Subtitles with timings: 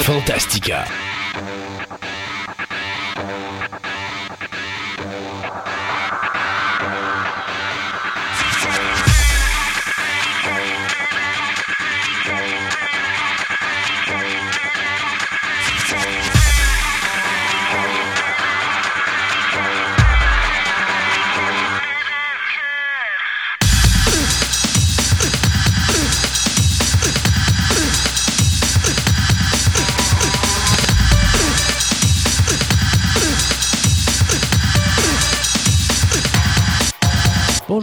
[0.00, 0.86] Fantastica.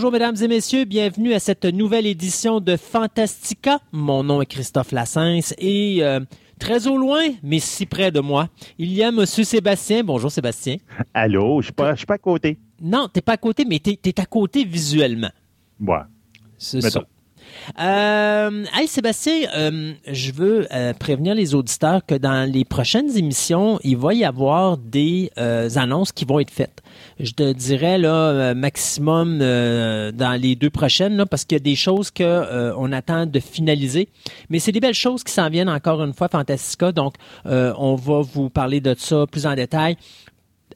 [0.09, 3.77] Bonjour mesdames et messieurs, bienvenue à cette nouvelle édition de Fantastica.
[3.91, 6.20] Mon nom est Christophe Lassens et euh,
[6.58, 10.03] très au loin, mais si près de moi, il y a monsieur Sébastien.
[10.03, 10.77] Bonjour Sébastien.
[11.14, 12.58] Allô, je suis pas, je suis pas à côté.
[12.81, 15.30] Non, t'es pas à côté, mais t'es es à côté visuellement.
[15.80, 16.00] Ouais.
[16.58, 17.03] C'est ça.
[17.80, 23.80] Euh, hey Sébastien, euh, je veux euh, prévenir les auditeurs que dans les prochaines émissions,
[23.84, 26.81] il va y avoir des annonces qui vont être faites.
[27.20, 31.75] Je te dirais là maximum dans les deux prochaines là, parce qu'il y a des
[31.75, 34.09] choses que on attend de finaliser,
[34.50, 36.92] mais c'est des belles choses qui s'en viennent encore une fois Fantastica.
[36.92, 39.98] Donc on va vous parler de ça plus en détail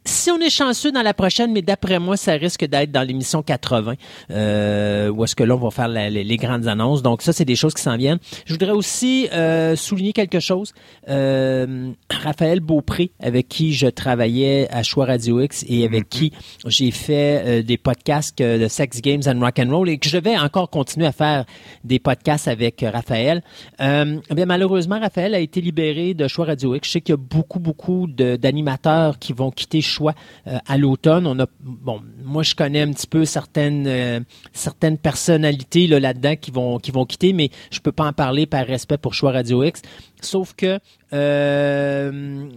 [0.05, 3.41] si on est chanceux dans la prochaine, mais d'après moi, ça risque d'être dans l'émission
[3.41, 3.93] 80,
[4.31, 7.01] euh, où est-ce que là, on va faire la- les, les grandes annonces.
[7.01, 8.19] Donc ça, c'est des choses qui s'en viennent.
[8.45, 10.73] Je voudrais aussi euh, souligner quelque chose.
[11.09, 16.31] Euh, Raphaël Beaupré, avec qui je travaillais à Choix Radio X et avec qui
[16.65, 20.38] j'ai fait des podcasts de Sex Games and Rock and Roll et que je vais
[20.38, 21.45] encore continuer à faire
[21.83, 23.41] des podcasts avec Raphaël.
[23.79, 26.88] Eh bien, malheureusement, Raphaël a été libéré de Choix Radio X.
[26.88, 30.13] Je sais qu'il y a beaucoup, beaucoup d'animateurs qui vont quitter Choix
[30.47, 31.27] euh, à l'automne.
[31.27, 34.19] On a, bon, moi, je connais un petit peu certaines, euh,
[34.52, 38.45] certaines personnalités là, là-dedans qui vont, qui vont quitter, mais je peux pas en parler
[38.45, 39.81] par respect pour Choix Radio X.
[40.22, 40.80] Sauf que,
[41.13, 42.50] euh,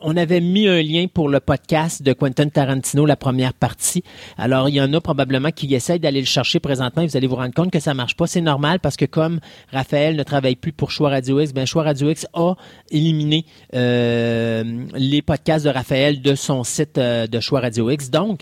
[0.00, 4.02] on avait mis un lien pour le podcast de Quentin Tarantino, la première partie.
[4.36, 7.04] Alors, il y en a probablement qui essayent d'aller le chercher présentement.
[7.04, 8.26] Vous allez vous rendre compte que ça marche pas.
[8.26, 9.40] C'est normal parce que comme
[9.72, 12.54] Raphaël ne travaille plus pour Choix Radio X, ben Choix Radio X a
[12.90, 18.10] éliminé euh, les podcasts de Raphaël de son site euh, de Choix Radio X.
[18.10, 18.40] Donc,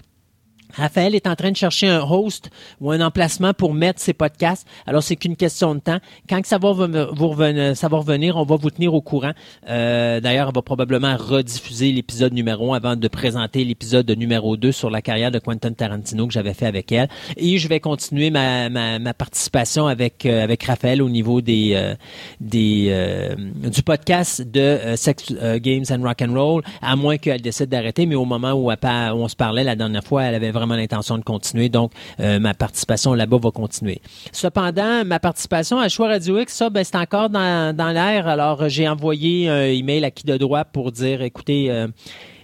[0.74, 2.50] Raphaël est en train de chercher un host
[2.80, 4.66] ou un emplacement pour mettre ses podcasts.
[4.86, 5.98] Alors, c'est qu'une question de temps.
[6.28, 9.32] Quand que ça va vous revenir, ça on va vous tenir au courant.
[9.68, 14.72] Euh, D'ailleurs, on va probablement rediffuser l'épisode numéro 1 avant de présenter l'épisode numéro 2
[14.72, 17.08] sur la carrière de Quentin Tarantino que j'avais fait avec elle.
[17.36, 21.94] Et je vais continuer ma, ma, participation avec, euh, avec Raphaël au niveau des, euh,
[22.40, 27.68] des, euh, du podcast de Sex Games and Rock and Roll, à moins qu'elle décide
[27.68, 28.06] d'arrêter.
[28.06, 31.18] Mais au moment où, où on se parlait la dernière fois, elle avait vraiment l'intention
[31.18, 31.68] de continuer.
[31.68, 34.00] Donc, euh, ma participation là-bas va continuer.
[34.32, 38.26] Cependant, ma participation à Choix Radio X, ça, ben, c'est encore dans, dans l'air.
[38.26, 41.88] Alors, j'ai envoyé un email à qui de droit pour dire, écoutez, euh,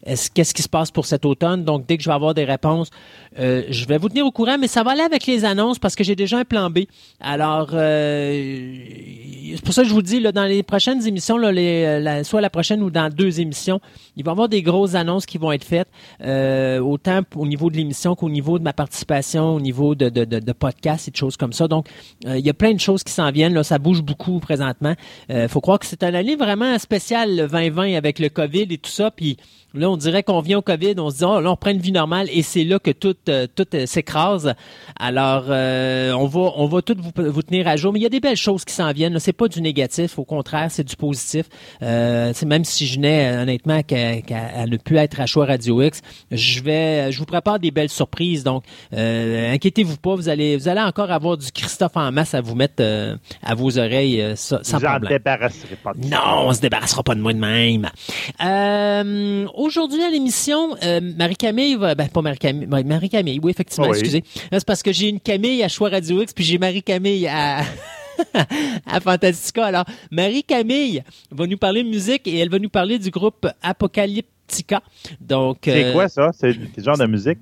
[0.05, 1.65] qu'est-ce qui se passe pour cet automne?
[1.65, 2.91] Donc, dès que je vais avoir des réponses,
[3.39, 5.95] euh, je vais vous tenir au courant, mais ça va aller avec les annonces parce
[5.95, 6.81] que j'ai déjà un plan B.
[7.21, 8.75] Alors, euh,
[9.57, 12.25] c'est pour ça que je vous dis, là, dans les prochaines émissions, là, les, euh,
[12.25, 13.81] soit la prochaine ou dans deux émissions,
[14.17, 15.89] il va y avoir des grosses annonces qui vont être faites,
[16.23, 20.25] euh, autant au niveau de l'émission qu'au niveau de ma participation, au niveau de, de,
[20.25, 21.69] de, podcasts et de choses comme ça.
[21.69, 21.89] Donc,
[22.27, 23.55] euh, il y a plein de choses qui s'en viennent.
[23.55, 24.95] Là, ça bouge beaucoup présentement.
[25.29, 28.79] Il faut croire que c'est une année vraiment spéciale, le 2020, avec le COVID et
[28.79, 29.11] tout ça.
[29.11, 29.37] Puis
[29.75, 31.79] là, on dirait qu'on vient au COVID, on se dit, oh, là, on reprend une
[31.81, 34.55] vie normale et c'est là que tout, euh, tout euh, s'écrase.
[34.99, 37.93] Alors, euh, on va, on va tout vous, vous tenir à jour.
[37.93, 39.19] Mais il y a des belles choses qui s'en viennent.
[39.19, 41.47] C'est pas du négatif, au contraire, c'est du positif.
[41.81, 46.01] C'est même si je n'ai honnêtement qu'à ne plus être à choix Radio X,
[46.31, 48.45] je vais, je vous prépare des belles surprises.
[48.45, 52.55] Donc, inquiétez-vous pas, vous allez, vous allez encore avoir du Christophe en masse à vous
[52.55, 52.83] mettre
[53.43, 55.13] à vos oreilles sans J'en problème.
[55.13, 55.93] débarrasserai pas.
[55.95, 56.07] de.
[56.09, 57.89] Non, on se débarrassera pas de moi de même.
[59.63, 61.95] Euh, Aujourd'hui à l'émission, euh, Marie-Camille va...
[61.95, 62.67] Ben, pas Marie-Camille.
[62.67, 63.93] Marie-Camille, oui, effectivement, Oui.
[63.99, 64.25] excusez.
[64.51, 67.63] Là, C'est parce que j'ai une Camille à Choix Radio X, puis j'ai Marie-Camille à...
[68.87, 69.67] à Fantastica.
[69.67, 74.83] Alors, Marie-Camille va nous parler de musique et elle va nous parler du groupe Apocalyptica.
[75.21, 76.31] Donc, C'est euh, quoi ça?
[76.39, 77.39] C'est quel genre de musique?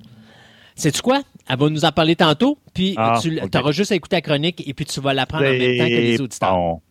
[0.75, 1.21] Sais-tu quoi?
[1.49, 4.63] Elle va nous en parler tantôt, puis Ah, tu auras juste à écouter la chronique
[4.65, 6.53] et puis tu vas l'apprendre en même temps que les auditeurs.
[6.55, 6.81] bon.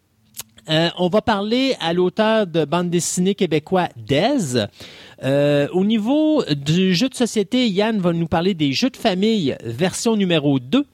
[0.70, 4.66] Euh, on va parler à l'auteur de bande dessinée québécois Dez.
[5.24, 9.56] Euh, au niveau du jeu de société, Yann va nous parler des jeux de famille
[9.64, 10.86] version numéro 2.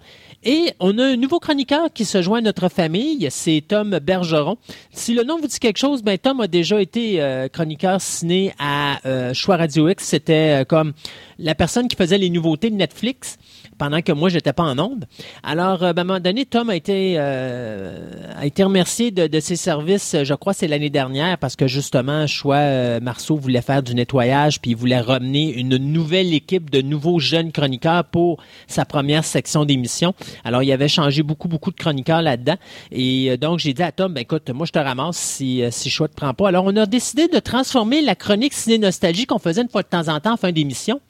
[0.44, 4.56] Et on a un nouveau chroniqueur qui se joint à notre famille, c'est Tom Bergeron.
[4.92, 8.54] Si le nom vous dit quelque chose, ben Tom a déjà été euh, chroniqueur ciné
[8.58, 9.00] à
[9.34, 10.04] Choix Radio X.
[10.04, 10.94] C'était comme
[11.38, 13.38] la personne qui faisait les nouveautés de Netflix.
[13.78, 15.04] Pendant que moi, j'étais pas en onde.
[15.42, 19.26] Alors, euh, ben, à un moment donné, Tom a été, euh, a été remercié de,
[19.26, 23.62] de ses services, je crois c'est l'année dernière, parce que justement, Choix euh, Marceau voulait
[23.62, 28.42] faire du nettoyage, puis il voulait ramener une nouvelle équipe de nouveaux jeunes chroniqueurs pour
[28.66, 30.14] sa première section d'émission.
[30.44, 32.56] Alors, il avait changé beaucoup, beaucoup de chroniqueurs là-dedans.
[32.92, 35.90] Et euh, donc, j'ai dit à Tom, ben écoute, moi, je te ramasse si, si
[35.90, 36.48] Choix te prend pas.
[36.48, 40.08] Alors, on a décidé de transformer la chronique Ciné-Nostalgie qu'on faisait une fois de temps
[40.08, 41.00] en temps en fin d'émission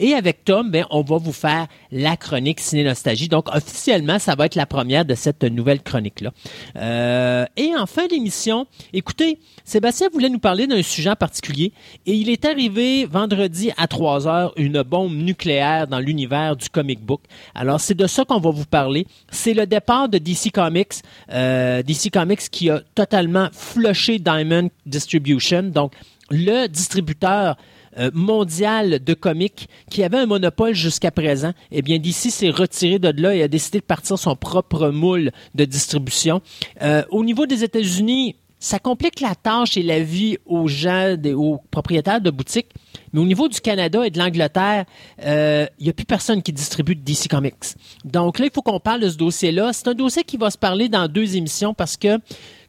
[0.00, 3.28] et avec Tom, ben, on va vous faire la chronique Ciné Nostalgie.
[3.28, 6.32] Donc, officiellement, ça va être la première de cette nouvelle chronique-là.
[6.76, 11.72] Euh, et en fin d'émission, écoutez, Sébastien voulait nous parler d'un sujet en particulier
[12.06, 17.00] et il est arrivé vendredi à 3 heures une bombe nucléaire dans l'univers du comic
[17.00, 17.20] book.
[17.54, 19.06] Alors, c'est de ça qu'on va vous parler.
[19.30, 20.94] C'est le départ de DC Comics.
[21.30, 25.64] Euh, DC Comics qui a totalement flushé Diamond Distribution.
[25.64, 25.92] Donc,
[26.30, 27.56] le distributeur
[27.98, 32.98] euh, mondial de comics qui avait un monopole jusqu'à présent, eh bien DC s'est retiré
[32.98, 36.40] de là et a décidé de partir son propre moule de distribution.
[36.82, 41.32] Euh, au niveau des États-Unis, ça complique la tâche et la vie aux gens, des,
[41.32, 42.68] aux propriétaires de boutiques.
[43.12, 44.84] Mais au niveau du Canada et de l'Angleterre,
[45.24, 47.74] euh, il n'y a plus personne qui distribue DC Comics.
[48.04, 49.72] Donc là, il faut qu'on parle de ce dossier-là.
[49.72, 52.18] C'est un dossier qui va se parler dans deux émissions parce que,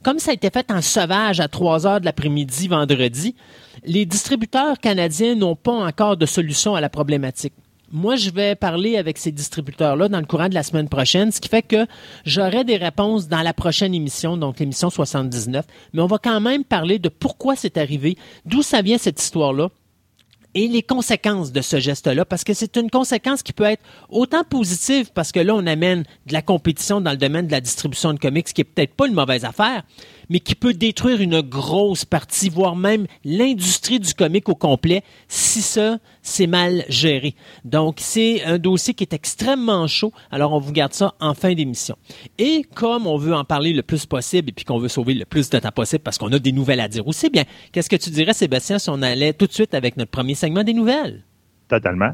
[0.04, 3.36] comme ça a été fait en sauvage à 3 heures de l'après-midi vendredi,
[3.84, 7.54] les distributeurs canadiens n'ont pas encore de solution à la problématique.
[7.94, 11.42] Moi, je vais parler avec ces distributeurs-là dans le courant de la semaine prochaine, ce
[11.42, 11.86] qui fait que
[12.26, 15.66] j'aurai des réponses dans la prochaine émission, donc l'émission 79.
[15.94, 19.68] Mais on va quand même parler de pourquoi c'est arrivé, d'où ça vient cette histoire-là
[20.54, 24.44] et les conséquences de ce geste-là, parce que c'est une conséquence qui peut être autant
[24.44, 28.14] positive, parce que là, on amène de la compétition dans le domaine de la distribution
[28.14, 29.84] de comics, qui est peut-être pas une mauvaise affaire,
[30.30, 35.62] mais qui peut détruire une grosse partie, voire même l'industrie du comic au complet, si
[35.62, 37.36] ça, c'est mal géré.
[37.66, 41.54] Donc, c'est un dossier qui est extrêmement chaud, alors on vous garde ça en fin
[41.54, 41.96] d'émission.
[42.38, 45.26] Et comme on veut en parler le plus possible et puis qu'on veut sauver le
[45.26, 47.96] plus de temps possible parce qu'on a des nouvelles à dire aussi, bien, qu'est-ce que
[47.96, 51.24] tu dirais, Sébastien, si on allait tout de suite avec notre premier segment des nouvelles?
[51.68, 52.14] Totalement.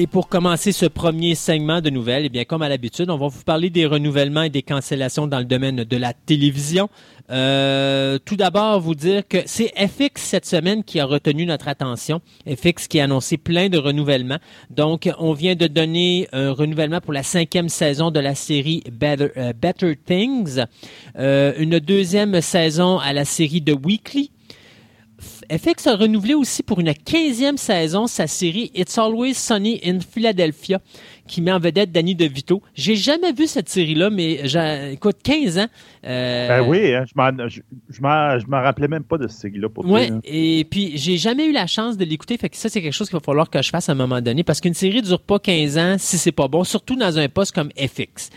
[0.00, 3.26] Et pour commencer ce premier segment de nouvelles, eh bien, comme à l'habitude, on va
[3.26, 6.88] vous parler des renouvellements et des cancellations dans le domaine de la télévision.
[7.30, 12.20] Euh, tout d'abord, vous dire que c'est FX cette semaine qui a retenu notre attention.
[12.46, 14.38] FX qui a annoncé plein de renouvellements.
[14.70, 19.30] Donc, on vient de donner un renouvellement pour la cinquième saison de la série Better,
[19.36, 20.60] euh, Better Things,
[21.18, 24.30] euh, une deuxième saison à la série The Weekly,
[25.50, 30.80] FX a renouvelé aussi pour une quinzième saison sa série It's Always Sunny in Philadelphia,
[31.26, 32.62] qui met en vedette Danny DeVito.
[32.74, 34.42] J'ai jamais vu cette série-là, mais
[34.92, 35.66] écoute, 15 ans.
[36.04, 40.66] Euh, ben oui, hein, je m'en rappelais même pas de cette série-là pour Ouais, et
[40.70, 43.18] puis j'ai jamais eu la chance de l'écouter, fait que ça c'est quelque chose qu'il
[43.18, 45.78] va falloir que je fasse à un moment donné, parce qu'une série dure pas 15
[45.78, 48.30] ans si c'est pas bon, surtout dans un poste comme FX.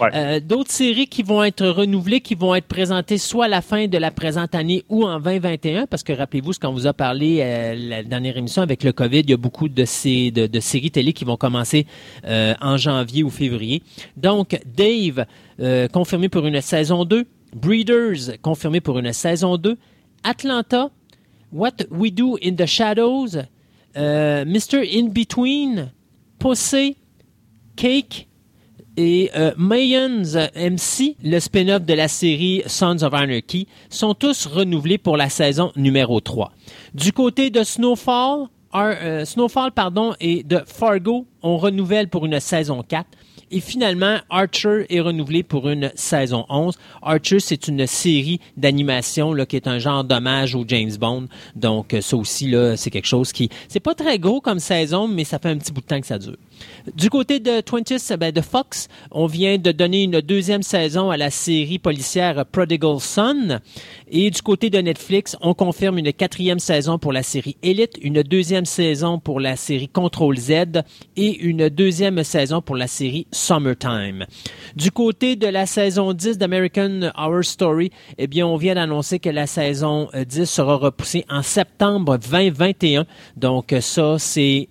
[0.00, 3.86] Euh, d'autres séries qui vont être renouvelées, qui vont être présentées soit à la fin
[3.86, 7.38] de la présente année ou en 2021, parce que rappelez-vous ce qu'on vous a parlé
[7.40, 10.90] euh, la dernière émission avec le COVID, il y a beaucoup de, ces, de, séries
[10.90, 11.86] télé qui vont commencer
[12.26, 13.82] euh, en janvier ou février.
[14.16, 15.26] Donc, Dave,
[15.92, 17.26] confirmé pour une saison 2.
[17.54, 19.76] Breeders, confirmé pour une saison 2.
[20.24, 20.90] Atlanta,
[21.52, 23.36] What We Do in the Shadows,
[23.94, 24.82] Mr.
[24.92, 25.92] In Between,
[26.38, 26.96] Pussy,
[27.76, 28.28] Cake,
[28.96, 30.22] et euh, Mayans
[30.54, 35.72] MC, le spin-off de la série Sons of Anarchy, sont tous renouvelés pour la saison
[35.76, 36.52] numéro 3.
[36.94, 42.82] Du côté de Snowfall, euh, Snowfall pardon, et de Fargo, on renouvelle pour une saison
[42.82, 43.06] 4.
[43.50, 46.76] Et finalement, Archer est renouvelé pour une saison 11.
[47.02, 51.28] Archer, c'est une série d'animation qui est un genre d'hommage au James Bond.
[51.54, 53.48] Donc, ça aussi, c'est quelque chose qui...
[53.68, 56.06] C'est pas très gros comme saison, mais ça fait un petit bout de temps que
[56.06, 56.36] ça dure.
[56.94, 61.16] Du côté de 20 ben de Fox, on vient de donner une deuxième saison à
[61.16, 63.60] la série policière Prodigal Son.
[64.10, 68.22] Et du côté de Netflix, on confirme une quatrième saison pour la série Elite, une
[68.22, 70.52] deuxième saison pour la série Control Z
[71.16, 74.26] et une deuxième saison pour la série Summertime.
[74.76, 79.28] Du côté de la saison 10 d'American Horror Story, eh bien, on vient d'annoncer que
[79.28, 83.04] la saison 10 sera repoussée en septembre 2021.
[83.36, 84.68] Donc, ça, c'est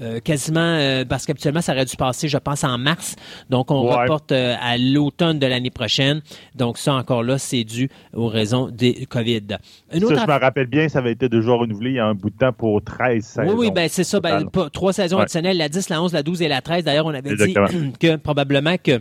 [0.00, 3.16] euh, quasiment euh, parce qu'habituellement ça aurait dû passer, je pense, en mars.
[3.50, 6.20] Donc on reporte euh, à l'automne de l'année prochaine.
[6.54, 9.58] Donc ça encore là, c'est dû aux raisons des COVID.
[9.92, 12.14] Une ça, je me rappelle bien, ça avait été déjà renouvelé il y a un
[12.14, 13.48] bout de temps pour 13 saisons.
[13.48, 14.20] Oui, oui, ben c'est ça.
[14.20, 16.84] Ben, trois saisons additionnelles, la 10, la 11, la 12 et la 13.
[16.84, 17.54] D'ailleurs, on avait dit
[18.00, 19.00] que probablement que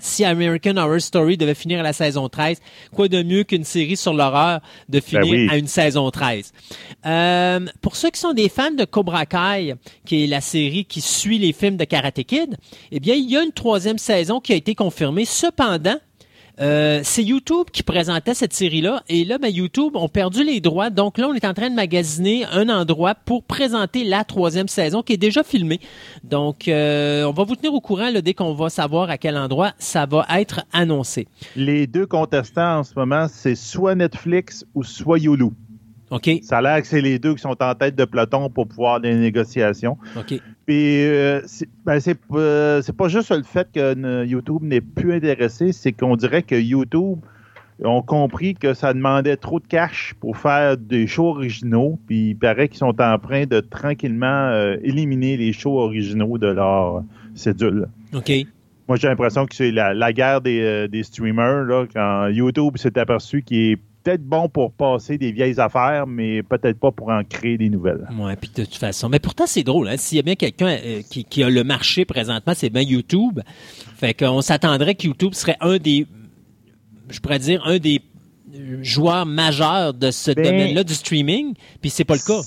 [0.00, 2.58] si American Horror Story devait finir à la saison 13,
[2.94, 6.52] quoi de mieux qu'une série sur l'horreur de ben finir à une saison 13?
[7.06, 9.74] Euh, pour ceux qui sont des fans de Cobra Kai,
[10.04, 12.56] qui est la série qui suit les films de Karate Kid,
[12.90, 15.24] eh bien, il y a une troisième saison qui a été confirmée.
[15.24, 15.98] Cependant,
[16.60, 19.02] euh, c'est YouTube qui présentait cette série-là.
[19.08, 20.90] Et là, ben, YouTube ont perdu les droits.
[20.90, 25.02] Donc là, on est en train de magasiner un endroit pour présenter la troisième saison
[25.02, 25.80] qui est déjà filmée.
[26.24, 29.72] Donc, euh, on va vous tenir au courant dès qu'on va savoir à quel endroit
[29.78, 31.28] ça va être annoncé.
[31.54, 35.50] Les deux contestants en ce moment, c'est soit Netflix ou soit Yulu.
[36.10, 36.30] OK.
[36.42, 39.00] Ça a l'air que c'est les deux qui sont en tête de peloton pour pouvoir
[39.00, 39.98] des négociations.
[40.16, 40.40] OK.
[40.66, 41.40] Puis, euh,
[41.84, 42.00] ben,
[42.34, 46.54] euh, c'est pas juste le fait que YouTube n'est plus intéressé, c'est qu'on dirait que
[46.54, 47.18] YouTube
[47.84, 51.98] ont compris que ça demandait trop de cash pour faire des shows originaux.
[52.06, 56.48] Puis, il paraît qu'ils sont en train de tranquillement euh, éliminer les shows originaux de
[56.48, 57.88] leur cédule.
[58.14, 58.32] OK.
[58.88, 63.42] Moi, j'ai l'impression que c'est la, guerre des, des streamers, là, quand YouTube s'est aperçu
[63.42, 67.58] qu'il est peut-être bon pour passer des vieilles affaires, mais peut-être pas pour en créer
[67.58, 68.08] des nouvelles.
[68.18, 69.10] Oui, puis de toute façon.
[69.10, 69.88] Mais pourtant, c'est drôle.
[69.88, 69.96] Hein?
[69.98, 73.40] S'il y a bien quelqu'un euh, qui, a le marché présentement, c'est bien YouTube.
[73.96, 76.06] Fait qu'on s'attendrait que YouTube serait un des,
[77.10, 78.00] je pourrais dire, un des
[78.80, 82.40] joueurs majeurs de ce ben, domaine-là du streaming, puis c'est pas le cas.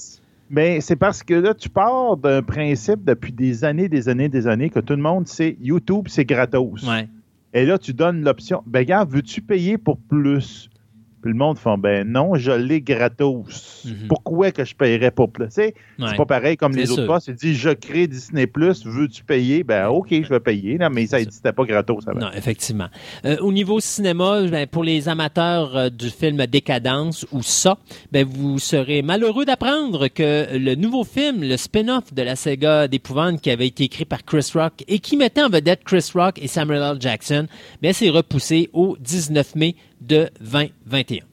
[0.50, 4.30] Mais ben, c'est parce que là, tu pars d'un principe depuis des années, des années,
[4.30, 6.84] des années que tout le monde sait YouTube, c'est gratos.
[6.88, 7.08] Ouais.
[7.54, 8.64] Et là, tu donnes l'option.
[8.66, 10.72] Ben, gars, veux-tu payer pour plus?
[11.22, 13.86] Puis le monde fait ben non, je l'ai gratos.
[13.86, 14.08] Mhm.
[14.08, 15.48] Pourquoi que je paierais pour plus?
[15.50, 15.74] C'est
[16.18, 17.28] pas pareil comme les autres postes.
[17.28, 19.64] Il dit je crée Disney Plus, veux-tu payer?
[19.64, 22.88] Ben OK, je vais payer, là, mais ça n'existait pas gratos Non, effectivement.
[23.26, 27.78] Euh, au niveau cinéma, ben, pour les amateurs euh, du film Décadence ou ça,
[28.12, 33.42] ben, vous serez malheureux d'apprendre que le nouveau film, le spin-off de la saga d'épouvante
[33.42, 36.48] qui avait été écrit par Chris Rock et qui mettait en vedette Chris Rock et
[36.48, 36.98] Samuel L.
[37.00, 37.48] Jackson,
[37.82, 41.24] ben, c'est repoussé au 19 mai de 2021.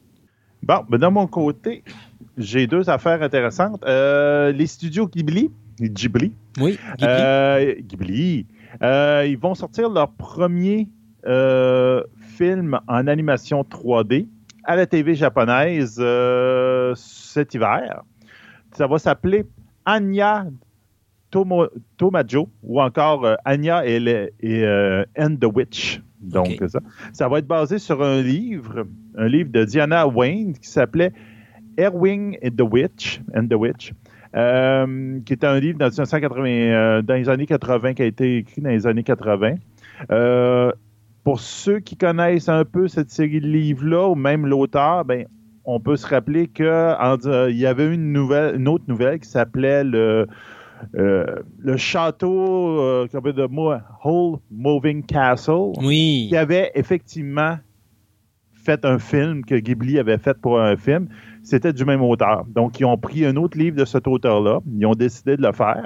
[0.61, 1.83] Bon, ben de mon côté,
[2.37, 3.83] j'ai deux affaires intéressantes.
[3.85, 6.33] Euh, les studios Ghibli, Ghibli.
[6.59, 7.07] Oui, Ghibli.
[7.07, 8.45] Euh, Ghibli.
[8.81, 10.87] Euh, ils vont sortir leur premier
[12.37, 14.27] film en animation 3D
[14.63, 16.01] à la TV japonaise
[16.95, 18.03] cet hiver.
[18.73, 19.45] Ça va s'appeler
[19.85, 20.45] Anya
[21.29, 24.65] Tomajo ou encore Anya et, et
[25.17, 26.01] and the Witch.
[26.21, 26.79] Donc, ça.
[27.13, 28.85] Ça va être basé sur un livre,
[29.17, 31.13] un livre de Diana Wayne qui s'appelait
[31.77, 33.93] Erwing and the Witch, and the Witch
[34.35, 38.61] euh, qui était un livre dans, euh, dans, les années 80, qui a été écrit
[38.61, 39.55] dans les années 80.
[40.11, 40.71] Euh,
[41.23, 45.25] pour ceux qui connaissent un peu cette série de livres-là, ou même l'auteur, ben,
[45.65, 50.27] on peut se rappeler qu'il y avait une, nouvelle, une autre nouvelle qui s'appelait le
[50.95, 51.25] euh,
[51.59, 56.27] le château, euh, de moi, Whole Moving Castle, oui.
[56.29, 57.57] qui avait effectivement
[58.53, 61.07] fait un film que Ghibli avait fait pour un film,
[61.43, 62.45] c'était du même auteur.
[62.47, 65.51] Donc, ils ont pris un autre livre de cet auteur-là, ils ont décidé de le
[65.51, 65.85] faire.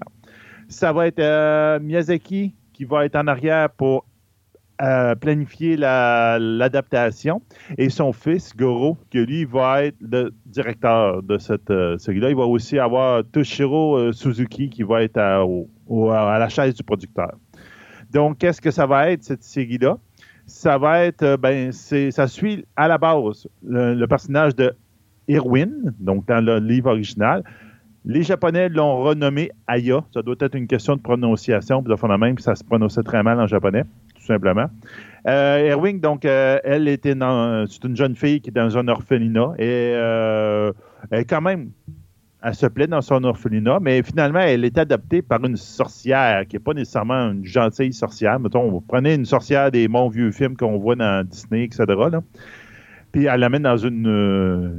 [0.68, 4.06] Ça va être euh, Miyazaki qui va être en arrière pour
[5.20, 7.42] planifier l'adaptation.
[7.78, 12.30] et son fils, Goro, que lui va être le directeur de cette euh, série-là.
[12.30, 15.46] Il va aussi avoir Toshiro euh, Suzuki qui va être à,
[16.40, 17.32] la chaise du producteur.
[18.12, 19.98] Donc, qu'est-ce que ça va être, cette série-là?
[20.46, 24.74] Ça va être, euh, ben, ça suit à la base le, personnage de
[25.28, 27.44] Irwin, donc dans le livre original.
[28.06, 30.04] Les Japonais l'ont renommé Aya.
[30.14, 31.82] Ça doit être une question de prononciation.
[31.82, 33.86] Puis, de même, ça se prononçait très mal en japonais
[34.24, 34.68] tout simplement.
[35.28, 38.88] Euh, Erwin, donc, euh, elle était dans, c'est une jeune fille qui est dans un
[38.88, 40.72] orphelinat et euh,
[41.12, 41.72] elle, quand même,
[42.42, 46.56] elle se plaît dans son orphelinat, mais finalement, elle est adoptée par une sorcière qui
[46.56, 48.40] n'est pas nécessairement une gentille sorcière.
[48.40, 51.86] Mettons, vous prenez une sorcière des bons vieux films qu'on voit dans Disney, etc.
[53.12, 54.08] Puis elle l'amène dans une,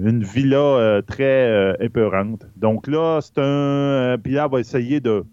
[0.05, 2.45] une villa très épeurante.
[2.57, 4.19] Donc là, c'est un.
[4.23, 5.25] Puis là, elle va essayer de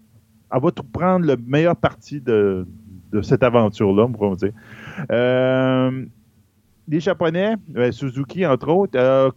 [0.54, 2.66] elle va tout prendre le meilleur parti de,
[3.12, 4.52] de cette aventure-là, on pourrait dire.
[5.10, 6.04] Euh,
[6.88, 9.30] les Japonais, euh, Suzuki entre autres, euh,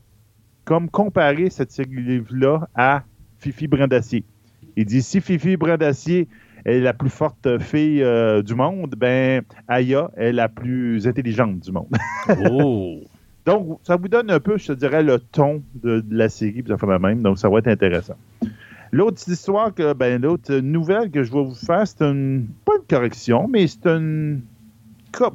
[0.63, 3.03] comme comparé cette série-là à
[3.37, 4.23] Fifi Brindacier.
[4.75, 6.27] Il dit si Fifi Brindacier
[6.65, 11.71] est la plus forte fille euh, du monde, ben Aya est la plus intelligente du
[11.71, 11.95] monde.
[12.49, 13.01] Oh!
[13.45, 16.63] Donc, ça vous donne un peu, je te dirais, le ton de, de la série,
[16.63, 18.15] puis ça fait la même, donc ça va être intéressant.
[18.95, 22.87] L'autre histoire que, ben, l'autre nouvelle que je vais vous faire, c'est une, pas une
[22.89, 24.39] correction, mais c'est une,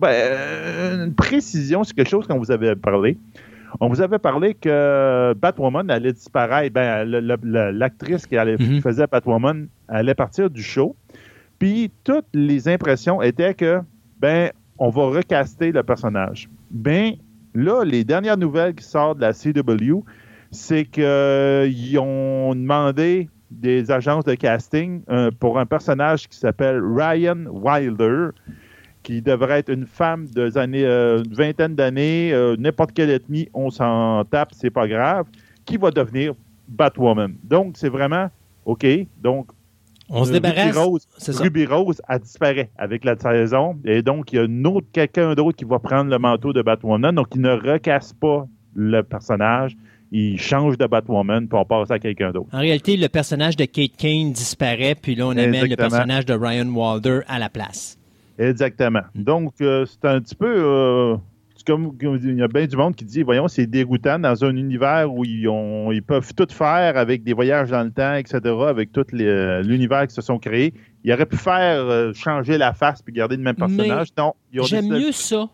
[0.00, 3.18] ben, une précision sur quelque chose qu'on vous avait parlé.
[3.78, 6.72] On vous avait parlé que Batwoman allait disparaître.
[6.72, 8.80] Ben, le- le- le- l'actrice qui, allait- qui Mhm.
[8.80, 10.96] faisait Batwoman allait partir du show.
[11.58, 13.80] Puis toutes les impressions étaient que,
[14.18, 16.48] ben, on va recaster le personnage.
[16.70, 17.12] Ben,
[17.54, 20.02] là, les dernières nouvelles qui sortent de la CW,
[20.50, 27.46] c'est qu'ils ont demandé des agences de casting euh, pour un personnage qui s'appelle Ryan
[27.50, 28.28] Wilder,
[29.02, 33.48] qui devrait être une femme de années, euh, une vingtaine d'années, euh, n'importe quelle ethnie,
[33.54, 35.26] on s'en tape, c'est pas grave,
[35.64, 36.34] qui va devenir
[36.68, 37.34] Batwoman.
[37.42, 38.28] Donc, c'est vraiment
[38.64, 38.86] OK.
[39.20, 39.50] Donc,
[40.08, 40.66] On se débarrasse.
[40.66, 41.08] Ruby Rose.
[41.28, 43.76] Ruby Rose, elle disparaît avec la saison.
[43.84, 46.62] Et donc, il y a une autre, quelqu'un d'autre qui va prendre le manteau de
[46.62, 47.14] Batwoman.
[47.14, 49.76] Donc, il ne recasse pas le personnage.
[50.12, 52.48] Il change de Batwoman pour passer à quelqu'un d'autre.
[52.52, 56.34] En réalité, le personnage de Kate Kane disparaît, puis là, on amène le personnage de
[56.34, 57.96] Ryan Wilder à la place.
[58.38, 59.02] Exactement.
[59.14, 60.46] Donc, euh, c'est un petit peu.
[60.48, 61.16] euh,
[61.66, 65.12] comme, il y a bien du monde qui dit voyons, c'est dégoûtant dans un univers
[65.12, 68.92] où ils, ont, ils peuvent tout faire avec des voyages dans le temps, etc., avec
[68.92, 70.74] tout euh, l'univers qui se sont créés.
[71.04, 74.08] Ils auraient pu faire euh, changer la face puis garder le même personnage.
[74.16, 75.48] non, ils ont J'aime mieux ça.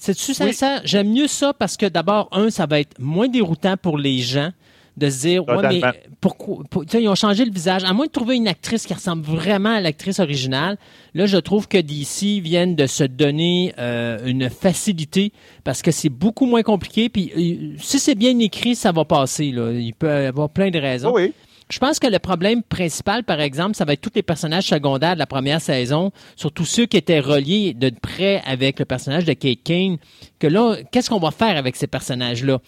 [0.00, 0.80] C'est-tu sincère?
[0.84, 4.50] J'aime mieux ça parce que d'abord, un, ça va être moins déroutant pour les gens
[4.96, 5.80] de se dire, ouais, mais
[6.20, 7.84] pourquoi, pour- ils ont changé le visage.
[7.84, 10.76] À moins de trouver une actrice qui ressemble vraiment à l'actrice originale,
[11.14, 15.32] là, je trouve que DC viennent de se donner euh, une facilité
[15.64, 17.08] parce que c'est beaucoup moins compliqué.
[17.08, 19.52] Puis euh, si c'est bien écrit, ça va passer.
[19.52, 19.70] Là.
[19.72, 21.10] Il peut y avoir plein de raisons.
[21.12, 21.32] Oh oui.
[21.70, 25.14] Je pense que le problème principal, par exemple, ça va être tous les personnages secondaires
[25.14, 29.34] de la première saison, surtout ceux qui étaient reliés de près avec le personnage de
[29.34, 29.98] Kate Kane,
[30.40, 32.58] que là, qu'est-ce qu'on va faire avec ces personnages-là?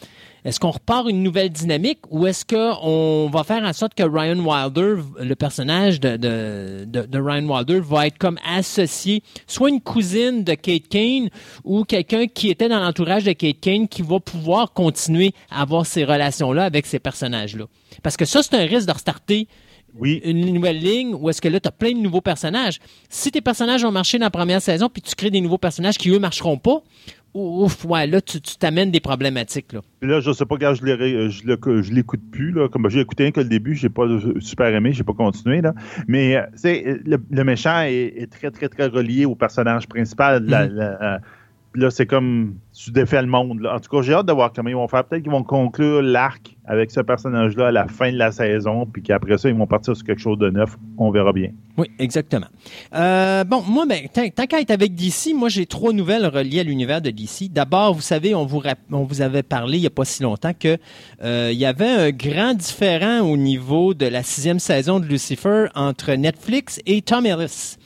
[0.45, 4.39] Est-ce qu'on repart une nouvelle dynamique ou est-ce qu'on va faire en sorte que Ryan
[4.39, 9.81] Wilder, le personnage de, de, de, de Ryan Wilder, va être comme associé, soit une
[9.81, 11.29] cousine de Kate Kane
[11.63, 15.87] ou quelqu'un qui était dans l'entourage de Kate Kane qui va pouvoir continuer à avoir
[15.87, 17.67] ces relations-là avec ces personnages-là?
[18.03, 19.47] Parce que ça, c'est un risque de restarter
[19.97, 20.21] Oui.
[20.25, 22.81] une nouvelle ligne où est-ce que là, tu as plein de nouveaux personnages?
[23.09, 25.99] Si tes personnages ont marché dans la première saison, puis tu crées des nouveaux personnages
[25.99, 26.83] qui, eux, marcheront pas,
[27.35, 29.73] ouf, ouais, là, tu t'amènes des problématiques.
[29.73, 29.81] Là.
[30.03, 31.31] Là, je sais pas, quand je ré-
[31.83, 32.69] je l'écoute plus, là.
[32.69, 34.07] Comme j'ai écouté un que le début, j'ai pas
[34.41, 35.75] super aimé, j'ai pas continué, là.
[36.09, 36.43] Mais, euh,
[36.87, 40.45] euh, le, le méchant est, est très, très, très relié au personnage principal.
[40.47, 40.75] La- Mhm.
[40.75, 41.27] la- euh, puis
[41.75, 43.67] là, c'est comme, tu défais le monde.
[43.67, 45.05] En tout cas, j'ai hâte de voir comment ils vont faire.
[45.05, 49.03] Peut-être qu'ils vont conclure l'arc avec ce personnage-là à la fin de la saison, puis
[49.03, 50.77] qu'après ça, ils vont partir sur quelque chose de neuf.
[50.97, 51.51] On verra bien.
[51.77, 52.47] Oui, exactement.
[52.95, 56.65] Euh, bon, moi, ben, tant, qu'à être avec DC, moi, j'ai trois nouvelles reliées à
[56.65, 57.51] l'univers de DC.
[57.51, 60.53] D'abord, vous savez, on vous, on vous avait parlé il n'y a pas si longtemps
[60.59, 60.77] que
[61.23, 65.67] euh, il y avait un grand différent au niveau de la sixième saison de Lucifer
[65.75, 67.77] entre Netflix et Tom Ellis.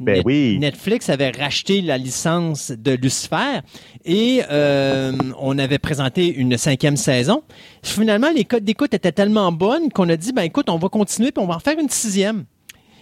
[0.00, 0.58] Ben Net- oui.
[0.58, 3.60] Netflix avait racheté la licence de Lucifer
[4.04, 7.42] et euh, on avait présenté une cinquième saison.
[7.82, 11.32] Finalement, les codes d'écoute étaient tellement bonnes qu'on a dit, ben écoute, on va continuer
[11.32, 12.46] puis on va en faire une sixième.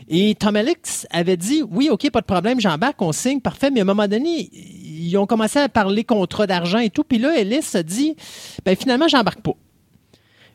[0.08, 3.70] Et Tom Alex avait dit, oui, OK, pas de problème, j'embarque, on signe, parfait.
[3.70, 7.04] Mais à un moment donné, ils ont commencé à parler contrat d'argent et tout.
[7.04, 8.16] Puis là, Ellis a dit,
[8.64, 9.54] ben finalement, j'embarque pas.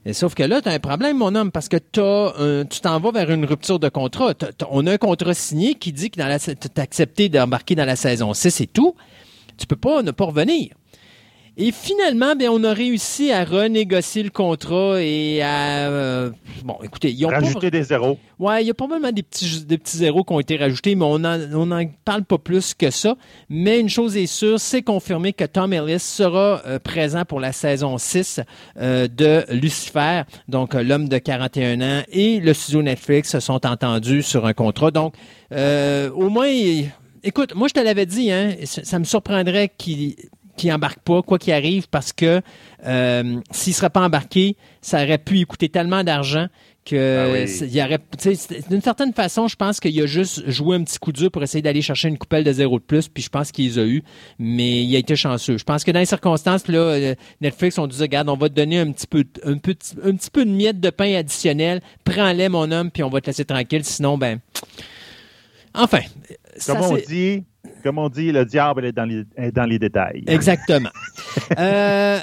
[0.05, 2.81] Et sauf que là, tu as un problème, mon homme, parce que t'as un- tu
[2.81, 4.33] t'en vas vers une rupture de contrat.
[4.69, 8.33] On a un contrat signé qui dit que tu as accepté d'embarquer dans la saison
[8.33, 8.95] 6 et tout.
[9.57, 10.69] Tu peux pas ne pas revenir.
[11.55, 15.87] Et finalement, ben, on a réussi à renégocier le contrat et à...
[15.87, 16.31] euh,
[16.63, 18.17] bon, écoutez, ils ont pas- Rajouter des zéros.
[18.39, 21.05] Ouais, il y a probablement des petits, des petits zéros qui ont été rajoutés, mais
[21.05, 23.15] on n'en on en parle pas plus que ça.
[23.49, 27.51] Mais une chose est sûre, c'est confirmé que Tom Ellis sera euh, présent pour la
[27.51, 28.39] saison 6
[28.77, 34.23] euh, de Lucifer, donc l'homme de 41 ans, et le studio Netflix se sont entendus
[34.23, 34.89] sur un contrat.
[34.89, 35.13] Donc,
[35.51, 36.49] au moins,
[37.23, 40.15] écoute, moi je te l'avais dit, hein, ça, ça me surprendrait qu'il
[40.57, 42.41] qui embarque pas, quoi qu'il arrive, parce que
[42.85, 46.47] euh, s'il serait pas embarqué, ça aurait pu y coûter tellement d'argent
[46.85, 47.49] que Ah oui.
[47.61, 47.99] il y aurait,
[48.69, 51.61] d'une certaine façon, je pense qu'il a juste joué un petit coup dur pour essayer
[51.61, 54.03] d'aller chercher une coupelle de zéro de plus, puis je pense qu'il les a eu,
[54.37, 55.57] mais il a été chanceux.
[55.57, 58.53] Je pense que dans les circonstances, là, euh, Netflix ont dit, regarde, on va te
[58.55, 62.49] donner un petit peu, un petit, un petit peu de miettes de pain additionnel, prends-les,
[62.49, 64.39] mon homme, puis on va te laisser tranquille, sinon, ben,
[65.73, 66.01] Enfin.
[66.65, 67.43] Comme on, dit,
[67.83, 70.23] comme on dit, le diable est dans les, est dans les détails.
[70.27, 70.89] Exactement.
[71.59, 72.19] euh,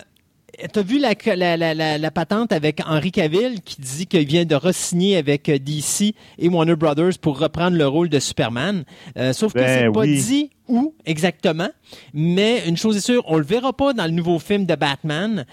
[0.72, 4.54] T'as vu la, la, la, la, patente avec Henry Cavill qui dit qu'il vient de
[4.54, 8.84] re-signer avec euh, DC et Warner Brothers pour reprendre le rôle de Superman.
[9.16, 10.22] Euh, sauf que Ben c'est pas oui.
[10.22, 11.70] dit où exactement.
[12.12, 15.46] Mais une chose est sûre, on le verra pas dans le nouveau film de Batman.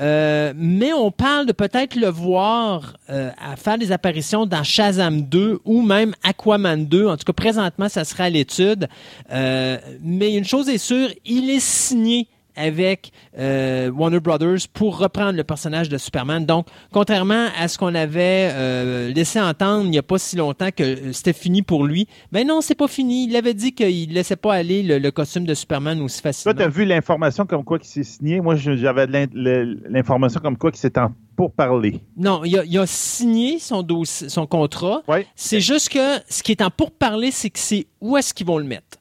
[0.00, 5.22] Euh, mais on parle de peut-être le voir euh, à faire des apparitions dans Shazam
[5.22, 7.06] 2 ou même Aquaman 2.
[7.06, 8.88] En tout cas, présentement, ça sera à l'étude.
[9.30, 15.32] Euh, mais une chose est sûre, il est signé avec euh, Warner Brothers pour reprendre
[15.36, 16.46] le personnage de Superman.
[16.46, 20.70] Donc, contrairement à ce qu'on avait euh, laissé entendre il n'y a pas si longtemps
[20.74, 23.26] que euh, c'était fini pour lui, ben non, c'est pas fini.
[23.26, 26.30] Il avait dit qu'il ne laissait pas aller le, le costume de Superman aussi Toi,
[26.32, 26.56] facilement.
[26.56, 28.40] tu as vu l'information comme quoi qui s'est signé?
[28.40, 32.00] Moi, j'avais l'information comme quoi qui s'est en pour parler.
[32.16, 35.02] Non, il a, il a signé son, dossier, son contrat.
[35.08, 35.26] Oui.
[35.34, 38.58] C'est juste que ce qui est en pourparler, c'est que c'est où est-ce qu'ils vont
[38.58, 38.98] le mettre.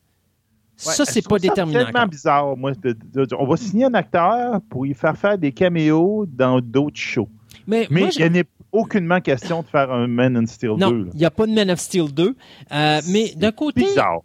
[0.92, 1.80] Ça, c'est pas déterminant.
[1.80, 2.72] C'est tellement bizarre, moi.
[2.74, 6.60] de- de- de- on va signer un acteur pour y faire faire des caméos dans
[6.62, 7.30] d'autres shows.
[7.68, 10.76] Mais, Mais moi, il n'est aucunement question de faire un Man in Steel 2.
[10.78, 12.36] non, il n'y a pas de Man of Steel 2.
[12.72, 14.22] Euh, mais d'un côté, Bizarre.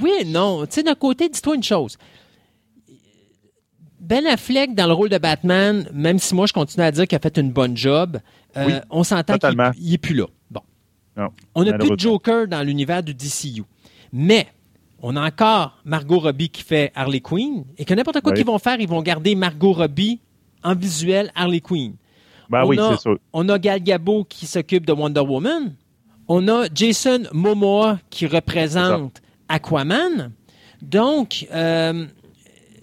[0.00, 0.66] oui et non.
[0.66, 1.96] Tu sais, d'un côté, dis-toi une chose.
[4.00, 7.16] Ben Affleck, dans le rôle de Batman, même si moi je continue à dire qu'il
[7.16, 8.18] a fait une bonne job,
[8.56, 9.70] euh, Oui, on s'entend qu'il totalement.
[9.78, 10.24] il est plus là.
[10.50, 10.60] Bon.
[11.16, 11.98] Non, on n'a plus de.
[11.98, 13.62] Joker dans l'univers du DCU.
[14.12, 14.46] Mais
[15.02, 18.36] on a encore Margot Robbie qui fait Harley Quinn et que n'importe quoi Oui.
[18.38, 20.20] qu'ils vont faire, ils vont garder Margot Robbie
[20.62, 21.94] en visuel Harley Quinn.
[22.48, 23.18] Ben on oui, a- c'est sûr.
[23.32, 25.74] On a Gal Gadot qui s'occupe de Wonder Woman.
[26.28, 30.32] On a Jason Momoa qui représente Aquaman.
[30.82, 32.06] Donc, euh,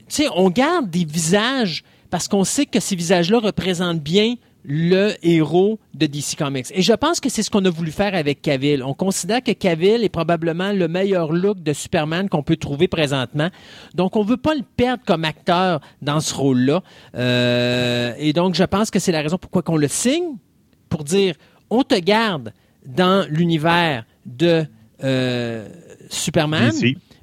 [0.07, 4.35] tu sais, on garde des visages parce qu'on sait que ces visages-là représentent bien
[4.69, 6.65] le héros de DC Comics.
[6.73, 8.83] Et je pense que c'est ce qu'on a voulu faire avec Cavill.
[8.83, 13.47] On considère que Cavill est probablement le meilleur look de Superman qu'on peut trouver présentement.
[13.95, 16.83] Donc, on veut pas le perdre comme acteur dans ce rôle-là.
[17.15, 20.35] Euh, et donc, je pense que c'est la raison pourquoi qu'on le signe,
[20.89, 21.35] pour dire,
[21.69, 22.51] on te garde
[22.85, 24.65] dans l'univers de
[25.03, 25.67] euh,
[26.09, 26.71] Superman,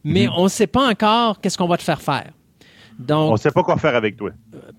[0.05, 0.33] mais Mhm.
[0.37, 2.31] on ne sait pas encore qu'est-ce qu'on va te faire faire.
[2.99, 4.31] Donc, On ne sait pas quoi faire avec toi.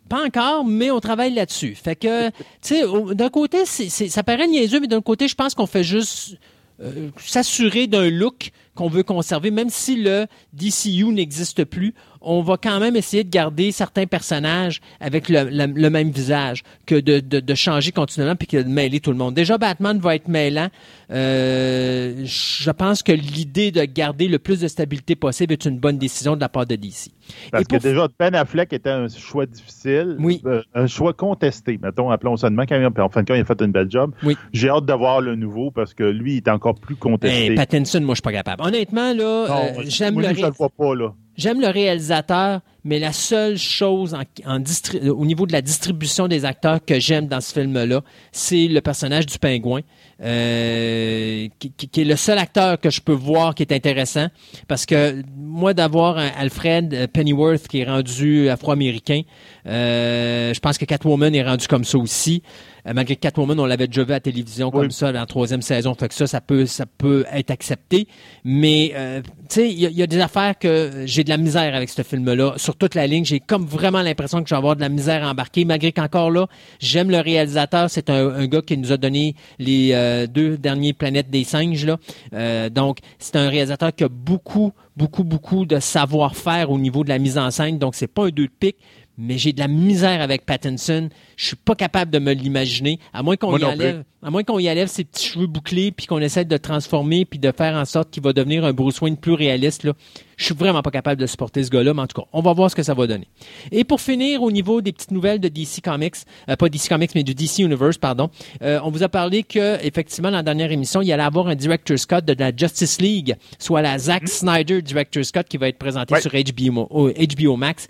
[0.10, 1.76] Pas encore, mais on travaille là-dessus.
[1.76, 2.84] Fait que, tu sais,
[3.14, 6.38] d'un côté, ça paraît niaiseux, mais d'un côté, je pense qu'on fait juste
[6.82, 11.94] euh, s'assurer d'un look qu'on veut conserver, même si le DCU n'existe plus,
[12.28, 16.64] on va quand même essayer de garder certains personnages avec le, le- le même visage
[16.88, 19.36] que de, de- de changer continuellement puis que de mêler tout le monde.
[19.36, 20.70] Déjà, Batman va être mêlant.
[21.12, 25.98] Euh, je pense que l'idée de garder le plus de stabilité possible est une bonne
[25.98, 27.12] décision de la part de DC.
[27.52, 30.42] Parce Et pour- que déjà, Ben Affleck était un choix difficile, Oui.
[30.46, 33.38] euh, un choix contesté, mettons, appelons ça de même, quand même, en fin de compte,
[33.38, 34.12] il a fait une belle job.
[34.24, 34.36] Oui.
[34.54, 37.48] J'ai hâte de voir le nouveau parce que lui, il est encore plus contesté.
[37.52, 38.64] Hey, Pattinson, moi, je suis pas capable.
[38.66, 41.14] Honnêtement, là, Non, euh, j'aime le, lui, je ré- le vois pas, là.
[41.38, 46.28] j'aime le réalisateur, mais la seule chose en, en distri- au niveau de la distribution
[46.28, 48.02] des acteurs que j'aime dans ce film-là,
[48.32, 49.82] c'est le personnage du pingouin,
[50.24, 54.28] euh, qui, qui- est le seul acteur que je peux voir qui est intéressant.
[54.68, 59.22] Parce que moi, d'avoir Alfred euh, Pennyworth qui est rendu afro-américain,
[59.68, 62.44] euh, je pense que Catwoman est rendu comme ça aussi.
[62.88, 65.26] Euh, malgré que Catwoman, on l'avait déjà vu à la télévision comme ça dans la
[65.26, 65.96] troisième saison.
[65.96, 68.08] Fait que ça, ça peut, ça peut être accepté.
[68.44, 71.30] Mais, euh, tu sais, il y, a- il y a des affaires que j'ai de
[71.30, 72.54] la misère avec ce film-là.
[72.58, 75.24] Sur toute la ligne, j'ai comme vraiment l'impression que je vais avoir de la misère
[75.26, 76.46] à embarquer, malgré qu'encore là,
[76.80, 77.90] j'aime le réalisateur.
[77.90, 81.92] C'est un, un gars qui nous a donné les euh, deux derniers planètes des singes.
[82.34, 87.10] Euh, donc, c'est un réalisateur qui a beaucoup, beaucoup, beaucoup de savoir-faire au niveau de
[87.10, 87.78] la mise en scène.
[87.80, 88.78] Donc, c'est pas un deux de pique.
[89.18, 91.10] Mais j'ai de la misère avec Pattinson.
[91.38, 93.00] Je suis pas capable de me l'imaginer.
[93.14, 96.06] À moins qu'on y enlève, à moins qu'on y enlève ses petits cheveux bouclés, puis
[96.06, 99.00] qu'on essaie de le transformer, puis de faire en sorte qu'il va devenir un Bruce
[99.00, 99.84] Wayne plus réaliste.
[99.86, 99.94] Là.
[100.36, 102.52] Je suis vraiment pas capable de supporter ce gars-là, mais en tout cas, on va
[102.52, 103.28] voir ce que ça va donner.
[103.72, 106.16] Et pour finir, au niveau des petites nouvelles de DC Comics,
[106.50, 108.30] euh, pas DC Comics, mais du DC Universe, pardon,
[108.64, 111.48] euh, on vous a parlé que, effectivement, dans la dernière émission, il y allait avoir
[111.48, 115.70] un Director's Cut de la Justice League, soit la Zack Snyder Director's Cut qui va
[115.70, 116.22] être présenté Ouais.
[116.22, 117.88] sur HBO, HBO Max.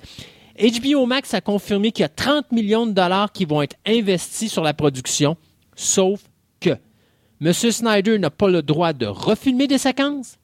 [0.60, 4.52] HBO Max a confirmé qu'il y a 30 millions de dollars qui vont être investis
[4.52, 5.36] sur la production,
[5.76, 6.22] sauf
[6.62, 6.78] que
[7.41, 7.54] M.
[7.54, 10.38] Snyder n'a pas le droit de refilmer des séquences.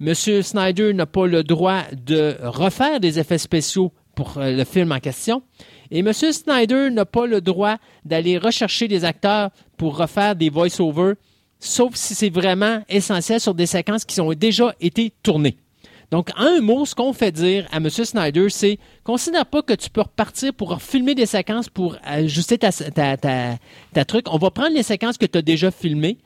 [0.00, 0.14] M.
[0.14, 4.98] Snyder n'a pas le droit de refaire des effets spéciaux pour euh, le film en
[4.98, 5.42] question.
[5.90, 6.12] Et M.
[6.12, 11.14] Snyder n'a pas le droit d'aller rechercher des acteurs pour refaire des voice-overs,
[11.60, 15.58] sauf si c'est vraiment essentiel sur des séquences qui ont déjà été tournées.
[16.12, 17.88] Donc, un mot, ce qu'on fait dire à M.
[17.88, 24.04] Snyder, c'est considère pas que tu peux repartir pour filmer des séquences pour ajuster ta
[24.04, 24.26] truc.
[24.30, 26.18] On va prendre les séquences que tu as déjà filmées,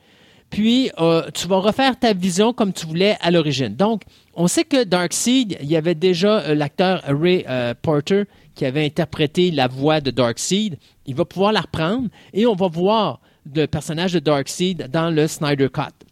[0.49, 3.77] puis euh, tu vas refaire ta vision comme tu voulais à l'origine.
[3.77, 4.01] Donc,
[4.33, 8.23] on sait que Darkseid, il y avait déjà euh, l'acteur Ray euh, Porter
[8.55, 10.77] qui avait interprété la voix de Darkseid.
[11.05, 13.21] Il va pouvoir la reprendre et on va voir
[13.55, 16.06] le personnage de Darkseid dans le Snyder Cut.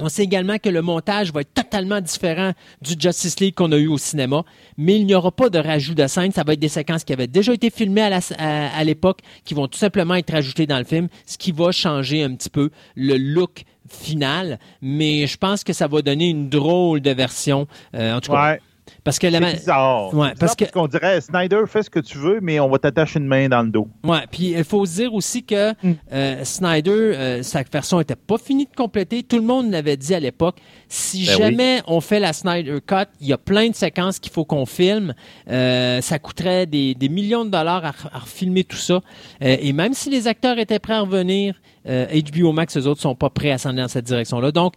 [0.00, 3.76] On sait également que le montage va être totalement différent du Justice League qu'on a
[3.76, 4.44] eu au cinéma,
[4.78, 6.32] mais il n'y aura pas de rajout de scène.
[6.32, 9.78] Ça va être des séquences qui avaient déjà été filmées à l'époque, qui vont tout
[9.78, 13.64] simplement être ajoutées dans le film, ce qui va changer un petit peu le look
[13.88, 14.58] final.
[14.80, 17.66] Mais je pense que ça va donner une drôle de version.
[17.94, 18.58] Euh, en tout cas,
[19.04, 20.12] parce que la bizarre.
[20.14, 23.18] Ouais, parce que qu'on dirait Snyder fais ce que tu veux, mais on va t'attacher
[23.18, 23.88] une main dans le dos.
[24.04, 25.94] Ouais, puis il faut se dire aussi que mm.
[26.12, 29.22] euh, Snyder, euh, sa version n'était pas finie de compléter.
[29.22, 30.56] Tout le monde l'avait dit à l'époque.
[30.88, 34.32] Si ben jamais on fait la Snyder Cut, il y a plein de séquences qu'il
[34.32, 35.14] faut qu'on filme.
[35.48, 39.00] Euh, ça coûterait des, millions de dollars à, à filmer tout ça.
[39.40, 43.30] et même si les acteurs étaient prêts à revenir, HBO Max, eux autres, sont pas
[43.30, 44.52] prêts à s'en aller dans cette direction-là.
[44.52, 44.74] Donc,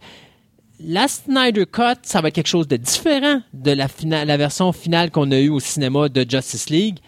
[0.80, 3.86] la Snyder Cut, ça va être quelque chose de différent de la,
[4.24, 6.98] la version finale qu'on a eue au cinéma de Justice League,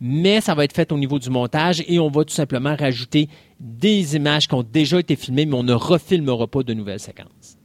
[0.00, 3.28] mais ça va être fait au niveau du montage et on va tout simplement rajouter
[3.58, 7.58] des images qui ont déjà été filmées, mais on ne refilmera pas de nouvelles séquences.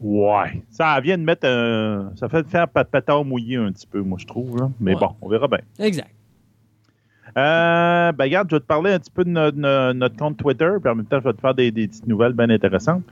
[0.00, 0.62] Ouais.
[0.70, 2.12] Ça vient de mettre un.
[2.16, 4.70] Ça fait faire patard mouillé un petit peu, moi, je trouve.
[4.80, 5.60] Mais bon, on verra bien.
[5.78, 6.10] Exact.
[7.36, 10.90] Euh, ben, regarde, je vais te parler un petit peu de notre, compte Twitter, puis
[10.90, 13.04] en même temps, je vais te faire des, petites nouvelles bien intéressantes.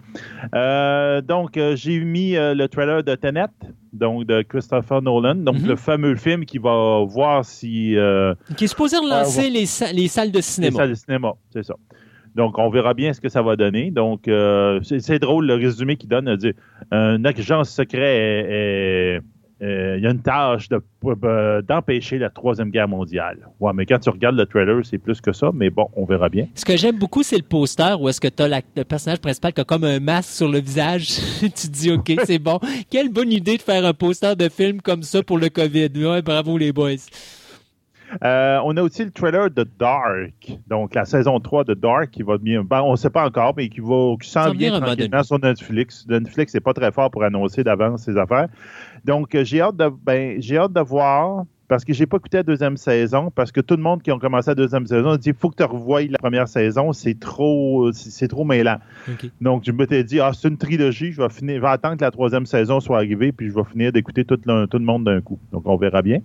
[0.54, 3.46] Euh, donc, euh, j'ai mis euh, le trailer de Tenet,
[3.92, 5.68] donc de Christopher Nolan, donc mhm.
[5.68, 7.96] le fameux film qui va voir si.
[8.56, 10.70] qui est supposé relancer les, les, salles de cinéma.
[10.70, 11.74] Les salles de cinéma, c'est ça.
[12.34, 13.90] Donc, on verra bien ce que ça va donner.
[13.90, 14.30] Donc,
[14.82, 16.36] c'est drôle le résumé qu'il donne.
[16.36, 16.52] Dit,
[16.90, 18.16] un agent secret
[18.48, 19.20] est
[19.60, 23.48] il y a une tâche d'empêcher la Troisième Guerre mondiale.
[23.58, 26.28] Ouais, mais quand tu regardes le trailer, c'est plus que ça, mais bon, on verra
[26.28, 26.46] bien.
[26.54, 29.52] Ce que j'aime beaucoup, c'est le poster où est-ce que tu as le personnage principal
[29.52, 31.08] qui a comme un masque sur le visage.
[31.40, 32.60] tu te dis, OK, c'est bon.
[32.90, 35.90] Quelle bonne idée de faire un poster de film comme ça pour le COVID.
[35.96, 36.96] Ouais, bravo les boys.
[38.24, 42.22] Euh, on a aussi le trailer de Dark, donc la saison 3 de Dark qui
[42.22, 42.62] va bien.
[42.64, 46.06] Ben, on ne sait pas encore, mais qui va qui s'en vient tranquillement sur Netflix.
[46.08, 48.48] Netflix n'est pas très fort pour annoncer d'avance ses affaires.
[49.04, 52.38] Donc, euh, j'ai hâte de ben, j'ai hâte de voir parce que j'ai pas écouté
[52.38, 55.28] la deuxième saison, parce que tout le monde qui a commencé la deuxième saison dit
[55.28, 58.78] il faut que tu revoies la première saison, c'est trop c'est trop mêlant.
[59.40, 61.96] Donc je me t'ai dit ah c'est une trilogie, je vais finir, je vais attendre
[61.96, 64.84] que la troisième saison soit arrivée, puis je vais finir d'écouter tout le, tout le
[64.84, 65.38] monde d'un coup.
[65.52, 66.20] Donc on verra bien.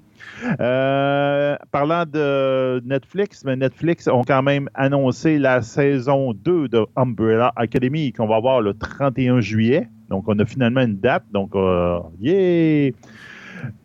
[0.62, 7.51] Euh, parlant de Netflix, mais Netflix ont quand même annoncé la saison 2 de Umbrella
[7.58, 9.89] Academy qu'on va voir le 31 juillet.
[10.10, 11.23] Donc on a finalement une date.
[11.34, 12.91] Donc euh, yeah!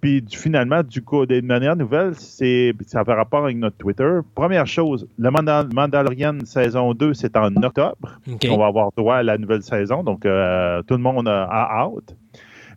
[0.00, 4.20] Puis finalement, du coup, des manières nouvelles, c'est, ça fait rapport avec notre Twitter.
[4.34, 8.20] Première chose, le Mandalorian saison 2, c'est en octobre.
[8.48, 10.02] On va avoir droit à la nouvelle saison.
[10.02, 12.16] Donc, euh, tout le monde a, hâte.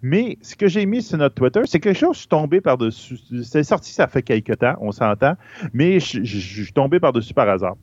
[0.04, 3.20] Mais ce que j'ai mis sur notre Twitter, c'est quelque chose, je suis tombé par-dessus.
[3.44, 5.36] C'est sorti, ça fait quelques temps, on s'entend,
[5.74, 7.76] mais je, suis tombé par-dessus par hasard.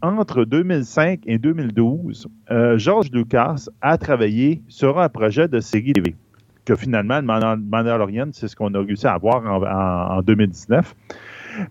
[0.00, 6.14] entre 2005 et 2012, euh, George Lucas a travaillé sur un projet de série TV
[6.66, 10.94] que finalement, le Mandalorian, c'est ce qu'on a réussi à avoir en, 2019.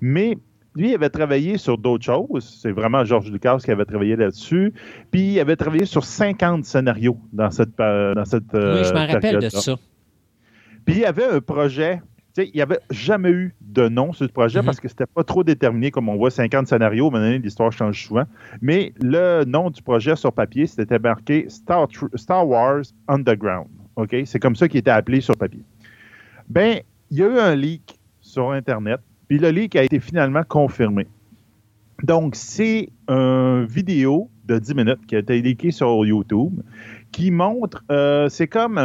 [0.01, 0.37] Mais
[0.75, 2.59] lui, il avait travaillé sur d'autres choses.
[2.61, 4.73] C'est vraiment George Lucas qui avait travaillé là-dessus.
[5.11, 9.39] Puis il avait travaillé sur 50 scénarios dans cette, dans cette Oui, je me rappelle
[9.39, 9.75] de ça.
[10.85, 12.01] Puis il y avait un projet.
[12.37, 14.65] il n'y avait jamais eu de nom sur ce projet mhm.
[14.65, 17.11] parce que c'était pas trop déterminé, comme on voit 50 scénarios.
[17.11, 18.25] Maintenant, l'histoire change souvent.
[18.61, 23.67] Mais le nom du projet sur papier, c'était marqué Star, Star Wars Underground.
[23.95, 24.15] OK?
[24.25, 25.63] C'est comme ça qu'il était appelé sur papier.
[26.49, 26.79] Ben,
[27.11, 31.07] il y a eu un leak sur Internet, puis le leak a été finalement confirmé.
[32.03, 36.61] Donc, c'est une vidéo de 10 minutes qui a été leakée sur YouTube
[37.15, 38.75] qui montre, euh, c'est comme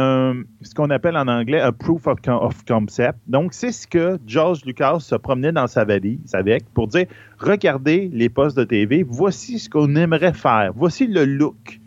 [0.61, 2.19] ce qu'on appelle en anglais un proof of,
[2.65, 3.19] concept.
[3.27, 8.09] Donc, c'est ce que George Lucas se promenait dans sa valise avec pour dire, regardez
[8.13, 11.81] les postes de TV, voici ce qu'on aimerait faire, voici le look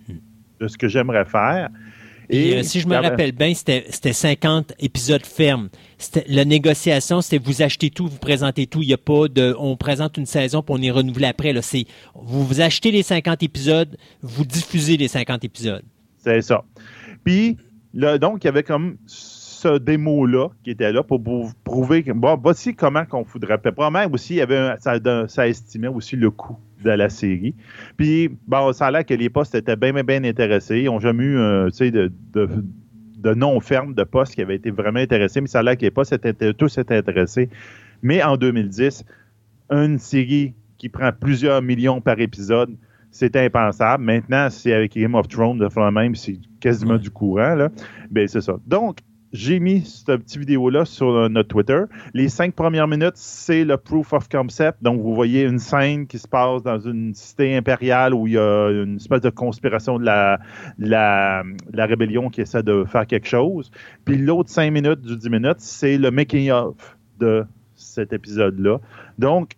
[0.61, 1.71] de ce que j'aimerais faire.
[2.31, 5.69] Et, euh, si je me rappelle bien, c'était 50 épisodes fermes.
[6.29, 8.83] La négociation, c'était vous achetez tout, vous présentez tout.
[8.83, 11.53] Il n'y a pas de, on présente une saison pour on y renouvelle après.
[11.53, 15.85] Là, c'est, vous, vous achetez les 50 épisodes, vous diffusez les 50 épisodes.
[16.19, 16.65] C'est ça.
[17.25, 17.57] Puis,
[17.93, 21.23] là, donc, il y avait comme ce démo-là qui était là pour
[21.65, 23.59] prouver que, bon, voici comment qu'on voudrait.
[23.59, 27.55] Probablement aussi, il y avait ça, ça estimait aussi le coût de la série.
[27.97, 30.81] Puis, bon, ça a l'air que les postes étaient bien, bien, bien intéressés.
[30.81, 34.57] Ils n'ont jamais eu, euh, tu sais, de, de, nom ferme de postes qui avaient
[34.57, 37.49] été vraiment intéressés, mais ça a l'air que les postes étaient tous étaient intéressés.
[38.03, 39.05] Mais en 2010,
[39.71, 42.77] une série qui prend plusieurs millions par épisode,
[43.11, 44.03] C'était impensable.
[44.03, 47.55] Maintenant, c'est avec Game of Thrones de même, c'est quasiment du courant.
[47.55, 47.71] Là.
[48.11, 48.57] Ben, c'est ça.
[48.67, 48.99] Donc,
[49.35, 51.83] j'ai mis cette petite vidéo-là sur euh, notre Twitter.
[52.15, 54.81] Les cinq premières minutes, c'est le proof of concept.
[54.81, 58.39] Donc, vous voyez une scène qui se passe dans une cité impériale où il y
[58.39, 60.39] a une espèce de conspiration de la,
[60.79, 61.43] la,
[61.73, 63.73] la rébellion qui essaie de faire quelque chose.
[64.05, 67.45] Puis l'autre cinq minutes du dix minutes, c'est le making-of de
[67.75, 68.79] cet épisode-là.
[69.19, 69.55] Donc,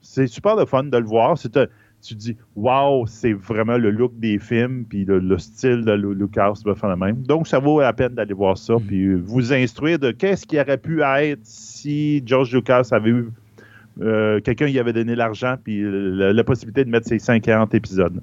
[0.00, 1.36] c'est super de fun de le voir.
[1.36, 1.58] C'est
[2.04, 6.74] tu dis, waouh, c'est vraiment le look des films, puis le, style de Lucas va
[6.74, 7.22] faire le même.
[7.22, 8.82] Donc, ça vaut la peine d'aller voir ça, mm.
[8.82, 13.28] puis vous instruire de qu'est-ce qui aurait pu être si George Lucas avait eu
[14.00, 18.20] euh, quelqu'un qui avait donné l'argent, puis la, possibilité de mettre ses 50 épisodes.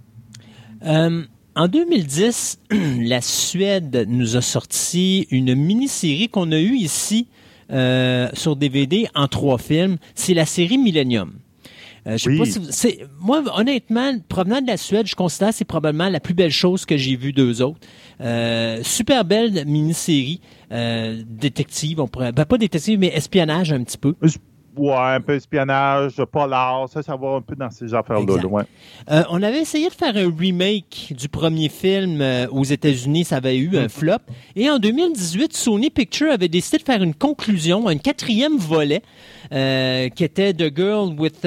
[0.86, 1.24] Euh,
[1.56, 2.60] en 2010,
[3.02, 7.28] la Suède nous a sorti une mini-série qu'on a eue ici
[7.72, 9.98] euh, sur DVD en trois films.
[10.14, 11.32] C'est la série Millennium.
[12.08, 15.56] Euh, je sais pas si c'est moi honnêtement provenant de la Suède, je considère que
[15.56, 17.80] c'est probablement la plus belle chose que j'ai vue d'eux autres.
[18.22, 23.98] Euh, super belle mini-série euh, détective, on pourrait ben, pas détective mais espionnage un petit
[23.98, 24.16] peu.
[24.78, 28.42] Ouais, un peu espionnage, polar, ça, ça va un peu dans ces affaires-là.
[28.42, 28.66] loin.
[29.10, 33.38] Euh, on avait essayé de faire un remake du premier film euh, aux États-Unis, ça
[33.38, 33.90] avait eu un mm.
[33.90, 34.20] flop.
[34.56, 39.02] Et en 2018, Sony Pictures avait décidé de faire une conclusion, un quatrième volet,
[39.52, 41.46] euh, qui était The Girl with,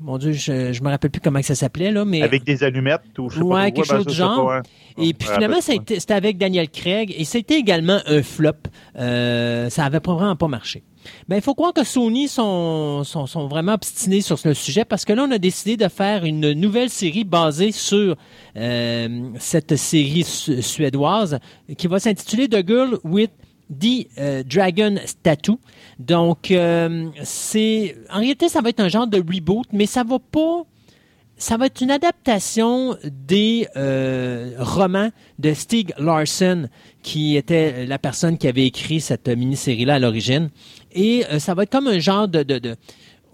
[0.00, 3.18] mon Dieu, je, je me rappelle plus comment ça s'appelait là, mais avec des allumettes
[3.18, 4.52] ou je sais ouais, quelque chose du genre.
[4.52, 4.62] Hein.
[4.98, 8.52] Et puis finalement, c'était avec Daniel Craig et c'était également un flop.
[8.94, 10.82] ça avait vraiment pas marché.
[11.28, 15.04] Ben, il faut croire que Sony sont, sont, sont, vraiment obstinés sur ce sujet parce
[15.04, 18.16] que là, on a décidé de faire une nouvelle série basée sur
[18.56, 21.38] euh, cette série suédoise
[21.76, 23.30] qui va s'intituler The Girl with
[23.70, 25.58] the euh, Dragon Tattoo.
[25.98, 30.18] Donc, euh, c'est en réalité, ça va être un genre de reboot, mais ça va
[30.18, 30.64] pas
[31.36, 36.68] ça va être une adaptation des euh, romans de Stig Larsson,
[37.02, 40.50] qui était la personne qui avait écrit cette mini-série-là à l'origine.
[40.92, 42.76] Et ça va être comme un genre de, de, de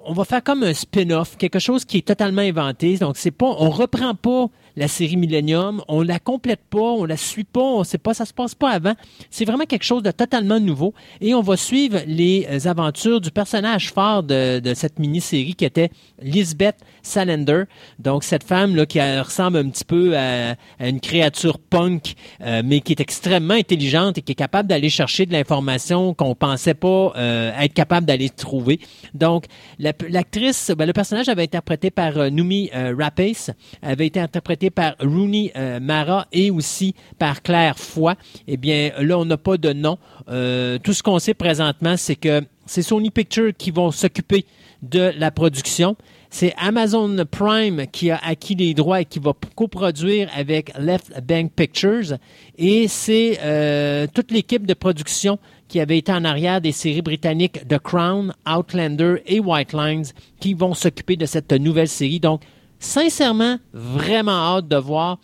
[0.04, 2.96] on va faire comme un spin-off, quelque chose qui est totalement inventé.
[2.96, 4.46] Donc c'est pas, on reprend pas
[4.80, 5.82] la série Millennium.
[5.88, 8.70] On la complète pas, on la suit pas, on sait pas, ça se passe pas
[8.70, 8.94] avant.
[9.28, 10.94] C'est vraiment quelque chose de totalement nouveau.
[11.20, 15.90] Et on va suivre les euh, aventures du personnage phare de, cette mini-série qui était
[16.22, 17.64] Lisbeth Salander.
[17.98, 22.80] Donc cette femme là qui ressemble un petit peu à, une créature punk, euh, mais
[22.80, 27.12] qui est extrêmement intelligente et qui est capable d'aller chercher de l'information qu'on pensait pas
[27.16, 28.80] euh, être capable d'aller trouver.
[29.12, 29.44] Donc
[29.78, 33.50] l'actrice, ben, le personnage avait été interprété par Numi Rapace,
[33.82, 38.14] avait été interprété par Rooney euh, Mara et aussi par Claire Foy.
[38.46, 39.98] Eh bien, là, on n'a pas de nom.
[40.28, 44.44] Euh, tout ce qu'on sait présentement, c'est que c'est Sony Pictures qui vont s'occuper
[44.83, 45.96] de la production.
[46.30, 51.52] C'est Amazon Prime qui a acquis les droits et qui va coproduire avec Left Bank
[51.54, 52.16] Pictures.
[52.56, 57.66] Et c'est euh, toute l'équipe de production qui avait été en arrière des séries britanniques
[57.68, 60.04] The Crown, Outlander et White Lines
[60.38, 62.20] qui vont s'occuper de cette nouvelle série.
[62.20, 62.42] Donc,
[62.80, 65.20] sincèrement, vraiment hâte de voir.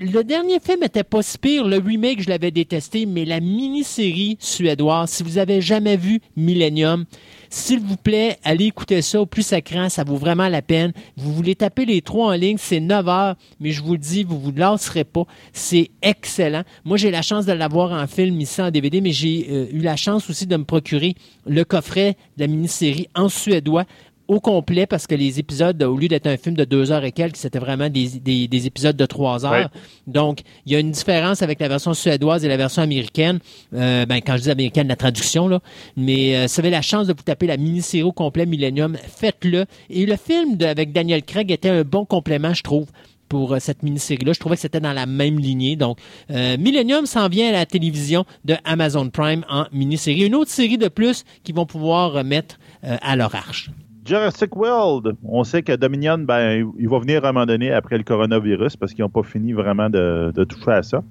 [0.00, 1.66] Le dernier film était pas si pire.
[1.66, 7.04] Le remake, je l'avais détesté, mais la mini-série suédoise, si vous avez jamais vu Millennium,
[7.50, 10.92] s'il vous plaît, allez écouter ça au plus sacrant, ça vaut vraiment la peine.
[11.16, 14.22] Vous voulez taper les trois en ligne, c'est 9 heures, mais je vous le dis,
[14.22, 15.24] vous vous lasserez pas.
[15.52, 16.62] C'est excellent.
[16.84, 19.80] Moi, j'ai la chance de l'avoir en film ici en DVD, mais j'ai euh, eu
[19.80, 21.14] la chance aussi de me procurer
[21.46, 23.84] le coffret de la mini-série en suédois
[24.28, 27.12] au complet parce que les épisodes, au lieu d'être un film de deux heures et
[27.12, 29.70] quelques, c'était vraiment des, des, épisodes de trois heures.
[30.06, 33.38] Donc, il y a une différence avec la version suédoise et la version américaine.
[33.74, 35.60] Euh, ben, quand je dis américaine, la traduction, là.
[35.96, 38.96] Mais euh, si vous avez la chance de vous taper la mini-série au complet Millennium,
[38.96, 39.64] faites-le.
[39.88, 42.86] Et le film avec Daniel Craig était un bon complément, je trouve
[43.30, 44.34] pour euh, cette mini-série-là.
[44.34, 45.76] Je trouvais que c'était dans la même lignée.
[45.76, 45.98] Donc,
[46.30, 50.26] euh, Millennium s'en vient à la télévision de Amazon Prime en mini-série.
[50.26, 53.70] Une autre série de plus qu'ils vont pouvoir mettre à leur arche.
[54.08, 57.98] Jurassic World, on sait que Dominion, ben, il va venir à un moment donné après
[57.98, 61.02] le coronavirus parce qu'ils n'ont pas fini vraiment de, toucher à ça.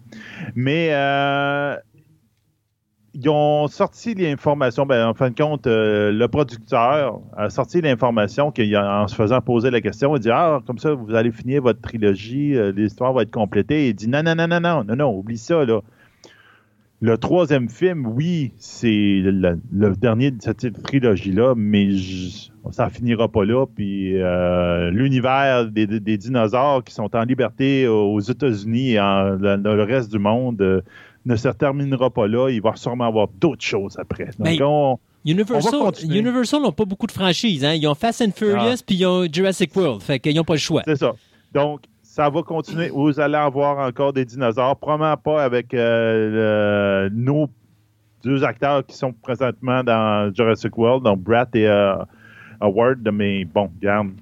[0.55, 1.75] Mais euh,
[3.13, 8.51] ils ont sorti l'information, ben, en fin de compte, euh, le producteur a sorti l'information
[8.51, 11.81] qu'en se faisant poser la question, il dit Ah, comme ça, vous allez finir votre
[11.81, 13.89] trilogie, euh, l'histoire va être complétée.
[13.89, 15.81] Il dit Non, non, non, non, non, non, non, oublie ça, là.
[16.99, 21.89] Le troisième film, oui, c'est le, dernier de cette trilogie-là, mais
[22.71, 23.67] ça finira pas là.
[23.67, 30.11] Puis euh, l'univers des, dinosaures qui sont en liberté aux États-Unis et dans le reste
[30.11, 30.81] du monde euh,
[31.27, 32.49] ne se terminera pas là.
[32.49, 34.29] Il va sûrement avoir d'autres choses après.
[34.39, 37.63] Donc, on, Universal, n'ont pas beaucoup de franchises.
[37.63, 37.73] Hein?
[37.73, 38.83] Ils ont Fast and Furious, ah.
[38.85, 40.01] puis ils ont Jurassic World.
[40.01, 40.81] Fait qu'ils n'ont pas le choix.
[40.85, 41.13] C'est ça.
[41.53, 41.81] Donc,
[42.17, 42.89] ça va continuer.
[42.89, 44.75] Vous allez avoir encore des dinosaures.
[44.75, 47.47] Probablement pas avec euh, nos
[48.23, 51.95] deux acteurs qui sont présentement dans Jurassic World, donc Brad et euh,
[52.59, 53.07] Howard.
[53.13, 54.13] Mais bon, regarde.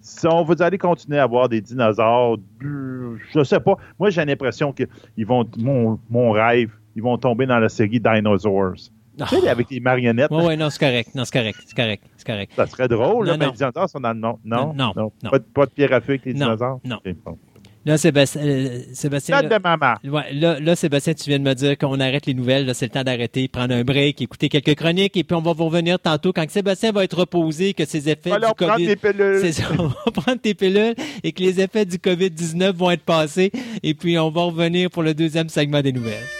[0.00, 3.76] Si on vous allez continuer à avoir des dinosaures, je sais pas.
[4.00, 8.90] Moi, j'ai l'impression qu'ils vont, mon rêve, ils vont tomber dans la série Dinosaurs.
[9.28, 10.30] Tu sais, avec les marionnettes.
[10.30, 11.14] Oui, oui, non, c'est correct.
[11.14, 11.58] Non, c'est correct.
[11.66, 12.04] C'est correct.
[12.16, 12.52] C'est correct.
[12.56, 14.38] Ça serait drôle, là, mais les dinosaures sont dans le nom.
[14.44, 15.10] Non, non, non.
[15.54, 16.80] Pas, de pierre à feu avec les dinosaures?
[16.84, 16.98] Non.
[17.86, 18.42] Là, Sébastien.
[18.42, 19.94] Euh, Sébastien là, de maman.
[20.04, 22.66] Ouais, là, là, Sébastien, tu viens de me dire qu'on arrête les nouvelles.
[22.66, 25.54] Là, c'est le temps d'arrêter, prendre un break, écouter quelques chroniques, et puis on va
[25.54, 28.86] vous revenir tantôt quand Sébastien va être reposé, que ses effets du COVID.
[28.86, 29.52] Tes pilules.
[29.52, 30.94] Ça, on va prendre tes pilules
[31.24, 33.50] et que les effets du COVID-19 vont être passés.
[33.82, 36.39] Et puis, on va revenir pour le deuxième segment des nouvelles.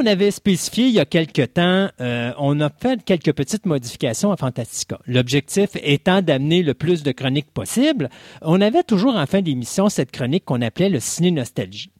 [0.00, 4.32] On avait spécifié il y a quelque temps, euh, on a fait quelques petites modifications
[4.32, 4.98] à Fantastica.
[5.06, 8.08] L'objectif étant d'amener le plus de chroniques possible.
[8.40, 11.90] On avait toujours en fin d'émission cette chronique qu'on appelait le ciné nostalgie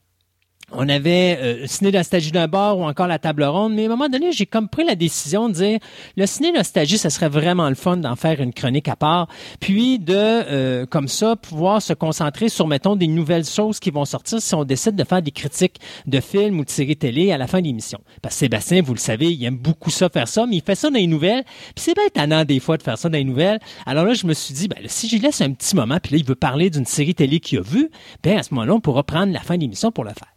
[0.73, 3.89] on avait euh, ciné nostalgie d'un bord ou encore la table ronde, mais à un
[3.89, 5.79] moment donné, j'ai comme pris la décision de dire
[6.17, 9.29] le ciné nostalgie, ce serait vraiment le fun d'en faire une chronique à part,
[9.61, 14.05] puis de euh, comme ça pouvoir se concentrer sur mettons des nouvelles choses qui vont
[14.05, 17.39] sortir si on décide de faire des critiques de films ou de séries télé à
[17.39, 18.01] la fin de l'émission.
[18.23, 20.75] Parce que Sébastien, vous le savez, il aime beaucoup ça faire ça, mais il fait
[20.75, 21.45] ça dans les nouvelles,
[21.75, 23.59] puis c'est bien étonnant des fois de faire ça dans les nouvelles.
[23.87, 26.19] Alors là, je me suis dit ben si j'y laisse un petit moment, puis là
[26.19, 27.91] il veut parler d'une série télé qu'il a vue,
[28.23, 30.29] ben à ce moment-là, on pourra prendre la fin de l'émission pour le faire.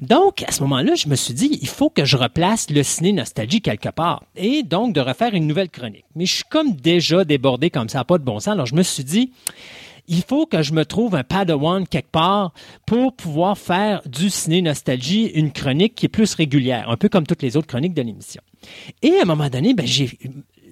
[0.00, 3.12] Donc, à ce moment-là, je me suis dit, il faut que je replace le ciné
[3.12, 4.24] nostalgie quelque part.
[4.36, 6.04] Et donc, de refaire une nouvelle chronique.
[6.16, 8.48] Mais je suis comme déjà débordé comme ça, pas de bon sens.
[8.48, 9.32] Alors, je me suis dit,
[10.08, 12.52] il faut que je me trouve un padawan quelque part
[12.84, 17.26] pour pouvoir faire du ciné nostalgie une chronique qui est plus régulière, un peu comme
[17.26, 18.42] toutes les autres chroniques de l'émission.
[19.02, 20.10] Et à un moment donné, ben, j'ai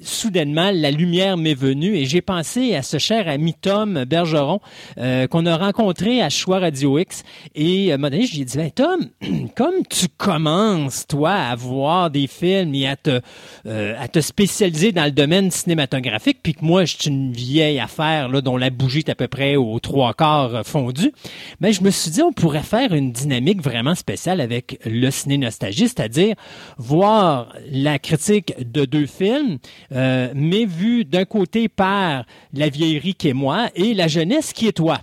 [0.03, 4.61] soudainement, la lumière m'est venue et j'ai pensé à ce cher ami Tom Bergeron
[4.99, 7.22] euh, qu'on a rencontré à Choix Radio X.
[7.55, 9.11] Et à un moment donné, je lui ai dit, ben, Tom,
[9.57, 13.20] comme tu commences, toi, à voir des films et à te,
[13.66, 17.80] euh, à te spécialiser dans le domaine cinématographique, puis que moi, je suis une vieille
[17.80, 21.12] affaire là, dont la bougie est à peu près aux trois quarts fondue,
[21.61, 25.38] ben, je me suis dit, on pourrait faire une dynamique vraiment spéciale avec le ciné
[25.38, 26.34] nostalgie, c'est-à-dire
[26.76, 29.59] voir la critique de deux films,
[29.93, 34.68] euh, mais vu d'un côté par la vieillerie qui est moi et la jeunesse qui
[34.68, 35.01] est toi.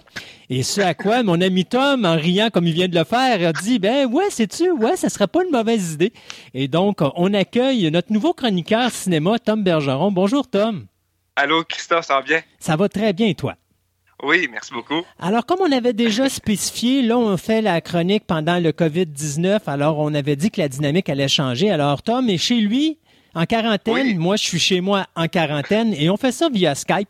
[0.50, 3.48] Et ce à quoi mon ami Tom, en riant comme il vient de le faire,
[3.48, 6.14] a dit Ben ouais, sais-tu, ouais, ça serait pas une mauvaise idée.
[6.54, 10.12] Et donc, on accueille notre nouveau chroniqueur cinéma, Tom Bergeron.
[10.12, 10.86] Bonjour, Tom.
[11.36, 12.42] Allô, Christophe, ça va bien?
[12.60, 13.56] Ça va très bien, et toi?
[14.24, 15.02] Oui, merci beaucoup.
[15.20, 19.62] Alors, comme on avait déjà spécifié, là, on fait la chronique pendant le COVID-19.
[19.66, 21.72] Alors, on avait dit que la dynamique allait changer.
[21.72, 23.00] Alors, Tom est chez lui
[23.36, 24.18] en quarantaine.
[24.18, 27.10] Moi, je suis chez moi en quarantaine et on fait ça via Skype.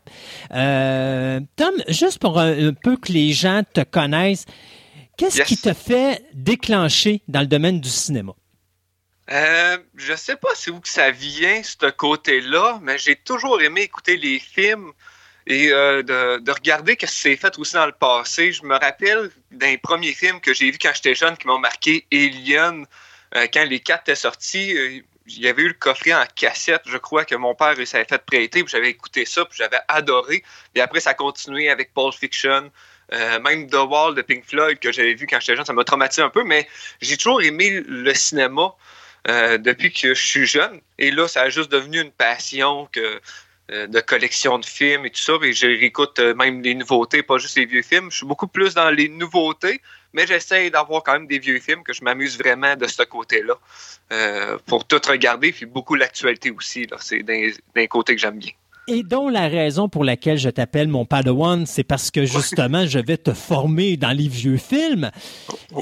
[0.52, 4.44] Euh, Tom, juste pour un, peu que les gens te connaissent,
[5.16, 8.32] qu'est-ce qui te fait déclencher dans le domaine du cinéma?
[9.30, 13.82] Euh, je sais pas c'est où que ça vient, ce côté-là, mais j'ai toujours aimé
[13.82, 14.92] écouter les films
[15.48, 18.52] et euh, de, regarder ce qui s'est fait aussi dans le passé.
[18.52, 22.06] Je me rappelle d'un premier film que j'ai vu quand j'étais jeune qui m'ont marqué,
[22.12, 22.86] Alien,
[23.34, 25.02] euh, quand les quatre étaient sortis.
[25.28, 28.24] Il y avait eu le coffret en cassette, je crois, que mon père s'avait fait
[28.24, 30.44] prêter, puis j'avais écouté ça, puis j'avais adoré.
[30.74, 32.70] Et après, ça a continué avec Pulp Fiction,
[33.12, 35.84] euh, même The Wall de Pink Floyd que j'avais vu quand j'étais jeune, ça m'a
[35.84, 36.68] traumatisé un peu, mais
[37.00, 38.74] j'ai toujours aimé le cinéma
[39.28, 40.80] euh, depuis que je suis jeune.
[40.98, 43.20] Et là, ça a juste devenu une passion que
[43.72, 45.34] euh, de collection de films et tout ça.
[45.42, 48.10] Et je réécoute même les nouveautés, pas juste les vieux films.
[48.10, 49.80] Je suis beaucoup plus dans les nouveautés
[50.16, 53.54] mais j'essaie d'avoir quand même des vieux films que je m'amuse vraiment de ce côté-là
[54.12, 56.86] euh, pour tout regarder, puis beaucoup l'actualité aussi.
[57.00, 58.52] C'est d'un côté que j'aime bien.
[58.88, 63.00] Et dont la raison pour laquelle je t'appelle mon Padawan, c'est parce que justement, je
[63.00, 65.10] vais te former dans les vieux films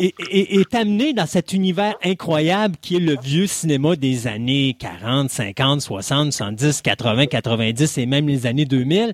[0.00, 5.82] et, t'amener dans cet univers incroyable qui est le vieux cinéma des années 40, 50,
[5.82, 9.12] 60, 70, 80, 90 et même les années 2000.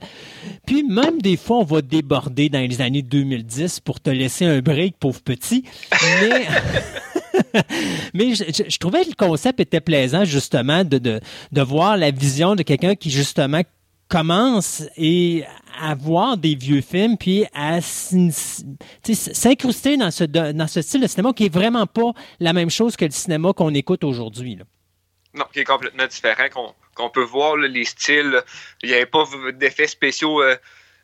[0.67, 4.61] Puis même des fois, on va déborder dans les années 2010 pour te laisser un
[4.61, 5.65] break, pauvre petit.
[6.21, 6.47] Mais...
[8.15, 11.21] Mais je, trouvais que le concept était plaisant, justement, de, de,
[11.51, 13.63] de voir la vision de quelqu'un qui, justement,
[14.11, 15.45] commence et
[15.81, 21.33] à voir des vieux films puis à s'incruster dans ce, dans ce style de cinéma
[21.33, 24.59] qui est vraiment pas la même chose que le cinéma qu'on écoute aujourd'hui.
[25.33, 28.43] Non, qui est complètement différent, qu'on peut voir les styles.
[28.83, 30.57] Il n'y avait pas d'effets spéciaux euh,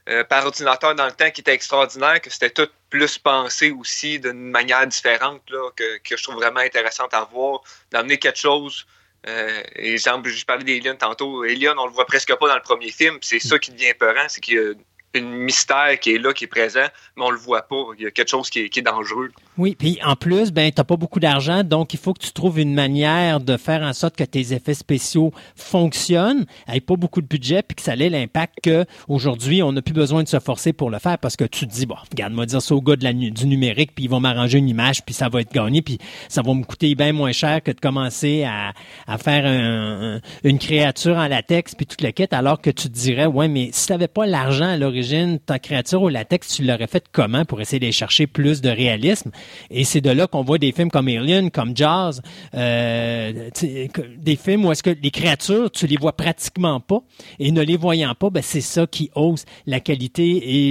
[0.08, 4.18] euh, par ordinateur dans le temps qui étaient extraordinaires, que c'était tout plus pensé aussi
[4.18, 7.60] d'une manière différente, là, que, que, je trouve vraiment intéressante à voir,
[7.92, 8.84] d'amener quelque chose
[9.28, 11.42] euh, exemple, je parlais d'Alien tantôt.
[11.42, 13.18] Alien, on le voit presque pas dans le premier film.
[13.22, 14.72] C'est ça qui devient peurant, c'est qu'il y a
[15.16, 16.86] un mystère qui est là, qui est présent,
[17.16, 17.84] mais on le voit pas.
[17.98, 19.30] Il y a quelque chose qui est, dangereux.
[19.58, 22.60] Oui, puis en plus, ben t'as pas beaucoup d'argent, donc il faut que tu trouves
[22.60, 27.26] une manière de faire en sorte que tes effets spéciaux fonctionnent, avec pas beaucoup de
[27.26, 30.72] budget, puis que ça ait l'impact que aujourd'hui on n'a plus besoin de se forcer
[30.72, 32.96] pour le faire parce que tu te dis bon, regarde, moi dire ça au gars
[32.96, 35.82] de la, du numérique, puis ils vont m'arranger une image, puis ça va être gagné,
[35.82, 35.98] puis
[36.28, 38.72] ça va me coûter bien moins cher que de commencer à,
[39.06, 42.94] à faire un, une créature en latex puis toute la quête, alors que tu te
[42.94, 45.05] dirais ouais, mais si t'avais pas l'argent à l'origine,
[45.44, 49.30] ta créature au latex, tu l'aurais fait comment pour essayer d'aller chercher plus de réalisme?
[49.70, 52.22] Et c'est de là qu'on voit des films comme Alien, comme Jazz,
[52.54, 57.00] euh, des films où est-ce que les créatures, tu les vois pratiquement pas,
[57.38, 60.24] et ne les voyant pas, ben c'est ça qui hausse la qualité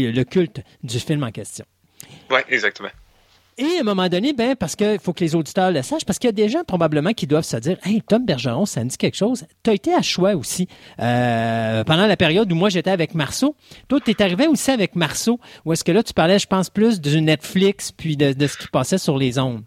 [0.03, 1.65] et le culte du film en question.
[2.29, 2.89] Oui, exactement.
[3.57, 6.19] Et à un moment donné, ben, parce qu'il faut que les auditeurs le sachent, parce
[6.19, 8.89] qu'il y a des gens probablement qui doivent se dire Hey, Tom Bergeron, ça me
[8.89, 9.45] dit quelque chose.
[9.63, 10.67] Tu as été à choix aussi
[10.99, 13.55] euh, pendant la période où moi j'étais avec Marceau.
[13.87, 16.69] Toi, tu es arrivé aussi avec Marceau, où est-ce que là, tu parlais, je pense,
[16.69, 19.63] plus de Netflix puis de, ce qui passait sur les ondes.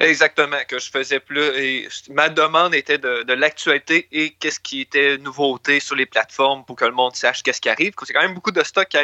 [0.00, 1.88] Exactement, que je faisais plus.
[2.10, 6.84] Ma demande était de, l'actualité et qu'est-ce qui était nouveauté sur les plateformes pour que
[6.84, 7.92] le monde sache qu'est-ce qui arrive.
[8.04, 8.96] C'est quand même beaucoup de stock qui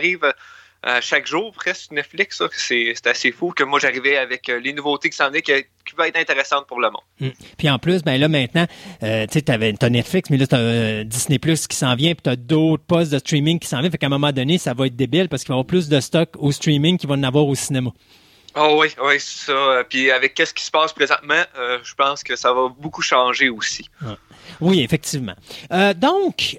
[1.00, 2.42] chaque jour presque Netflix.
[2.56, 5.94] C'est assez fou que moi j'arrivais avec euh, les nouveautés qui s'en venaient qui, qui
[5.96, 7.02] vont être intéressantes pour le monde.
[7.20, 7.28] Mm.
[7.58, 8.66] Puis en plus, ben là maintenant,
[9.02, 12.14] euh, tu sais, as Netflix, mais là tu as euh, Disney Plus qui s'en vient,
[12.14, 13.90] puis tu as d'autres postes de streaming qui s'en viennent.
[13.90, 15.88] Fait qu'à un moment donné, ça va être débile parce qu'il va y avoir plus
[15.88, 17.90] de stock au streaming qu'il va en avoir au cinéma.
[18.58, 19.84] Oh oui, oui, c'est ça.
[19.88, 21.42] Puis avec qu'est-ce qui se passe présentement,
[21.82, 23.90] je pense que ça va beaucoup changer aussi.
[24.62, 25.34] Oui, effectivement.
[25.94, 26.56] donc,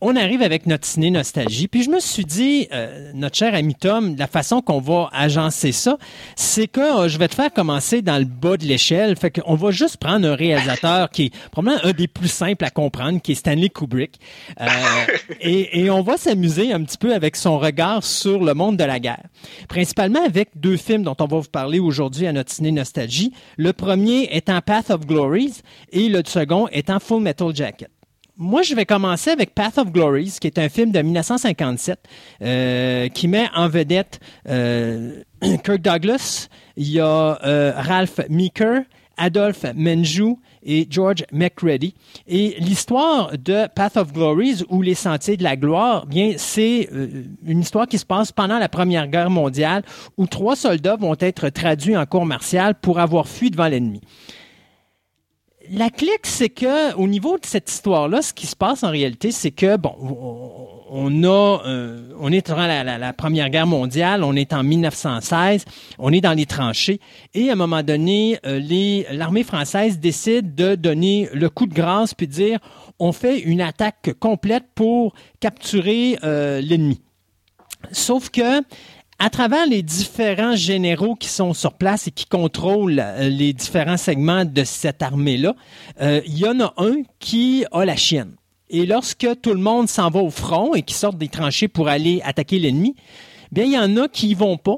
[0.00, 1.68] on arrive avec notre ciné nostalgie.
[1.68, 5.72] Puis je me suis dit, euh, notre cher ami Tom, la façon qu'on va agencer
[5.72, 5.98] ça,
[6.36, 9.16] c'est que euh, je vais te faire commencer dans le bas de l'échelle.
[9.16, 12.70] Fait qu'on va juste prendre un réalisateur qui est probablement un des plus simples à
[12.70, 14.18] comprendre, qui est Stanley Kubrick.
[14.60, 14.66] Euh,
[15.40, 18.84] et, et, on va s'amuser un petit peu avec son regard sur le monde de
[18.84, 19.24] la guerre.
[19.68, 23.32] Principalement avec deux films dont on va vous parler aujourd'hui à notre ciné nostalgie.
[23.58, 25.60] Le premier étant Path of Glories
[25.92, 27.90] et le second étant Full Metal Jacket
[28.40, 31.98] moi, je vais commencer avec Path of Glories, qui est un film de 1957
[32.40, 34.18] euh, qui met en vedette
[34.48, 35.22] euh,
[35.62, 38.80] Kirk Douglas, il y a euh, Ralph Meeker,
[39.18, 41.92] Adolphe Menjou et George McReady.
[42.26, 46.88] Et l'histoire de Path of Glories ou Les Sentiers de la Gloire, bien, c'est
[47.44, 49.82] une histoire qui se passe pendant la Première Guerre mondiale
[50.16, 54.00] où trois soldats vont être traduits en cours martial pour avoir fui devant l'ennemi
[55.72, 59.30] la clique, c'est que au niveau de cette histoire-là, ce qui se passe en réalité,
[59.30, 59.94] c'est que bon,
[60.90, 65.64] on a, euh, on est durant la, Première Guerre mondiale, on est en 1916,
[65.98, 66.98] on est dans les tranchées,
[67.34, 68.60] et à un moment donné, euh,
[69.12, 72.58] l'armée française décide de donner le coup de grâce puis dire,
[72.98, 77.00] on fait une attaque complète pour capturer euh, l'ennemi.
[77.92, 78.60] Sauf que
[79.22, 83.98] à travers les différents généraux qui sont sur place et qui contrôlent euh, les différents
[83.98, 85.54] segments de cette armée-là,
[86.00, 88.34] euh, il y en a un qui a la chienne.
[88.70, 91.88] Et lorsque tout le monde s'en va au front et qui sort des tranchées pour
[91.88, 92.96] aller attaquer l'ennemi,
[93.52, 94.76] bien, il y en a qui y vont pas.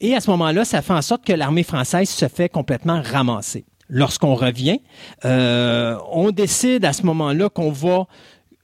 [0.00, 3.66] Et à ce moment-là, ça fait en sorte que l'armée française se fait complètement ramasser.
[3.88, 4.80] Lorsqu'on revient,
[5.26, 8.06] euh, on décide à ce moment-là qu'on va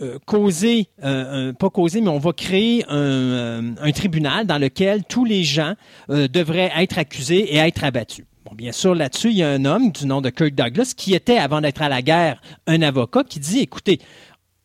[0.01, 5.03] euh, causer, euh, pas causer, mais on va créer un, euh, un, tribunal dans lequel
[5.03, 5.75] tous les gens
[6.09, 8.25] devraient être accusés et être abattus.
[8.45, 11.15] Bon, bien sûr, là-dessus, il y a un homme du nom de Kirk Douglas qui
[11.15, 13.99] était, avant d'être à la guerre, un avocat qui dit, écoutez,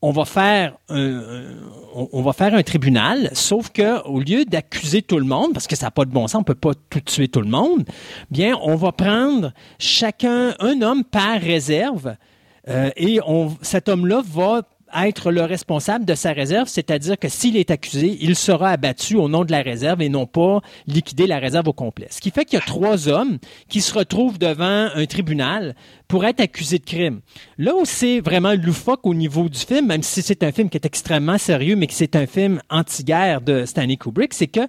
[0.04, 5.76] on va faire un, tribunal, sauf que au lieu d'accuser tout le monde, parce que
[5.76, 7.86] ça n'a pas de bon sens, on peut pas tout tuer tout le monde,
[8.30, 12.18] bien, on va prendre chacun un homme par réserve.
[12.68, 13.20] et
[13.64, 14.62] cet homme-là va
[14.96, 19.28] être le responsable de sa réserve, c'est-à-dire que s'il est accusé, il sera abattu au
[19.28, 22.08] nom de la réserve et non pas liquider la réserve au complet.
[22.10, 23.38] Ce qui fait qu'il y a trois hommes
[23.70, 25.76] qui se retrouvent devant un tribunal
[26.08, 27.22] pour être accusés de crime.
[27.58, 30.78] Là où c'est vraiment loufoque au niveau du film, même si c'est un film qui
[30.78, 34.62] est extrêmement sérieux, mais que c'est un film anti-guerre de Stanley Kubrick, c'est que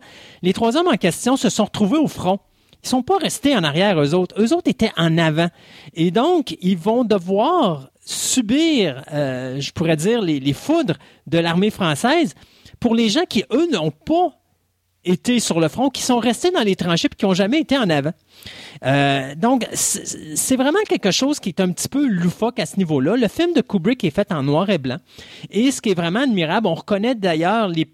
[0.43, 2.39] les trois hommes en question se sont retrouvés au front
[2.83, 4.35] Ils sont pas restés en arrière, eux autres.
[4.41, 5.49] Eux autres étaient en avant.
[5.95, 10.97] Et donc, ils vont devoir subir, euh, je pourrais dire, les, foudres
[11.27, 12.35] de l'armée française
[12.81, 14.39] pour les gens qui, eux, n'ont pas
[15.07, 17.77] été sur le front, qui sont restés dans les tranchées et qui n'ont jamais été
[17.77, 18.13] en avant.
[18.85, 23.17] Euh, donc, c'est vraiment quelque chose qui est un petit peu loufoque à ce niveau-là.
[23.17, 24.99] Le film de Kubrick est fait en noir et blanc.
[25.51, 27.87] Et ce qui est vraiment admirable, on reconnaît d'ailleurs les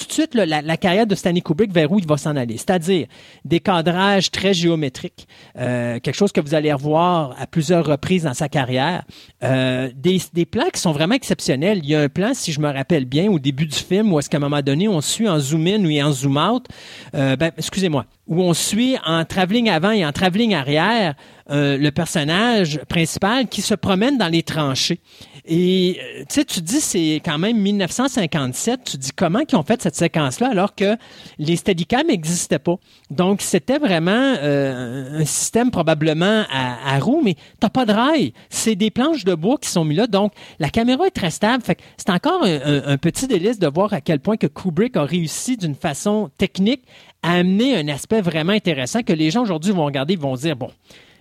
[0.00, 2.56] tout de suite la, carrière de Stanley Kubrick vers où il va s'en aller?
[2.56, 3.06] C'est-à-dire
[3.44, 5.28] des cadrages très géométriques,
[5.58, 9.04] euh, quelque chose que vous allez revoir à plusieurs reprises dans sa carrière,
[9.44, 11.80] euh, des, des, plans qui sont vraiment exceptionnels.
[11.82, 14.18] Il y a un plan, si je me rappelle bien, au début du film, où
[14.18, 16.66] est-ce qu'à un moment donné, on suit en zoom in ou en zoom out,
[17.14, 21.14] euh, ben, excusez-moi, où on suit en travelling avant et en travelling arrière
[21.50, 25.00] euh, le personnage principal qui se promène dans les tranchées.
[25.46, 28.84] Et euh, tu sais, tu dis c'est quand même 1957.
[28.84, 30.96] Tu dis comment ils ont fait cette séquence-là alors que
[31.38, 32.76] les Steadicam n'existaient pas.
[33.10, 38.32] Donc c'était vraiment euh, un système probablement à, à roue, mais t'as pas de rail.
[38.48, 40.06] C'est des planches de bois qui sont mis là.
[40.06, 41.64] Donc la caméra est très stable.
[41.96, 45.74] C'est encore un, petit délice de voir à quel point que Kubrick a réussi d'une
[45.74, 46.84] façon technique
[47.24, 50.70] à amener un aspect vraiment intéressant que les gens aujourd'hui vont regarder, vont dire bon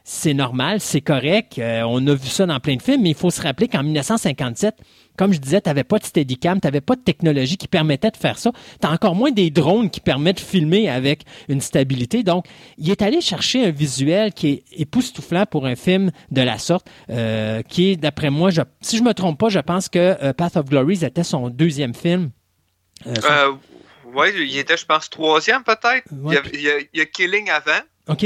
[0.04, 1.60] c'est normal, c'est correct.
[1.60, 3.84] Euh, on a vu ça dans plein de films, mais il faut se rappeler qu'en
[3.84, 4.76] 1957,
[5.18, 8.10] comme je disais, tu n'avais pas de Steadicam, tu n'avais pas de technologie qui permettait
[8.10, 8.52] de faire ça.
[8.82, 12.24] Tu as encore moins des drones qui permettent de filmer avec une stabilité.
[12.24, 12.46] Donc,
[12.78, 16.88] il est allé chercher un visuel qui est époustouflant pour un film de la sorte,
[17.10, 18.50] euh, qui est, d'après moi,
[18.82, 21.94] si je me trompe pas, je pense que euh, Path of Glory était son deuxième
[21.94, 22.32] film.
[24.14, 26.06] oui, il était, je pense, troisième peut-être.
[26.12, 27.82] il, il y a Killing avant.
[28.08, 28.26] OK.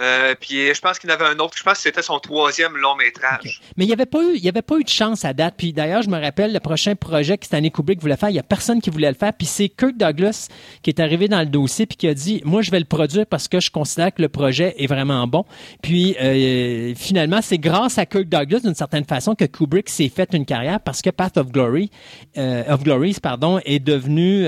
[0.00, 2.18] Euh, puis je pense qu'il y en avait un autre, je pense que c'était son
[2.18, 3.60] troisième long métrage.
[3.76, 5.54] Mais il n'y avait pas eu, de chance à date.
[5.56, 8.40] Puis d'ailleurs, je me rappelle le prochain projet que Stanley Kubrick voulait faire, il y
[8.40, 9.32] a personne qui voulait le faire.
[9.32, 10.48] Puis c'est Kirk Douglas
[10.82, 13.26] qui est arrivé dans le dossier puis qui a dit, moi je vais le produire
[13.26, 15.44] parce que je considère que le projet est vraiment bon.
[15.80, 20.32] Puis euh, finalement, c'est grâce à Kirk Douglas d'une certaine façon que Kubrick s'est fait
[20.32, 21.90] une carrière parce que Path of Glory,
[22.36, 24.44] euh, of Glories, pardon, est devenu,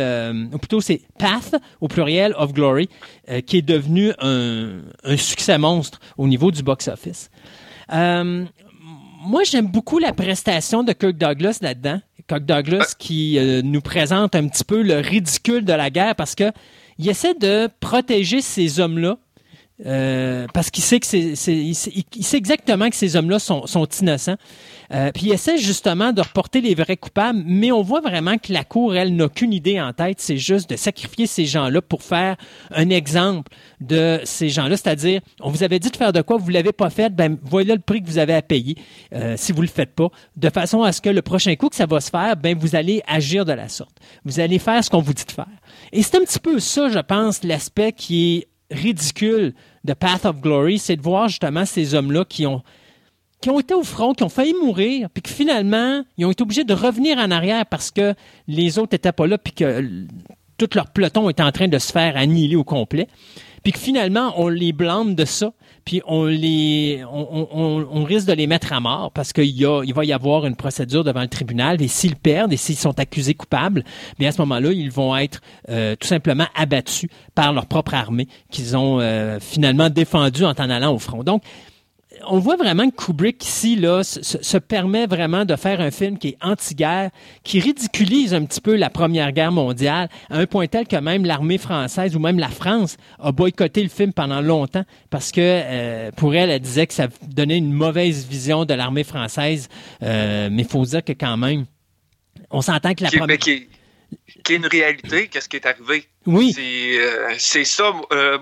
[0.53, 2.89] ou plutôt c'est Path au pluriel of Glory,
[3.47, 7.31] qui est devenu un, un succès monstre au niveau du box-office.
[7.93, 8.45] Euh,
[9.24, 12.01] moi, j'aime beaucoup la prestation de Kirk Douglas là-dedans.
[12.29, 16.35] Kirk Douglas qui euh, nous présente un petit peu le ridicule de la guerre parce
[16.35, 16.53] que
[16.99, 19.18] il essaie de protéger ces hommes-là
[19.85, 24.37] euh, parce qu'il sait que c'est, il sait exactement que ces hommes-là sont, sont innocents.
[24.93, 28.53] Euh, puis il essaie justement de reporter les vrais coupables, mais on voit vraiment que
[28.53, 32.03] la Cour, elle, n'a qu'une idée en tête, c'est juste de sacrifier ces gens-là pour
[32.03, 32.37] faire
[32.70, 36.51] un exemple de ces gens-là, c'est-à-dire, on vous avait dit de faire de quoi, vous
[36.51, 38.76] l'avez pas fait, ben voilà le prix que vous avez à payer
[39.12, 41.76] euh, si vous le faites pas, de façon à ce que le prochain coup que
[41.76, 43.97] ça va se faire, ben vous allez agir de la sorte.
[44.24, 45.47] Vous allez faire ce qu'on vous dit de faire.
[45.93, 50.41] Et c'est un petit peu ça, je pense, l'aspect qui est ridicule de Path of
[50.41, 52.62] Glory, c'est de voir justement ces hommes-là qui ont
[53.47, 56.43] qui ont été au front, qui ont failli mourir, puis que finalement, ils ont été
[56.43, 58.13] obligés de revenir en arrière parce que
[58.49, 59.89] les autres n'étaient pas là, puis que
[60.59, 63.07] tout leur peloton est en train de se faire annihiler au complet.
[63.63, 65.53] Puis que finalement, on les blâme de ça,
[65.85, 67.05] puis on les,
[67.95, 71.29] risque de les mettre à mort parce qu'il va y avoir une procédure devant le
[71.29, 73.85] tribunal et s'ils perdent et s'ils sont accusés coupables,
[74.19, 78.27] bien à ce moment-là, ils vont être euh, tout simplement abattus par leur propre armée
[78.51, 81.23] qu'ils ont euh, finalement défendue en en allant au front.
[81.23, 81.45] Donc,
[82.29, 86.29] on voit vraiment que Kubrick ici là, se, permet vraiment de faire un film qui
[86.29, 87.11] est anti-guerre,
[87.43, 91.24] qui ridiculise un petit peu la Première Guerre mondiale, à un point tel que même
[91.24, 96.11] l'armée française ou même la France a boycotté le film pendant longtemps parce que euh,
[96.12, 99.68] pour elle, elle disait que ça donnait une mauvaise vision de l'armée française.
[100.03, 101.66] Euh, mais il faut dire que quand même,
[102.51, 103.39] on s'entend que la première...
[103.39, 103.68] Qui,
[104.45, 106.07] qui est une réalité, qu'est-ce qui est arrivé?
[106.27, 106.53] Oui.
[106.53, 107.93] C'est euh, ça.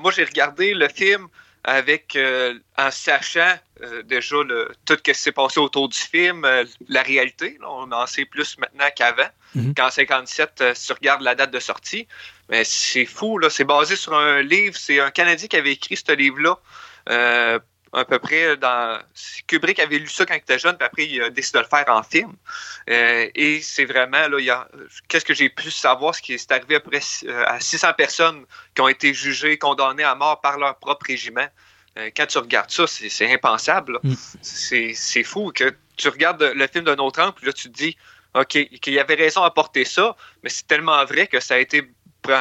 [0.01, 1.29] moi, j'ai regardé le film
[1.65, 6.45] avec euh, en sachant euh, déjà le, tout ce qui s'est passé autour du film,
[6.45, 7.59] euh, la réalité.
[7.67, 9.29] on en sait plus maintenant qu'avant.
[9.55, 9.75] Mhm.
[9.75, 12.09] Qu'en 57, si tu regardes la date de sortie,
[12.49, 13.39] mais c'est fou.
[13.39, 14.77] Là, c'est basé sur un livre.
[14.77, 16.59] C'est un Canadien qui avait écrit ce livre-là
[17.95, 19.01] à peu près dans.
[19.47, 21.69] Kubrick avait lu ça quand il était jeune, puis après, il a décidé de le
[21.69, 22.33] faire en film.
[22.91, 24.69] Euh, et c'est vraiment, là, a.
[25.09, 27.03] Qu'est-ce que j'ai pu savoir, ce qui est arrivé à peu près
[27.47, 28.45] à 600 personnes
[28.75, 31.47] qui ont été jugées, condamnées à mort par leur propre régiment.
[31.99, 33.99] Euh, quand tu regardes ça, c'est impensable.
[34.03, 34.15] Mm.
[34.43, 37.97] C'est fou que tu regardes le film d'un autre angle, puis là, tu te dis,
[38.35, 41.59] OK, qu'il y avait raison à porter ça, mais c'est tellement vrai que ça a
[41.59, 41.89] été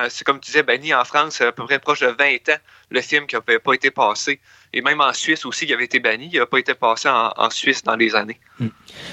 [0.10, 3.02] c'est comme tu disais, Benny, en France, à peu près proche de 20 ans, le
[3.02, 4.40] film qui n'avait pas été passé.
[4.74, 6.30] Et même en Suisse aussi, il avait été banni.
[6.34, 8.40] Il n'a pas été passé en, Suisse dans les années.
[8.60, 8.70] Hmm.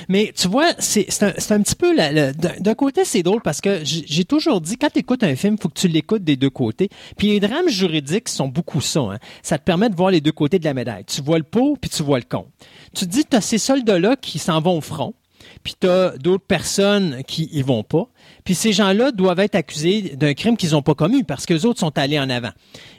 [0.08, 1.94] Mais tu vois, c'est un, petit peu...
[1.94, 5.62] D'un côté, c'est drôle parce que j'ai toujours dit, quand tu écoutes un film, il
[5.62, 6.88] faut que tu l'écoutes des deux côtés.
[7.18, 9.00] Puis les drames juridiques sont beaucoup ça.
[9.00, 9.18] Hein.
[9.42, 11.04] Ça te permet de voir les deux côtés de la médaille.
[11.04, 12.46] Tu vois le pot, puis tu vois le con.
[12.94, 15.14] Tu te dis, tu as ces soldats-là qui s'en vont au front
[15.62, 18.08] puis tu as d'autres personnes qui y vont pas.
[18.44, 21.66] Puis ces gens-là doivent être accusés d'un crime qu'ils n'ont pas commis parce que les
[21.66, 22.52] autres sont allés en avant.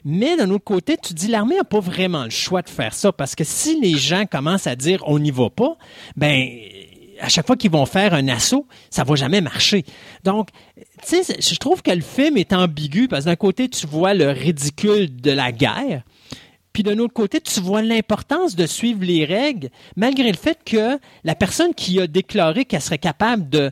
[0.05, 3.12] Mais d'un autre côté, tu dis l'armée n'a pas vraiment le choix de faire ça
[3.12, 5.78] parce que si les gens commencent à dire on n'y va pas,
[6.16, 6.47] ben
[7.22, 9.86] à chaque fois qu'ils vont faire un assaut, ça va jamais marcher.
[10.24, 10.49] Donc,
[11.07, 14.14] tu sais, je trouve que le film est ambigu parce que d'un côté, tu vois
[14.14, 16.03] le ridicule de la guerre,
[16.74, 20.97] puis d'un autre côté, tu vois l'importance de suivre les règles, malgré le fait que
[21.24, 23.72] la personne qui a déclaré qu'elle serait capable de,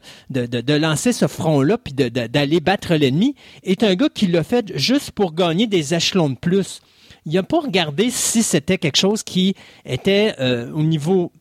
[0.73, 5.33] lancer ce front-là, puis d'aller battre l'ennemi, est un gars qui l'a fait juste pour
[5.33, 6.81] gagner des échelons de plus.
[7.25, 11.31] Il n'a pas regardé si c'était quelque chose qui était euh, au niveau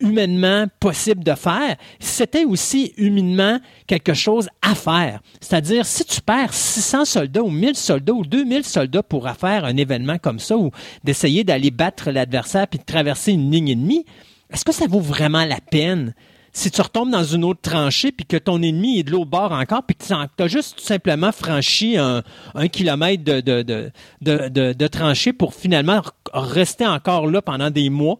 [0.00, 5.20] humainement possible de faire, c'était aussi humainement quelque chose à faire.
[5.40, 9.76] C'est-à-dire, si tu perds 600 soldats ou 1000 soldats ou 2000 soldats pour faire un
[9.76, 10.70] événement comme ça ou
[11.04, 14.04] d'essayer d'aller battre l'adversaire puis de traverser une ligne ennemie,
[14.50, 16.14] est-ce que ça vaut vraiment la peine?
[16.52, 19.52] si tu retombes dans une autre tranchée puis que ton ennemi est de l'autre bord
[19.52, 22.22] encore puis que tu as juste tout simplement franchi un,
[22.68, 28.18] kilomètre de, tranchée pour finalement rester encore là pendant des mois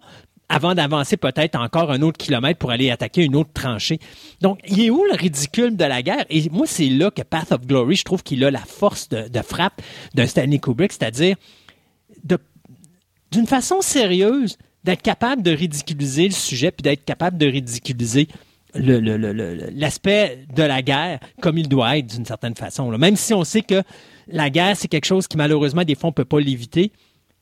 [0.50, 4.00] avant d'avancer peut-être encore un autre kilomètre pour aller attaquer une autre tranchée.
[4.42, 6.26] Donc, il est où le ridicule de la guerre?
[6.28, 9.42] Et moi, c'est là que Path of Glory, je trouve qu'il a la force de,
[9.42, 9.80] frappe
[10.14, 11.36] d'un Stanley Kubrick, c'est-à-dire
[13.30, 18.26] d'une façon sérieuse, d'être capable de ridiculiser le sujet, puis d'être capable de ridiculiser
[18.74, 22.90] l'aspect de la guerre comme il doit être d'une certaine façon.
[22.98, 23.82] Même si on sait que
[24.26, 26.90] la guerre, c'est quelque chose qui malheureusement, des fois, on ne peut pas l'éviter,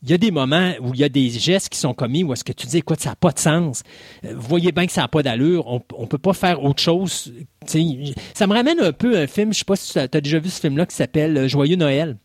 [0.03, 2.32] il y a des moments où il y a des gestes qui sont commis où
[2.32, 3.82] est-ce que tu dis, écoute, ça n'a pas de sens.
[4.24, 5.66] Euh, vous voyez bien que ça n'a pas d'allure.
[5.66, 7.32] On ne peut pas faire autre chose.
[7.66, 10.20] ça me ramène un peu à un film, je ne sais pas si tu as
[10.20, 12.16] déjà vu ce film-là qui s'appelle euh, Joyeux Noël?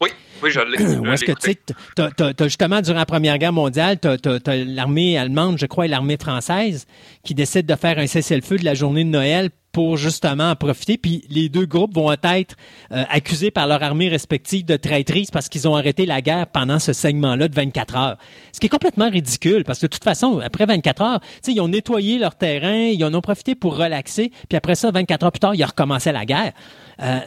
[0.00, 0.08] Oui,
[0.42, 0.98] oui, je l'ai.
[0.98, 5.58] Où est-ce que tu as, justement, durant la Première Guerre mondiale, tu as, l'armée allemande,
[5.58, 6.86] je crois, et l'armée française
[7.22, 10.98] qui décident de faire un cessez-le-feu de la journée de Noël pour justement en profiter.
[10.98, 12.56] Puis les deux groupes vont être
[12.92, 16.78] euh, accusés par leur armée respective de traîtrise parce qu'ils ont arrêté la guerre pendant
[16.78, 18.18] ce segment-là de 24 heures.
[18.52, 21.68] Ce qui est complètement ridicule parce que de toute façon, après 24 heures, ils ont
[21.68, 24.30] nettoyé leur terrain, ils en ont profité pour relaxer.
[24.48, 26.52] Puis après ça, 24 heures plus tard, ils recommençaient la guerre.
[27.00, 27.20] Euh,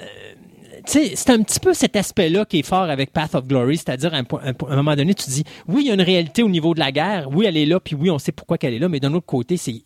[0.85, 4.17] c'est un petit peu cet aspect-là qui est fort avec Path of Glory, c'est-à-dire à
[4.17, 6.91] un, moment donné, tu dis, oui, il y a une réalité au niveau de la
[6.91, 9.13] guerre, oui, elle est là, puis oui, on sait pourquoi qu'elle est là, mais d'un
[9.13, 9.81] autre côté, c'est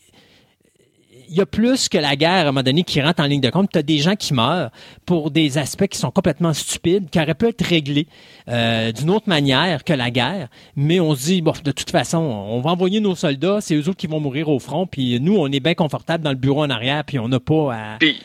[1.30, 3.42] il y a plus que la guerre à un moment donné qui rentre en ligne
[3.42, 3.70] de compte.
[3.72, 4.72] Tu as des gens qui meurent
[5.06, 8.08] pour des aspects qui sont complètement stupides, qui auraient pu être réglés
[8.48, 10.50] euh, d'une autre manière que la guerre.
[10.76, 13.88] Mais on se dit, bon, de toute façon, on va envoyer nos soldats, c'est eux
[13.88, 16.64] autres qui vont mourir au front, puis nous, on est bien confortable dans le bureau
[16.64, 17.98] en arrière, puis on n'a pas à...
[18.00, 18.20] Puis,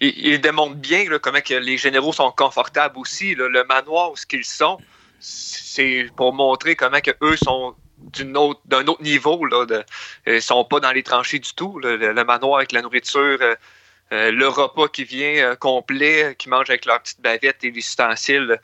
[0.00, 3.34] il, démontre bien comment que les généraux sont confortables aussi.
[3.34, 4.78] Le manoir où ce qu'ils sont,
[5.20, 7.74] c'est pour montrer comment eux sont
[8.12, 9.44] d'un autre, autre, niveau.
[9.44, 9.84] Là, de,
[10.26, 11.78] ils sont pas dans les tranchées du tout.
[11.78, 13.54] Le, manoir avec la nourriture, euh,
[14.12, 17.78] euh, le repas qui vient euh, complet, qui mange avec leur petite bavette et les
[17.78, 18.60] ustensiles,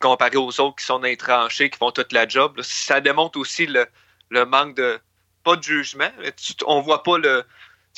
[0.00, 2.60] comparé aux autres qui sont dans les tranchées, qui font toute la job.
[2.62, 3.86] ça démontre aussi le,
[4.44, 4.98] manque de
[5.44, 6.10] pas de jugement.
[6.66, 7.44] on voit pas le,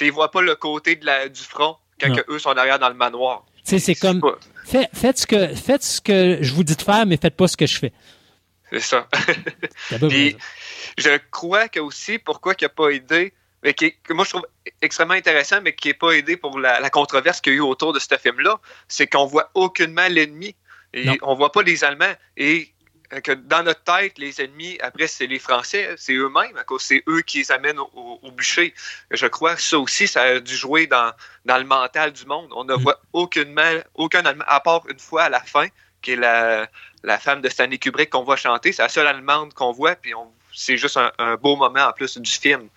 [0.01, 2.95] ils voient pas le côté de la, du front quand eux sont derrière dans le
[2.95, 3.45] manoir.
[3.65, 4.21] C'est comme
[4.65, 7.57] faites, ce que, faites ce que je vous dis de faire, mais faites pas ce
[7.57, 7.93] que je fais.
[8.73, 9.09] C'est ça.
[9.91, 14.47] je crois que aussi, pourquoi il n'a pas aidé, mais qui, que moi je trouve
[14.83, 17.93] extrêmement intéressant, mais qui n'est pas aidé pour la, controverse qu'il y a eu autour
[17.93, 20.55] de ce film-là, c'est qu'on voit aucunement l'ennemi.
[20.95, 22.15] Et on voit pas les Allemands.
[22.39, 22.73] Et
[23.13, 27.23] euh, que dans notre tête, les ennemis, après, c'est les Français, c'est eux-mêmes, c'est eux
[27.23, 28.75] qui les amènent au, bûcher.
[29.11, 31.13] Je crois que ça aussi, ça a dû jouer dans,
[31.45, 32.49] dans le mental du monde.
[32.55, 32.81] On ne mm.
[32.81, 35.67] voit aucunement, aucun Allemand, à part une fois à la fin,
[36.03, 36.69] qui est la,
[37.03, 38.73] la femme de Stanley Kubrick qu'on voit chanter.
[38.73, 40.13] C'est la seule Allemande qu'on voit, puis
[40.55, 42.69] c'est juste un, beau moment en plus du film.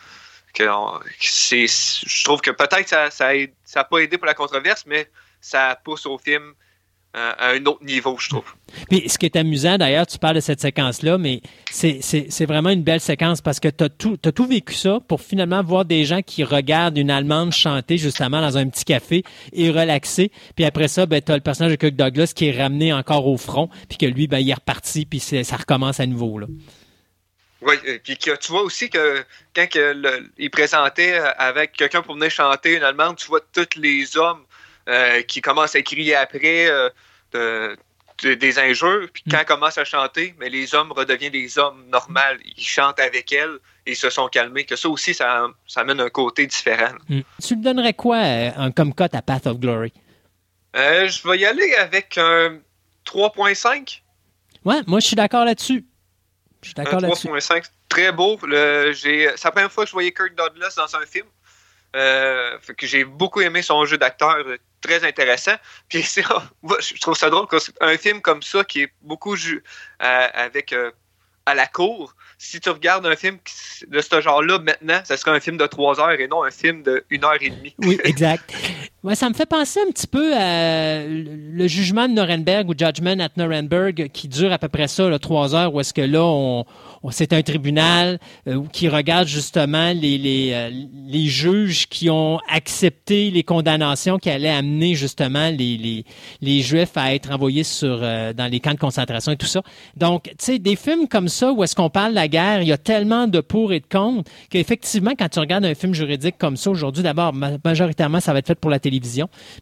[0.54, 5.10] Que je trouve que peut-être ça n'a pas aidé pour la controverse, mais
[5.40, 6.54] ça pousse au film
[7.14, 8.54] à un autre niveau, je trouve.
[8.90, 12.84] Puis ce qui est amusant, d'ailleurs, tu parles de cette séquence-là, mais c'est vraiment une
[12.84, 16.06] belle séquence parce que tu as tout, as tout vécu ça pour finalement voir des
[16.06, 20.32] gens qui regardent une Allemande chanter justement dans un petit café et relaxer.
[20.56, 23.28] Puis après ça, ben, tu as le personnage de Kirk Douglas qui est ramené encore
[23.28, 26.40] au front, puis que lui, ben, il est reparti, puis ça recommence à nouveau.
[26.40, 26.48] Là.
[27.64, 29.68] Oui, puis tu vois aussi que quand
[30.38, 34.44] il présentait avec quelqu'un pour venir chanter une Allemande, tu vois tous les hommes
[34.92, 36.70] euh, qui commencent à crier après.
[37.34, 37.76] Euh,
[38.24, 42.38] des injures, puis quand elle commence à chanter, mais les hommes redeviennent des hommes normaux.
[42.56, 44.64] Ils chantent avec elle et ils se sont calmés.
[44.64, 46.94] Que ça aussi, ça, ça amène un côté différent.
[47.10, 47.22] Hmm.
[47.44, 49.92] Tu lui donnerais quoi un, comme cote à Path of Glory?
[50.76, 52.60] je vais y aller avec un
[53.08, 54.02] 3.5.
[54.66, 55.84] Ouais, moi je suis d'accord là-dessus.
[56.62, 57.28] Je suis d'accord là-dessus.
[57.28, 58.38] 3.5, très beau.
[58.94, 61.26] C'est la première fois que je voyais Kirk Douglas dans un film.
[61.96, 65.56] Euh, que j'ai beaucoup aimé son jeu d'acteur, euh, très intéressant.
[65.90, 67.48] Puis je trouve ça drôle
[67.80, 69.60] un film comme ça qui est beaucoup euh,
[70.00, 70.74] avec
[71.46, 73.38] à la cour, si tu regardes un film
[73.88, 76.84] de ce genre-là maintenant, ça serait un film de trois heures et non un film
[76.84, 77.76] de une heure et demie.
[77.80, 78.54] Oui, exact.
[79.14, 83.32] Ça me fait penser un petit peu à le jugement de Nuremberg ou Judgment at
[83.36, 86.66] Nuremberg qui dure à peu près ça, trois heures, où est-ce que là, on,
[87.10, 90.70] c'est un tribunal euh, qui regarde justement les, les, euh,
[91.08, 96.06] les, juges qui ont accepté les condamnations qui allaient amener justement les, les,
[96.42, 99.64] les Juifs à être envoyés sur, euh, dans les camps de concentration et tout ça.
[99.98, 102.68] Donc, tu sais, des films comme ça où est-ce qu'on parle de la guerre, il
[102.68, 106.36] y a tellement de pour et de contre qu'effectivement, quand tu regardes un film juridique
[106.38, 108.91] comme ça aujourd'hui, d'abord, majoritairement, ça va être fait pour la télévision.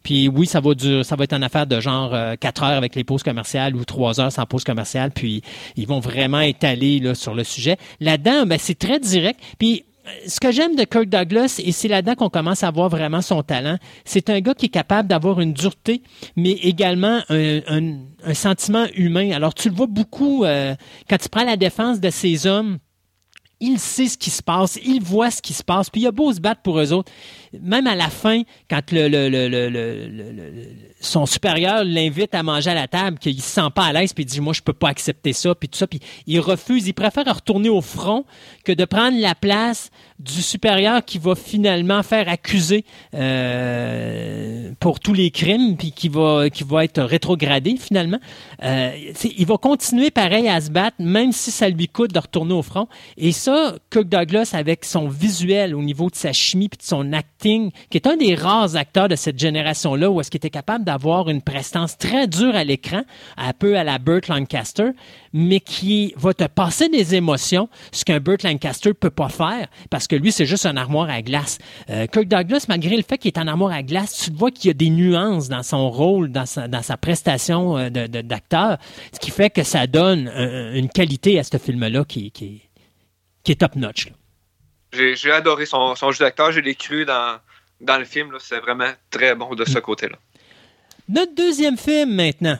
[0.04, 2.78] Puis oui, ça va durer, ça va être une affaire de genre euh, 4 heures
[2.78, 5.12] avec les pauses commerciales ou 3 heures sans pause commerciale.
[5.12, 5.42] Puis
[5.76, 7.78] ils vont vraiment étaler sur le sujet.
[8.00, 9.40] Là-dedans, ben, c'est très direct.
[9.58, 9.86] Puis
[10.28, 13.44] ce que j'aime de Kirk Douglas, et c'est là-dedans qu'on commence à voir vraiment son
[13.44, 16.02] talent, c'est un gars qui est capable d'avoir une dureté,
[16.36, 19.32] mais également un, sentiment humain.
[19.32, 20.76] Alors, tu le vois beaucoup euh,
[21.10, 22.80] quand tu prends la défense de ces hommes
[23.60, 26.12] il sait ce qui se passe, il voit ce qui se passe, puis il a
[26.12, 27.12] beau se battre pour eux autres.
[27.62, 29.20] Même à la fin, quand le,
[31.02, 34.14] son supérieur l'invite à manger à la table, qu'il ne se sent pas à l'aise,
[34.14, 36.88] puis il dit Moi, je peux pas accepter ça, puis tout ça, puis il refuse,
[36.88, 38.26] il préfère retourner au front
[38.64, 39.90] que de prendre la place
[40.20, 42.84] du supérieur qui va finalement faire accuser
[43.14, 48.20] euh, pour tous les crimes, puis qui va, qui va être rétrogradé finalement.
[48.64, 48.92] Euh,
[49.38, 52.62] il va continuer pareil à se battre, même si ça lui coûte de retourner au
[52.62, 52.88] front.
[53.18, 57.14] Et ça, Kirk Douglas, avec son visuel au niveau de sa chimie puis de son
[57.40, 61.30] qui est un des rares acteurs de cette génération-là, où est-ce qu'il était capable d'avoir
[61.30, 63.02] une prestance très dure à l'écran,
[63.38, 64.90] un peu à la Burt Lancaster,
[65.34, 70.08] mais qui va te passer des émotions, ce qu'un Burt Lancaster peut pas faire, parce
[70.08, 71.60] que lui, c'est juste un armoire à glace.
[71.90, 74.68] Euh, Kirk Douglas, malgré le fait qu'il est en armoire à glace, tu vois qu'il
[74.68, 78.78] y a des nuances dans son rôle, dans sa, prestation euh, d'acteur,
[79.14, 80.30] ce qui fait que ça donne
[80.74, 82.34] une qualité à ce film-là qui,
[83.48, 84.12] est top-notch.
[84.92, 87.40] J'ai adoré son, son jeu d'acteur, je l'ai cru dans,
[87.82, 89.82] dans le film, c'est vraiment très bon de ce mm.
[89.82, 90.18] côté-là.
[91.08, 92.60] Notre deuxième film maintenant.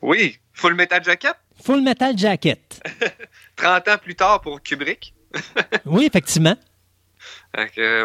[0.00, 1.36] Oui, Full Metal Jacket?
[1.62, 2.82] Full Metal Jacket.
[3.56, 5.14] 30 ans plus tard pour Kubrick.
[5.86, 6.56] oui, effectivement.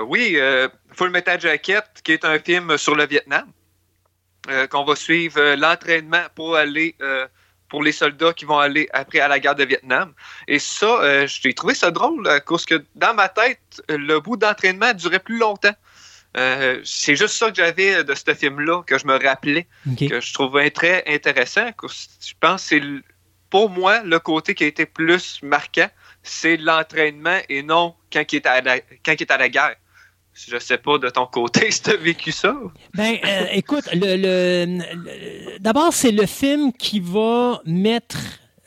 [0.08, 3.52] oui, euh, Full Metal Jacket, qui est un film sur le Vietnam,
[4.50, 6.95] euh, qu'on va suivre euh, l'entraînement pour aller
[7.70, 10.13] pour les soldats qui vont aller après à la guerre de Vietnam.
[10.47, 15.20] Et ça, j'ai trouvé ça drôle, parce que dans ma tête, le bout d'entraînement durait
[15.20, 15.76] plus longtemps.
[16.36, 20.72] c'est juste ça que j'avais de ce film-là, que je me rappelais, que je trouvais
[20.72, 21.68] très intéressant.
[21.84, 22.84] Je pense que c'est
[23.49, 25.89] pour moi le côté qui a été plus marquant
[26.28, 29.76] c'est l'entraînement et non quand il est à la, quand il est à la guerre.
[30.46, 32.56] Je sais pas de ton côté si tu as vécu ça.
[32.94, 38.18] Ben, euh, écoute, le, d'abord, c'est le film qui va mettre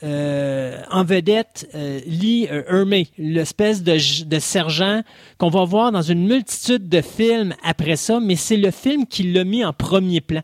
[0.03, 5.01] euh, en vedette euh, Lee Hermé, l'espèce de, de sergent
[5.37, 9.23] qu'on va voir dans une multitude de films après ça, mais c'est le film qui
[9.31, 10.41] l'a mis en premier plan.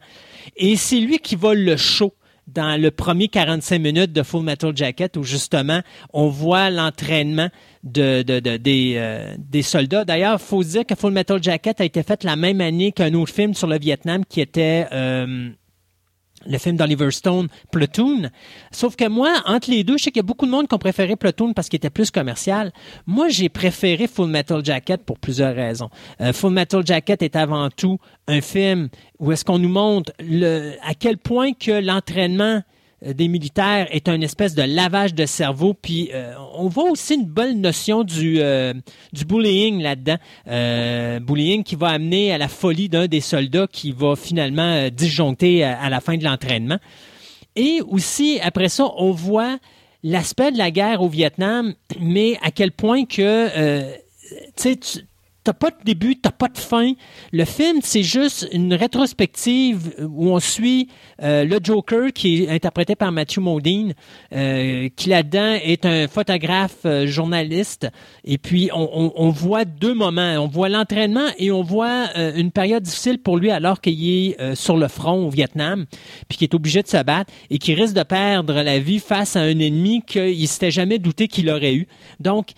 [0.55, 2.13] Et c'est lui qui va le show
[2.47, 5.81] dans le premier 45 minutes de Full Metal Jacket où justement
[6.13, 7.49] on voit l'entraînement
[7.83, 10.05] de, des, euh, des soldats.
[10.05, 13.13] D'ailleurs, il faut dire que Full Metal Jacket a été fait la même année qu'un
[13.13, 15.49] autre film sur le Vietnam qui était euh,
[16.47, 18.29] le film d'Oliver Stone, Platoon.
[18.71, 20.75] Sauf que moi, entre les deux, je sais qu'il y a beaucoup de monde qui
[20.75, 22.71] ont préféré Platoon parce qu'il était plus commercial.
[23.05, 25.89] Moi, j'ai préféré Full Metal Jacket pour plusieurs raisons.
[26.21, 28.89] Euh, Full Metal Jacket est avant tout un film
[29.19, 30.11] où est-ce qu'on nous montre
[30.83, 32.61] à quel point que l'entraînement
[33.05, 35.73] des militaires est un espèce de lavage de cerveau.
[35.73, 38.73] Puis euh, on voit aussi une bonne notion du, euh,
[39.13, 40.17] du bullying là-dedans.
[41.25, 45.89] bullying qui va amener à la folie d'un des soldats qui va finalement disjoncter à,
[45.89, 46.77] la fin de l'entraînement.
[47.55, 49.57] Et aussi, après ça, on voit
[50.03, 53.93] l'aspect de la guerre au Vietnam, mais à quel point que,
[54.55, 55.06] tu
[55.47, 56.91] t'as pas de début, t'as pas de fin.
[57.31, 60.89] Le film, c'est juste une rétrospective où on suit
[61.23, 63.93] euh, le Joker qui est interprété par Matthew Modine,
[64.33, 67.87] euh, qui là-dedans est un photographe euh, journaliste.
[68.25, 70.35] Et puis on, voit deux moments.
[70.37, 74.75] On voit l'entraînement et on voit une période difficile pour lui alors qu'il est sur
[74.75, 75.85] le front au Vietnam,
[76.27, 79.37] puis qu'il est obligé de se battre et qui risque de perdre la vie face
[79.37, 81.87] à un ennemi qu'il s'était jamais douté qu'il aurait eu.
[82.19, 82.51] Donc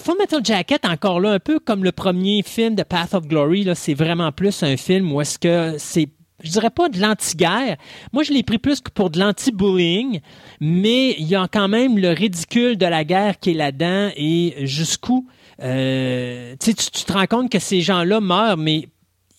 [0.00, 3.68] Full Metal Jacket, encore là, un peu comme le premier film de Path of Glory,
[3.74, 6.08] c'est vraiment plus un film où est-ce que c'est
[6.44, 7.76] je dirais pas de l'anti-guerre.
[8.12, 10.20] Moi, je l'ai pris plus que pour de l'anti-bullying,
[10.60, 14.54] mais il y a quand même le ridicule de la guerre qui est là-dedans et
[14.64, 15.28] jusqu'où
[15.60, 18.88] euh, tu, tu te rends compte que ces gens-là meurent, mais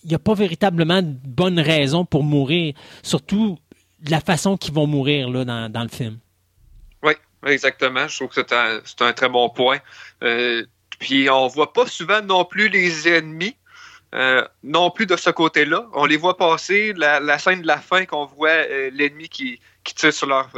[0.04, 3.58] il n'y a pas véritablement de bonne raison pour mourir, surtout
[4.02, 6.18] de la façon qu'ils vont mourir là, dans, dans le film.
[7.02, 7.12] Oui,
[7.46, 8.08] exactement.
[8.08, 9.78] Je trouve que c'est un, un, très bon point.
[10.22, 10.64] Euh,
[10.98, 13.56] puis on voit pas souvent non plus les ennemis.
[14.12, 15.86] Euh, non plus de ce côté-là.
[15.92, 19.94] On les voit passer, la, scène de la fin qu'on voit euh, l'ennemi qui, qui,
[19.94, 20.50] tire sur leur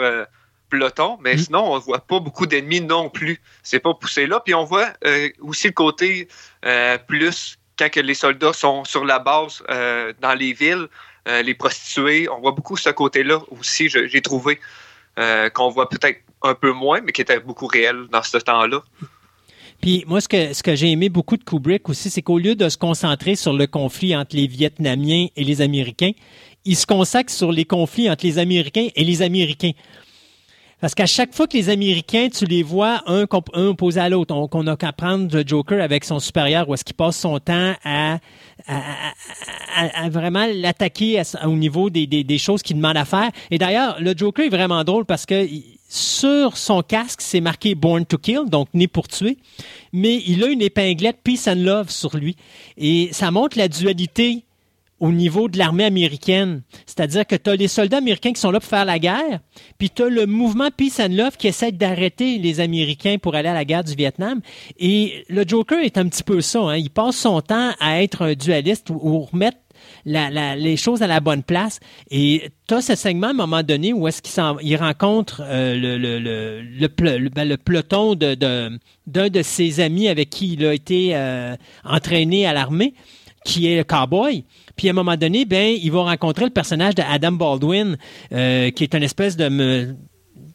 [0.71, 1.39] peloton, mais mm.
[1.39, 3.43] sinon, on ne voit pas beaucoup d'ennemis non plus.
[3.63, 4.41] C'est pas poussé là.
[4.41, 4.95] Puis on voit
[5.41, 6.29] aussi le côté
[7.07, 10.89] plus quand que les soldats sont sur la base dans les villes,
[11.27, 12.31] les prostituées.
[12.31, 14.59] On voit beaucoup ce côté-là aussi, j'ai trouvé,
[15.53, 18.83] qu'on voit peut-être un peu moins, mais qui était beaucoup réel dans ce temps-là.
[19.83, 22.55] Puis moi, ce que, ce que j'ai aimé beaucoup de Kubrick aussi, c'est qu'au lieu
[22.55, 26.13] de se concentrer sur le conflit entre les Vietnamiens et les Américains,
[26.65, 29.73] il se consacre sur les conflits entre les Américains et les Américains.
[30.81, 33.25] Parce qu'à chaque fois que les Américains, tu les vois un,
[33.55, 36.85] un opposé à l'autre, on, a qu'à prendre le Joker avec son supérieur, où est-ce
[36.85, 38.19] qu'il passe son temps à,
[40.11, 43.31] vraiment l'attaquer au niveau des, des choses qu'il demande à faire.
[43.51, 45.45] Et d'ailleurs, le Joker est vraiment drôle parce que
[45.95, 49.37] sur son casque, c'est marqué Born to Kill, donc né pour tuer,
[49.93, 52.35] mais il a une épinglette Peace and Love sur lui.
[52.79, 54.47] Et ça montre la dualité
[55.01, 56.63] au niveau de l'armée américaine.
[56.87, 59.41] C'est-à-dire que tu as les soldats américains qui sont là pour faire la guerre,
[59.77, 63.51] puis tu as le mouvement Peace and Love qui essaie d'arrêter les Américains pour aller
[63.51, 64.41] à la guerre du Vietnam.
[64.79, 66.61] Et le Joker est un petit peu ça.
[66.61, 66.77] Hein.
[66.77, 69.59] Il passe son temps à être un dualiste ou remettre
[70.05, 71.81] les choses à la bonne place.
[72.11, 75.99] Et tu as ce segment à un moment donné où est-ce qu'il rencontre euh, le,
[75.99, 81.57] le, le, ben, peloton de, d'un de, ses amis avec qui il a été euh,
[81.85, 82.95] entraîné à l'armée,
[83.45, 84.45] qui est le cowboy.
[84.77, 87.97] Puis à un moment donné, ben, il va rencontrer le personnage de Adam Baldwin,
[88.33, 89.95] euh, qui est une espèce de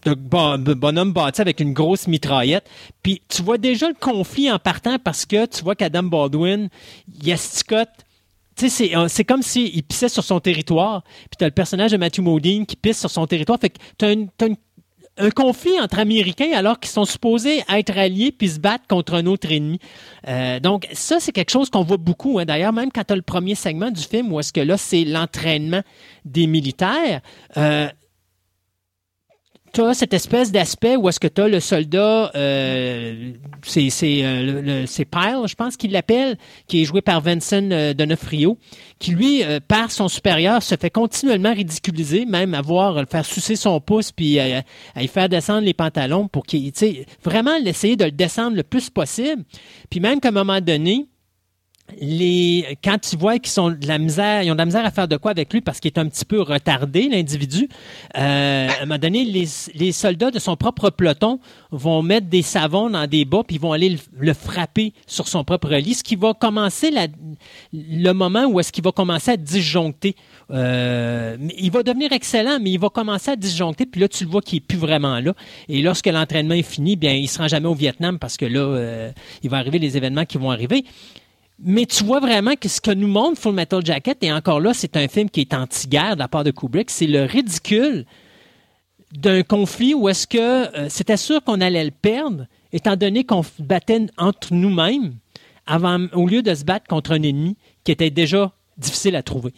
[0.05, 2.69] de bonhomme bâti avec une grosse mitraillette.
[3.03, 6.69] Puis tu vois déjà le conflit en partant parce que tu vois qu'Adam Baldwin,
[7.21, 7.89] il asticote
[8.57, 11.91] tu sais, euh, c'est comme s'il pissait sur son territoire, puis tu as le personnage
[11.91, 13.59] de Matthew Modine qui pisse sur son territoire.
[13.59, 14.47] Fait que tu as,
[15.19, 19.25] un conflit entre Américains alors qu'ils sont supposés être alliés puis se battre contre un
[19.25, 19.79] autre ennemi.
[20.27, 22.39] Euh, donc ça, c'est quelque chose qu'on voit beaucoup.
[22.39, 22.45] Hein.
[22.45, 25.05] D'ailleurs, même quand tu as le premier segment du film où est-ce que là, c'est
[25.05, 25.81] l'entraînement
[26.25, 27.21] des militaires,
[27.57, 27.87] euh,
[29.74, 33.32] tu cette espèce d'aspect où est-ce que tu as le soldat, euh,
[33.63, 33.89] c'est
[34.24, 36.38] euh, Pyle, je pense qu'il l'appelle,
[36.68, 38.57] qui est joué par Vincent euh, Donofrio,
[38.99, 43.55] qui lui, euh, par son supérieur, se fait continuellement ridiculiser, même à voir faire sucer
[43.55, 44.63] son pouce puis à,
[44.99, 48.63] y faire descendre les pantalons pour qu'il, tu sais, vraiment l'essayer de le descendre le
[48.63, 49.43] plus possible.
[49.89, 51.07] Puis même qu'à un moment donné,
[51.99, 54.91] les quand tu vois qu'ils sont de la misère, ils ont de la misère à
[54.91, 57.69] faire de quoi avec lui parce qu'il est un petit peu retardé l'individu.
[58.17, 61.39] Euh, à un moment donné, les, les, soldats de son propre peloton
[61.71, 65.73] vont mettre des savons dans des bas puis vont aller le, frapper sur son propre
[65.75, 66.91] lit, ce qui va commencer
[67.73, 70.15] le moment où est-ce qu'il va commencer à disjoncter.
[70.51, 74.29] Euh, il va devenir excellent, mais il va commencer à disjoncter puis là tu le
[74.29, 75.33] vois qu'il est plus vraiment là.
[75.69, 78.59] Et lorsque l'entraînement est fini, bien il se rend jamais au Vietnam parce que là
[78.59, 79.11] euh,
[79.43, 80.83] il va arriver les événements qui vont arriver.
[81.59, 84.73] Mais tu vois vraiment que ce que nous montre Full Metal Jacket, et encore là,
[84.73, 88.05] c'est un film qui est anti-guerre de la part de Kubrick, c'est le ridicule
[89.11, 93.43] d'un conflit où est-ce que euh, c'était sûr qu'on allait le perdre, étant donné qu'on
[93.59, 95.15] battait entre nous-mêmes,
[95.65, 99.53] avant, au lieu de se battre contre un ennemi qui était déjà difficile à trouver.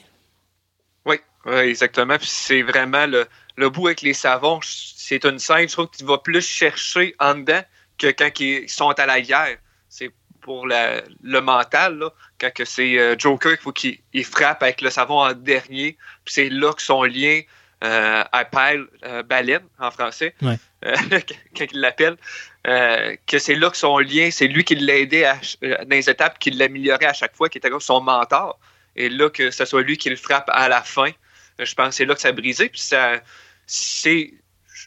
[1.05, 1.17] Oui,
[1.53, 2.17] exactement.
[2.17, 4.59] Puis c'est vraiment le, bout avec les savons.
[4.63, 7.61] C'est une scène, je trouve, que tu vas plus chercher en dedans
[7.97, 9.57] que quand ils sont à la guerre.
[9.87, 10.11] C'est
[10.49, 12.03] pour le mental,
[12.39, 15.95] quand c'est euh, Joker qu'il faut qu'il frappe avec le savon en dernier,
[16.25, 17.41] puis c'est là que son lien
[17.83, 20.49] euh, appelle euh, baleine en français, euh,
[21.55, 22.17] quand il l'appelle,
[22.65, 25.31] que c'est là que son lien, c'est lui qui l'a aidé
[25.61, 28.57] dans les étapes, qui l'améliorait à chaque fois, qui était comme son mentor,
[28.95, 31.11] et là que ce soit lui qui le frappe à la fin,
[31.59, 33.21] je pense que c'est là que ça a brisé, puis ça,
[33.67, 34.33] c'est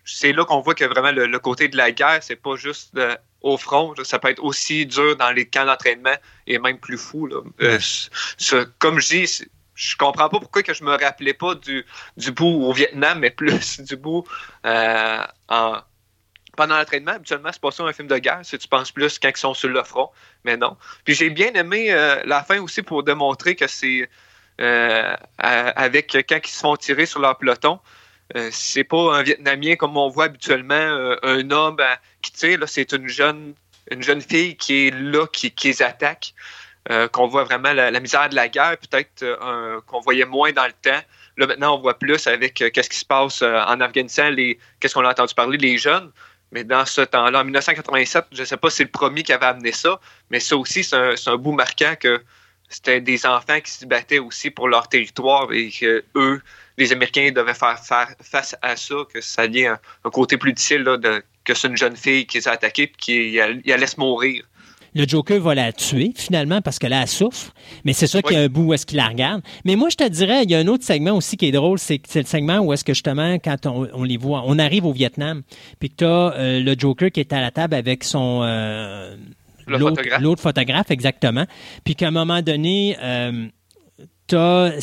[0.04, 2.98] c'est là qu'on voit que vraiment le, côté de la guerre, c'est pas juste
[3.42, 6.14] au front, ça peut être aussi dur dans les camps d'entraînement
[6.46, 7.28] et même plus fou.
[7.60, 7.78] Euh,
[8.78, 9.44] comme je dis,
[9.74, 11.84] je comprends pas pourquoi que je me rappelais pas du,
[12.16, 14.24] du bout au Vietnam, mais plus du bout
[14.64, 15.78] euh, en,
[16.56, 17.12] pendant l'entraînement.
[17.12, 19.54] Habituellement, c'est pas ça un film de guerre, si tu penses plus quand ils sont
[19.54, 20.10] sur le front,
[20.44, 20.76] mais non.
[21.04, 24.08] Puis j'ai bien aimé euh, la fin aussi pour démontrer que c'est
[25.38, 27.80] avec quand ils se font tirer sur leur peloton.
[28.36, 32.58] Euh, c'est pas un Vietnamien comme on voit habituellement, euh, un homme euh, qui tire.
[32.58, 33.54] Là, c'est une jeune,
[33.90, 36.34] une jeune fille qui est là, qui, qui les attaque.
[37.12, 39.24] qu'on voit vraiment la, misère de la guerre, peut-être
[39.86, 41.00] qu'on voyait moins dans le temps.
[41.36, 45.04] Là, maintenant, on voit plus avec qu'est-ce qui se passe en Afghanistan, les, qu'est-ce qu'on
[45.04, 46.10] a entendu parler, les jeunes.
[46.50, 49.32] Mais dans ce temps-là, en 1987, je ne sais pas si c'est le premier qui
[49.32, 52.20] avait amené ça, mais ça aussi, c'est un, un bout marquant que
[52.68, 56.42] c'était des enfants qui se battaient aussi pour leur territoire et que eux,
[56.78, 57.78] les Américains devaient faire,
[58.20, 61.76] face à ça, que ça devient un, un côté plus difficile de, que c'est une
[61.76, 64.44] jeune fille qui les a attaqués et qui la laisse mourir.
[64.94, 67.54] Le Joker va la tuer finalement parce que là, elle souffre.
[67.84, 69.42] Mais c'est sûr qu'il y a un bout où est-ce qu'il la regarde.
[69.64, 71.78] Mais moi, je te dirais, il y a un autre segment aussi qui est drôle,
[71.78, 75.42] c'est le segment où est-ce que justement, quand on, les voit, on arrive au Vietnam,
[75.80, 78.42] puis que tu as euh, le Joker qui est à la table avec son...
[78.42, 79.16] Euh,
[79.66, 80.90] l'autre photographe.
[80.90, 81.46] exactement.
[81.84, 83.46] Puis qu'à un moment donné, euh,
[84.26, 84.74] tu as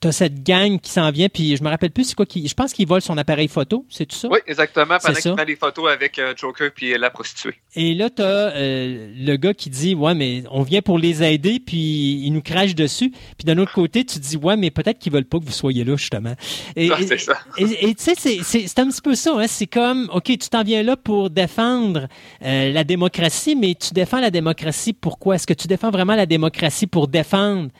[0.00, 2.46] t'as cette gang qui s'en vient, puis je me rappelle plus c'est quoi qui.
[2.46, 4.28] Je pense qu'il vole son appareil photo, c'est tout ça?
[4.30, 7.54] Oui, exactement, pendant qu'il fait des photos avec euh, Joker puis la prostituée.
[7.74, 11.60] Et là, t'as euh, le gars qui dit Ouais, mais on vient pour les aider,
[11.60, 13.10] puis il nous crache dessus.
[13.36, 15.84] Puis d'un autre côté, tu dis Ouais, mais peut-être qu'ils veulent pas que vous soyez
[15.84, 16.34] là, justement.
[16.76, 17.38] Et, c'est ça.
[17.56, 19.46] Et tu sais, c'est un petit peu ça, hein?
[19.46, 22.08] C'est comme OK, tu t'en viens là pour défendre
[22.44, 25.36] euh, la démocratie, mais tu défends la démocratie pourquoi?
[25.36, 27.70] Est-ce que tu défends vraiment la démocratie pour défendre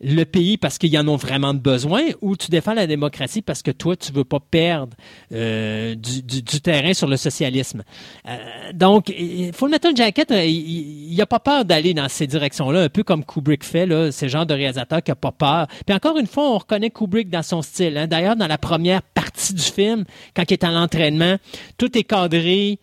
[0.00, 3.70] le pays parce qu'ils en ont vraiment besoin ou tu défends la démocratie parce que
[3.70, 4.96] toi, tu veux pas perdre
[5.32, 7.82] euh, du, terrain sur le socialisme.
[8.26, 8.38] Euh,
[8.72, 9.12] donc,
[9.52, 13.24] Full Metal Jacket, euh, il n'a pas peur d'aller dans ces directions-là, un peu comme
[13.24, 15.66] Kubrick fait, là, ce genre de réalisateur qui n'a pas peur.
[15.86, 17.98] Puis encore une fois, on reconnaît Kubrick dans son style.
[17.98, 18.06] Hein.
[18.06, 21.36] D'ailleurs, dans la première partie du film, quand il est en entraînement,
[21.76, 22.78] tout est cadré,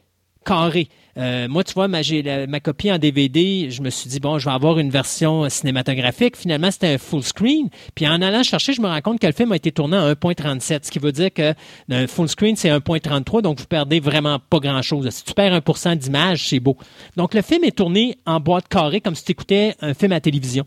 [0.45, 0.87] carré.
[1.17, 4.37] Euh, moi, tu vois, ma, j'ai ma copie en DVD, je me suis dit, bon,
[4.37, 6.37] je vais avoir une version cinématographique.
[6.37, 7.69] Finalement, c'était un full screen.
[7.95, 10.13] Puis en allant chercher, je me rends compte que le film a été tourné à
[10.13, 11.53] 1.37, ce qui veut dire que
[11.89, 15.09] un full screen, c'est 1.33, donc vous perdez vraiment pas grand-chose.
[15.09, 16.77] Si tu perds 1% d'image, c'est beau.
[17.15, 20.19] Donc le film est tourné en boîte carrée, comme si tu écoutais un film à
[20.19, 20.65] télévision.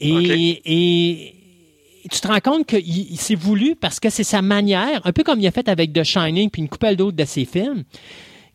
[0.00, 1.34] Et, et
[2.10, 5.40] tu te rends compte qu'il s'est voulu parce que c'est sa manière, un peu comme
[5.40, 7.84] il a fait avec The Shining puis une couple d'autres de ses films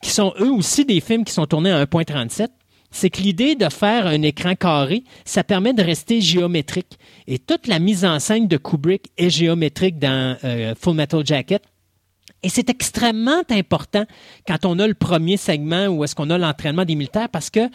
[0.03, 2.49] qui sont eux aussi des films qui sont tournés à 1.37,
[2.91, 6.99] c'est que l'idée de faire un écran carré, ça permet de rester géométrique.
[7.25, 11.63] Et toute la mise en scène de Kubrick est géométrique dans euh, Full Metal Jacket.
[12.43, 14.03] Et c'est extrêmement important
[14.45, 17.69] quand on a le premier segment où est-ce qu'on a l'entraînement des militaires parce que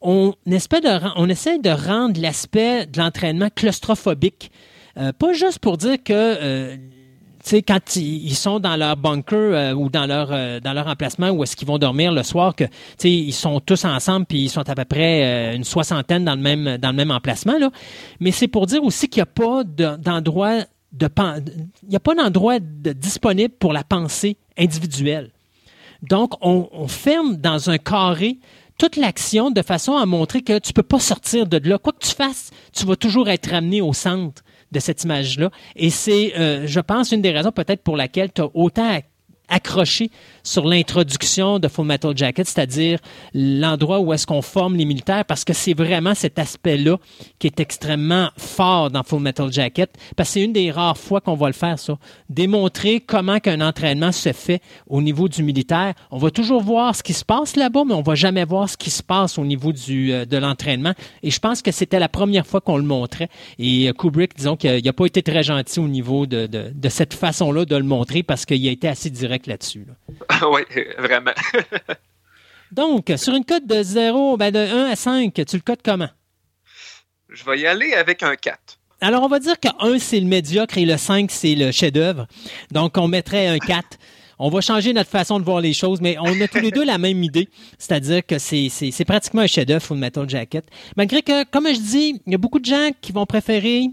[0.00, 4.50] on, de, on essaie de rendre l'aspect de l'entraînement claustrophobique.
[4.96, 6.76] Euh, pas juste pour dire que euh,
[7.48, 11.30] sais, quand ils sont dans leur bunker euh, ou dans leur euh, dans leur emplacement
[11.30, 12.64] où est-ce qu'ils vont dormir le soir, que
[13.04, 16.40] ils sont tous ensemble puis ils sont à peu près euh, une soixantaine dans le
[16.40, 17.70] même dans le même emplacement là.
[18.20, 20.60] Mais c'est pour dire aussi qu'il n'y a pas d'endroit
[20.92, 21.08] de,
[21.88, 25.30] il a pas d'endroit disponible pour la pensée individuelle.
[26.02, 28.38] Donc on, ferme dans un carré
[28.78, 31.78] toute l'action de façon à montrer que tu peux pas sortir de là.
[31.78, 34.42] Quoi que tu fasses, tu vas toujours être ramené au centre
[34.72, 35.50] de cette image-là.
[35.76, 38.98] Et c'est, euh, je pense, une des raisons peut-être pour laquelle tu as autant
[39.48, 40.10] accroché
[40.42, 42.98] sur l'introduction de Full Metal Jacket, c'est-à-dire
[43.34, 46.98] l'endroit où est-ce qu'on forme les militaires, parce que c'est vraiment cet aspect-là
[47.38, 51.20] qui est extrêmement fort dans Full Metal Jacket, parce que c'est une des rares fois
[51.20, 51.98] qu'on va le faire, ça.
[52.28, 55.94] Démontrer comment qu'un entraînement se fait au niveau du militaire.
[56.10, 58.76] On va toujours voir ce qui se passe là-bas, mais on va jamais voir ce
[58.76, 60.92] qui se passe au niveau du, euh, de l'entraînement.
[61.22, 63.28] Et je pense que c'était la première fois qu'on le montrait.
[63.58, 66.88] Et euh, Kubrick, disons qu'il n'a pas été très gentil au niveau de, de, de
[66.88, 69.86] cette façon-là de le montrer, parce qu'il a été assez direct là-dessus.
[69.86, 70.31] Là.
[70.50, 70.62] oui,
[70.98, 71.32] vraiment.
[72.72, 76.08] Donc, sur une cote de 0, ben de 1 à 5, tu le cotes comment?
[77.28, 78.78] Je vais y aller avec un 4.
[79.00, 82.26] Alors, on va dire que 1, c'est le médiocre et le 5, c'est le chef-d'œuvre.
[82.70, 83.98] Donc, on mettrait un 4.
[84.38, 86.84] On va changer notre façon de voir les choses, mais on a tous les deux
[86.84, 87.48] la même idée.
[87.78, 90.64] C'est-à-dire que c'est, pratiquement un chef-d'œuvre, Full Metal Jacket.
[90.96, 93.88] Malgré que, comme je dis, il y a beaucoup de gens qui vont préférer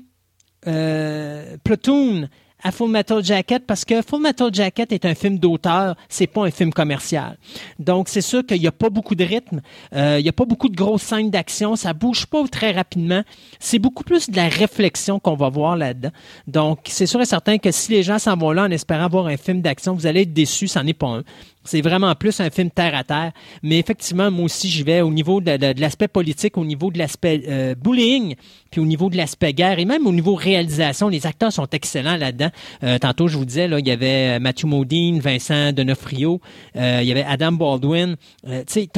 [0.67, 2.29] euh, Platoon
[2.63, 6.45] à Full Metal Jacket parce que Full Metal Jacket est un film d'auteur, c'est pas
[6.45, 7.37] un film commercial.
[7.77, 9.61] Donc c'est sûr qu'il n'y a pas beaucoup de rythme,
[9.95, 13.23] euh, il n'y a pas beaucoup de grosses scènes d'action, ça bouge pas très rapidement.
[13.59, 16.11] C'est beaucoup plus de la réflexion qu'on va voir là-dedans.
[16.47, 19.27] Donc c'est sûr et certain que si les gens s'en vont là en espérant voir
[19.27, 21.23] un film d'action, vous allez être déçus, ça n'est pas un.
[21.63, 23.31] C'est vraiment plus un film terre à terre.
[23.63, 27.43] Mais effectivement, moi aussi, j'y vais au niveau de, l'aspect politique, au niveau de l'aspect
[27.47, 28.35] euh, bullying,
[28.71, 31.09] puis au niveau de l'aspect guerre, et même au niveau réalisation.
[31.09, 32.49] Les acteurs sont excellents là-dedans.
[32.83, 36.41] Euh, tantôt, je vous disais, là, il y avait euh, Matthew Modine, Vincent Donofrio,
[36.75, 38.15] il y avait Adam Baldwin.
[38.45, 38.89] tu sais,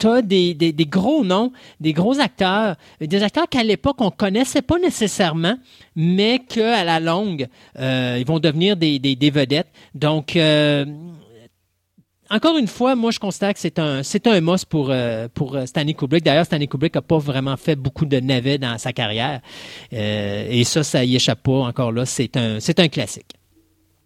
[0.00, 4.62] t'as des, des, des, gros noms, des gros acteurs, des acteurs qu'à l'époque on connaissait
[4.62, 5.56] pas nécessairement,
[5.94, 7.46] mais qu'à la longue
[7.78, 9.68] ils vont devenir des, des, vedettes.
[9.94, 10.36] Donc
[12.30, 15.56] encore une fois, moi, je constate que c'est un, c'est un must pour, euh, pour
[15.56, 16.24] euh, Stanley Kubrick.
[16.24, 19.40] D'ailleurs, Stanley Kubrick n'a pas vraiment fait beaucoup de navets dans sa carrière.
[19.92, 21.50] Euh, et ça, ça y échappe pas.
[21.50, 23.39] Encore là, c'est un, c'est un classique.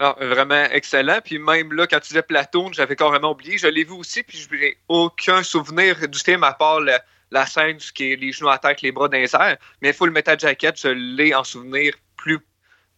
[0.00, 1.20] Ah, vraiment excellent.
[1.24, 3.58] Puis même là, quand tu disais Platoon, j'avais carrément oublié.
[3.58, 7.78] Je l'ai vu aussi, puis je n'ai aucun souvenir du film à part la, scène
[7.94, 9.56] qui est les genoux à terre, les bras dans les airs.
[9.82, 12.40] Mais Full Metal Jacket, je l'ai en souvenir plus,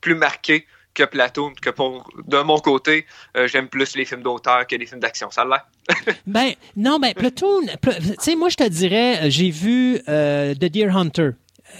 [0.01, 3.07] plus marqué que Platoon, que pour de mon côté,
[3.37, 5.31] euh, j'aime plus les films d'auteur que les films d'action.
[5.31, 5.67] Ça l'a.
[6.27, 10.65] ben non, ben Platoon, tu sais, moi je te dirais, euh, j'ai vu euh, The
[10.65, 11.31] Deer Hunter.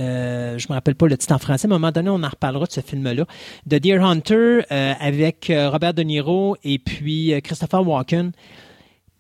[0.01, 2.23] Euh, je me rappelle pas le titre en français, mais à un moment donné, on
[2.23, 3.25] en reparlera de ce film-là.
[3.69, 8.33] The Deer Hunter avec Robert De Niro et puis Christopher Walken.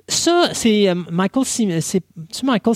[0.09, 2.75] Ça, c'est Michael, c'est c'est Michael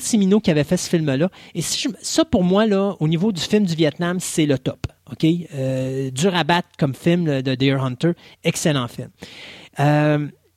[0.00, 1.28] Cimino qui avait fait ce film-là.
[1.54, 4.86] Et ça, pour moi, là, au niveau du film du Vietnam, c'est le top.
[5.12, 5.24] OK?
[5.54, 8.12] Euh, dur à battre comme film de Deer Hunter.
[8.42, 9.10] Excellent film.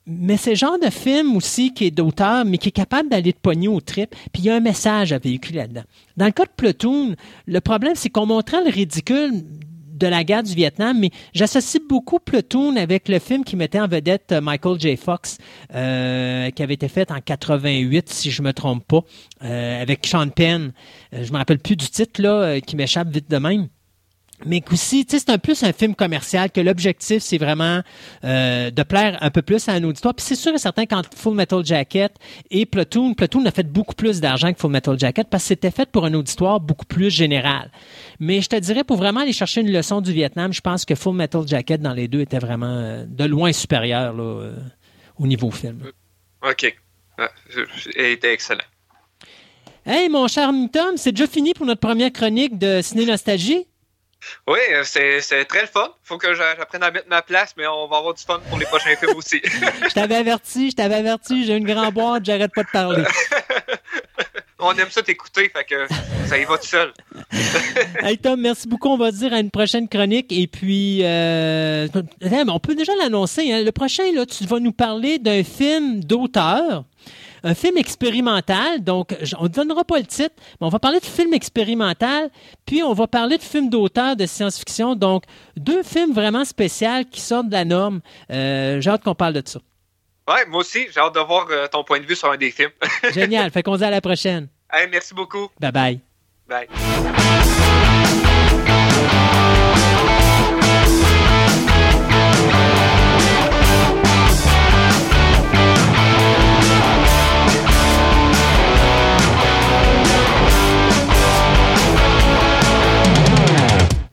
[0.06, 3.32] Mais c'est le genre de film aussi qui est d'auteur, mais qui est capable d'aller
[3.32, 5.82] de pogner au trip, puis il y a un message à véhiculer là-dedans.
[6.16, 7.16] Dans le cas de Platoon,
[7.46, 9.42] le problème, c'est qu'on montrait le ridicule
[9.96, 13.88] de la guerre du Vietnam, mais j'associe beaucoup Platoon avec le film qui mettait en
[13.88, 14.96] vedette euh, Michael J.
[14.96, 15.38] Fox,
[15.74, 19.00] euh, qui avait été fait en 88, si je me trompe pas,
[19.42, 20.72] euh, avec Sean Penn.
[21.12, 23.68] je me rappelle plus du titre là, qui m'échappe vite de même
[24.44, 27.80] mais aussi, c'est un plus un film commercial que l'objectif, c'est vraiment
[28.24, 30.14] euh, de plaire un peu plus à un auditoire.
[30.14, 32.12] Puis c'est sûr et certain quand Full Metal Jacket
[32.50, 35.70] et Platoon, Platoon a fait beaucoup plus d'argent que Full Metal Jacket parce que c'était
[35.70, 37.70] fait pour un auditoire beaucoup plus général.
[38.20, 40.94] Mais je te dirais, pour vraiment aller chercher une leçon du Vietnam, je pense que
[40.94, 44.56] Full Metal Jacket dans les deux était vraiment euh, de loin supérieur là, euh,
[45.18, 45.80] au niveau film.
[46.42, 46.76] OK.
[47.18, 47.30] Ah,
[47.96, 48.60] il était excellent.
[49.86, 53.66] Hey, mon cher Tom, c'est déjà fini pour notre première chronique de Ciné Nostalgie?
[54.46, 55.90] Oui, euh, c'est très le fun.
[56.02, 58.66] Faut que j'apprenne à mettre ma place, mais on va avoir du fun pour les
[58.66, 59.40] prochains films aussi.
[59.44, 63.04] je t'avais averti, je t'avais averti, j'ai une grande boîte, j'arrête pas de parler.
[64.58, 65.86] on aime ça t'écouter, fait que
[66.26, 66.92] ça y va tout seul.
[68.02, 68.88] hey Tom, merci beaucoup.
[68.88, 70.32] On va se dire à une prochaine chronique.
[70.32, 71.88] Et puis, euh,
[72.48, 73.52] on peut déjà l'annoncer.
[73.52, 73.62] Hein.
[73.62, 76.84] Le prochain, là, tu vas nous parler d'un film d'auteur
[77.46, 78.82] un film expérimental.
[78.82, 82.28] Donc, on ne donnera pas le titre, mais on va parler de film expérimental,
[82.66, 84.96] puis on va parler de film d'auteur de science-fiction.
[84.96, 85.22] Donc,
[85.56, 88.00] deux films vraiment spéciaux qui sortent de la norme.
[88.30, 89.60] Euh, j'ai hâte qu'on parle de ça.
[90.28, 92.50] Ouais, moi aussi, j'ai hâte de voir euh, ton point de vue sur un des
[92.50, 92.72] films.
[93.14, 93.50] Génial.
[93.52, 94.48] Fait qu'on se dit à la prochaine.
[94.72, 95.48] Hey, merci beaucoup.
[95.60, 96.00] Bye bye.
[96.48, 96.66] Bye.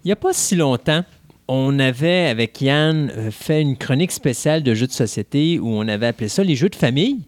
[0.03, 1.05] Il n'y a pas si longtemps,
[1.47, 5.87] on avait, avec Yann, euh, fait une chronique spéciale de jeux de société où on
[5.87, 7.21] avait appelé ça les jeux de famille,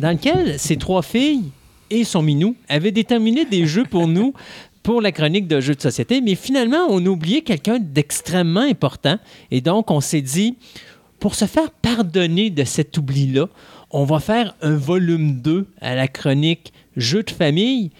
[0.00, 1.50] dans lequel ces trois filles
[1.90, 4.32] et son minou avaient déterminé des jeux pour nous
[4.82, 9.18] pour la chronique de jeux de société, mais finalement, on a oublié quelqu'un d'extrêmement important.
[9.50, 10.56] Et donc, on s'est dit,
[11.20, 13.46] pour se faire pardonner de cet oubli-là,
[13.90, 17.90] on va faire un volume 2 à la chronique jeux de famille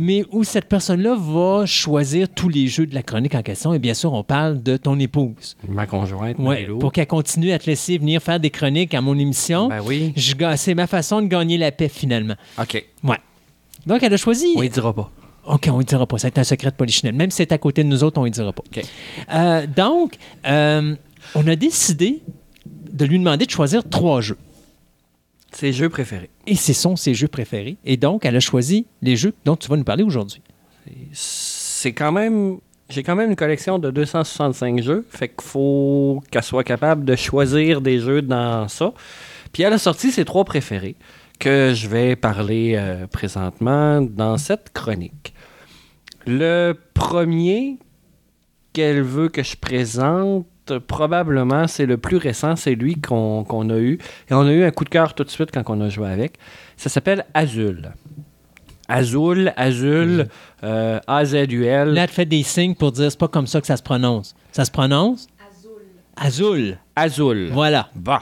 [0.00, 3.74] mais où cette personne-là va choisir tous les jeux de la chronique en question.
[3.74, 5.56] Et bien sûr, on parle de ton épouse.
[5.68, 9.18] Ma conjointe, ouais, Pour qu'elle continue à te laisser venir faire des chroniques à mon
[9.18, 9.68] émission.
[9.68, 10.14] Ben oui.
[10.56, 12.36] C'est ma façon de gagner la paix, finalement.
[12.60, 12.84] OK.
[13.02, 13.16] Ouais.
[13.86, 14.46] Donc, elle a choisi...
[14.54, 15.10] On ne dira pas.
[15.46, 16.18] OK, on ne dira pas.
[16.18, 17.16] C'est un secret de polichinelle.
[17.16, 18.62] Même si c'est à côté de nous autres, on ne dira pas.
[18.64, 18.84] OK.
[19.34, 20.14] Euh, donc,
[20.46, 20.94] euh,
[21.34, 22.22] on a décidé
[22.92, 24.38] de lui demander de choisir trois jeux.
[25.52, 26.30] Ses jeux préférés.
[26.46, 27.76] Et ce sont ses jeux préférés.
[27.84, 30.42] Et donc, elle a choisi les jeux dont tu vas nous parler aujourd'hui.
[31.12, 32.58] C'est quand même.
[32.88, 35.06] J'ai quand même une collection de 265 jeux.
[35.10, 38.94] Fait qu'il faut qu'elle soit capable de choisir des jeux dans ça.
[39.52, 40.96] Puis elle a sorti ses trois préférés
[41.38, 45.34] que je vais parler euh, présentement dans cette chronique.
[46.26, 47.78] Le premier
[48.72, 50.46] qu'elle veut que je présente,
[50.76, 53.98] probablement, c'est le plus récent, c'est lui qu'on a eu.
[54.30, 56.08] Et on a eu un coup de cœur tout de suite quand on a joué
[56.08, 56.34] avec.
[56.76, 57.92] Ça s'appelle Azul.
[58.88, 60.28] Azul, Azul,
[60.64, 61.92] euh, A-Z-U-L.
[61.92, 64.34] Là, elle fait des signes pour dire c'est pas comme ça que ça se prononce.
[64.52, 65.26] Ça se prononce?
[66.16, 66.78] Azul.
[66.96, 67.50] Azul.
[67.52, 67.90] Voilà.
[67.94, 68.18] Bon.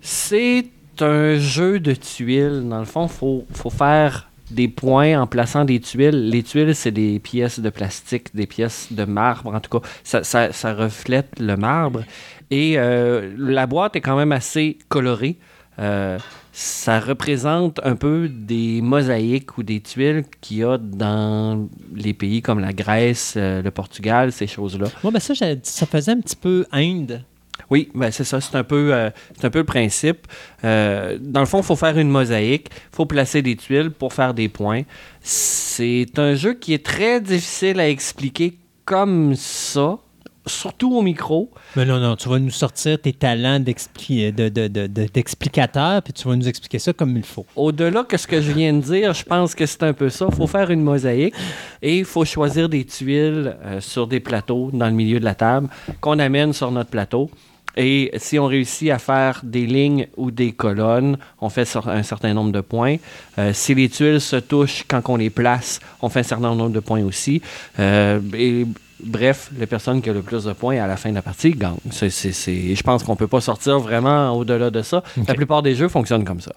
[0.00, 0.66] C'est
[1.00, 2.68] un jeu de tuiles.
[2.68, 6.30] Dans le fond, il faut, faut faire des points en plaçant des tuiles.
[6.30, 9.86] Les tuiles, c'est des pièces de plastique, des pièces de marbre, en tout cas.
[10.22, 12.04] Ça, reflète le marbre.
[12.50, 15.36] Et euh, la boîte est quand même assez colorée.
[15.78, 16.18] Euh,
[16.52, 22.42] ça représente un peu des mosaïques ou des tuiles qu'il y a dans les pays
[22.42, 24.86] comme la Grèce, euh, le Portugal, ces choses-là.
[25.02, 27.24] Moi, ben ça, ça faisait un petit peu Inde.
[27.70, 29.10] Oui, ben c'est ça, c'est un, peu, euh,
[29.42, 30.26] un peu le principe.
[30.64, 34.12] Euh, dans le fond, il faut faire une mosaïque, il faut placer des tuiles pour
[34.12, 34.82] faire des points.
[35.20, 39.98] C'est un jeu qui est très difficile à expliquer comme ça,
[40.46, 41.50] surtout au micro.
[41.76, 46.02] Mais non, non, tu vas nous sortir tes talents d'expli- de- de- de- de- d'explicateur,
[46.02, 47.46] puis tu vas nous expliquer ça comme il faut.
[47.56, 50.26] Au-delà que ce que je viens de dire, je pense que c'est un peu ça.
[50.28, 51.34] Il faut faire une mosaïque
[51.82, 55.34] et il faut choisir des tuiles euh, sur des plateaux dans le milieu de la
[55.34, 55.68] table
[56.00, 57.30] qu'on amène sur notre plateau.
[57.76, 62.32] Et si on réussit à faire des lignes ou des colonnes, on fait un certain
[62.32, 62.98] nombre de points.
[63.38, 66.70] Euh, si les tuiles se touchent quand on les place, on fait un certain nombre
[66.70, 67.42] de points aussi.
[67.80, 68.64] Euh, et
[69.02, 71.50] bref, la personne qui a le plus de points à la fin de la partie
[71.52, 71.76] gagne.
[71.90, 75.02] C'est- c'est- c'est- je pense qu'on peut pas sortir vraiment au-delà de ça.
[75.28, 76.52] La plupart des jeux fonctionnent comme ça.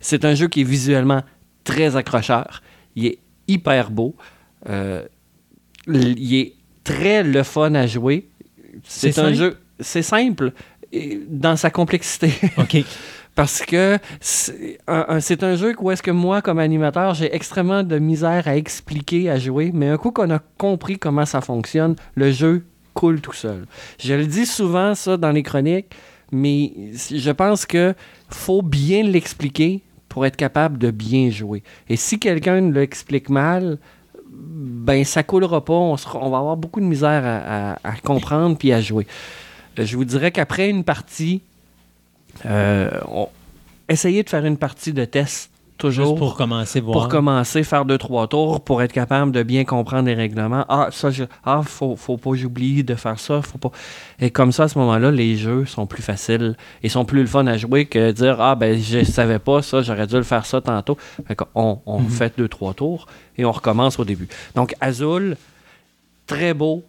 [0.00, 1.22] C'est un jeu qui est visuellement
[1.64, 2.62] très accrocheur.
[2.96, 3.18] Il est
[3.48, 4.14] hyper beau.
[4.68, 5.02] Euh,
[5.86, 6.54] il est
[6.84, 8.28] très le fun à jouer.
[8.84, 9.34] C'est un simple?
[9.34, 9.56] jeu.
[9.80, 10.52] C'est simple
[11.28, 12.32] dans sa complexité.
[12.58, 12.76] OK.
[13.40, 18.46] Parce que c'est un, jeu où est-ce que moi, comme animateur, j'ai extrêmement de misère
[18.46, 19.70] à expliquer, à jouer.
[19.72, 23.64] Mais un coup qu'on a compris comment ça fonctionne, le jeu coule tout seul.
[23.98, 25.86] Je le dis souvent, ça, dans les chroniques,
[26.30, 27.94] mais je pense que
[28.28, 29.80] faut bien l'expliquer
[30.10, 31.62] pour être capable de bien jouer.
[31.88, 33.78] Et si quelqu'un l'explique mal,
[34.28, 35.72] ben ça coulera pas.
[35.72, 39.06] On, va avoir beaucoup de misère à, à- comprendre puis à jouer.
[39.78, 41.40] Euh, Je vous dirais qu'après une partie,
[42.44, 43.28] on-
[43.88, 46.92] essayez de faire une partie de test toujours Juste pour commencer, voir.
[46.98, 50.66] pour commencer, faire deux, trois tours pour être capable de bien comprendre les règlements.
[50.68, 53.70] Ah, ça, je, ah, faut, faut pas j'oublie de faire ça, faut pas.
[54.20, 57.26] Et comme ça, à ce moment-là, les jeux sont plus faciles et sont plus le
[57.26, 60.44] fun à jouer que dire, ah, ben, je savais pas ça, j'aurais dû le faire
[60.44, 60.98] ça tantôt.
[61.26, 62.10] Fait qu'on- on Mhm.
[62.10, 63.06] fait deux, trois tours
[63.38, 64.28] et on recommence au début.
[64.54, 65.38] Donc, Azul,
[66.26, 66.84] très beau,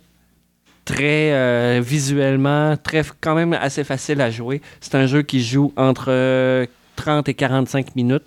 [0.85, 4.61] très euh, visuellement, très, quand même assez facile à jouer.
[4.79, 8.23] C'est un jeu qui joue entre euh, 30 et 45 minutes.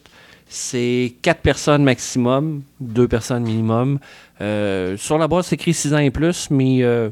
[0.48, 3.98] C'est 4 personnes maximum, 2 personnes minimum.
[4.40, 7.10] Euh, sur la boîte, c'est écrit 6 ans et plus, mais euh,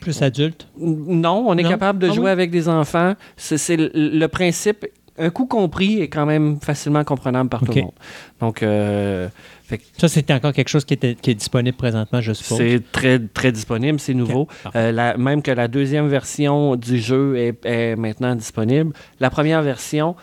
[0.00, 0.68] Plus adulte.
[0.78, 1.68] non, on est Non?
[1.70, 2.30] capable de Ah jouer oui?
[2.30, 3.14] avec des enfants.
[3.36, 4.86] C'est le, principe,
[5.18, 7.92] un coup compris, est quand même facilement comprenable par tout le monde.
[8.40, 8.62] Donc,
[9.98, 12.58] Ça, c'était encore quelque chose qui, était, qui est disponible présentement, je suppose.
[12.58, 14.48] c'est très, très disponible, c'est nouveau.
[14.76, 18.92] Euh, la- même que la deuxième version du jeu est, est maintenant disponible.
[19.20, 20.16] La première version,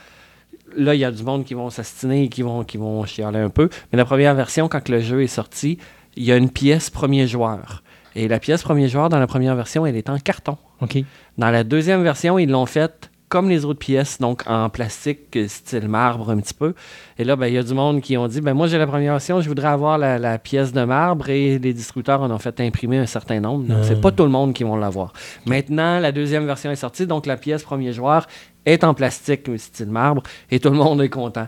[0.76, 3.40] là, il y a du monde qui vont s'astiner et qui vont, qui vont chialer
[3.40, 3.70] un peu.
[3.92, 5.78] Mais la première version, quand le jeu est sorti,
[6.16, 7.84] il y a une pièce premier joueur.
[8.16, 10.58] Et la pièce premier joueur, dans la première version, elle est en carton.
[10.82, 10.98] OK.
[11.38, 15.48] Dans la deuxième version, ils l'ont faite comme les autres pièces, donc en plastique, euh,
[15.48, 16.74] style marbre un petit peu.
[17.18, 18.86] Et là, ben, il y a du monde qui ont dit, ben, moi j'ai la
[18.88, 22.38] première version, je voudrais avoir la, la pièce de marbre et les distributeurs en ont
[22.38, 23.66] fait imprimer un certain nombre.
[23.66, 23.84] Donc, Ah.
[23.84, 25.12] c'est pas tout le monde qui vont l'avoir.
[25.46, 28.28] Maintenant, la deuxième version est sortie, donc la pièce premier joueur
[28.66, 31.48] est en plastique, euh, style marbre, et tout le monde est content.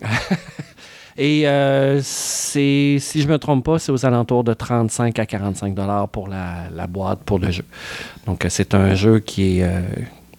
[1.18, 5.74] Et euh, c'est, si je me trompe pas, c'est aux alentours de 35 à 45
[5.74, 7.64] dollars pour la, la boîte pour le jeu.
[8.26, 9.80] Donc c'est un jeu qui est euh,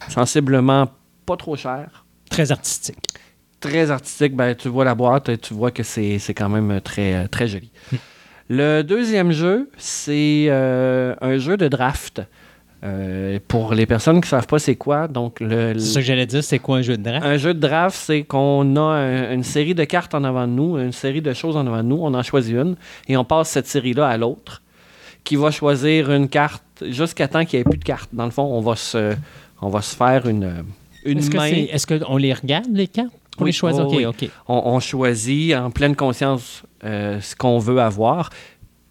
[0.08, 0.88] sensiblement
[1.26, 2.98] pas trop cher, Très artistique.
[3.60, 4.34] très artistique.
[4.36, 7.48] Ben, tu vois la boîte et tu vois que c'est, c'est quand même très, très
[7.48, 7.70] joli.
[8.48, 12.22] Le deuxième jeu, c'est euh, un jeu de draft.
[12.84, 16.06] Euh, pour les personnes qui ne savent pas c'est quoi, donc le, C'est ça que
[16.06, 17.26] j'allais dire, c'est quoi un jeu de draft?
[17.26, 20.52] un jeu de draft, c'est qu'on a un- une série de cartes en avant de
[20.52, 21.98] nous, une série de choses en avant de nous.
[22.00, 22.76] On en choisit une
[23.08, 24.62] et on passe cette série-là à l'autre
[25.24, 28.10] qui va choisir une carte jusqu'à temps qu'il n'y ait plus de cartes.
[28.12, 29.14] Dans le fond, on va se,
[29.60, 30.64] on va se faire une,
[31.04, 31.48] une Est-ce que main.
[31.48, 33.10] c'est- est-ce qu'on les regarde, les cartes?
[33.32, 33.86] Pour Oui, les choisir?
[33.86, 34.30] oh, oui.
[34.48, 38.30] On, on choisit en pleine conscience euh, ce qu'on veut avoir.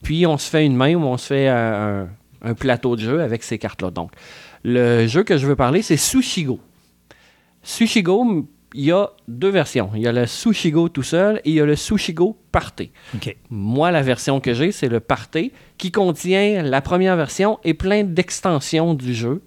[0.03, 2.07] Puis on se fait une main ou on se fait un, un-
[2.43, 3.89] un plateau de jeu avec ces cartes-là.
[3.91, 4.11] Donc,
[4.63, 6.59] le jeu que je veux parler, c'est Sushigo.
[7.63, 9.89] Sushigo, il y a deux versions.
[9.95, 12.91] Il y a le Sushigo tout seul et il y a le Sushigo Party.
[13.15, 13.35] OK.
[13.49, 18.03] Moi, la version que j'ai, c'est le Party qui contient la première version et plein
[18.03, 19.41] d'extensions du jeu.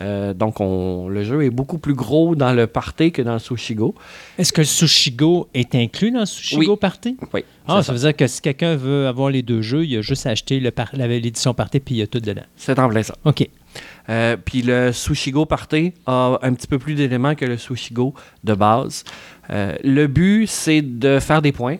[0.00, 3.38] Euh, donc, on, le jeu est beaucoup plus gros dans le Party que dans le
[3.38, 3.94] Sushigo.
[4.38, 6.78] Est-ce que le Sushigo est inclus dans le Sushigo Oui.
[6.78, 7.16] Party?
[7.32, 7.44] Oui.
[7.66, 10.26] Ah, ça veut dire que si quelqu'un veut avoir les deux jeux, il a juste
[10.26, 12.44] à acheter l'édition Party puis il y a tout dedans.
[12.56, 13.14] C'est en plein ça.
[13.24, 13.48] OK.
[14.08, 18.14] Euh, Puis le Sushigo Party a un petit peu plus d'éléments que le Sushigo
[18.44, 19.04] de base.
[19.50, 21.76] Euh, le but, c'est de faire des points.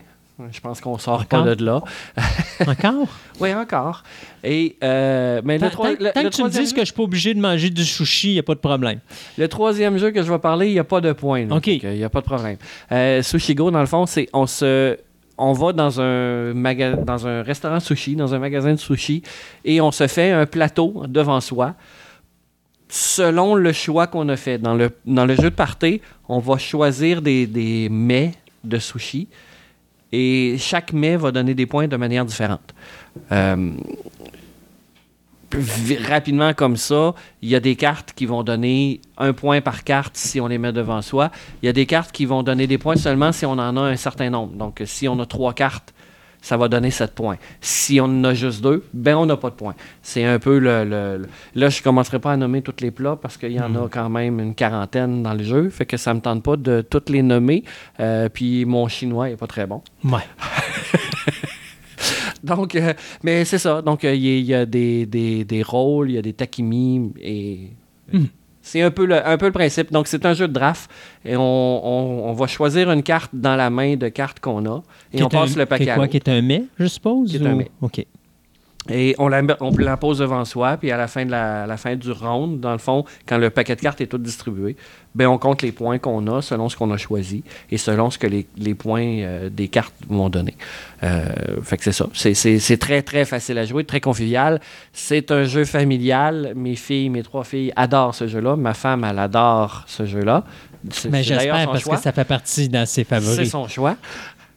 [0.53, 1.45] Je pense qu'on sort Encore?
[1.45, 1.83] pas de là.
[2.67, 3.09] Encore?
[3.41, 4.05] Oui, encore.
[4.45, 6.95] Et, euh, mais le, Tant, le- tant le que tu me dises que je suis
[6.95, 9.01] pas obligé de manger du sushi, il n'y a pas de problème.
[9.37, 11.45] Le troisième jeu que je vais parler, il n'y a pas de point.
[11.47, 11.57] là.
[11.57, 11.67] OK.
[11.67, 12.57] Il n'y a pas de problème.
[12.93, 14.97] Euh, Sushigo, dans le fond, c'est on se.
[15.41, 19.23] On va dans un, maga- dans un restaurant sushi, dans un magasin de sushi,
[19.65, 21.75] et on se fait un plateau devant soi.
[22.89, 24.59] Selon le choix qu'on a fait.
[24.59, 24.91] Dans le,
[25.37, 28.35] jeu de party, on va choisir des, mets
[28.65, 29.29] de sushi,
[30.11, 32.75] et chaque mets va donner des points de manière différente.
[33.31, 33.73] Euh,
[36.07, 40.17] rapidement comme ça, il y a des cartes qui vont donner un point par carte
[40.17, 41.31] si on les met devant soi.
[41.63, 43.81] Il y a des cartes qui vont donner des points seulement si on en a
[43.81, 44.55] un certain nombre.
[44.55, 45.95] Donc, si on a trois cartes,
[46.41, 47.37] ça va donner 7 points.
[47.61, 49.75] Si on en a juste deux, ben on n'a pas de points.
[50.03, 52.91] C'est un peu le, le- le- Là, je ne commencerai pas à nommer tous les
[52.91, 55.69] plats parce qu'il y en a quand même une quarantaine dans le jeu.
[55.69, 57.65] Fait que ça me tente pas de toutes les nommer.
[58.01, 59.83] Euh, puis mon chinois n'est pas très bon.
[60.05, 60.23] Ouais.
[62.45, 62.95] Donc, euh,
[63.25, 63.83] mais c'est ça.
[63.83, 66.23] Donc, euh, il y, a- il y a des, des, des rôles, il y a
[66.23, 67.71] des takimi et.
[68.13, 68.25] Hmm.
[68.69, 69.91] C'est un peu, le, un peu le principe.
[69.93, 70.91] Donc, c'est un jeu de draft
[71.25, 74.83] et on, on- on va choisir une carte dans la main de cartes qu'on a
[75.13, 76.43] et Qui on est un- passe le qui paquet est à quoi, qui est un
[76.43, 77.31] mets, je suppose?
[77.31, 77.71] Qui est un mets.
[77.81, 78.05] OK.
[78.91, 81.77] Et on la, met- on la pose devant soi, puis à la fin, de la,
[81.77, 84.77] fin du round, dans le fond, quand le paquet de cartes est tout distribué,
[85.15, 88.19] ben on compte les points qu'on a selon ce qu'on a choisi et selon ce
[88.19, 90.57] que les, les points euh, des cartes vont donner.
[91.03, 91.27] Euh,
[91.63, 92.07] fait que c'est ça.
[92.15, 94.61] C'est- C'est c'est très, très facile à jouer, très convivial.
[94.93, 96.53] C'est un jeu familial.
[96.57, 98.57] Mes filles, mes trois filles adorent ce jeu-là.
[98.57, 100.45] Ma femme, elle adore ce jeu-là.
[100.91, 101.97] C'est Mais c'est j'espère parce choix.
[101.97, 103.51] que ça fait partie dans ses C'est favoris.
[103.51, 103.97] son choix.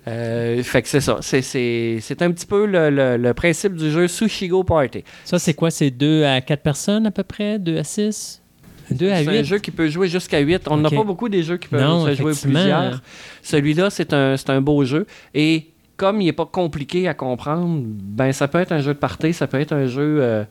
[0.08, 1.18] Euh, fait que c'est ça.
[1.22, 5.04] C'est- C'est c'est un petit peu le, le- le principe du jeu Sushigo Party.
[5.26, 5.70] Ça, c'est quoi?
[5.70, 7.60] C'est 2 à 4 personnes à peu près?
[7.60, 8.42] 2 à 6?
[8.90, 9.44] 2 à C'est un 8?
[9.46, 10.68] jeu qui peut jouer jusqu'à 8.
[10.70, 10.96] On n'a Ok.
[10.96, 13.02] pas beaucoup des jeux qui peuvent Non, se jouer plusieurs.
[13.44, 15.06] Celui-là, c'est un, c'est un beau jeu.
[15.36, 15.68] Et
[15.98, 19.34] comme il n'est pas compliqué à comprendre, ben ça peut être un jeu de party,
[19.34, 20.44] ça peut être un jeu euh,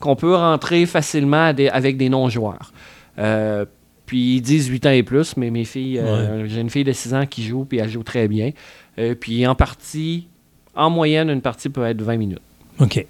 [0.00, 2.72] qu'on peut rentrer facilement des- avec des non-joueurs.
[3.18, 3.66] Euh,
[4.10, 6.90] puis ils disent 8 ans et plus, mais mes filles, euh, j'ai une fille de
[6.90, 8.50] 6 ans qui joue, puis elle joue très bien.
[8.98, 10.26] Euh, puis en partie,
[10.74, 12.40] en moyenne, une partie peut être 20 minutes.
[12.80, 13.06] OK.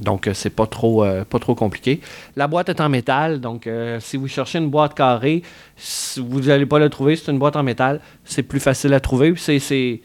[0.00, 2.00] Donc, euh, c'est pas trop, euh, pas trop compliqué.
[2.36, 5.42] La boîte est en métal, donc euh, si vous cherchez une boîte carrée,
[5.74, 8.00] si vous n'allez pas la trouver, c'est une boîte en métal.
[8.24, 9.34] C'est plus facile à trouver.
[9.36, 10.00] C'est, c'est...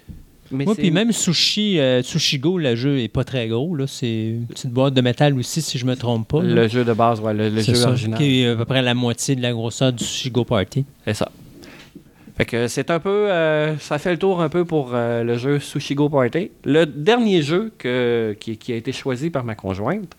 [0.52, 3.76] Mais Moi, puis même Sushi, euh, Sushigo, le jeu est pas très gros.
[3.76, 3.88] là.
[3.88, 6.44] C'est une petite boîte de métal aussi, si je me trompe pas.
[6.44, 6.64] là.
[6.64, 8.20] le jeu de base, ouais, le, jeu ça, original.
[8.20, 10.86] Qui est à peu près la moitié de la grosseur du Sushigo Party.
[11.06, 11.32] C'est ça.
[12.38, 13.30] Fait que c'est un peu.
[13.32, 16.52] euh, ça fait le tour un peu pour euh, le jeu Sushigo Party.
[16.64, 20.16] Le dernier jeu que, qui, qui a été choisi par ma conjointe,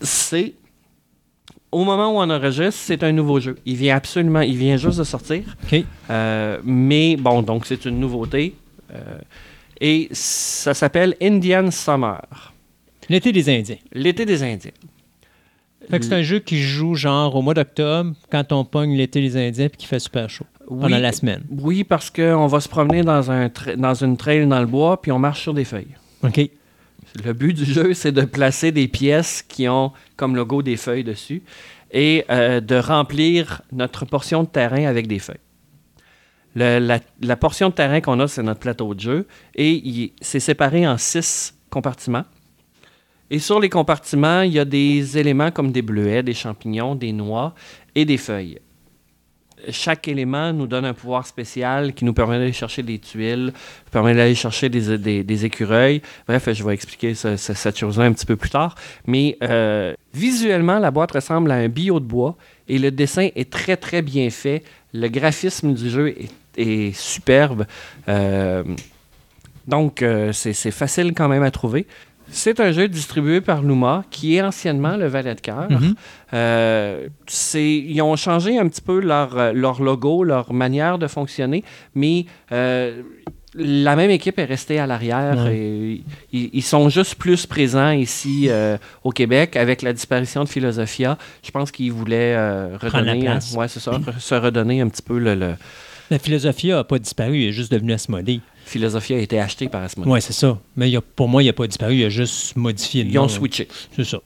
[0.00, 0.54] c'est.
[1.72, 3.56] Au moment où on enregistre, c'est un nouveau jeu.
[3.66, 4.42] Il vient absolument.
[4.42, 5.42] Il vient juste de sortir.
[6.08, 8.54] Euh, mais bon, donc c'est une nouveauté.
[8.94, 9.18] Euh,
[9.80, 12.52] et ça s'appelle Indian Summer.
[13.08, 13.76] L'été des Indiens.
[13.92, 14.70] L'été des Indiens.
[15.90, 19.20] Fait que c'est un jeu qui joue genre au mois d'octobre, quand on pogne l'été
[19.20, 20.46] des Indiens puis qu'il fait super chaud.
[20.66, 21.42] Pendant la semaine.
[21.50, 25.12] Oui, parce qu'on va se promener dans, un dans une trail dans le bois, puis
[25.12, 25.94] on marche sur des feuilles.
[26.22, 26.48] OK.
[27.22, 31.04] Le but du jeu, c'est de placer des pièces qui ont comme logo des feuilles
[31.04, 31.42] dessus
[31.92, 35.36] et euh, de remplir notre portion de terrain avec des feuilles.
[36.56, 39.26] La, portion de terrain qu'on a, c'est notre plateau de jeu
[39.56, 42.24] et c'est séparé en six compartiments.
[43.30, 47.12] Et sur les compartiments, il y a des éléments comme des bleuets, des champignons, des
[47.12, 47.54] noix
[47.94, 48.58] et des feuilles.
[49.70, 53.52] Chaque élément nous donne un pouvoir spécial qui nous permet d'aller chercher des tuiles,
[53.90, 56.02] permet d'aller chercher des, écureuils.
[56.28, 58.74] Bref, je vais expliquer ce- ce- cette chose-là un petit peu plus tard.
[59.06, 62.36] Mais euh, visuellement, la boîte ressemble à un billot de bois
[62.68, 64.62] et le dessin est très, très bien fait.
[64.92, 67.66] Le graphisme du jeu est, est superbe.
[68.08, 68.62] Euh,
[69.66, 71.86] donc, euh, c'est facile quand même à trouver.
[72.30, 75.70] C'est un jeu distribué par Luma, qui est anciennement le Valet de cœur.
[75.70, 75.94] Mhm.
[76.32, 77.08] Euh,
[77.54, 81.62] ils ont changé un petit peu leur, leur logo, leur manière de fonctionner,
[81.94, 83.02] mais euh,
[83.54, 86.00] la même équipe est restée à l'arrière Ouais.
[86.32, 91.16] ils, ils sont juste plus présents ici euh, au Québec avec la disparition de Philosophia.
[91.44, 92.34] Je pense qu'ils voulaient
[92.80, 93.54] Prendre la redonner, place.
[93.54, 93.80] ouais, ça,
[94.18, 95.54] se redonner un petit peu le, le-
[96.14, 98.40] La philosophie n'a pas disparu, il est juste devenu Asmodée.
[98.66, 100.08] Philosophia a été acheté par Asmodee.
[100.08, 100.56] Oui, c'est ça.
[100.76, 103.26] Mais a- pour moi, il n'a pas disparu, il a juste modifié le Ils ont
[103.26, 103.66] switché.
[103.96, 104.18] C'est ça.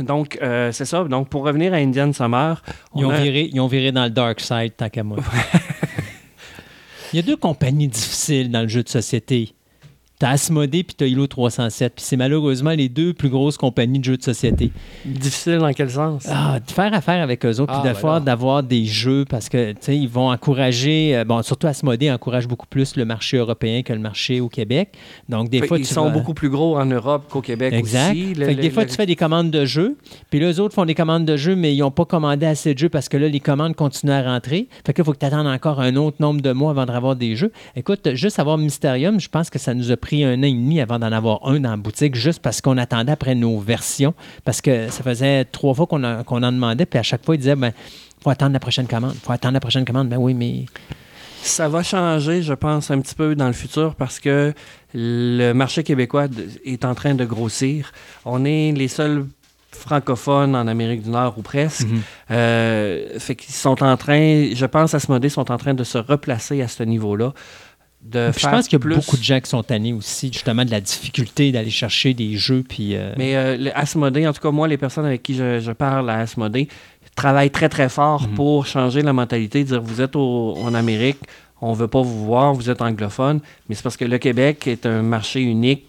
[0.00, 1.04] Donc, euh, c'est ça.
[1.04, 2.62] Donc, pour revenir à Indian Summer,
[2.94, 4.72] on Ils ont, a- viré, ils ont viré dans le dark side,
[5.04, 5.18] moi.
[7.12, 9.52] il y a deux compagnies difficiles dans le jeu de société.
[10.18, 11.94] T'as Asmodée puis t'as Hilo 307.
[11.96, 14.70] Puis c'est malheureusement les deux plus grosses compagnies de jeux de société.
[15.04, 16.26] difficile dans quel sens?
[16.30, 19.48] Ah, de faire affaire avec eux autres, Ah, puis de ben d'avoir des jeux parce
[19.48, 23.36] que tu sais, ils vont encourager, euh, bon, surtout Asmodée encourage beaucoup plus le marché
[23.36, 24.92] européen que le marché au Québec.
[25.28, 27.74] Donc des Fait fois ils tu sont vas- beaucoup plus gros en Europe qu'au Québec
[27.74, 28.12] Exact.
[28.12, 28.34] aussi.
[28.34, 29.96] Le- fait que des le- fois, le- tu fais des commandes de jeux,
[30.30, 32.72] puis là, eux autres font des commandes de jeux, mais ils n'ont pas commandé assez
[32.72, 34.68] de jeux parce que là, les commandes continuent à rentrer.
[34.86, 36.86] Fait que là, il faut que tu attendes encore un autre nombre de mois avant
[36.86, 37.52] d'avoir des jeux.
[37.74, 40.80] Écoute, juste avoir Mysterium, je pense que ça nous a pris un an et demi
[40.80, 44.14] avant d'en avoir un dans la boutique, juste parce qu'on attendait après nos versions,
[44.44, 47.34] parce que ça faisait trois fois qu'on a- qu'on en demandait, puis à chaque fois,
[47.34, 47.72] ils disaient, ben,
[48.22, 50.08] faut attendre la prochaine commande, faut attendre la prochaine commande.
[50.08, 50.64] Ben oui, mais
[51.42, 54.52] Ça va changer, je pense, un petit peu dans le futur parce que
[54.94, 56.26] le marché québécois
[56.64, 57.92] est en train de grossir.
[58.24, 59.26] On est les seuls
[59.70, 61.86] francophones en Amérique du Nord ou presque.
[61.86, 62.00] Mhm.
[62.32, 65.84] Euh, fait qu'ils sont en train, je pense à ce modèle, sont en train de
[65.84, 67.32] se replacer à ce niveau-là.
[68.10, 70.30] De Puis je pense qu'il y a plus- beaucoup de gens qui sont tannés aussi,
[70.32, 72.94] justement, de la difficulté d'aller chercher des jeux, puis...
[72.94, 75.72] euh, Mais euh, le Asmodée, en tout cas, moi, les personnes avec qui je, je
[75.72, 76.68] parle à Asmodée
[77.16, 78.34] travaillent très, très fort Mhm.
[78.34, 81.18] pour changer la mentalité, dire vous êtes au- en Amérique,
[81.60, 84.84] on veut pas vous voir, vous êtes anglophone, mais c'est parce que le Québec est
[84.86, 85.86] un marché unique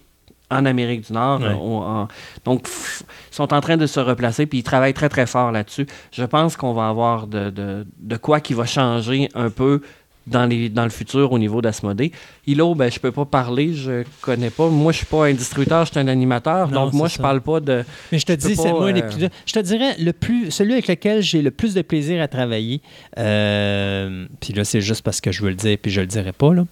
[0.50, 1.40] en Amérique du Nord.
[1.42, 1.54] Ouais.
[1.60, 2.08] On- en-
[2.46, 5.86] donc, ils sont en train de se replacer, puis ils travaillent très, très fort là-dessus.
[6.10, 9.82] Je pense qu'on va avoir de, de- de quoi qui va changer un peu
[10.28, 12.12] dans, les, dans le futur au niveau d'Asmodée.
[12.46, 14.68] Hilo, ben, je peux pas parler, je connais pas.
[14.68, 17.40] Moi, je suis pas un distributeur, je suis un animateur, Non, donc moi, je parle
[17.40, 17.84] pas de...
[18.12, 20.72] Mais je te Je dis, c'est moi euh, plus- je te dirais le plus, celui
[20.72, 22.80] avec lequel j'ai le plus de plaisir à travailler.
[23.18, 26.32] euh, puis là, c'est juste parce que je veux le dire, puis je le dirai
[26.32, 26.64] pas là.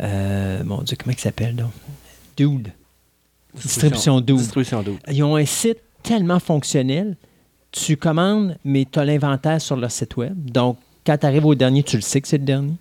[0.00, 1.68] Euh, mon Dieu, comment il s'appelle là
[2.36, 2.68] Dude.
[3.54, 4.36] Distribution Dude.
[4.38, 4.98] Distribution Dude.
[5.10, 7.16] Ils ont un site tellement fonctionnel.
[7.70, 10.34] Tu commandes, mais tu as l'inventaire sur leur site web.
[10.50, 10.76] Donc,
[11.06, 12.74] quand tu arrives au dernier, tu le sais que c'est le dernier.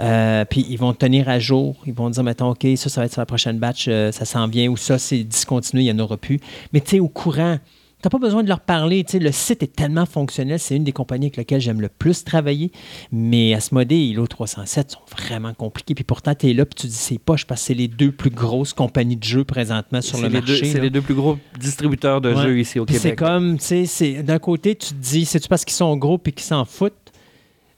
[0.00, 1.76] Euh, puis ils vont te tenir à jour.
[1.86, 4.24] Ils vont dire, mettons, OK, ça, ça va être sur la prochaine batch, euh, ça
[4.24, 6.40] s'en vient, ou ça, c'est discontinué, il n'y en aura plus.
[6.72, 7.58] Mais tu sais, au courant,
[8.02, 9.02] tu n'as pas besoin de leur parler.
[9.04, 10.58] Tu sais, le site est tellement fonctionnel.
[10.58, 12.70] C'est une des compagnies avec lesquelles j'aime le plus travailler.
[13.12, 15.94] Mais Asmodée et Hilo 307 sont vraiment compliqués.
[15.94, 18.12] Puis pourtant, tu es là, puis tu dis, c'est poche parce que c'est les deux
[18.12, 20.64] plus grosses compagnies de jeux présentement sur C'est le marché.
[20.66, 22.42] c'est les deux plus gros distributeurs de Ouais.
[22.42, 23.18] jeux ici au Puis c'est Québec.
[23.20, 26.32] comme, tu sais, c'est- d'un côté, tu te dis, c'est-tu parce qu'ils sont gros puis
[26.34, 26.92] qu'ils s'en foutent?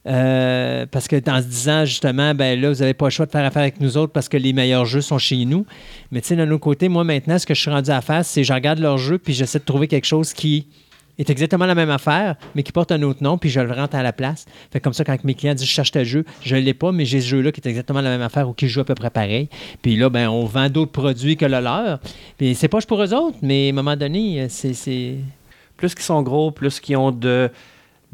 [0.06, 3.30] Euh, parce que en se disant, justement, ben là, vous n'avez pas le choix de
[3.32, 5.66] faire affaire avec nous autres parce que les meilleurs jeux sont chez nous.
[6.12, 8.24] Mais tu sais, d'un autre côté, moi, maintenant, ce que je suis rendu à faire,
[8.24, 10.66] c'est je regarde leurs jeux puis j'essaie de trouver quelque chose qui
[11.18, 13.96] est exactement la même affaire, mais qui porte un autre nom, puis je le rentre
[13.96, 14.44] à la place.
[14.70, 16.92] Fait comme ça, quand mes clients disent je cherche tel jeu, je ne l'ai pas,
[16.92, 18.94] mais j'ai ce jeu-là qui est exactement la même affaire ou qui joue à peu
[18.94, 19.48] près pareil.
[19.80, 22.00] Puis là, ben, on vend d'autres produits que le leur.
[22.36, 25.14] Puis c'est pas pour eux autres, mais à un moment donné, euh, c'est-
[25.78, 27.50] Plus qu'ils sont gros, plus qu'ils ont de,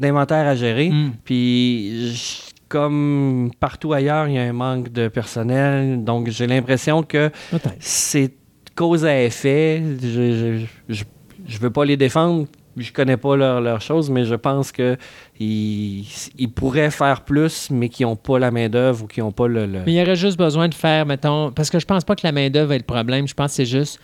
[0.03, 0.89] d'inventaire à gérer.
[0.91, 1.11] Mm.
[1.25, 6.03] Puis, je- comme partout ailleurs, il y a un manque de personnel.
[6.03, 7.29] Donc, j'ai l'impression que
[7.79, 8.33] c'est
[8.75, 9.81] cause à effet.
[10.01, 11.03] Je je, je,
[11.47, 12.47] je veux pas les défendre.
[12.75, 14.97] Je connais pas leurs leur choses, mais je pense que
[15.39, 16.03] ils,
[16.39, 19.67] ils pourraient faire plus, mais qui n'ont pas la main-d'œuvre ou qui n'ont pas le.
[19.67, 22.15] le- Mais il y aurait juste besoin de faire, mettons, parce que je pense pas
[22.15, 23.27] que la main-d'œuvre est le problème.
[23.27, 23.99] Je pense que c'est juste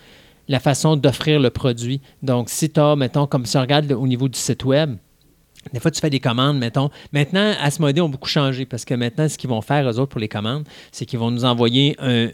[0.46, 2.00] la façon d'offrir le produit.
[2.22, 4.94] Donc, si tu as, mettons, comme si on regarde au niveau du site web,
[5.72, 6.90] des fois, tu fais des commandes, mettons.
[7.12, 10.20] Maintenant, Asmodée ont beaucoup changé parce que maintenant, ce qu'ils vont faire, eux autres, pour
[10.20, 12.30] les commandes, c'est qu'ils vont nous envoyer un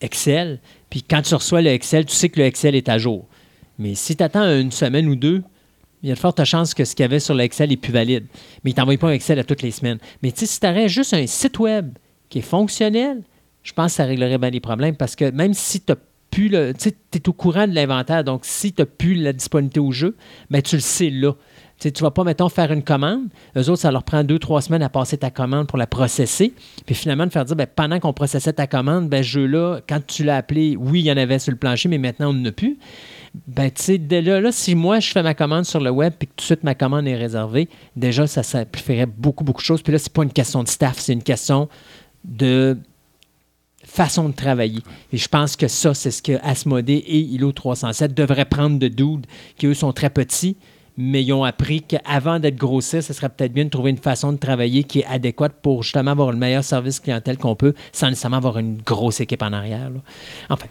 [0.00, 0.60] Excel.
[0.90, 3.26] Puis quand tu reçois le Excel, tu sais que le Excel est à jour.
[3.78, 5.42] Mais si tu attends une semaine ou deux,
[6.02, 7.92] il y a de fortes chances que ce qu'il y avait sur l'Excel est plus
[7.92, 8.26] valide.
[8.62, 9.98] Mais il ne t'envoie pas un Excel à toutes les semaines.
[10.22, 11.96] Mais sais, si tu aurais juste un site web
[12.28, 13.22] qui est fonctionnel,
[13.62, 15.92] je pense que ça réglerait bien les problèmes parce que même si tu
[16.30, 16.74] plus le.
[16.74, 20.16] Tu es au courant de l'inventaire, donc si tu n'as plus la disponibilité au jeu,
[20.50, 21.32] ben, tu le sais là.
[21.78, 23.28] Tu ne vas pas, mettons, faire une commande.
[23.56, 26.54] Eux autres, ça leur prend deux, trois semaines à passer ta commande pour la processer.
[26.86, 30.00] Puis finalement, de faire dire, ben, pendant qu'on processait ta commande, ben, ce jeu-là, quand
[30.06, 32.46] tu l'as appelé, oui, il y en avait sur le plancher, mais maintenant, on n'en
[32.46, 32.78] a plus.
[33.46, 36.14] Ben, tu sais, dès là, là, si moi, je fais ma commande sur le web
[36.18, 39.66] puis que tout de suite, ma commande est réservée, déjà, ça simplifierait beaucoup, beaucoup de
[39.66, 39.82] choses.
[39.82, 41.68] Puis là, c'est pas une question de staff, c'est une question
[42.24, 42.78] de
[43.84, 44.82] façon de travailler.
[45.12, 48.88] Et je pense que ça, c'est ce que Asmodée et ILO 307 devraient prendre de
[48.88, 49.26] Dude,
[49.56, 50.56] qui eux sont très petits,
[50.98, 54.32] mais ils ont appris qu'avant d'être grossiste, ce serait peut-être bien de trouver une façon
[54.32, 58.08] de travailler qui est adéquate pour justement avoir le meilleur service clientèle qu'on peut, sans
[58.08, 59.90] nécessairement avoir une grosse équipe en arrière.
[59.90, 60.00] là.
[60.50, 60.66] Enfin,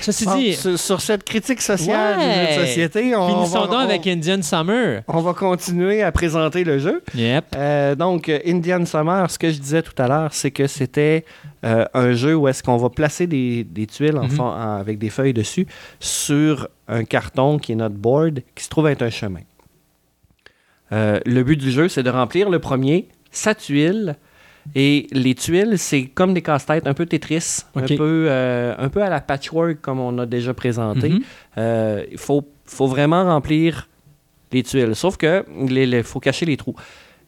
[0.00, 2.24] ceci Bon, dit, sur, sur cette critique sociale Ouais.
[2.46, 5.02] du jeu de société, on finissons va, donc on- avec Indian Summer.
[5.08, 7.02] on va continuer à présenter le jeu.
[7.14, 7.44] Yep.
[7.56, 11.24] Euh, donc, Indian Summer, ce que je disais tout à l'heure, c'est que c'était
[11.64, 14.30] euh, un jeu où est-ce qu'on va placer des, des tuiles en Mhm.
[14.30, 15.66] fond- en- avec des feuilles dessus
[15.98, 19.40] sur un carton qui est notre board, qui se trouve être un chemin.
[20.92, 24.16] Euh, le but du jeu, c'est de remplir le premier, sa tuile.
[24.74, 29.00] Et les tuiles, c'est comme des casse-têtes, un peu Tetris, un, peu, euh, un peu
[29.00, 31.10] à la patchwork comme on a déjà présenté.
[31.10, 31.20] Mhm.
[31.58, 33.88] Euh, Il faut, faut vraiment remplir
[34.52, 34.96] les tuiles.
[34.96, 36.74] Sauf que il faut cacher les trous.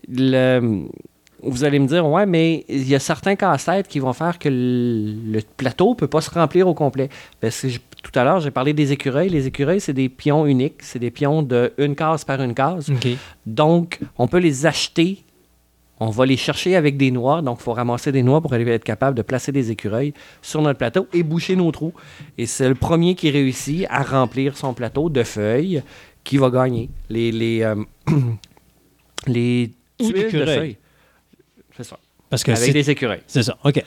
[0.08, 0.86] Le-
[1.40, 4.48] vous allez me dire, ouais, mais il y a certains casse-têtes qui vont faire que
[4.48, 7.08] le, le plateau ne peut pas se remplir au complet.
[7.40, 9.28] Ben, c'est- tout à l'heure, j'ai parlé des écureuils.
[9.28, 10.82] Les écureuils, c'est des pions uniques.
[10.82, 12.90] C'est des pions de une case par une case.
[13.46, 15.24] Donc, on peut les acheter.
[16.00, 17.42] On va les chercher avec des noix.
[17.42, 20.78] Donc, il faut ramasser des noix pour être capable de placer des écureuils sur notre
[20.78, 21.92] plateau et boucher nos trous.
[22.38, 25.82] Et c'est le premier qui réussit à remplir son plateau de feuilles
[26.22, 26.88] qui va gagner.
[27.10, 27.74] Les, les, euh,
[29.26, 30.56] les Ou tuiles de d'écureuils.
[30.56, 30.76] feuilles.
[31.76, 31.98] C'est ça.
[32.30, 33.22] Parce que Avec des écureuils.
[33.26, 33.56] c'est ça.
[33.64, 33.82] OK.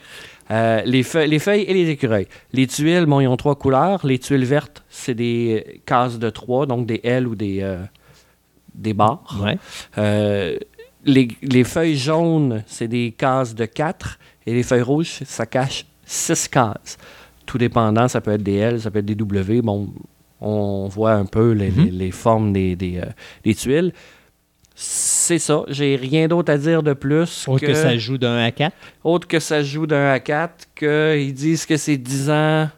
[0.51, 2.27] Euh, les, feuilles, les feuilles et les écureuils.
[2.53, 4.05] Les tuiles, bon, ils ont trois couleurs.
[4.05, 7.77] Les tuiles vertes, c'est des cases de trois, donc des L ou des, euh,
[8.75, 9.39] des barres.
[9.41, 9.57] Ouais.
[9.97, 10.57] Euh,
[11.05, 15.85] les, les feuilles jaunes, c'est des cases de 4 et les feuilles rouges, ça cache
[16.05, 16.97] 6 cases.
[17.45, 19.61] Tout dépendant, ça peut être des L, ça peut être des W.
[19.61, 19.89] Bon,
[20.41, 23.05] on voit un peu les, les- les formes des, des, euh,
[23.43, 23.93] des tuiles.
[24.83, 25.63] C'est ça.
[25.67, 27.75] J'ai rien d'autre à dire de plus Autre que...
[27.75, 31.77] ça joue d'un à 4 autre que ça joue d'un à 4, qu'ils disent que
[31.77, 32.69] c'est 10 ans.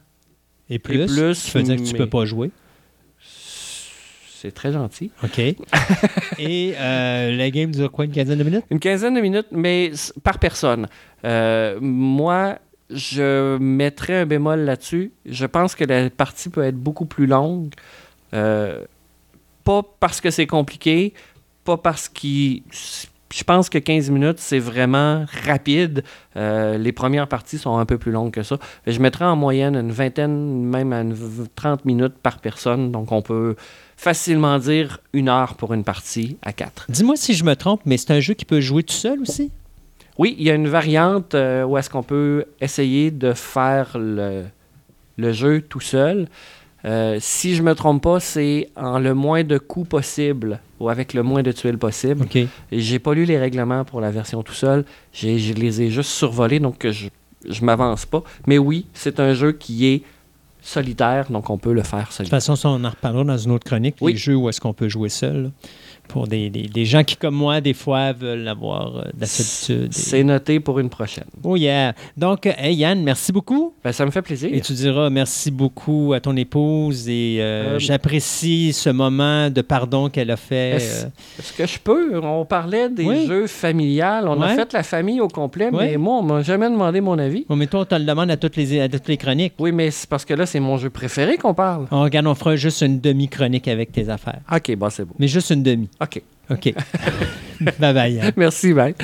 [0.70, 1.06] et plus.
[1.06, 2.52] plus, Ça veut dire que tu peux pas jouer.
[3.20, 5.12] C'est très gentil.
[5.24, 5.40] OK.
[6.40, 8.66] et euh, la game dure quoi, une quinzaine de minutes?
[8.70, 9.94] Une quinzaine de minutes, mais
[10.24, 10.88] par personne.
[11.24, 12.60] Euh, moi,
[12.90, 15.14] je mettrais un bémol là-dessus.
[15.26, 17.74] Je pense que la partie peut être beaucoup plus longue.
[18.34, 18.84] Euh,
[19.64, 21.14] pas parce que c'est compliqué,
[21.64, 22.64] pas parce qu'il.
[23.36, 26.04] Je pense que 15 minutes, c'est vraiment rapide.
[26.36, 28.60] Euh, les premières parties sont un peu plus longues que ça.
[28.86, 32.92] Je mettrais en moyenne une vingtaine, même à une v- 30 minutes par personne.
[32.92, 33.56] Donc, on peut
[33.98, 36.86] facilement dire une heure pour une partie à 4.
[36.90, 39.50] Dis-moi si je me trompe, mais c'est un jeu qui peut jouer tout seul aussi?
[40.20, 44.44] Oui, il y a une variante euh, où est-ce qu'on peut essayer de faire le,
[45.18, 46.28] le jeu tout seul.
[46.86, 51.14] Euh, si je me trompe pas, c'est en le moins de coups possible ou avec
[51.14, 52.24] le moins de tuiles possible.
[52.24, 52.36] OK.
[52.36, 54.84] Et J'ai pas lu les règlements pour la version tout seul.
[55.14, 57.08] J'ai- Je les ai juste survolés, donc je,
[57.50, 58.22] je m'avance pas.
[58.48, 60.02] Mais oui, c'est un jeu qui est
[60.62, 62.38] solitaire, donc on peut le faire De toute solitaire.
[62.40, 63.96] façon, ça, on en reparlera dans une autre chronique.
[64.02, 64.14] Oui.
[64.14, 65.52] Les jeux où est-ce qu'on peut jouer seul.
[66.10, 69.26] Pour des, des- des gens qui, comme moi, des fois, veulent avoir euh, de la
[69.26, 69.90] solitude.
[69.92, 71.24] et- C'est noté pour une prochaine.
[71.44, 71.94] Oh yeah.
[72.18, 73.74] Donc, euh, hey Yann, merci beaucoup.
[73.84, 74.50] Ben, ça me fait plaisir.
[74.54, 79.62] Et tu diras merci beaucoup à ton épouse et euh, Euh, j'apprécie ce moment de
[79.62, 80.76] pardon qu'elle a fait.
[81.40, 82.20] Est-ce que je peux?
[82.22, 83.26] On parlait des Oui.
[83.26, 84.28] jeux familiales.
[84.28, 85.92] On a fait la famille au complet, Ouais.
[85.92, 87.46] mais moi, on m'a jamais demandé mon avis.
[87.50, 89.54] Mais toi, on te le demande à toutes les, à toutes les chroniques.
[89.58, 91.88] Oui, mais c'est parce que là, c'est mon jeu préféré qu'on parle.
[91.92, 94.42] On regarde, on fera juste une demi-chronique avec tes affaires.
[94.54, 95.14] OK, bon, c'est beau.
[95.18, 95.90] Mais juste une demi.
[96.00, 96.22] OK.
[96.50, 96.74] OK.
[97.80, 98.34] bye bye.
[98.36, 98.96] Merci, bye.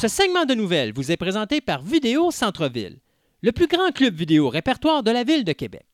[0.00, 3.00] Ce segment de nouvelles vous est présenté par Vidéo Centre-Ville,
[3.42, 5.84] le plus grand club vidéo répertoire de la ville de Québec.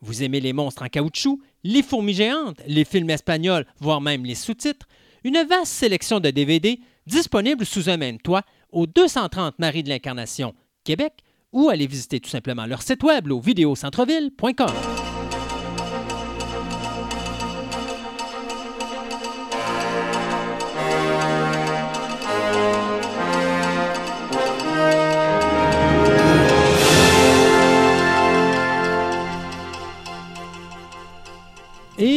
[0.00, 4.36] Vous aimez les monstres en caoutchouc, les fourmis géantes, les films espagnols, voire même les
[4.36, 4.86] sous-titres?
[5.24, 10.54] Une vaste sélection de DVD disponible sous un même toit au 230 Marie de l'Incarnation,
[10.84, 11.12] Québec,
[11.52, 14.70] ou allez visiter tout simplement leur site web au vidéocentreville.com.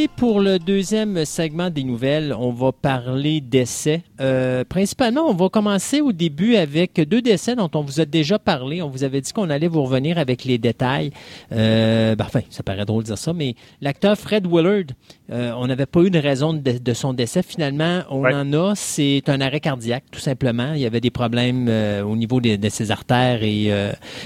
[0.04, 4.02] Et pour le deuxième segment des nouvelles, on va parler d'essais.
[4.20, 8.38] Euh, principalement, on va commencer au début avec deux décès dont on vous a déjà
[8.38, 8.82] parlé.
[8.82, 11.12] On vous avait dit qu'on allait vous revenir avec les détails.
[11.54, 14.88] Euh, ben, enfin, ça paraît drôle de dire ça, mais l'acteur Fred Willard,
[15.32, 17.42] euh, on n'avait pas eu de raison de, de son décès.
[17.42, 18.34] Finalement, on Ouais.
[18.34, 18.74] en a.
[18.76, 20.74] C'est un arrêt cardiaque, tout simplement.
[20.74, 23.72] Il y avait des problèmes euh, au niveau de, ses artères et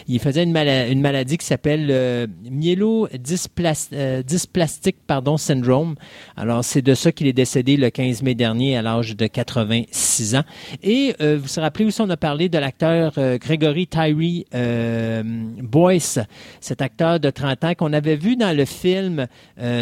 [0.07, 2.25] il faisait une, mala- une maladie qui s'appelle euh,
[4.23, 5.66] dysplastic pardon, syndrome.
[6.35, 10.35] Alors, c'est de ça qu'il est décédé le 15 mai dernier à l'âge de 86
[10.35, 10.43] ans.
[10.83, 14.45] Et vous vous rappelez aussi, on a parlé de l'acteur Gregory Tyree
[15.61, 16.19] Boyce,
[16.61, 19.27] cet acteur de 30 ans qu'on avait vu dans le film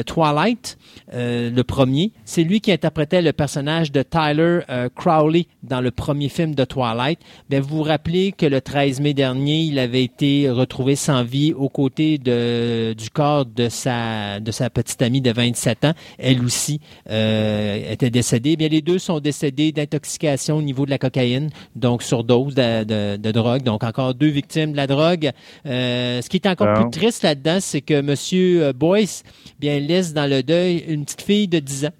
[0.06, 0.78] Twilight,
[1.14, 2.12] le premier.
[2.26, 4.62] C'est lui qui interprétait le personnage de Tyler
[4.95, 7.20] Crowley dans le premier film de Twilight.
[7.49, 11.53] Bien, vous vous rappelez que le 13 mai dernier, il avait été retrouvé sans vie
[11.53, 15.74] aux côtés de, du corps de sa, de sa petite amie de 27
[16.18, 16.80] Elle aussi
[17.10, 18.56] euh, était décédée.
[18.56, 23.18] Bien, les deux sont décédés d'intoxication au niveau de la cocaïne, donc surdose de, de,
[23.18, 23.64] de drogue.
[23.64, 25.31] Donc, encore deux victimes de la drogue.
[25.65, 28.73] Euh, ce qui est encore plus triste là-dedans, c'est que M.
[28.73, 29.23] Boyce
[29.60, 31.93] bien, laisse dans le deuil une petite fille de 10 ans.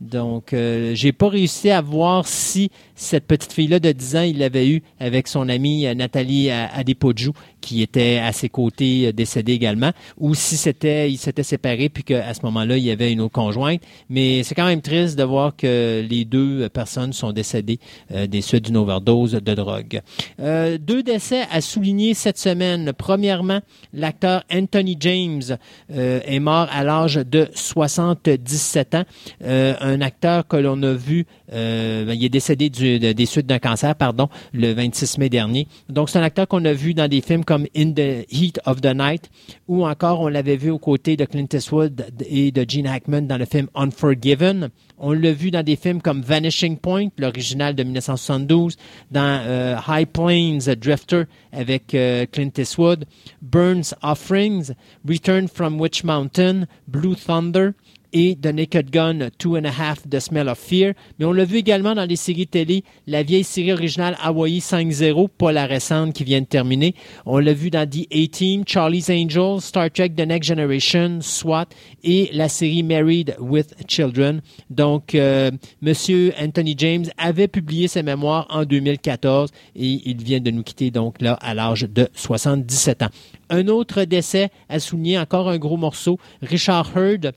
[0.00, 2.70] Donc, euh, j'ai pas réussi à voir si
[3.02, 7.32] cette petite fille-là de 10 ans, il l'avait eu avec son amie euh, Nathalie Adepodjou,
[7.60, 12.04] qui était à ses côtés euh, décédée également, ou si c'était, il s'était séparé puis
[12.04, 13.80] qu'à ce moment-là, il y avait une autre conjointe.
[14.08, 17.78] Mais c'est quand même triste de voir que les deux personnes sont décédées
[18.10, 20.00] des suites d'une overdose de drogue.
[20.38, 22.92] deux décès à souligner cette semaine.
[22.96, 23.60] Premièrement,
[23.92, 25.42] l'acteur Anthony James
[25.90, 29.04] est mort à l'âge de 77 ans.
[29.44, 34.28] un acteur que l'on a vu, ben, il est décédé des suites d'un cancer, pardon,
[34.52, 35.68] le 26 mai dernier.
[35.88, 38.80] Donc, c'est un acteur qu'on a vu dans des films comme In the Heat of
[38.80, 39.30] the Night,
[39.68, 43.36] ou encore on l'avait vu aux côtés de Clint Eastwood et de Gene Hackman dans
[43.36, 44.70] le film Unforgiven.
[44.98, 48.76] On l'a vu dans des films comme Vanishing Point, l'original de 1972,
[49.10, 53.04] dans euh, High Plains Drifter avec euh, Clint Eastwood,
[53.40, 54.72] Burns Offerings,
[55.08, 57.70] Return from Witch Mountain, Blue Thunder,
[58.12, 60.94] et The Naked Gun Two and a Half The Smell of Fear.
[61.18, 65.28] Mais on l'a vu également dans les séries télé, la vieille série originale Hawaii 5-0,
[65.28, 66.94] pas la récente qui vient de terminer.
[67.26, 71.66] On l'a vu dans The A-Team, Charlie's Angels, Star Trek The Next Generation, SWAT
[72.04, 74.40] et la série Married with Children.
[74.70, 80.50] Donc, euh, Monsieur Anthony James avait publié ses mémoires en 2014 et il vient de
[80.50, 83.10] nous quitter donc là à l'âge de 77 ans.
[83.50, 87.32] Un autre décès a souligné encore un gros morceau, Richard Hurd,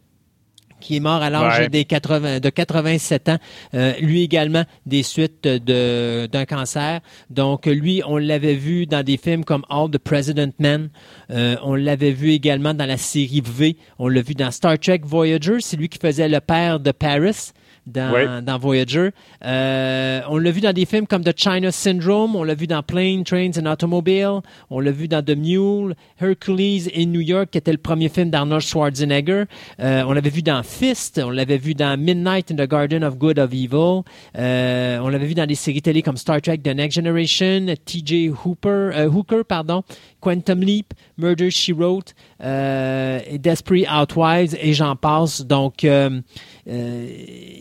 [0.79, 3.37] qui est mort à l'âge des 80, de 87 ans,
[3.73, 7.01] euh, lui également des suites de, d'un cancer.
[7.29, 10.89] Donc lui, on l'avait vu dans des films comme All the President Men.
[11.31, 13.77] Euh, on l'avait vu également dans la série V.
[13.99, 15.57] On l'a vu dans Star Trek Voyager.
[15.59, 17.51] C'est lui qui faisait le père de Paris
[17.87, 19.09] dans, dans Voyager.
[19.43, 22.81] Euh, on l'a vu dans des films comme The China Syndrome, on l'a vu dans
[22.81, 27.57] Plane, Trains and Automobile, on l'a vu dans The Mule, Hercules in New York, qui
[27.57, 29.43] était le premier film d'Arnold Schwarzenegger.
[29.79, 33.17] Euh, on l'avait vu dans Fist, on l'avait vu dans Midnight in the Garden of
[33.17, 34.01] Good of Evil.
[34.37, 38.31] Euh, on l'avait vu dans des séries télé comme Star Trek The Next Generation, T.J.
[38.43, 39.83] Hooper, euh, Hooker, pardon,
[40.21, 42.13] Quantum Leap, Murder She Wrote,
[42.43, 45.41] euh, Desperate Outwives et j'en passe.
[45.45, 46.21] Donc, euh,
[46.67, 47.07] euh,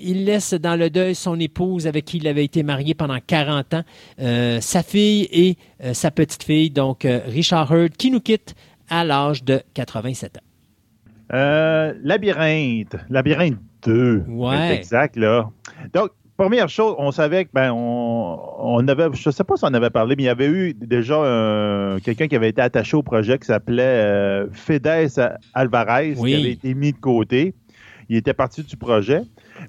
[0.02, 3.74] il laisse dans le deuil son épouse avec qui il avait été marié pendant 40
[3.74, 3.82] ans,
[4.20, 5.56] euh, sa fille et
[5.92, 8.54] sa petite fille, donc Richard Hurd, qui nous quitte
[8.88, 11.92] à l'âge de 87 ans.
[12.02, 14.24] labyrinthe, labyrinthe 2.
[14.28, 14.76] Ouais.
[14.76, 15.50] Exact, là.
[15.92, 19.64] Donc, première chose, on savait que, ben, on, on avait, je ne sais pas si
[19.64, 23.02] on avait parlé, mais il y avait eu déjà quelqu'un qui avait été attaché au
[23.02, 25.08] projet qui s'appelait Fedez
[25.54, 27.54] Alvarez, qui avait été mis de côté
[28.08, 29.22] il était parti du projet.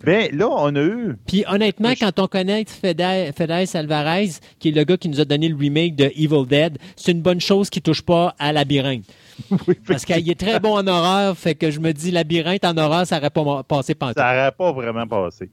[0.04, 1.16] Bien, là, on a eu.
[1.26, 3.32] Puis honnêtement, quand on connaît Fedez
[3.74, 4.30] Alvarez,
[4.60, 7.22] qui est le gars qui nous a donné le remake de Evil Dead, c'est une
[7.22, 9.06] bonne chose qui touche pas à Labyrinthe.
[9.88, 13.06] Parce qu'il est très bon en horreur, fait que je me dis Labyrinthe en horreur,
[13.06, 15.50] ça n'aurait pas passé Ça n'aurait pas vraiment passé.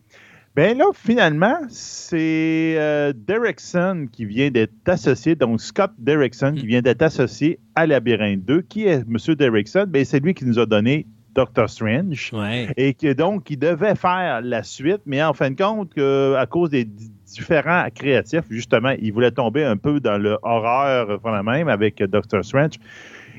[0.54, 6.68] Bien là, finalement, c'est euh, Derrickson qui vient d'être associé, donc Scott Derrickson qui mm.
[6.68, 8.60] vient d'être associé à Labyrinthe 2.
[8.60, 9.34] Qui est M.
[9.34, 9.86] Derrickson?
[9.88, 12.32] Bien, c'est lui qui nous a donné Doctor Strange.
[12.76, 16.44] Et que donc, il devait faire la suite, mais en fin de compte, que, à
[16.44, 22.02] cause des différents créatifs, justement, il voulait tomber un peu dans le horreur même avec
[22.02, 22.74] Doctor Strange.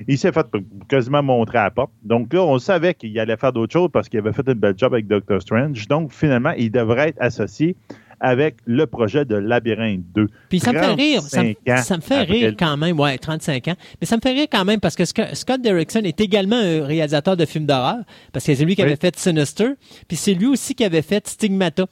[0.07, 0.45] Il s'est fait
[0.87, 1.91] quasiment montrer à la porte.
[2.03, 4.73] Donc là, on savait qu'il allait faire d'autres choses parce qu'il avait fait un bel
[4.77, 5.87] job avec Doctor Strange.
[5.87, 7.75] Donc finalement, il devrait être associé
[8.23, 10.27] avec le projet de Labyrinthe 2.
[10.47, 11.21] Puis ça me fait rire.
[11.21, 13.75] Ça, me fait rire quand même, ouais, 35 ans.
[13.99, 17.35] Mais ça me fait rire quand même parce que Scott Derrickson est également un réalisateur
[17.35, 17.97] de films d'horreur
[18.31, 19.73] parce que c'est lui qui avait fait Sinister,
[20.07, 21.85] puis c'est lui aussi qui avait fait Stigmata.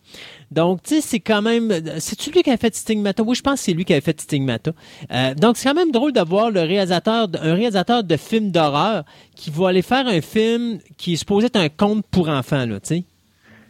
[0.51, 1.71] Donc, tu sais, c'est quand même...
[1.99, 3.23] C'est-tu lui qui a fait Stigmata?
[3.23, 4.71] Oui, je pense que c'est lui qui avait fait Stigmata.
[5.11, 9.03] Euh, donc, c'est quand même drôle d'avoir le réalisateur, un réalisateur de films d'horreur
[9.35, 12.79] qui va aller faire un film qui est supposé être un conte pour enfants, là,
[12.79, 13.03] tu sais.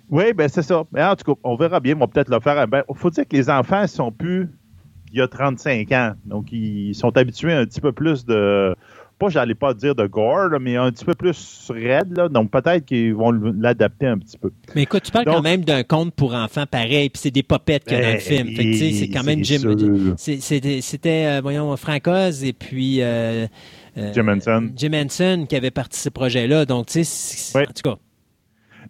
[0.10, 0.84] Oui, ben c'est ça.
[0.92, 1.96] Mais en tout cas, on verra bien.
[1.96, 2.68] On va peut-être le faire.
[2.90, 4.50] Il faut dire que les enfants sont plus
[5.12, 6.14] il y a 35 ans.
[6.26, 8.76] Donc, ils sont habitués un petit peu plus de
[9.22, 12.18] pas, j'allais pas dire de gore, là, mais un petit peu plus raide.
[12.18, 14.52] Là, donc peut-être qu'ils vont l'adapter un petit peu.
[14.76, 17.44] Mais écoute, tu parles Donc- quand même d'un conte pour enfants pareil, puis c'est des
[17.44, 18.94] popettes qu'il y a dans le Ben, film.
[18.96, 20.16] C'est quand même Jim.
[20.18, 23.02] C'était, euh, voyons, Frank Oz et puis.
[23.02, 23.48] euh,
[23.98, 24.70] euh, Jim Henson.
[24.76, 26.66] Jim Henson qui avait parti de ce projet-là.
[26.66, 27.96] Donc, tu sais, en tout cas.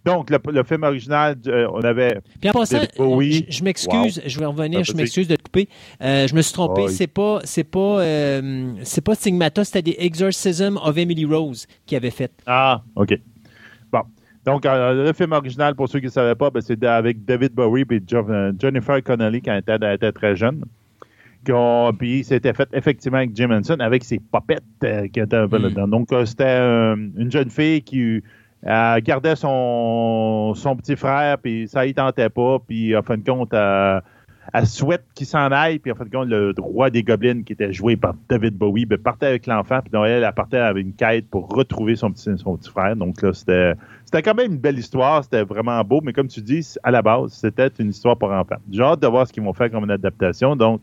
[0.04, 2.18] Donc, le, le film original, euh, on avait.
[2.40, 3.46] Puis en passant, Bowie.
[3.48, 5.68] je, je m'excuse, je vais revenir, je m'excuse de te couper.
[6.02, 6.90] Euh, je me suis trompé, oui.
[6.90, 11.94] c'est pas, c'est pas, euh, c'est pas Stigmata, c'était des Exorcism of Emily Rose qui
[11.94, 12.32] avait fait.
[12.46, 13.16] Ah, OK.
[13.92, 14.00] Bon.
[14.44, 17.84] Donc, le film original, pour ceux qui ne savaient pas, ben, c'est avec David Bowie
[17.90, 18.26] et Jo-
[18.60, 20.64] Jennifer Connelly quand elle était, elle était très jeune.
[21.98, 25.58] Puis c'était fait effectivement avec Jim Henson, avec ses popettes euh, qui étaient un peu
[25.58, 25.62] Mm.
[25.62, 25.88] là-dedans.
[25.88, 28.22] Donc, euh, c'était euh, une jeune fille qui
[28.66, 32.58] euh, gardait son, son petit frère, puis ça y tentait pas.
[32.66, 33.54] Puis, en fin de compte,
[34.52, 35.78] elle souhaite qu'il s'en aille.
[35.78, 38.86] Puis, en fin de compte, le roi des gobelins, qui était joué par David Bowie,
[38.86, 39.80] ben, partait avec l'enfant.
[39.80, 42.96] Puis, donc, elle, elle partait avec une quête pour retrouver son petit, son petit frère.
[42.96, 43.74] Donc, là, c'était,
[44.04, 45.24] c'était quand même une belle histoire.
[45.24, 46.00] C'était vraiment beau.
[46.02, 48.56] Mais comme tu dis, à la base, c'était une histoire pour enfants.
[48.70, 50.56] J'ai hâte de voir ce qu'ils vont faire comme une adaptation.
[50.56, 50.82] Donc,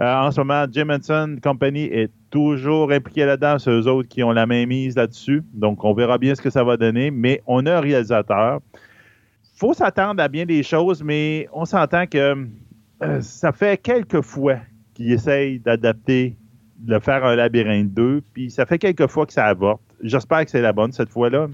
[0.00, 3.60] euh, en ce moment, Jim Henson Company est toujours impliqué là-dedans.
[3.60, 5.44] C'est eux autres qui ont la main mise là-dessus.
[5.52, 7.12] Donc, on verra bien ce que ça va donner.
[7.12, 8.60] Mais on a un réalisateur.
[9.54, 12.48] faut s'attendre à bien des choses, mais on s'entend que
[13.02, 14.56] euh, ça fait quelques fois
[14.94, 16.36] qu'il essaye d'adapter,
[16.78, 19.82] de faire un labyrinthe 2, puis ça fait quelques fois que ça avorte.
[20.02, 21.48] J'espère que c'est la bonne cette fois-là.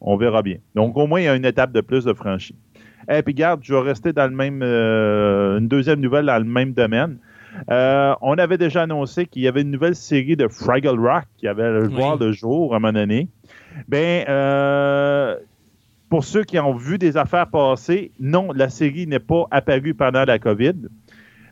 [0.00, 0.56] On verra bien.
[0.74, 2.56] Donc, au moins, il y a une étape de plus de franchie.
[3.10, 6.44] Et puis, garde, je vais rester dans le même, euh, une deuxième nouvelle dans le
[6.44, 7.18] même domaine.
[7.70, 11.48] Euh, on avait déjà annoncé qu'il y avait une nouvelle série de Fraggle Rock qui
[11.48, 11.94] avait le Oui.
[11.94, 13.28] voir le jour à un moment donné.
[13.88, 15.36] Ben, euh,
[16.08, 20.24] pour ceux qui ont vu des affaires passer, non, la série n'est pas apparue pendant
[20.24, 20.74] la COVID.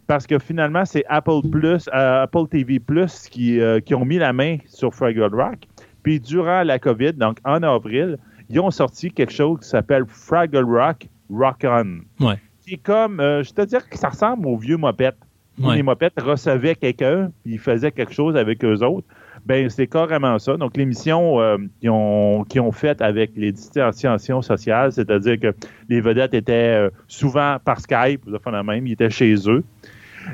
[0.06, 4.16] Parce que finalement, c'est Apple Plus, euh, Apple TV Plus qui, euh, qui ont mis
[4.16, 5.58] la main sur Fraggle Rock.
[6.02, 8.16] Puis durant la COVID, donc en avril,
[8.48, 11.98] ils ont sorti quelque chose qui s'appelle Fraggle Rock Rock On.
[12.24, 12.36] Ouais.
[12.64, 15.18] Qui est comme, euh, je te dire que ça ressemble aux vieux mopettes.
[15.60, 15.76] Où Ouais.
[15.76, 19.06] Les mopettes recevaient quelqu'un, puis ils faisaient quelque chose avec eux autres.
[19.44, 20.56] Ben, c'est carrément ça.
[20.56, 25.54] Donc, l'émission euh, qu'ils ont, ont faite avec les distanciations sociales, c'est-à-dire que
[25.88, 26.52] les vedettes étaient
[26.86, 29.64] euh, souvent par Skype, de la même, ils étaient chez eux.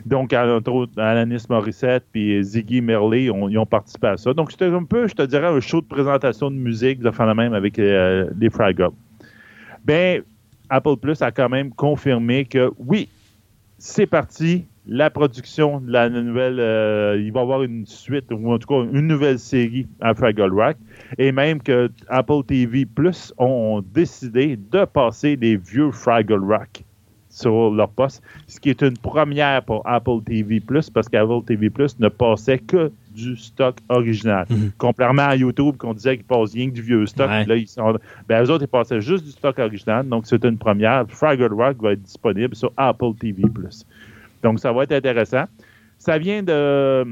[0.05, 4.35] Donc, entre autres, Alanis Morissette puis Ziggy Merle, ont, ils ont participé à ça.
[4.35, 7.25] Donc, c'était un peu, je te dirais, un show de présentation de musique, de fond
[7.25, 8.91] la même, avec euh, les Fraggle.
[9.85, 10.23] Ben,
[10.71, 13.09] Apple Plus a quand même confirmé que oui,
[13.79, 14.65] c'est parti.
[14.87, 18.69] La production de la nouvelle, euh, il va y avoir une suite, ou en tout
[18.69, 20.77] cas une nouvelle série à Fraggle Rock.
[21.17, 26.85] Et même que Apple TV Plus ont décidé de passer les vieux Fraggle Rock
[27.31, 31.69] sur leur poste, ce qui est une première pour Apple TV Plus, parce qu'Apple TV
[31.71, 34.47] Plus ne passait que du stock original.
[34.51, 34.71] Mhm.
[34.79, 37.45] Contrairement à YouTube, qu'on disait qu'ils passent rien que du vieux stock, Ouais.
[37.47, 37.97] là, ils sont,
[38.29, 41.07] ben, eux autres, ils passaient juste du stock original, donc c'est une première.
[41.09, 43.85] Fraggle Rock va être disponible sur Apple TV Plus.
[44.45, 45.45] Donc, ça va être intéressant.
[45.99, 47.05] Ça vient de.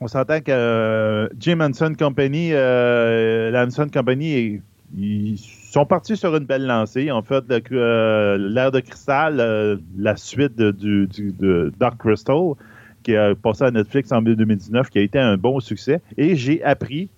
[0.00, 4.60] On s'entend que euh, Jim Henson Company, euh, Company,
[4.96, 7.10] ils sont partis sur une belle lancée.
[7.10, 11.08] Ont fait euh, l'ère de cristal, euh, la suite de, du,
[11.78, 12.52] Dark Crystal,
[13.02, 16.00] qui a passé à Netflix en 2019, qui a été un bon succès.
[16.16, 17.08] Et j'ai appris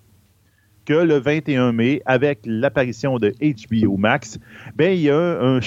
[0.85, 4.39] que le 21 mai, avec l'apparition de HBO Max,
[4.75, 5.59] ben, il y a un, un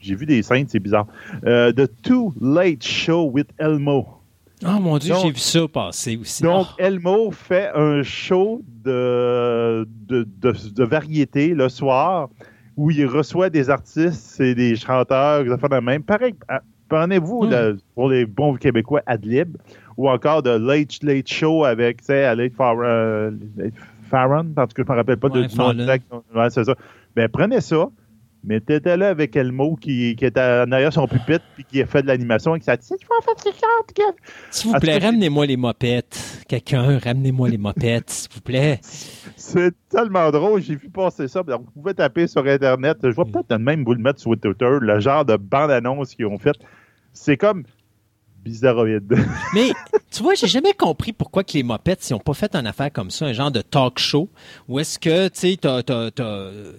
[0.00, 1.06] j'ai vu des scènes, c'est bizarre.
[1.46, 4.06] Euh, The Too Late Show with Elmo.
[4.64, 6.42] Oh mon Dieu, j'ai vu ça passer aussi.
[6.42, 6.74] Donc, Oh.
[6.78, 12.28] Elmo fait un show de, de, de- de variété le soir
[12.76, 16.02] où il reçoit des artistes et des chanteurs, des affaires de même.
[16.02, 17.50] Pareil, à- prenez-vous, Mm.
[17.50, 19.56] le- pour les bons Québécois, Adlib,
[19.96, 23.30] ou encore de Late Late Show avec, tu sais, Late Farron, euh,
[24.10, 25.80] Farron, tout cas, je ne me rappelle pas de du nom Fallon.
[25.80, 26.06] exact.
[26.34, 26.74] Ouais, c'est ça.
[27.14, 27.88] Ben, prenez ça,
[28.46, 32.00] mettez-le là avec Elmo qui, qui est en arrière son pupitre puis qui a fait
[32.02, 34.02] de l'animation avec sa petite voix fatigante, que-
[34.50, 36.44] S'il vous plaît, ramenez-moi les mopettes.
[36.48, 38.80] Quelqu'un, ramenez-moi les mopettes, s'il vous plaît.
[39.36, 41.42] C'est tellement drôle, j'ai vu passer ça.
[41.42, 42.98] Donc, vous pouvez taper sur Internet.
[43.02, 43.32] Je vais Mm.
[43.32, 46.56] peut-être même vous le mettre sur Twitter, le genre de bande-annonce qu'ils ont fait.
[47.12, 47.64] C'est comme
[48.44, 49.12] bizarroïde.
[49.54, 49.70] Mais
[50.10, 52.92] tu vois, j'ai jamais compris pourquoi que les mopettes, ils n'ont pas fait une affaire
[52.92, 54.28] comme ça, un genre de talk show,
[54.68, 55.82] où est-ce que, tu sais, t'as,
[56.20, 56.72] euh,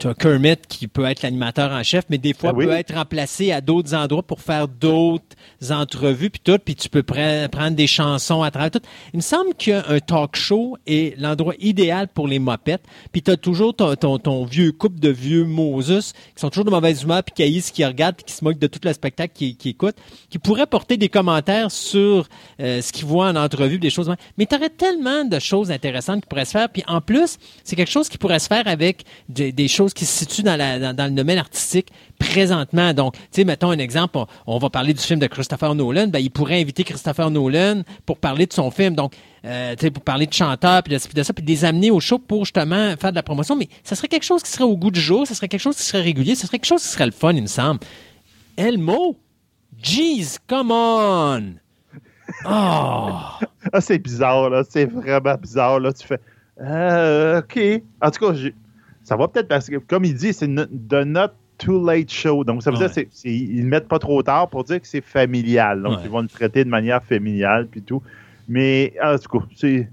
[0.00, 2.64] tu as Kermit qui peut être l'animateur en chef, mais des fois Ah oui.
[2.64, 5.36] peut être remplacé à d'autres endroits pour faire d'autres
[5.70, 8.80] entrevues, puis tout, puis tu peux pre- prendre des chansons à travers tout.
[9.12, 12.82] Il me semble qu'un talk show est l'endroit idéal pour les mopettes,
[13.12, 16.64] puis tu as toujours ton, ton, ton vieux couple de vieux Moses qui sont toujours
[16.64, 18.92] de mauvaise humeur, puis qui haïssent, qui regardent, puis qui se moquent de tout le
[18.94, 19.96] spectacle qu'ils qui écoutent,
[20.30, 22.26] qui pourraient porter des commentaires sur
[22.60, 24.10] euh, ce qu'ils voient en entrevue, des choses.
[24.38, 27.76] Mais tu aurais tellement de choses intéressantes qui pourraient se faire, puis en plus, c'est
[27.76, 31.10] quelque chose qui pourrait se faire avec des, des choses qui se situent dans, le
[31.10, 31.88] domaine artistique
[32.18, 32.92] présentement.
[32.92, 36.18] Donc, tu sais, mettons un exemple, on, va parler du film de Christopher Nolan, ben,
[36.18, 38.94] il pourrait inviter Christopher Nolan pour parler de son film.
[38.94, 39.14] Donc,
[39.44, 41.90] euh, tu sais, pour parler de chanteurs, puis de, de ça, puis de les amener
[41.90, 43.56] au show pour justement faire de la promotion.
[43.56, 45.76] Mais ça serait quelque chose qui serait au goût du jour, ça serait quelque chose
[45.76, 47.80] qui serait régulier, ça serait quelque chose qui serait le fun, il me semble.
[48.56, 49.16] Elmo?
[49.82, 51.54] Jeez, come on!
[52.44, 53.10] Oh!
[53.72, 54.62] Ah, c'est bizarre, là.
[54.68, 55.92] C'est vraiment bizarre, là.
[55.92, 56.18] Tu fais.
[56.60, 57.60] Euh, OK.
[58.00, 58.54] En tout cas, j'ai-
[59.10, 62.44] ça va peut-être parce que, comme il dit, c'est no- The Not Too Late Show.
[62.44, 62.84] Donc, ça veut Ouais.
[62.84, 65.82] dire c'est, c'est- ils le mettent pas trop tard pour dire que c'est familial.
[65.82, 66.02] Donc, Ouais.
[66.04, 68.00] ils vont le traiter de manière familiale, puis tout.
[68.48, 69.88] Mais, en tout cas, c'est.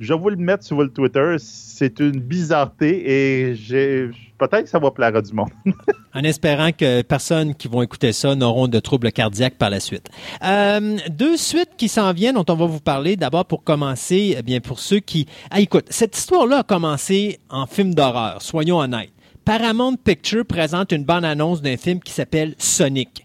[0.00, 1.36] Je vais vous le mettre sur le Twitter.
[1.38, 4.10] C'est une bizarreté et j'ai.
[4.38, 5.50] Peut-être que ça va plaire à du monde.
[6.14, 10.08] en espérant que personne qui vont écouter ça n'auront de troubles cardiaques par la suite.
[10.44, 13.16] Euh, deux suites qui s'en viennent dont on va vous parler.
[13.16, 15.26] D'abord, pour commencer, eh bien pour ceux qui...
[15.50, 19.12] Ah, écoute, cette histoire-là a commencé en film d'horreur, soyons honnêtes.
[19.44, 23.24] Paramount Pictures présente une bande-annonce d'un film qui s'appelle Sonic.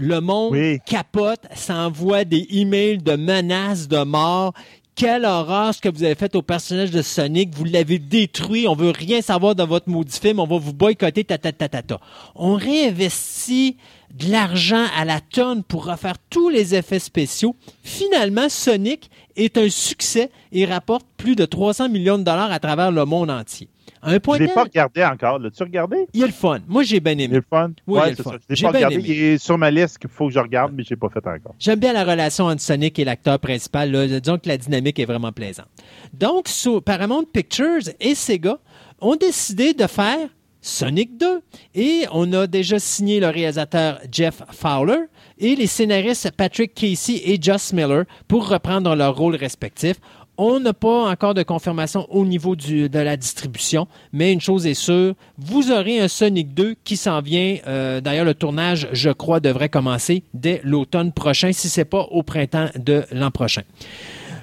[0.00, 0.78] Le monde Oui.
[0.86, 4.52] capote, s'envoie des emails de menaces de mort.
[4.98, 7.54] Quelle horreur ce que vous avez fait au personnage de Sonic.
[7.54, 8.66] Vous l'avez détruit.
[8.66, 10.40] On veut rien savoir de votre maudit film.
[10.40, 12.00] On va vous boycotter, ta, ta, ta, ta, ta.
[12.34, 13.76] On réinvestit
[14.12, 17.54] de l'argent à la tonne pour refaire tous les effets spéciaux.
[17.84, 22.90] Finalement, Sonic est un succès et rapporte plus de 300 millions de dollars à travers
[22.90, 23.68] le monde entier.
[24.02, 25.38] À un point Je l'ai tel, pas regardé encore.
[25.38, 26.06] L'as-tu regardé?
[26.12, 26.58] il a le fun.
[26.68, 27.34] Moi, j'ai bien Il est aimé.
[27.36, 27.70] le fun?
[27.86, 28.30] Oui, il est le c'est fun.
[28.32, 28.38] ça.
[28.48, 28.94] Je l'ai pas regardé.
[28.96, 29.04] aimé.
[29.06, 31.26] Il est sur ma liste qu'il faut que je regarde, mais je l'ai pas fait
[31.26, 31.54] encore.
[31.58, 33.90] J'aime bien la relation entre Sonic et l'acteur principal.
[33.90, 34.06] Là.
[34.20, 35.66] Disons que la dynamique est vraiment plaisante.
[36.14, 38.58] Donc, sur Paramount Pictures et Sega
[39.00, 40.28] ont décidé de faire
[40.60, 41.40] Sonic 2.
[41.74, 44.98] Et on a déjà signé le réalisateur Jeff Fowler
[45.38, 49.96] et les scénaristes Patrick Casey et Joss Miller pour reprendre leurs rôles respectifs.
[50.40, 54.74] On n'a pas encore de confirmation au niveau de la distribution, mais une chose est
[54.74, 57.56] sûre, vous aurez un Sonic 2 qui s'en vient.
[57.66, 62.22] Euh, D'ailleurs, le tournage, je crois, devrait commencer dès l'automne prochain, si c'est pas au
[62.22, 63.62] printemps de l'an prochain.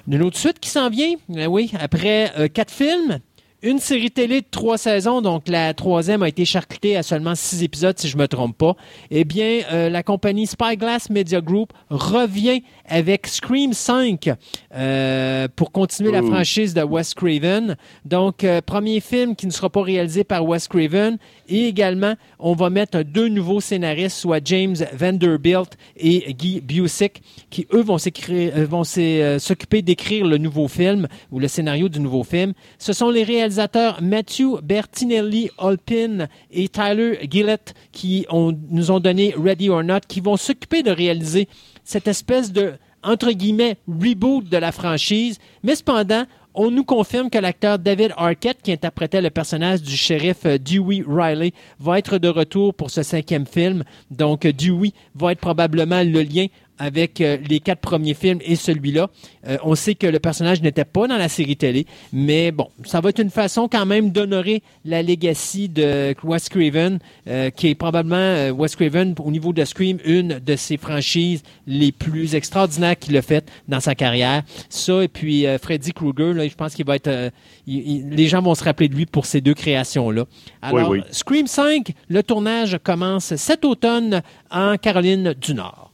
[0.06, 3.18] Une autre suite qui s'en vient, euh, oui, après euh, quatre films,
[3.66, 7.64] une série télé de trois saisons, donc la troisième a été charcutée à seulement six
[7.64, 8.76] épisodes, si je me trompe pas.
[9.10, 14.30] Eh bien, euh, la compagnie Spyglass Media Group revient avec Scream 5
[14.72, 17.76] euh, pour continuer la franchise de Wes Craven.
[18.04, 21.18] Donc, euh, premier film qui ne sera pas réalisé par Wes Craven.
[21.48, 27.20] Et également, on va mettre deux nouveaux scénaristes, soit James Vanderbilt et Guy Busick,
[27.50, 32.52] qui, eux, vont s'occuper d'écrire le nouveau film ou le scénario du nouveau film.
[32.78, 33.55] Ce sont les réalisateurs
[34.00, 40.36] Matthew Bertinelli Olpin et Tyler Gillett qui nous ont donné Ready or Not, qui vont
[40.36, 41.48] s'occuper de réaliser
[41.84, 45.38] cette espèce de, entre guillemets, reboot de la franchise.
[45.62, 46.24] Mais cependant,
[46.58, 51.04] on nous confirme que l'acteur David Arquette, qui interprétait le personnage du shérif euh, Dewey
[51.06, 53.84] Riley, va être de retour pour ce cinquième film.
[54.10, 56.46] Donc, euh, Dewey va être probablement le lien
[56.78, 59.08] avec euh, les quatre premiers films et celui-là.
[59.48, 63.00] Euh, on sait que le personnage n'était pas dans la série télé, mais bon, ça
[63.00, 66.98] va être une façon quand même d'honorer la legacy de Wes Craven,
[67.28, 71.42] euh, qui est probablement euh, Wes Craven au niveau de Scream, une de ses franchises
[71.66, 74.42] les plus extraordinaires qu'il a faites dans sa carrière.
[74.68, 77.30] Ça et puis euh, Freddy Krueger, là, je pense qu'il va être, euh,
[77.66, 80.24] il- il- les gens vont se rappeler de lui pour ces deux créations-là.
[80.62, 81.00] Alors, oui.
[81.10, 85.92] Scream 5, le tournage commence cet automne en Caroline du Nord.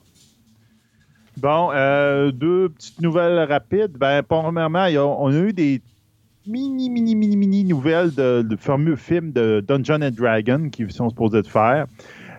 [1.38, 3.92] Bon, euh, deux petites nouvelles rapides.
[3.98, 4.86] Ben, premièrement,
[5.18, 5.80] on a eu des
[6.46, 11.08] mini, mini, mini, mini nouvelles de, de fameux film de Dungeon and Dragon qui sont
[11.08, 11.86] supposés de faire.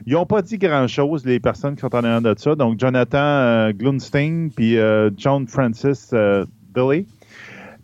[0.06, 2.56] Ils n'ont pas dit grand-chose, les personnes qui sont en arrière de ça.
[2.56, 6.46] Donc, Jonathan euh, Glunstein puis euh, John Francis euh,
[6.76, 7.08] Billy.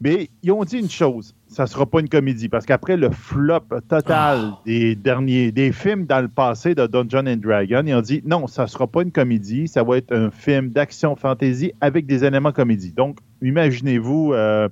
[0.01, 3.61] Mais ils ont dit une chose, ça sera pas une comédie, parce qu'après le flop
[3.89, 8.21] total des derniers, des films dans le passé de Dungeon and Dragon, ils ont dit
[8.25, 12.23] non, ça sera pas une comédie, ça va être un film d'action fantasy avec des
[12.23, 12.91] éléments comédie.
[12.91, 14.69] Donc, imaginez-vous euh,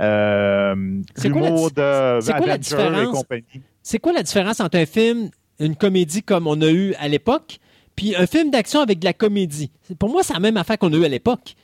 [0.00, 0.74] euh,
[1.14, 3.18] C'est quoi la l'humour di- de c'est quoi la différence?
[3.18, 3.44] compagnie.
[3.82, 7.58] C'est quoi la différence entre un film, une comédie comme on a eu à l'époque,
[7.96, 9.70] puis un film d'action avec de la comédie?
[9.98, 11.54] Pour moi, c'est la même affaire qu'on a eu à l'époque.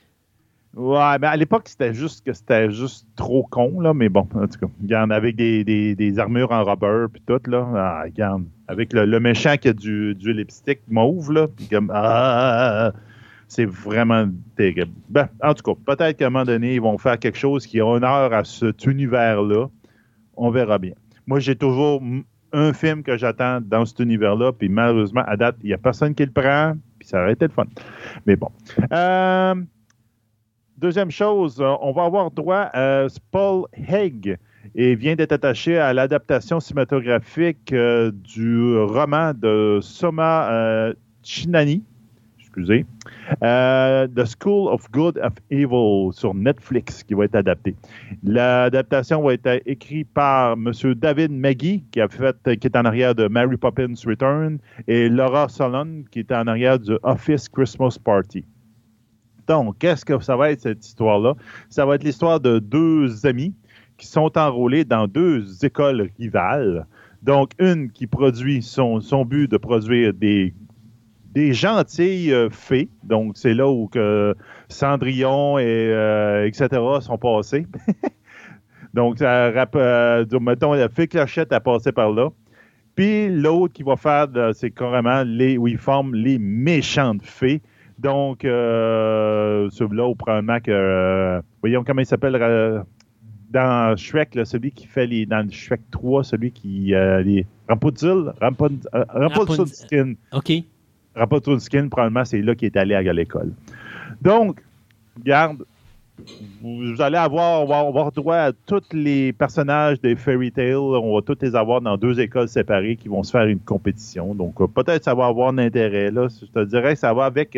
[0.75, 3.93] Ouais, mais à l'époque, c'était juste que c'était juste trop con, là.
[3.93, 7.39] Mais bon, en tout cas, regarde, avec des, des, des armures en rubber puis tout,
[7.49, 7.67] là.
[7.75, 8.43] Ah, regarde.
[8.67, 11.47] Avec le, le méchant qui a du, du lipstick mauve, là.
[11.71, 12.91] Comme, ah,
[13.47, 14.91] c'est vraiment terrible.
[15.09, 17.81] Ben, en tout cas, peut-être qu'à un moment donné, ils vont faire quelque chose qui
[17.81, 19.67] honneur à cet univers-là.
[20.35, 20.93] On verra bien.
[21.25, 22.03] Moi, j'ai toujours
[22.53, 26.13] un film que j'attends dans cet univers-là, puis malheureusement, à date, il n'y a personne
[26.13, 27.65] qui le prend, puis ça aurait été le fun.
[28.25, 28.49] Mais bon.
[28.91, 29.55] Euh,
[30.77, 34.37] Deuxième chose, euh, on va avoir droit à Paul Haig
[34.75, 40.93] et vient d'être attaché à l'adaptation cinématographique euh, du roman de Soma euh,
[41.23, 41.81] Chinani,
[42.39, 42.85] excusez,
[43.41, 47.75] The School of Good of Evil sur Netflix qui va être adapté.
[48.23, 50.71] L'adaptation va être écrite par M.
[50.93, 55.49] David Maggie qui a fait, qui est en arrière de Mary Poppins Return et Laura
[55.49, 58.45] Solon qui est en arrière du Office Christmas Party.
[59.47, 61.33] Donc, qu'est-ce que ça va être cette histoire-là?
[61.69, 63.53] Ça va être l'histoire de deux amis
[63.97, 66.85] qui sont enrôlés dans deux écoles rivales.
[67.23, 70.53] Donc, une qui produit son, but de produire des,
[71.33, 72.89] des gentilles euh, fées.
[73.03, 73.89] Donc, c'est là où
[74.69, 76.67] Cendrillon et euh, etc.
[77.01, 77.65] sont passés.
[78.93, 82.29] Donc, ça, euh, mettons, la fée Clochette a passé par là.
[82.95, 87.61] Puis l'autre qui va faire, c'est carrément les, où ils forment les méchantes fées.
[87.99, 90.71] Donc, euh, celui-là, ou probablement que.
[90.71, 92.81] euh, voyons comment il s'appelle euh,
[93.49, 95.25] dans Shrek, là, celui qui fait les.
[95.25, 96.93] Dans Shrek 3, celui qui.
[96.93, 97.75] Euh, les euh,
[99.09, 100.15] Ramputzelskind.
[100.31, 100.51] OK.
[101.15, 103.51] Ramputzelskind, probablement, c'est là qu'il est allé à l'école.
[104.21, 104.61] Donc,
[105.17, 105.65] regarde,
[106.61, 110.75] vous, allez avoir, on va avoir droit à tous les personnages des Fairy Tail.
[110.75, 114.35] On va tous les avoir dans deux écoles séparées qui vont se faire une compétition.
[114.35, 116.11] Donc, peut-être ça va avoir un intérêt.
[116.11, 116.27] Là.
[116.29, 117.57] Je te dirais que ça va avec,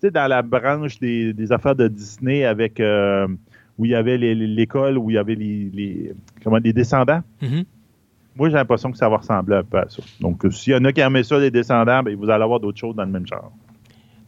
[0.00, 3.26] sais, dans la branche des, des affaires de Disney, avec euh,
[3.78, 6.12] où il y avait l'école, où il y avait les, les-
[6.44, 7.22] comment, les descendants.
[7.42, 7.64] Mhm.
[8.36, 10.02] Moi, j'ai l'impression que ça va ressembler un peu à ça.
[10.20, 12.60] Donc, euh, s'il y en a qui aiment ça, les descendants, ben, vous allez avoir
[12.60, 13.52] d'autres choses dans le même genre.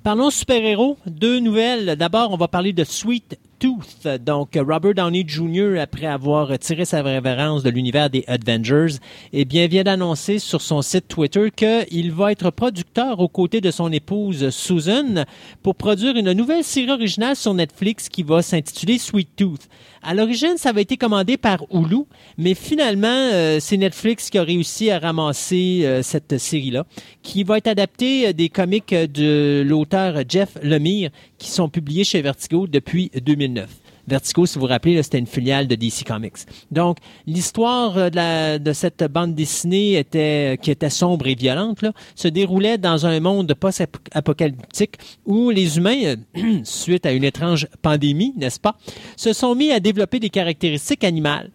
[0.02, 0.98] Parlons super-héros.
[1.06, 1.94] Deux nouvelles.
[1.96, 4.08] D'abord, on va parler de Sweet Tooth.
[4.26, 8.96] Donc, Robert Downey Jr., après avoir tiré sa révérence de l'univers des Avengers,
[9.32, 13.70] eh bien, vient d'annoncer sur son site Twitter qu'il va être producteur aux côtés de
[13.70, 15.24] son épouse Susan
[15.62, 19.68] pour produire une nouvelle série originale sur Netflix qui va s'intituler Sweet Tooth.
[20.04, 22.06] À l'origine, ça avait été commandé par Hulu,
[22.36, 26.86] mais finalement, euh, c'est Netflix qui a réussi à ramasser euh, cette série-là,
[27.22, 31.10] qui va être adaptée euh, des comics de l'auteur Jeff Lemire,
[31.42, 33.68] qui sont publiés chez Vertigo depuis 2009.
[34.06, 36.38] Vertigo, si vous vous rappelez, c'était une filiale de DC Comics.
[36.70, 42.78] Donc, l'histoire euh, de, cette bande dessinée était, qui était sombre et violente, se déroulait
[42.78, 48.76] dans un monde post-apocalyptique où les humains, euh, suite à une étrange pandémie, n'est-ce pas,
[49.16, 51.50] se sont mis à développer des caractéristiques animales.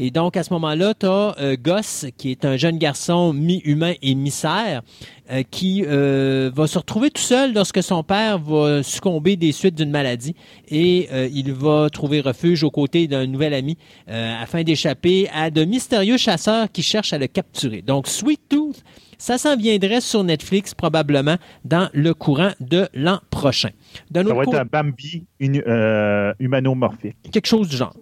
[0.00, 4.14] Et donc, à ce moment-là, tu as Goss, qui est un jeune garçon mi-humain et
[4.14, 4.82] mi-cerf,
[5.30, 9.74] euh, qui euh, va se retrouver tout seul lorsque son père va succomber des suites
[9.74, 10.34] d'une maladie
[10.68, 13.76] et euh, il va trouver refuge aux côtés d'un nouvel ami
[14.08, 17.82] euh, afin d'échapper à de mystérieux chasseurs qui cherchent à le capturer.
[17.82, 18.82] Donc, Sweet Tooth,
[19.18, 23.70] ça s'en viendrait sur Netflix probablement dans le courant de l'an prochain.
[24.14, 27.16] Ça va être un Bambi uni- euh, humanomorphique.
[27.32, 27.94] quelque chose du genre.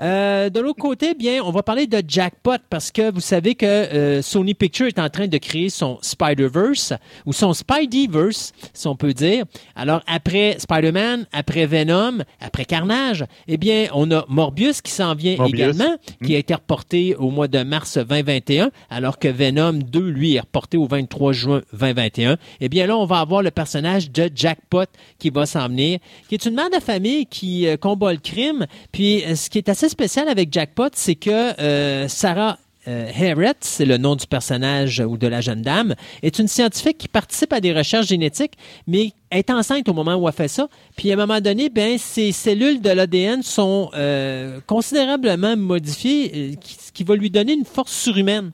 [0.00, 3.66] Euh, de l'autre côté, bien, on va parler de Jackpot parce que vous savez que
[3.66, 6.92] euh, Sony Pictures est en train de créer son Spider-Verse
[7.26, 9.44] ou son Spideyverse, si on peut dire.
[9.74, 15.36] Alors, après Spider-Man, après Venom, après Carnage, eh bien, on a Morbius qui s'en vient
[15.36, 15.54] Morbius.
[15.60, 20.34] également, qui a été reporté au mois de mars 2021, alors que Venom 2, lui,
[20.36, 22.36] est reporté au 23 juin 2021.
[22.60, 24.84] Eh bien, là, on va avoir le personnage de Jackpot
[25.18, 25.98] qui va s'en venir,
[26.28, 28.66] qui est une mère de famille qui euh, combat le crime.
[28.92, 33.84] Puis, euh, ce qui est assez spécial avec Jackpot, c'est que euh, Sarah Harriet, c'est
[33.84, 37.60] le nom du personnage ou de la jeune dame, est une scientifique qui participe à
[37.60, 38.54] des recherches génétiques,
[38.86, 40.68] mais est enceinte au moment où elle fait ça.
[40.96, 43.90] Puis à un moment donné, ben ses cellules de l'ADN sont
[44.66, 48.52] considérablement modifiées, ce qui va lui donner une force surhumaine.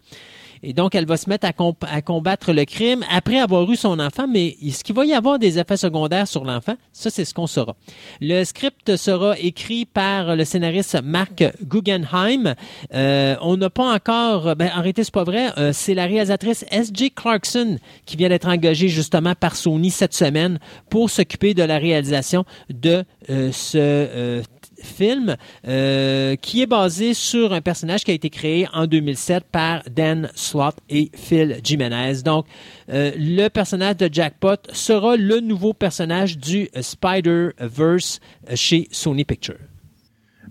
[0.66, 4.27] Et donc, elle va se mettre à, combattre le crime après avoir eu son enfant,
[4.27, 6.74] mais est-ce qu'il va y avoir des effets secondaires sur l'enfant?
[6.91, 7.77] Ça, c'est ce qu'on saura.
[8.23, 12.55] Le script sera écrit par le scénariste Mark Guggenheim.
[12.95, 14.57] Euh, on n'a pas encore...
[14.57, 15.51] Ben, en réalité, c'est pas vrai.
[15.59, 17.11] Euh, c'est la réalisatrice S.J.
[17.11, 17.77] Clarkson
[18.07, 20.59] qui vient d'être engagée justement par Sony cette semaine
[20.89, 24.43] pour s'occuper de la réalisation de euh, ce...
[24.85, 25.36] euh, film
[25.66, 30.31] euh, qui est basé sur un personnage qui a été créé en 2007 par Dan
[30.35, 32.23] Slott et Phil Jimenez.
[32.24, 32.47] Donc,
[32.90, 38.20] euh, le personnage de Jackpot sera le nouveau personnage du Spider-Verse
[38.55, 39.59] chez Sony Pictures.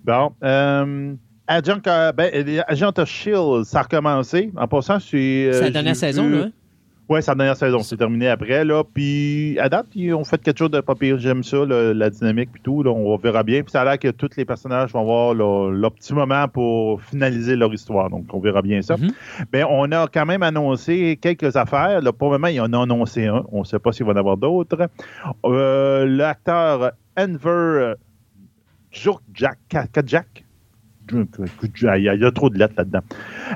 [0.04, 1.14] Bon, euh,
[1.48, 1.80] Agent,
[2.16, 4.52] ben, Agent of Shield, ça a recommencé.
[4.58, 5.50] En passant, c'est.
[5.54, 6.48] C'est la dernière saison, là.
[7.10, 7.80] Oui, la dernière saison.
[7.80, 8.64] C'est terminé après.
[8.64, 8.84] Là.
[8.84, 11.20] Puis, à date, ils ont fait quelque chose de pas pire.
[11.20, 12.82] J'aime ça, la dynamique et tout.
[12.82, 13.62] Là, on verra bien.
[13.62, 15.34] Puis, ça a l'air que tous les personnages vont avoir
[15.92, 18.10] petit moment pour finaliser leur histoire.
[18.10, 18.98] Donc, on verra bien ça.
[18.98, 19.12] Mhm.
[19.52, 22.02] Ben, on a quand même annoncé quelques affaires.
[22.02, 23.44] Là, pour le moment, il y en a annoncé un.
[23.52, 24.90] On ne sait pas s'il va y en avoir d'autres.
[25.46, 27.96] Euh, L'acteur Enver
[30.06, 30.46] Jack.
[31.12, 33.02] Il y a- trop de lettres là-dedans.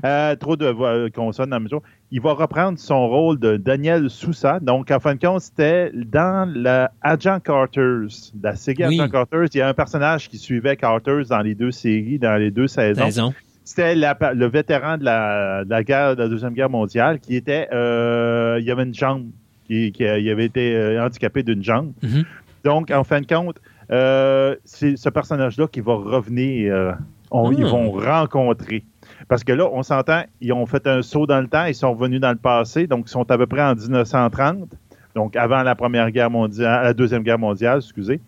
[0.06, 1.82] Euh, trop de voix- consonnes dans la maison.
[2.11, 4.60] Il va reprendre son rôle de Daniel Sousa.
[4.60, 8.07] Donc, en fin de compte, c'était dans la Agent Carters,
[8.41, 8.99] la série Oui.
[8.99, 9.48] Agent Carters.
[9.53, 12.68] Il y a un personnage qui suivait Carters dans les deux séries, dans les deux
[12.68, 13.06] saisons.
[13.06, 13.34] Saison.
[13.64, 17.68] C'était le vétéran de la, de la guerre, de la Deuxième Guerre mondiale qui était.
[17.74, 19.26] euh, il y avait une jambe.
[19.68, 21.91] Qui, qui- il avait été euh, handicapé d'une jambe.
[22.02, 22.24] Mhm.
[22.64, 23.57] Donc, en fin de compte,
[23.91, 26.95] euh, c'est ce personnage-là qui va revenir.
[27.33, 27.67] Ils Hmm.
[27.67, 28.83] vont rencontrer.
[29.27, 31.93] Parce que là, on s'entend, ils ont fait un saut dans le temps, ils sont
[31.93, 34.69] revenus dans le passé, donc ils sont à peu près en 1930,
[35.15, 38.19] donc avant la Première Guerre mondiale, la Deuxième Guerre mondiale, excusez,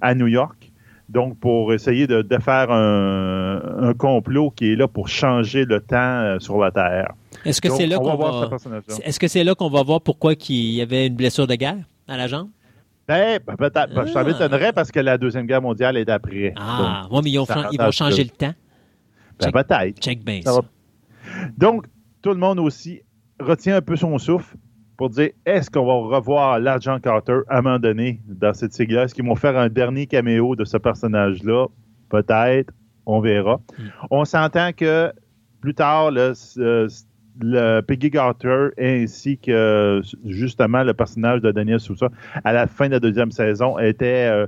[0.00, 0.72] à New York.
[1.08, 5.78] Donc, pour essayer de, de faire un, un complot qui est là pour changer le
[5.80, 7.12] temps euh, sur la Terre.
[7.44, 8.50] Est-ce que c'est là va qu'on va...
[9.04, 11.76] Est-ce que c'est là qu'on va voir pourquoi il y avait une blessure de guerre
[12.08, 12.48] à la jambe?
[13.08, 13.94] Ben, ben, peut-être.
[13.94, 14.24] Ben, ça
[14.68, 14.72] Ah.
[14.72, 16.52] parce que la Deuxième Guerre mondiale est après.
[16.56, 18.54] Ah, ouais, mais ils, ont ça fran- ils vont changer le temps.
[19.40, 19.98] Ben, peut-être.
[20.00, 20.60] Check bien Ça.
[21.56, 21.86] Donc,
[22.22, 23.02] tout le monde aussi
[23.40, 24.56] retient un peu son souffle
[24.96, 29.04] pour dire est-ce qu'on va revoir l'agent Carter à un moment donné dans cette série-là?
[29.04, 31.66] Est-ce qu'ils vont faire un dernier caméo de ce personnage-là?
[32.08, 32.72] Peut-être.
[33.04, 33.60] On verra.
[33.78, 33.82] Mm.
[34.10, 35.12] On s'entend que
[35.60, 36.88] plus tard, le, ce-
[37.40, 42.08] le Peggy Carter ainsi que justement le personnage de Daniel Sousa
[42.44, 44.28] à la fin de la deuxième saison était.
[44.30, 44.46] euh,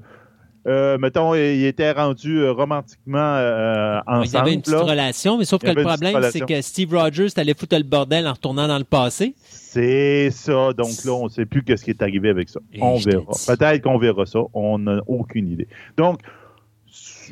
[0.66, 4.36] euh, mettons, il était rendu euh, romantiquement euh, Il y ensemble.
[4.36, 4.82] avait une petite là.
[4.82, 8.32] relation, mais sauf que le problème, c'est que Steve Rogers allait foutre le bordel en
[8.32, 9.34] retournant dans le passé.
[9.44, 10.72] C'est ça.
[10.74, 12.60] Donc là, on ne sait plus qu'est-ce qui est arrivé avec ça.
[12.74, 13.24] Et on verra.
[13.46, 14.40] Peut-être qu'on verra ça.
[14.52, 15.68] On n'a aucune idée.
[15.96, 16.20] Donc,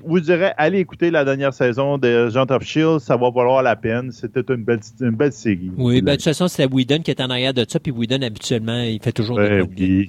[0.04, 3.00] vous dirais, allez écouter la dernière saison de Agent of Shield.
[3.00, 4.12] Ça va valoir la peine.
[4.12, 5.70] C'était une belle, une belle série.
[5.76, 8.22] Oui, ben, de toute façon, c'est Whedon qui est en arrière de ça, puis Whedon,
[8.22, 10.06] habituellement, il fait toujours des Ben.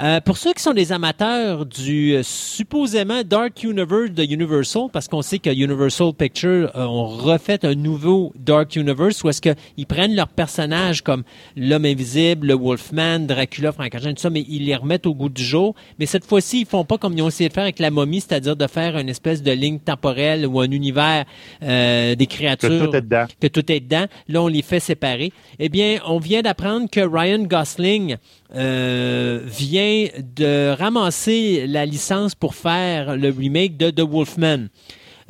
[0.00, 5.06] Euh, pour ceux qui sont des amateurs du euh, supposément Dark Universe de Universal, parce
[5.06, 9.86] qu'on sait que Universal Pictures euh, ont refait un nouveau Dark Universe, où est-ce qu'ils
[9.86, 11.22] prennent leurs personnages comme
[11.56, 15.44] l'homme invisible, le Wolfman, Dracula, Frankenstein, tout ça, mais ils les remettent au goût du
[15.44, 15.76] jour.
[16.00, 18.20] Mais cette fois-ci, ils font pas comme ils ont essayé de faire avec la momie,
[18.20, 21.24] c'est-à-dire de faire une espèce de ligne temporelle ou un univers
[21.62, 23.26] euh, des Que créatures tout est dedans.
[23.40, 24.06] que tout est dedans.
[24.28, 25.32] Là, on les fait séparer.
[25.60, 28.16] Eh bien, on vient d'apprendre que Ryan Gosling
[28.54, 30.06] euh, vient
[30.36, 34.66] de ramasser la licence pour faire le remake de The Wolfman.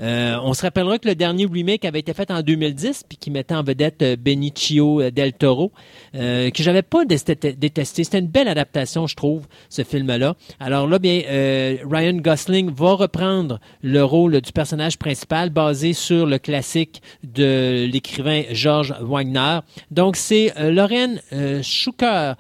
[0.00, 3.30] Euh, on se rappellera que le dernier remake avait été fait en 2010 puis qui
[3.30, 5.70] mettait en vedette euh, Benicio del Toro,
[6.16, 7.16] euh, que j'avais pas dé-
[7.56, 8.02] détesté.
[8.02, 10.34] C'était une belle adaptation, je trouve, ce film-là.
[10.58, 16.26] Alors là, bien, euh, Ryan Gosling va reprendre le rôle du personnage principal basé sur
[16.26, 19.60] le classique de l'écrivain George Wagner.
[19.92, 21.20] Donc c'est euh, Lorraine
[21.62, 22.32] Schucker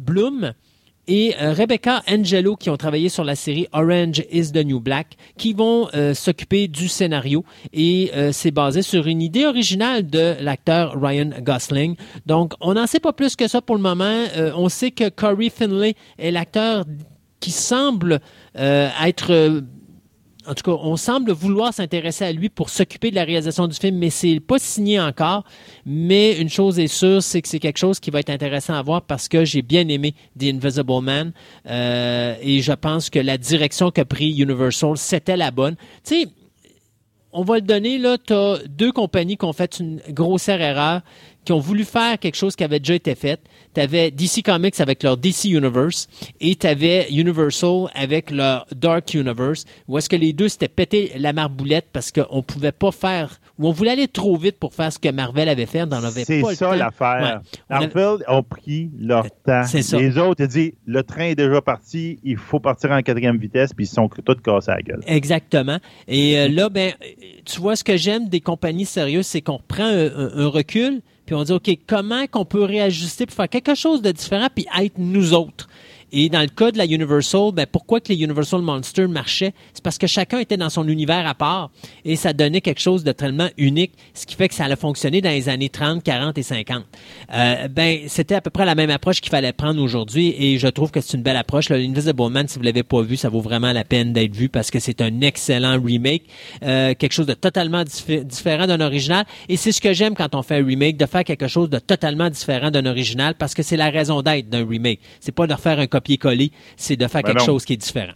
[0.00, 0.52] Bloom
[1.10, 5.16] et euh, Rebecca Angelo qui ont travaillé sur la série Orange is the New Black
[5.36, 10.36] qui vont euh, s'occuper du scénario et euh, c'est basé sur une idée originale de
[10.40, 11.96] l'acteur Ryan Gosling.
[12.26, 14.24] Donc on n'en sait pas plus que ça pour le moment.
[14.56, 16.84] On sait que Corey Finlay est l'acteur
[17.40, 18.20] qui semble
[18.54, 19.62] être
[20.50, 23.76] en tout cas, on semble vouloir s'intéresser à lui pour s'occuper de la réalisation du
[23.76, 25.44] film, mais c'est pas signé encore.
[25.86, 28.82] Mais une chose est sûre, c'est que c'est quelque chose qui va être intéressant à
[28.82, 31.32] voir parce que j'ai bien aimé The Invisible Man
[31.66, 35.76] euh, et je pense que la direction qu'a pris Universal, c'était la bonne.
[36.04, 36.28] Tu sais,
[37.32, 38.34] on va le donner, là, tu
[38.68, 41.02] deux compagnies qui ont fait une grossière erreur,
[41.44, 43.40] qui ont voulu faire quelque chose qui avait déjà été fait.
[43.74, 46.08] Tu DC Comics avec leur DC Universe
[46.40, 46.66] et tu
[47.10, 52.10] Universal avec leur Dark Universe, où est-ce que les deux s'étaient pété la marboulette parce
[52.10, 55.66] qu'on pouvait pas faire, on voulait aller trop vite pour faire ce que Marvel avait
[55.66, 56.74] fait, on avait C'est pas le ça temps.
[56.74, 57.42] l'affaire.
[57.44, 57.54] Ouais.
[57.70, 59.64] On a- Marvel ont pris leur temps.
[59.66, 59.98] C'est ça.
[59.98, 63.72] Les autres, ils disent le train est déjà parti, il faut partir en quatrième vitesse,
[63.74, 65.00] puis ils sont tous cassés à la gueule.
[65.06, 65.78] Exactement.
[66.08, 66.92] Et euh, là, ben,
[67.44, 71.00] tu vois, ce que j'aime des compagnies sérieuses, c'est qu'on prend un, un- un recul,
[71.26, 74.66] puis on dit, OK, comment qu'on peut réajuster pour faire quelque chose de différent, puis
[74.80, 75.68] être nous autres?
[76.12, 79.52] Et dans le cas de la Universal, ben, pourquoi que les Universal Monsters marchaient?
[79.72, 81.70] C'est parce que chacun était dans son univers à part
[82.04, 85.20] et ça donnait quelque chose de tellement unique, ce qui fait que ça allait fonctionner
[85.20, 86.84] dans les années 30, 40 et 50.
[87.32, 90.68] Euh, ben, c'était à peu près la même approche qu'il fallait prendre aujourd'hui et je
[90.68, 91.68] trouve que c'est une belle approche.
[91.68, 94.70] L'Invisible Man, si vous l'avez pas vu, ça vaut vraiment la peine d'être vu parce
[94.70, 96.24] que c'est un excellent remake,
[96.62, 99.24] euh, quelque chose de totalement diffé- différent d'un original.
[99.48, 101.78] Et c'est ce que j'aime quand on fait un remake, de faire quelque chose de
[101.78, 105.00] totalement différent d'un original parce que c'est la raison d'être d'un remake.
[105.20, 107.44] C'est pas de refaire un copier-coller, c'est de faire Ben quelque non.
[107.46, 108.12] chose qui est différent.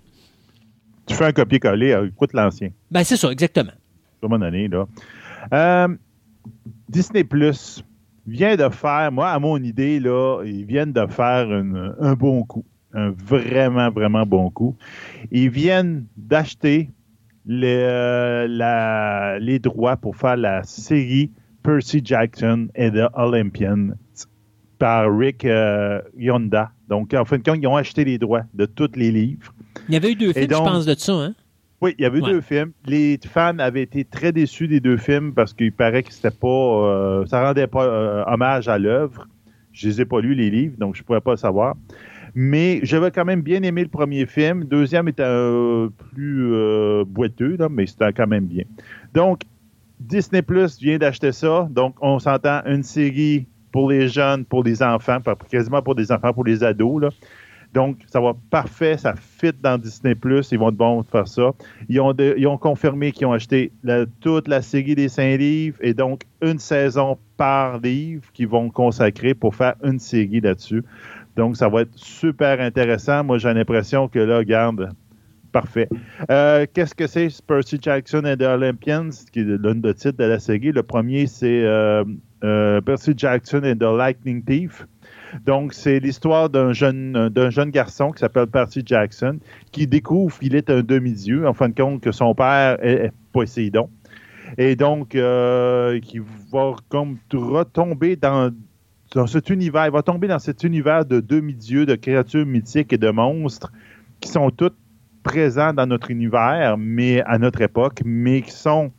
[1.07, 2.71] Tu fais un copier-coller, euh, écoute l'ancien.
[2.91, 3.71] Ben, c'est ça, exactement.
[3.71, 4.87] à un moment donné, là.
[5.53, 5.89] Euh,
[6.89, 7.85] Disney Plus
[8.27, 12.43] vient de faire, moi, à mon idée, là, ils viennent de faire une- un bon
[12.45, 12.65] coup.
[12.95, 14.77] Un vraiment, vraiment bon coup.
[15.31, 16.91] Ils viennent d'acheter
[17.45, 21.31] les, euh, la- les droits pour faire la série
[21.63, 23.89] Percy Jackson et The Olympians
[24.79, 26.71] par Rick euh, Yonda.
[26.89, 29.53] Donc, en fin de compte, ils ont acheté les droits de tous les livres.
[29.89, 31.35] Il y avait eu deux films, donc- je pense, de ça, hein?
[31.81, 32.31] Oui, il y avait eu Ouais.
[32.31, 32.73] deux films.
[32.87, 36.47] Les fans avaient été très déçus des deux films parce qu'il paraît que c'était pas,
[36.49, 39.29] euh, ça rendait pas euh, hommage à l'œuvre.
[39.73, 41.75] Je les ai pas lus les livres, donc je ne pourrais pas le savoir.
[42.35, 44.61] Mais j'avais quand même bien aimé le premier film.
[44.61, 45.23] Le deuxième était
[46.15, 48.65] plus euh, boiteux, là, mais c'était quand même bien.
[49.13, 49.43] Donc,
[50.01, 51.69] Disney Plus vient d'acheter ça.
[51.71, 55.19] Donc, on s'entend une série pour les jeunes, pour les enfants,
[55.51, 57.13] quasiment pour des enfants, pour les ados.
[57.73, 60.15] Donc, ça va parfait, ça fit dans Disney.
[60.53, 61.51] Ils vont être bons de faire ça.
[61.89, 63.73] Ils ont, confirmé qu'ils ont acheté
[64.21, 69.35] toute la série des cinq livres et donc une saison par livre qu'ils vont consacrer
[69.35, 70.85] pour faire une série là-dessus.
[71.35, 73.25] Donc, ça va être super intéressant.
[73.25, 74.93] Moi, j'ai l'impression que là, regarde,
[75.51, 75.89] parfait.
[76.31, 77.29] Euh, Qu'est-ce que c'est?
[77.45, 80.71] Percy Jackson and the Olympians, qui est l'un des titres de la série?
[80.71, 82.05] Le premier, c'est euh,
[82.45, 84.87] euh, Percy Jackson and the Lightning Thief.
[85.47, 87.31] Donc, c'est l'histoire d'un jeune,
[87.73, 89.39] garçon qui s'appelle Percy Jackson,
[89.73, 93.91] qui découvre qu'il est un demi-dieu, en fin de compte que son père est, Poséidon.
[94.59, 96.21] Et donc, euh, qui
[96.53, 98.55] va comme retomber dans,
[99.15, 102.99] dans cet univers, il va tomber dans cet univers de demi-dieux, de créatures mythiques et
[102.99, 103.73] de monstres
[104.21, 104.77] qui sont toutes
[105.25, 108.93] présents dans notre univers, mais à notre époque, mais qui sont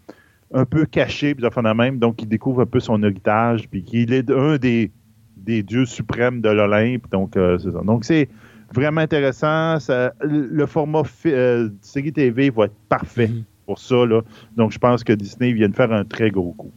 [0.53, 4.13] un peu cachés, puis de même, donc il découvre un peu son héritage, puis qu'il
[4.13, 4.91] est un des,
[5.37, 7.81] des dieux suprêmes de l'Olympe, donc euh, c'est ça.
[7.83, 8.29] Donc c'est
[8.73, 13.43] vraiment intéressant, ça- le format euh, série TV va être parfait Mhm.
[13.65, 14.21] pour ça, là.
[14.55, 16.71] donc je pense que Disney vient de faire un très gros coup.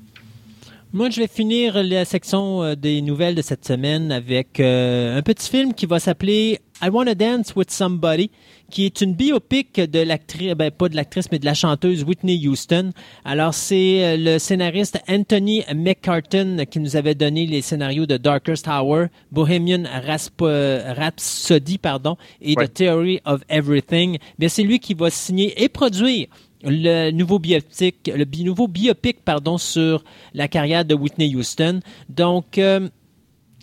[0.90, 5.20] Moi, je vais finir la section euh, des nouvelles de cette semaine avec euh, un
[5.22, 8.30] petit film qui va s'appeler I Wanna Dance with Somebody,
[8.70, 12.46] qui est une biopic de l'actrice, ben pas de l'actrice, mais de la chanteuse Whitney
[12.46, 12.90] Houston.
[13.24, 18.68] Alors, c'est euh, le scénariste Anthony McCartan qui nous avait donné les scénarios de Darkest
[18.68, 20.42] Hour, Bohemian Rasp-
[20.96, 22.68] Rhapsody, pardon, et Ouais.
[22.68, 24.18] The Theory of Everything.
[24.38, 26.26] Bien, c'est lui qui va signer et produire
[26.64, 30.02] le nouveau biopic, le bi- nouveau biopic pardon sur
[30.34, 31.80] la carrière de Whitney Houston.
[32.08, 32.88] Donc euh,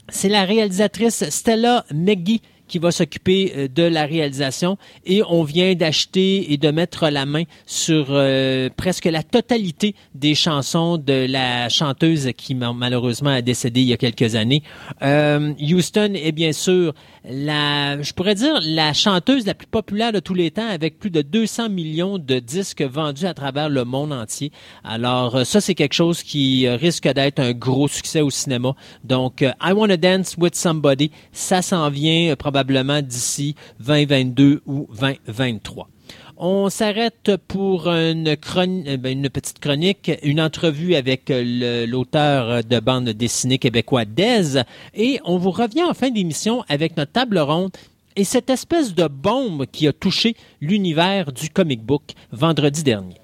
[0.08, 5.74] c'est la réalisatrice Stella McGee qui va s'occuper euh, de la réalisation et on vient
[5.76, 11.70] d'acheter et de mettre la main sur euh, presque la totalité des chansons de la
[11.70, 14.64] chanteuse qui ma- malheureusement a décédé il y a quelques années.
[15.02, 16.94] Euh, Houston est bien sûr
[17.30, 21.10] la, je pourrais dire la chanteuse la plus populaire de tous les temps avec plus
[21.10, 24.52] de 200 millions de disques vendus à travers le monde entier.
[24.84, 28.76] Alors euh, ça c'est quelque chose qui euh, risque d'être un gros succès au cinéma.
[29.04, 35.90] Donc euh, I Wanna Dance with Somebody, ça s'en vient probablement d'ici 2022 ou 2023.
[36.38, 43.10] On s'arrête pour euh, ben, une petite chronique, une entrevue avec euh, l'auteur de bande
[43.10, 44.62] dessinée québécois Dez,
[44.94, 47.72] et on vous revient en fin d'émission avec notre table ronde
[48.18, 52.04] et cette espèce de bombe qui a touché l'univers du comic book
[52.34, 53.16] vendredi dernier.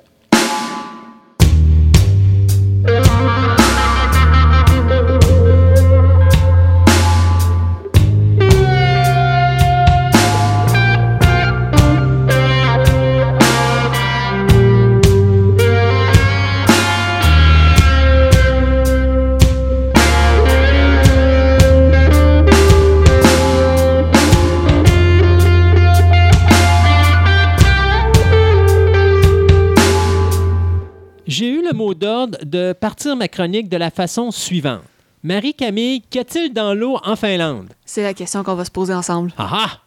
[31.72, 34.82] Le mot d'ordre de partir ma chronique de la façon suivante.
[35.24, 37.70] Marie-Camille, qu'y a-t-il dans l'eau en Finlande?
[37.86, 39.32] C'est la question qu'on va se poser ensemble.
[39.38, 39.80] Ah ah!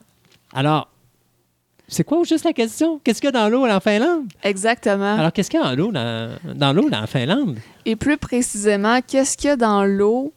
[0.55, 0.89] Alors,
[1.86, 3.01] c'est quoi juste la question?
[3.05, 4.24] Qu'est-ce qu'il y a dans l'eau en Finlande?
[4.43, 5.16] Exactement.
[5.16, 7.59] Alors, qu'est-ce qu'il y a dans l'eau dans, dans l'eau en Finlande?
[7.85, 10.32] Et plus précisément, qu'est-ce qu'il y a dans l'eau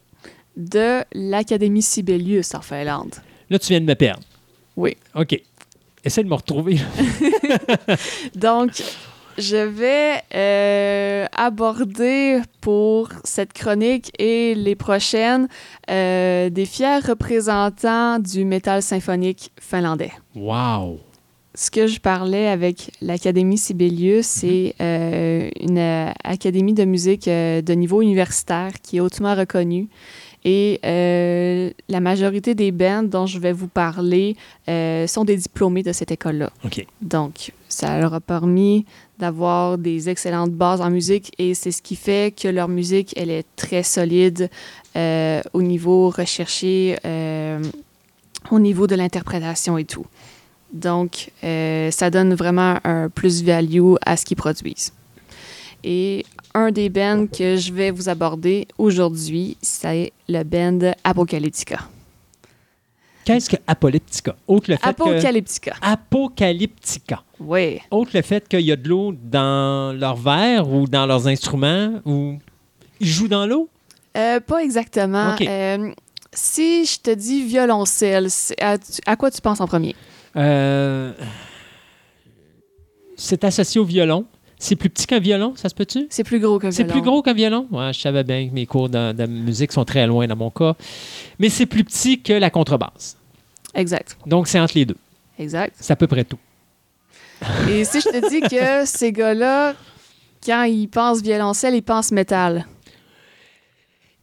[0.56, 3.14] de l'Académie Sibelius en Finlande?
[3.48, 4.22] Là, tu viens de me perdre.
[4.76, 4.98] Oui.
[5.14, 5.40] OK.
[6.04, 6.78] Essaye de me retrouver.
[8.34, 8.82] Donc,
[9.38, 15.48] je vais euh, aborder pour cette chronique et les prochaines
[15.90, 20.10] euh, des fiers représentants du métal symphonique finlandais.
[20.34, 20.98] Wow.
[21.54, 28.02] Ce que je parlais avec l'Académie Sibelius, c'est euh, une académie de musique de niveau
[28.02, 29.88] universitaire qui est hautement reconnue.
[30.50, 34.34] Et euh, la majorité des bands dont je vais vous parler
[34.66, 36.50] euh, sont des diplômés de cette école-là.
[37.02, 38.86] Donc, ça leur a permis
[39.18, 43.28] d'avoir des excellentes bases en musique et c'est ce qui fait que leur musique, elle
[43.28, 44.48] est très solide
[44.96, 46.96] euh, au niveau recherché,
[48.50, 50.06] au niveau de l'interprétation et tout.
[50.72, 54.94] Donc, ça donne vraiment un plus-value à ce qu'ils produisent.
[55.84, 56.24] Et
[56.54, 61.78] un des bands que je vais vous aborder aujourd'hui, c'est le band Apocalyptica.
[63.24, 64.36] Qu'est-ce que Apocalyptica?
[64.46, 64.88] Autre le fait que...
[64.88, 65.74] Apocalyptica.
[65.82, 67.22] Apocalyptica.
[67.38, 67.78] Oui.
[67.90, 72.00] Autre le fait qu'il y a de l'eau dans leur verre ou dans leurs instruments
[72.04, 72.38] ou
[73.00, 73.68] ils jouent dans l'eau?
[74.16, 75.36] Euh, pas exactement.
[75.40, 75.92] Euh,
[76.32, 78.28] si je te dis violoncelle,
[79.06, 79.94] à quoi tu penses en premier?
[80.36, 81.12] Euh,
[83.16, 84.24] C'est associé au violon.
[84.58, 86.06] C'est plus petit qu'un violon, ça se peut-tu?
[86.10, 86.92] C'est plus gros qu'un C'est violon.
[87.00, 87.66] plus gros qu'un violon?
[87.70, 90.50] Ouais, je savais bien que mes cours de, de musique sont très loin dans mon
[90.50, 90.74] cas.
[91.38, 93.16] Mais c'est plus petit que la contrebasse.
[93.74, 94.16] Exact.
[94.26, 94.96] Donc, c'est entre les deux.
[95.38, 95.74] Exact.
[95.78, 96.38] C'est à peu près tout.
[97.70, 99.74] Et si je te dis que ces gars-là,
[100.44, 102.66] quand ils pensent violoncelle, ils pensent métal.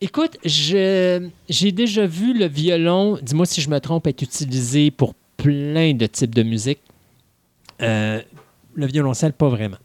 [0.01, 1.31] Écoute, j'ai
[1.71, 6.35] déjà vu le violon, dis-moi si je me trompe, être utilisé pour plein de types
[6.35, 6.79] de musique.
[7.81, 8.21] Euh,
[8.73, 9.77] le violoncelle, pas vraiment.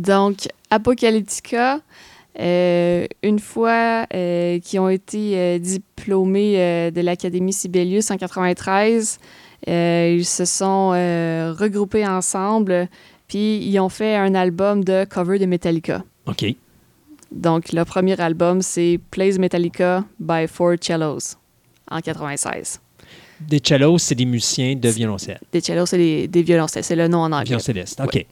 [0.00, 1.80] Donc, Apocalyptica,
[2.38, 9.18] euh, une fois euh, qu'ils ont été euh, diplômés de l'Académie Sibelius en 93,
[9.68, 12.88] euh, ils se sont regroupés ensemble,
[13.28, 16.02] puis ils ont fait un album de cover de Metallica.
[16.26, 16.46] OK.
[17.30, 21.36] Donc, le premier album, c'est Plays Metallica by Four Cellos
[21.90, 22.80] en 96.
[23.40, 25.40] Des cellos, c'est des musiciens de violoncelle.
[25.52, 27.44] Des cellos, c'est des, des violoncelles, c'est le nom en anglais.
[27.44, 28.00] Violoncelliste.
[28.00, 28.14] OK.
[28.14, 28.26] Ouais.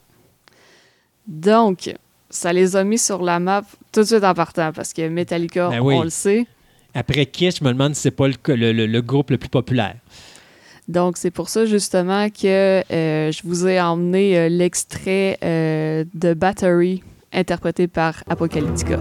[1.28, 1.94] Donc,
[2.30, 5.68] ça les a mis sur la map tout de suite en partant parce que Metallica,
[5.68, 5.94] Ben oui.
[5.94, 6.46] on le sait.
[6.94, 9.48] Après Kiss, je me demande si c'est pas le, le- le- le groupe le plus
[9.50, 9.96] populaire.
[10.88, 16.32] Donc, c'est pour ça justement que euh, je vous ai emmené euh, l'extrait euh, de
[16.32, 18.98] Battery interprété par Apocalyptica.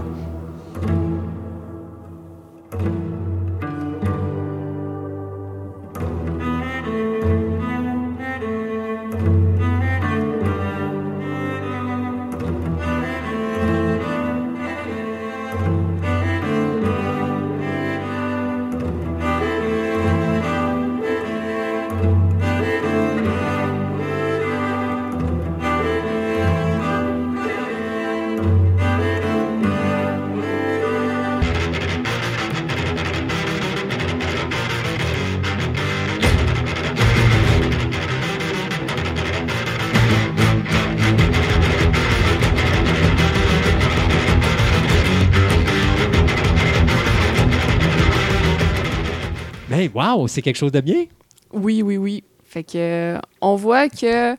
[49.78, 51.04] Ben, wow, c'est quelque chose de bien.
[51.52, 52.24] Oui, oui, oui.
[52.42, 52.78] Fait que
[53.16, 54.34] euh, on voit que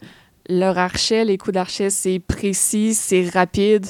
[0.49, 3.86] leur archet, les coups d'archet, c'est précis, c'est rapide.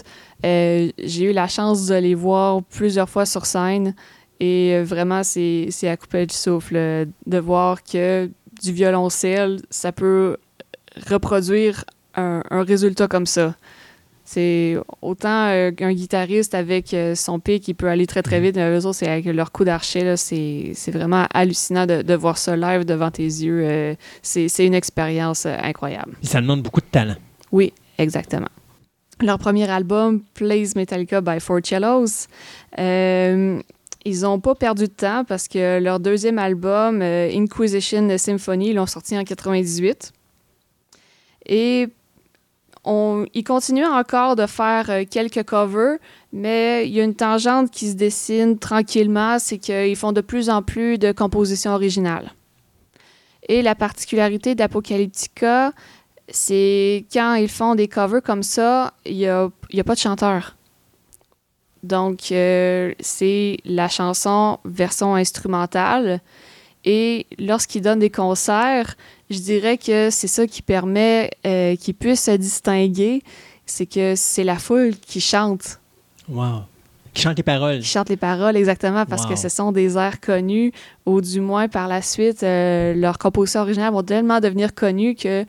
[0.45, 3.95] Euh, J'ai eu la chance de les voir plusieurs fois sur scène
[4.39, 8.30] et euh, vraiment, c'est à couper du souffle de voir que
[8.61, 10.38] du violoncelle, ça peut
[11.09, 13.55] reproduire un résultat comme ça.
[14.31, 18.56] C'est autant euh, qu'un guitariste avec euh, son pic, il peut aller très très vite,
[18.57, 22.56] mais eux autres, c'est avec leur coup d'archet, c'est vraiment hallucinant de, de voir ça
[22.56, 23.61] live devant tes yeux.
[23.64, 26.15] euh, c'est une expérience euh, incroyable.
[26.22, 27.15] Ça demande beaucoup de talent.
[27.51, 28.49] Oui, exactement.
[29.19, 32.27] Leur premier album, Plays Metallica by Four Cellos,
[32.77, 33.60] euh,
[34.06, 39.18] ils n'ont pas perdu de temps parce que leur deuxième album, Inquisition Symphony, l'ont sorti
[39.18, 40.14] en 98.
[41.47, 41.88] Et
[42.89, 45.97] on, ils continuent encore de faire euh, quelques covers,
[46.33, 50.49] mais il y a une tangente qui se dessine tranquillement, c'est qu'ils font de plus
[50.49, 52.31] en plus de compositions originales.
[53.47, 55.71] Et la particularité d'Apocalyptica,
[56.29, 59.27] c'est quand ils font des covers comme ça, il n'y
[59.71, 60.55] il a pas de chanteur.
[61.83, 66.21] Donc, euh, c'est la chanson version instrumentale.
[66.85, 68.95] Et lorsqu'ils donnent des concerts,
[69.30, 73.22] je dirais que c'est ça qui permet euh, qu'ils puissent se distinguer.
[73.65, 75.80] C'est que c'est la foule qui chante.
[76.27, 76.61] Wow.
[77.14, 77.80] Qui chante les paroles.
[77.80, 79.30] qui chantent les paroles exactement parce Wow.
[79.30, 80.72] que ce sont des airs connus,
[81.06, 85.45] ou du moins par la suite, euh, leurs compositions originales vont tellement devenir connues que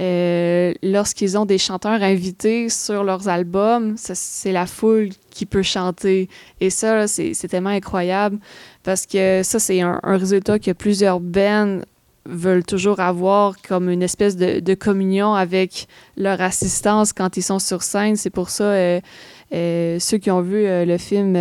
[0.00, 6.28] euh, lorsqu'ils ont des chanteurs invités sur leurs albums, c'est la foule qui peut chanter.
[6.60, 8.38] Et ça, c'est tellement incroyable
[8.84, 11.80] parce que ça, c'est un, un résultat que plusieurs bands
[12.28, 15.86] veulent toujours avoir comme une espèce de, de communion avec
[16.16, 18.16] leur assistance quand ils sont sur scène.
[18.16, 19.00] C'est pour ça, euh,
[19.54, 21.32] euh, ceux qui ont vu euh, le film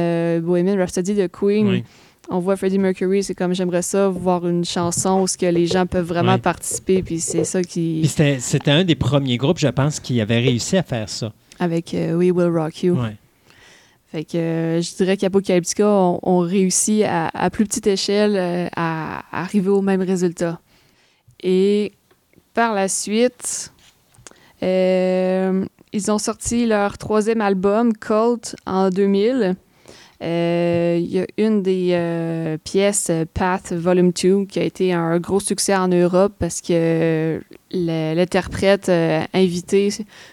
[0.42, 1.84] Bohemian Rhapsody de Queen, Oui.
[2.30, 5.66] on voit Freddie Mercury, c'est comme j'aimerais ça, voir une chanson où ce que les
[5.68, 8.06] gens peuvent vraiment participer, puis c'est ça qui...
[8.08, 11.34] c'était c'était un des premiers groupes, je pense, qui avait réussi à faire ça.
[11.60, 12.96] avec We Will Rock You.
[12.96, 13.16] Ouais.
[14.10, 18.68] Fait que euh, je dirais qu'Apocalyptica ont, ont réussi à, à plus petite échelle euh,
[18.74, 20.62] à, à arriver au même résultat.
[21.42, 21.94] Et
[22.54, 23.72] par la suite,
[24.64, 29.56] euh, ils ont sorti leur troisième album, Cult, en 2000.
[30.24, 35.20] Euh, Il y a une des euh, pièces, Path Volume 2, qui a été un
[35.20, 37.42] gros succès en Europe parce que
[37.72, 39.90] l'interprète euh, invité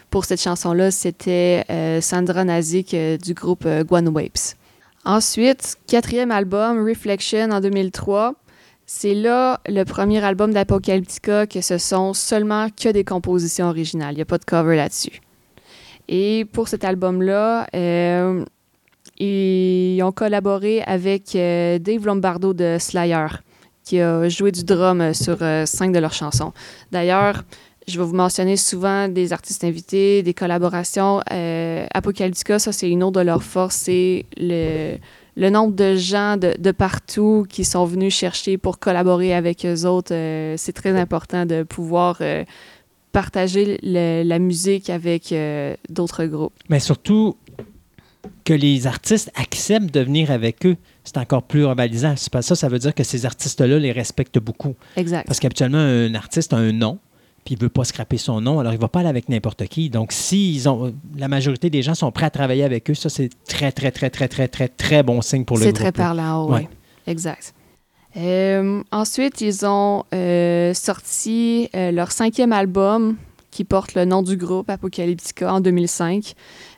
[0.09, 1.63] pour cette chanson-là, c'était
[2.01, 4.55] Sandra Nazik du groupe Guan Wapes.
[5.03, 8.33] Ensuite, quatrième album, Reflection en 2003.
[8.87, 14.13] C'est là le premier album d'Apocalyptica que ce sont seulement que des compositions originales.
[14.13, 15.21] Il n'y a pas de cover là-dessus.
[16.07, 18.45] Et pour cet album-là, euh,
[19.17, 23.27] ils ont collaboré avec euh, Dave Lombardo de Slayer,
[23.83, 26.53] qui a joué du drum euh, sur cinq de leurs chansons.
[26.91, 27.43] D'ailleurs,
[27.87, 31.21] je vais vous mentionner souvent des artistes invités, des collaborations.
[31.93, 33.75] Apocalyptica, ça, c'est une autre de leurs forces.
[33.75, 34.97] C'est le,
[35.37, 39.85] le nombre de gens de, de partout qui sont venus chercher pour collaborer avec eux
[39.85, 40.13] autres.
[40.13, 42.43] euh, c'est très important de pouvoir euh,
[43.11, 46.53] partager le- la musique avec euh, d'autres groupes.
[46.69, 47.35] Mais surtout
[48.43, 52.15] que les artistes acceptent de venir avec eux, c'est encore plus rivalisant.
[52.17, 54.75] Ça, ça veut dire que ces artistes-là les respectent beaucoup.
[54.97, 55.25] Exact.
[55.27, 56.97] Parce qu'habituellement, un artiste a un nom,
[57.45, 59.91] puis il veut pas scraper son nom, alors il va pas aller avec n'importe qui.
[59.91, 63.07] Donc, si ils ont, la majorité des gens sont prêts à travailler avec eux, ça,
[63.07, 65.81] c'est très, très, très, très, très, très, très bon signe pour le C'est groupe.
[65.83, 66.61] très parlant, oui.
[66.61, 66.69] Ouais.
[67.05, 67.53] Exact.
[68.17, 73.15] Euh, ensuite, ils ont euh, sorti euh, leur cinquième album
[73.51, 76.33] qui porte le nom du groupe Apocalyptica en 2005.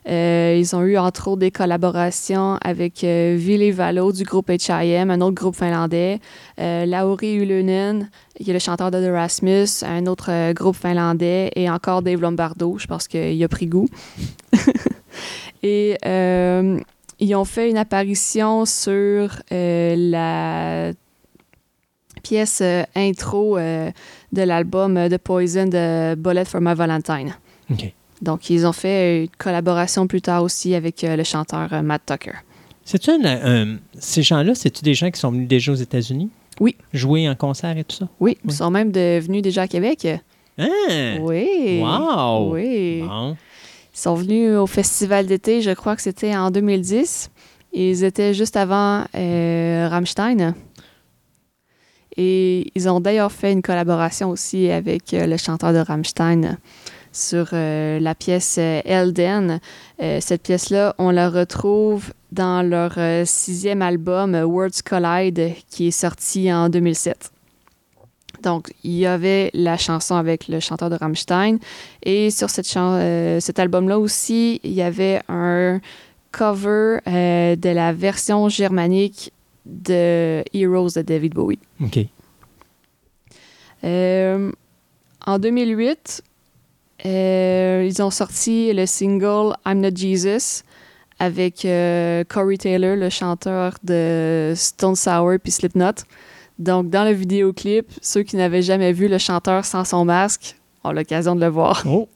[0.08, 5.12] Euh, ils ont eu entre autres des collaborations avec euh, Ville Valo du groupe H.I.M.,
[5.12, 6.20] un autre groupe finlandais,
[6.60, 8.10] euh, Lauri Ylönen,
[8.42, 12.78] qui est le chanteur de The Rasmus, un autre groupe finlandais, et encore Dave Lombardo,
[12.78, 13.90] je pense qu'il a pris goût.
[15.64, 15.98] et
[17.20, 20.92] ils ont fait une apparition sur la
[22.24, 22.62] pièce
[22.96, 27.36] intro de l'album The Poison de Bullet for My Valentine.
[27.72, 27.94] OK.
[28.22, 32.02] Donc, ils ont fait une collaboration plus tard aussi avec euh, le chanteur euh, Matt
[32.06, 32.34] Tucker.
[32.84, 36.30] C'est-tu un- ces gens-là, c'est-tu des gens qui sont venus déjà aux États-Unis?
[36.60, 36.76] Oui.
[36.94, 38.07] Jouer en concert et tout ça?
[38.19, 40.07] Oui, ils sont même devenus déjà à Québec.
[40.57, 41.18] Hein?
[41.22, 41.80] Oui.
[41.84, 42.53] Wow!
[42.53, 43.03] Oui.
[43.07, 43.35] Bon.
[43.94, 47.30] Ils sont venus au festival d'été, je crois que c'était en 2010.
[47.73, 50.56] Ils étaient juste avant euh, Rammstein.
[52.15, 56.57] Et ils ont d'ailleurs fait une collaboration aussi avec euh, le chanteur de Rammstein
[57.12, 59.60] sur euh, la pièce euh, Elden.
[60.02, 66.52] Euh, cette pièce-là, on la retrouve dans leur sixième album Words Collide qui est sorti
[66.52, 67.32] en 2007.
[68.44, 71.58] Donc, il y avait la chanson avec le chanteur de Rammstein.
[72.04, 75.80] Et sur cette euh, cet album-là aussi, il y avait un
[76.32, 79.32] cover euh, de la version germanique
[79.66, 81.60] de Heroes de David Bowie.
[81.84, 82.00] OK.
[83.84, 84.52] Euh,
[85.26, 86.36] en 2008, euh,
[87.06, 90.64] ils ont sorti le single I'm Not Jesus
[91.19, 96.03] avec euh, Corey Taylor, le chanteur de Stone Sour puis Slipknot.
[96.60, 100.91] Donc, dans le vidéoclip, ceux qui n'avaient jamais vu le chanteur sans son masque ont
[100.91, 101.84] l'occasion de le voir.
[101.88, 102.07] Oh!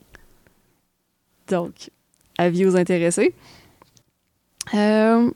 [1.48, 1.90] Donc,
[2.38, 3.34] avis aux intéressés.
[4.74, 5.30] Euh,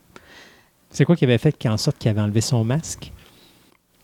[0.91, 3.13] C'est quoi qui avait fait en sorte qu'il avait enlevé son masque?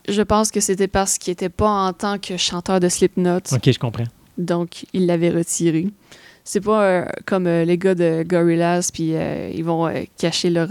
[0.08, 3.38] je pense que c'était parce qu'il n'était pas en tant que chanteur de Slipknot.
[3.52, 4.04] OK, je comprends.
[4.38, 5.86] Donc, il l'avait retiré.
[6.44, 9.88] C'est pas euh, comme euh, les gars de Gorillaz, puis euh, ils vont
[10.18, 10.68] cacher leur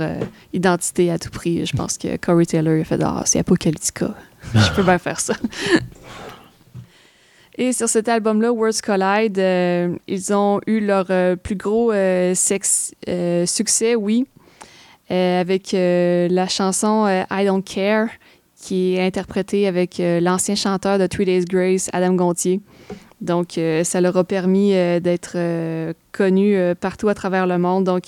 [0.52, 1.66] identité à tout prix.
[1.66, 4.14] Je pense que Corey Taylor a fait Ah, c'est Apocalyptica.
[4.54, 5.34] Je peux bien faire ça.
[7.58, 12.34] Et sur cet album-là, Words Collide, euh, ils ont eu leur euh, plus gros euh,
[12.34, 12.94] sex-
[13.46, 14.26] succès, oui,
[15.10, 18.08] avec la chanson I Don't Care,
[18.62, 22.62] qui est interprétée avec euh, l'ancien chanteur de Three Days Grace, Adam Gontier.
[23.22, 27.84] Donc, euh, ça leur a permis euh, d'être euh, connus partout à travers le monde.
[27.84, 28.06] Donc,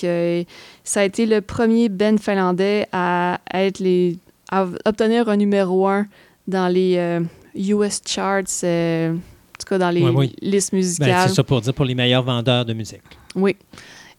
[0.84, 4.17] ça a été le premier band finlandais à, être les,
[4.51, 6.07] à obtenir un numéro un
[6.47, 7.21] dans les
[7.55, 9.15] US charts, en
[9.59, 10.35] tout cas dans les oui.
[10.41, 11.30] listes Ben, musicales.
[11.30, 13.01] c'est ça pour dire pour les meilleurs vendeurs de musique.
[13.35, 13.55] oui.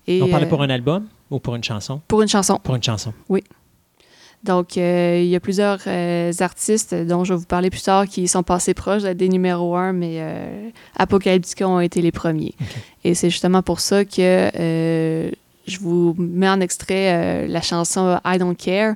[0.06, 2.00] Et, On parlait pour un album ou pour une chanson?
[2.06, 2.60] pour une chanson.
[2.62, 3.12] Pour une chanson.
[4.44, 8.06] Donc, euh, il y a plusieurs euh, artistes dont je vais vous parler plus tard
[8.06, 12.54] qui sont passés proches des numéros un, mais euh, Apocalyptica ont été les premiers.
[13.04, 15.30] Et c'est justement pour ça que euh,
[15.66, 18.94] je vous mets en extrait la chanson I Don't Care.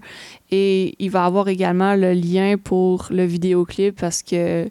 [0.50, 4.68] Et il va avoir également le lien pour le vidéoclip parce que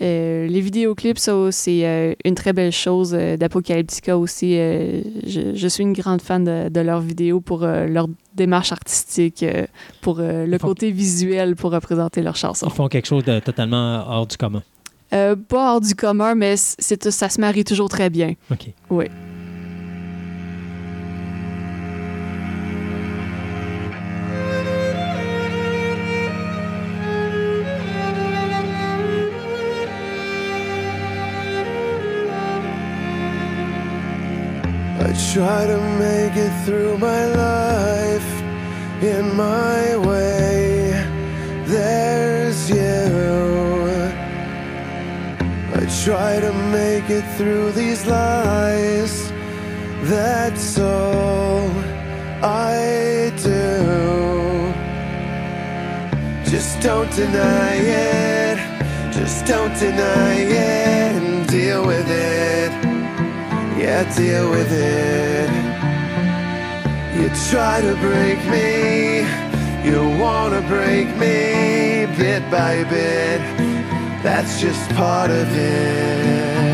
[0.00, 4.56] euh, les vidéoclips, ça, c'est euh, une très belle chose euh, d'Apocalyptica aussi.
[4.58, 9.44] Euh, je, je suis une grande fan de, de leurs vidéos pour leur démarche artistique,
[10.00, 12.66] pour le font- côté visuel pour représenter leurs chansons.
[12.68, 14.62] Ils font quelque chose de totalement hors du commun.
[15.10, 18.34] Pas hors du commun, mais ça se marie toujours très bien.
[18.50, 18.68] OK.
[18.90, 19.06] Oui.
[35.38, 38.30] Try to make it through my life
[39.00, 40.90] in my way.
[41.64, 43.06] There's you.
[45.78, 49.30] I try to make it through these lies.
[50.12, 51.70] That's all
[52.42, 54.74] I do.
[56.50, 58.58] Just don't deny it.
[59.12, 62.77] Just don't deny it and deal with it.
[63.88, 65.48] Yeah, deal with it.
[67.16, 69.20] You try to break me,
[69.82, 73.40] you wanna break me bit by bit.
[74.22, 76.67] That's just part of it.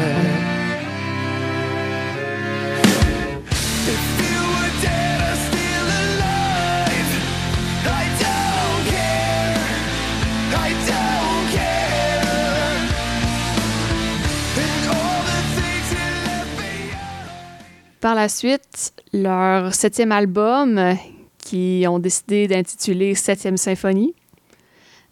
[18.05, 20.95] Par la suite, leur septième album,
[21.39, 24.15] qui ont décidé d'intituler Septième Symphonie.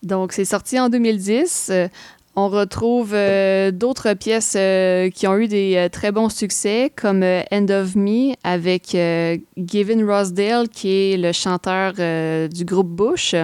[0.03, 1.71] Donc, c'est sorti en 2010.
[1.73, 1.89] Euh,
[2.37, 7.23] On retrouve euh, d'autres pièces euh, qui ont eu des euh, très bons succès, comme
[7.51, 8.95] End of Me avec
[9.57, 11.95] Gavin Rossdale, qui est le chanteur
[12.51, 13.35] du groupe Bush.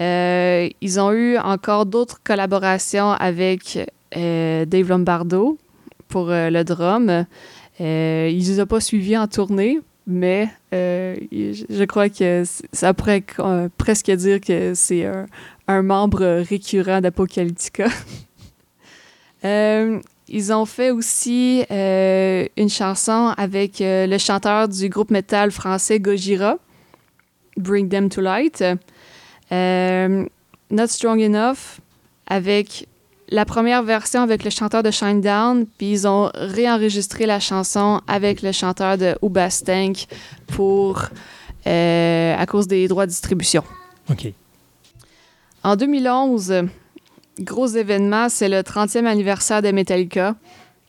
[0.00, 3.78] Ils ont eu encore d'autres collaborations avec
[4.12, 5.58] Dave Lombardo
[6.08, 7.24] pour le drum.
[7.82, 12.94] Euh, il ne les a pas suivis en tournée, mais euh, je crois que ça
[12.94, 15.04] pourrait euh, presque dire que c'est
[15.68, 17.88] un, membre récurrent d'Apocalyptica.
[19.44, 19.98] Euh,
[20.28, 26.58] ils ont fait aussi euh, une chanson avec le chanteur du groupe metal français Gojira,
[27.56, 28.62] Bring Them to Light.
[29.50, 31.80] Not Strong Enough,
[32.28, 32.86] avec
[33.32, 38.42] la première version avec le chanteur de Shinedown, puis ils ont réenregistré la chanson avec
[38.42, 40.06] le chanteur de Ubastank
[40.48, 41.06] pour
[41.66, 43.64] euh, à cause des droits de distribution.
[44.10, 44.32] OK.
[45.64, 46.64] En 2011,
[47.40, 50.34] gros événement, c'est le 30e anniversaire de Metallica.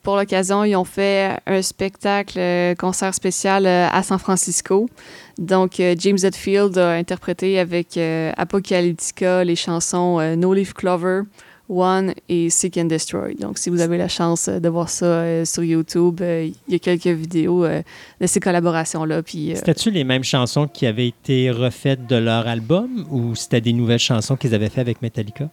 [0.03, 4.89] Pour l'occasion, ils ont fait un spectacle, euh, concert spécial euh, à San Francisco.
[5.37, 7.97] Donc, euh, James Hetfield a interprété avec
[8.35, 11.21] Apocalyptica les chansons No Leaf Clover,
[11.69, 13.35] One et Seek and Destroy.
[13.35, 16.73] Donc, si vous avez la chance euh, de voir ça euh, sur YouTube, euh, il
[16.73, 17.81] y a quelques vidéos euh,
[18.19, 19.23] de ces collaborations-là.
[19.23, 23.73] Puis, C'était-tu les mêmes chansons qui avaient été refaites de leur album ou c'était des
[23.73, 25.49] nouvelles chansons qu'ils avaient fait avec Metallica?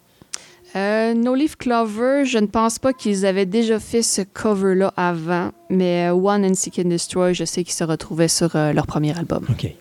[0.75, 6.11] No Leaf Clover, je ne pense pas qu'ils avaient déjà fait ce cover-là avant, mais
[6.11, 9.45] One and Seek and Destroy, je sais qu'ils se retrouvaient sur leur premier album.
[9.51, 9.75] OK.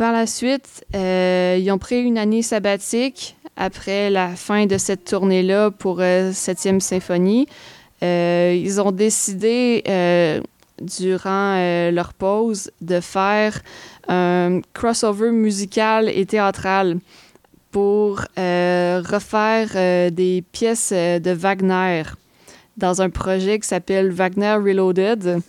[0.00, 5.04] Par la suite, euh, ils ont pris une année sabbatique après la fin de cette
[5.04, 7.46] tournée-là pour euh, Septième Symphonie.
[8.02, 10.40] Euh, ils ont décidé, euh,
[10.80, 13.60] durant euh, leur pause, de faire
[14.08, 16.96] un crossover musical et théâtral
[17.70, 22.04] pour euh, refaire euh, des pièces euh, de Wagner
[22.78, 25.42] dans un projet qui s'appelle Wagner Reloaded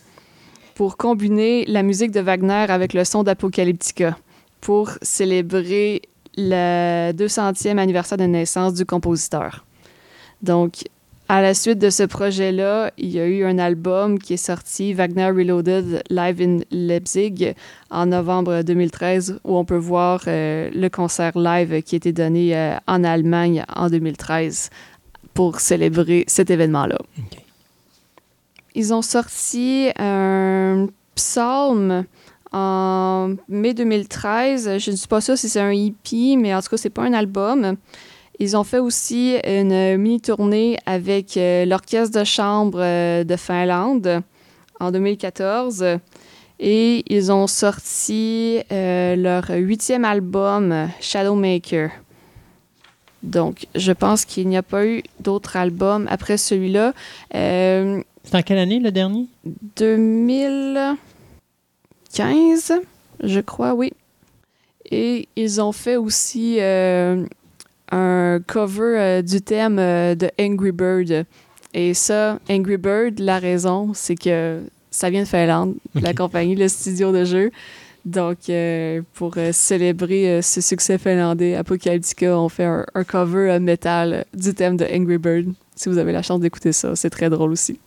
[0.76, 4.18] pour combiner la musique de Wagner avec le son d'Apocalyptica
[4.62, 6.04] pour célébrer
[6.38, 9.66] le 200e anniversaire de naissance du compositeur.
[10.42, 10.84] Donc,
[11.28, 14.94] à la suite de ce projet-là, il y a eu un album qui est sorti,
[14.94, 17.54] Wagner Reloaded Live in Leipzig,
[17.90, 22.54] en novembre 2013, où on peut voir euh, le concert live qui a été donné
[22.54, 24.72] euh, en Allemagne en 2013
[25.34, 26.98] pour célébrer cet événement-là.
[28.76, 32.04] ils ont sorti un psalm
[32.52, 34.78] en mai 2013.
[34.78, 37.04] Je ne suis pas sûre si c'est un EP, mais en tout cas, c'est pas
[37.04, 37.76] un album.
[38.40, 44.24] Ils ont fait aussi une mini-tournée avec euh, l'Orchestre de chambre euh, de Finlande
[44.80, 45.86] en 2014.
[46.60, 51.92] Et ils ont sorti euh, leur huitième album, Shadowmaker.
[53.24, 56.94] Donc, je pense qu'il n'y a pas eu d'autres albums après celui-là.
[57.36, 59.28] Euh, C'est en quelle année le dernier?
[62.16, 62.74] 2015,
[63.24, 63.94] je crois, oui.
[64.90, 67.26] Et ils ont fait aussi euh,
[67.92, 71.26] un cover euh, du thème euh, de Angry Bird.
[71.74, 76.68] Et ça, Angry Bird, la raison, c'est que ça vient de Finlande, la compagnie, le
[76.68, 77.52] studio de jeu.
[78.04, 78.52] Donc,
[79.14, 84.86] pour célébrer ce succès finlandais, Apocalyptica ont fait un, un cover métal du thème de
[84.86, 85.54] Angry Bird.
[85.76, 87.80] Si vous avez la chance d'écouter ça, c'est très drôle aussi.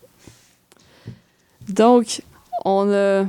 [1.68, 2.22] Donc,
[2.64, 3.26] on a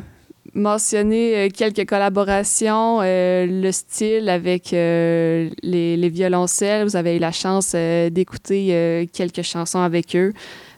[0.56, 6.85] mentionné euh, quelques collaborations, euh, le style avec euh, les, les violoncelles.
[6.85, 10.34] Vous avez eu la chance d'écouter quelques chansons avec eux.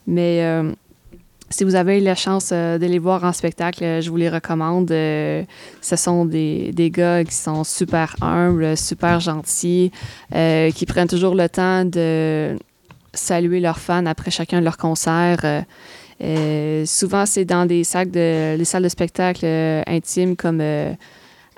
[0.08, 0.42] Mais
[1.50, 4.90] si vous avez eu la chance de les voir en spectacle, je vous les recommande.
[4.90, 9.92] Ce sont des, des gars qui sont super humbles, super gentils,
[10.32, 12.58] qui prennent toujours le temps de
[13.14, 15.66] saluer leurs fans après chacun de leurs concerts.
[16.22, 20.94] Euh, souvent, c'est dans des salles de, salles de spectacle euh, intimes comme euh,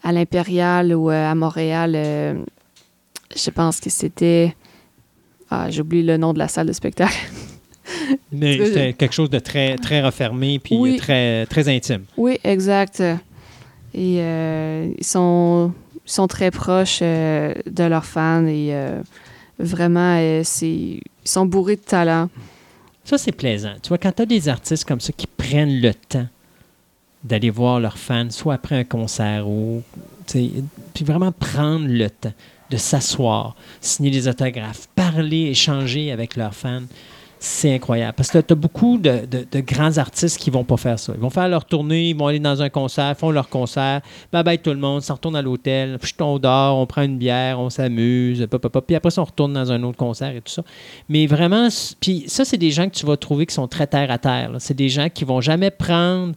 [0.03, 1.93] à l'Impérial ou à Montréal.
[3.35, 4.55] je pense que c'était.
[5.49, 7.17] Ah, j'oublie le nom de la salle de spectacle.
[8.31, 10.97] Mais C'était quelque chose de très, très refermé puis Oui.
[10.97, 12.03] très, très intime.
[12.17, 13.01] Oui, exact.
[13.95, 15.73] Et ils, sont,
[16.05, 18.75] ils sont très proches de leurs fans et
[19.57, 22.29] vraiment, c'est, ils sont bourrés de talent.
[23.09, 23.73] Ça, c'est plaisant.
[23.81, 26.27] Tu vois, quand tu as des artistes comme ça qui prennent le temps
[27.23, 29.81] d'aller voir leurs fans, soit après un concert ou.
[30.27, 32.33] Puis vraiment prendre le temps
[32.69, 36.83] de s'asseoir, signer des autographes, parler, échanger avec leurs fans.
[37.41, 38.13] C'est incroyable.
[38.17, 39.25] Parce que tu as beaucoup de,
[39.61, 41.13] grands artistes qui vont pas faire ça.
[41.15, 44.01] Ils vont faire leur tournée, ils vont aller dans un concert, font leur concert,
[44.33, 47.17] bye bye tout le monde, s'en retourne à l'hôtel, puis on dort, on prend une
[47.17, 48.45] bière, on s'amuse,
[48.85, 50.63] puis après ça, on retourne dans un autre concert et tout ça.
[51.07, 51.69] Mais vraiment,
[52.01, 54.51] puis ça, c'est des gens que tu vas trouver qui sont très terre à terre.
[54.59, 56.35] C'est des gens qui vont jamais prendre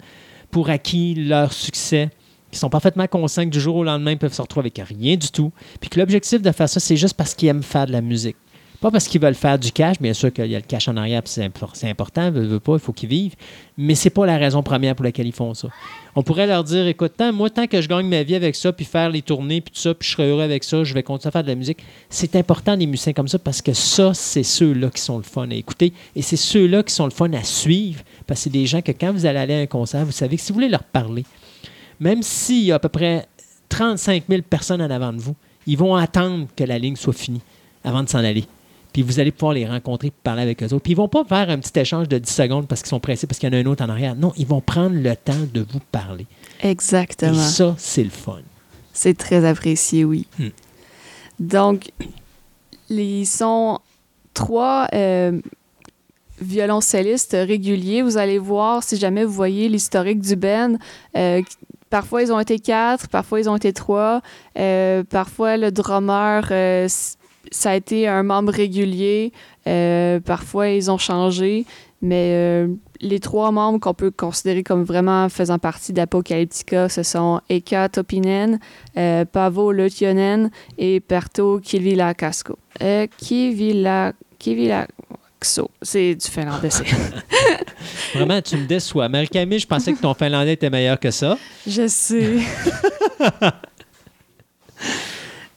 [0.52, 2.10] pour acquis leur succès,
[2.52, 5.16] qui sont parfaitement conscients que du jour au lendemain, ils peuvent se retrouver avec rien
[5.16, 5.50] du tout.
[5.80, 8.36] Puis que l'objectif de faire ça, c'est juste parce qu'ils aiment faire de la musique.
[8.82, 10.96] Pas parce qu'ils veulent faire du cash, bien sûr qu'il y a le cash en
[10.96, 13.36] arrière, c'est impor- c'est important, veut, veut pas, il faut qu'ils vivent,
[13.78, 15.68] mais c'est pas la raison première pour laquelle ils font ça.
[16.16, 18.84] On pourrait leur dire, écoute, moi, tant que je gagne ma vie avec ça, puis
[18.84, 21.28] faire les tournées, puis tout ça, puis je serai heureux avec ça, je vais continuer
[21.28, 21.78] à faire de la musique.
[22.10, 25.48] C'est important, des musiciens comme ça, parce que ça, c'est ceux-là qui sont le fun
[25.48, 28.66] à écouter, et c'est ceux-là qui sont le fun à suivre, parce que c'est des
[28.66, 30.68] gens que quand vous allez aller à un concert, vous savez que si vous voulez
[30.68, 31.24] leur parler,
[32.00, 33.28] même s'il y a à peu près
[33.68, 35.36] 35 000 personnes en avant de vous,
[35.68, 37.42] ils vont attendre que la ligne soit finie
[37.84, 38.44] avant de s'en aller.
[38.92, 40.82] Puis vous allez pouvoir les rencontrer et parler avec eux autres.
[40.82, 43.26] Puis ils vont pas faire un petit échange de 10 secondes parce qu'ils sont pressés,
[43.26, 44.14] parce qu'il y en a un autre en arrière.
[44.14, 46.26] Non, ils vont prendre le temps de vous parler.
[46.62, 47.34] Et Exactement.
[47.34, 48.40] ça, c'est le fun.
[48.92, 50.26] C'est très apprécié, oui.
[50.38, 50.48] Hmm.
[51.40, 51.90] Donc,
[52.90, 53.80] ils sont
[54.34, 55.40] trois euh,
[56.40, 58.02] violoncellistes réguliers.
[58.02, 60.76] Vous allez voir, si jamais vous voyez l'historique du band,
[61.16, 61.42] euh,
[61.90, 64.20] parfois ils ont été quatre, parfois ils ont été trois,
[64.58, 66.42] euh, parfois le drummer,
[67.50, 69.32] ça a été un membre régulier,
[69.66, 71.66] euh, parfois ils ont changé,
[72.02, 72.66] mais euh,
[73.00, 78.58] les trois membres qu'on peut considérer comme vraiment faisant partie d'Apocalyptica, ce sont Eka Topinen,
[78.96, 82.58] euh, Pavo Lötjönen et Perto Kivilakasko.
[82.82, 84.12] Euh, Kivila...
[84.38, 85.70] Kivilakso.
[85.80, 86.84] C'est du finlandais, c'est...
[88.14, 89.08] Vraiment, tu me déçois.
[89.08, 91.38] Marie-Camille, je pensais que ton finlandais était meilleur que ça.
[91.66, 92.38] Je sais.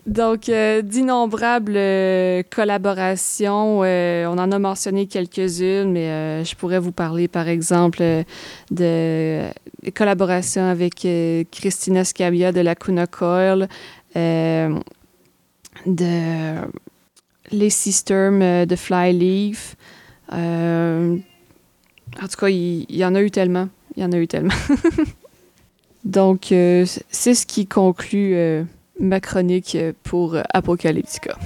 [0.06, 6.92] Donc, euh, d'innombrables euh, collaborations, euh, on en a mentionné quelques-unes, mais je pourrais vous
[6.92, 8.03] parler, par exemple,
[8.69, 9.42] de
[9.95, 11.08] collaborations avec
[11.50, 13.67] Christina Scabia de la Kuna Coil,
[14.16, 14.69] de
[17.51, 19.75] les Sisters euh, de Flyleaf.
[20.32, 21.17] En
[22.22, 23.69] tout cas, il y, en a eu tellement.
[23.95, 24.53] Il y en a eu tellement.
[26.06, 28.66] Donc, c'est ce qui conclut
[28.99, 31.38] ma chronique pour Apocalyptica.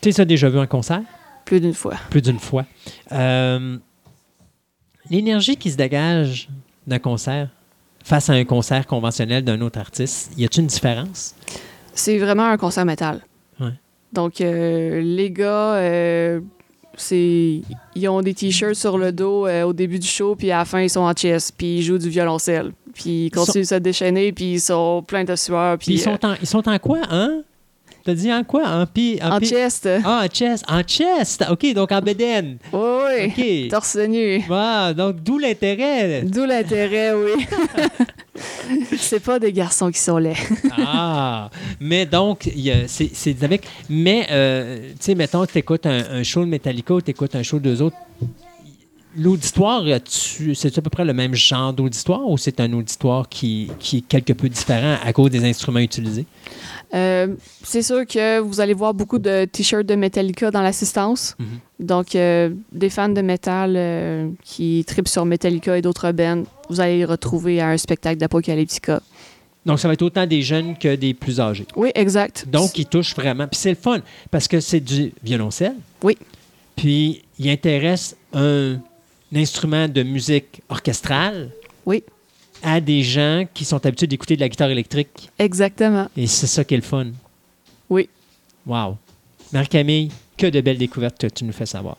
[0.00, 1.02] Tu ça déjà vu en concert?
[1.44, 1.94] Plus d'une fois.
[2.10, 2.64] Plus d'une fois.
[3.10, 3.76] Euh,
[5.10, 6.48] L'énergie qui se dégage
[6.86, 7.48] d'un concert
[8.04, 11.34] face à un concert conventionnel d'un autre artiste, y a-t-il une différence?
[11.92, 13.20] C'est vraiment un concert métal.
[13.58, 13.72] Ouais.
[14.12, 16.40] Donc, euh, les gars euh,
[16.96, 17.62] c'est
[17.94, 20.80] ils ont des t-shirts sur le dos au début du show, puis à la fin
[20.80, 24.32] ils sont en chess, puis ils jouent du violoncelle, puis ils continuent de se déchaîner,
[24.32, 27.00] puis ils sont pleins de sueur, Puis ils sont, euh, en, ils sont en quoi,
[27.10, 27.42] hein?
[28.04, 28.62] T'as dit en quoi?
[28.68, 29.88] En, pi, en pi- chest.
[30.04, 30.64] Ah, en chest.
[30.68, 31.44] En chest.
[31.50, 32.56] OK, donc en bedaine.
[32.72, 32.80] Oui,
[33.36, 33.64] oui.
[33.64, 33.68] OK.
[33.70, 34.44] Torse nu.
[34.48, 36.22] Wow, donc d'où l'intérêt?
[36.22, 37.44] D'où l'intérêt, oui.
[38.96, 40.36] c'est pas des garçons qui sont laids.
[40.78, 41.50] Ah,
[41.80, 42.48] mais donc,
[42.86, 43.66] c'est avec.
[43.88, 47.34] Mais, euh, tu sais, mettons, tu écoutes un, un show de Metallica ou tu écoutes
[47.34, 47.96] un show d'eux autres.
[49.16, 49.84] L'auditoire,
[50.54, 54.00] c'est à peu près le même genre d'auditoire ou c'est un auditoire qui, qui est
[54.02, 56.26] quelque peu différent à cause des instruments utilisés?
[56.94, 61.34] Euh, c'est sûr que vous allez voir beaucoup de t-shirts de Metallica dans l'assistance.
[61.38, 61.86] Mhm.
[61.86, 66.80] Donc, euh, des fans de métal euh, qui tripent sur Metallica et d'autres bands, vous
[66.80, 69.02] allez les retrouver à un spectacle d'Apocalyptica.
[69.64, 71.66] Donc, ça va être autant des jeunes que des plus âgés.
[71.74, 72.46] Oui, exact.
[72.48, 73.48] Donc, ils touchent vraiment.
[73.48, 75.74] Puis c'est le fun parce que c'est du violoncelle.
[76.02, 76.16] Oui.
[76.76, 78.76] Puis, il intéresse un
[79.34, 81.50] instrument de musique orchestrale.
[81.84, 82.02] Oui.
[82.62, 85.30] À des gens qui sont habitués d'écouter de la guitare électrique.
[85.38, 86.08] Exactement.
[86.16, 87.08] Et c'est ça qui est le fun.
[87.90, 88.08] Oui.
[88.66, 88.96] Wow.
[89.52, 91.96] Marie-Camille, que de belles découvertes que tu nous fais savoir.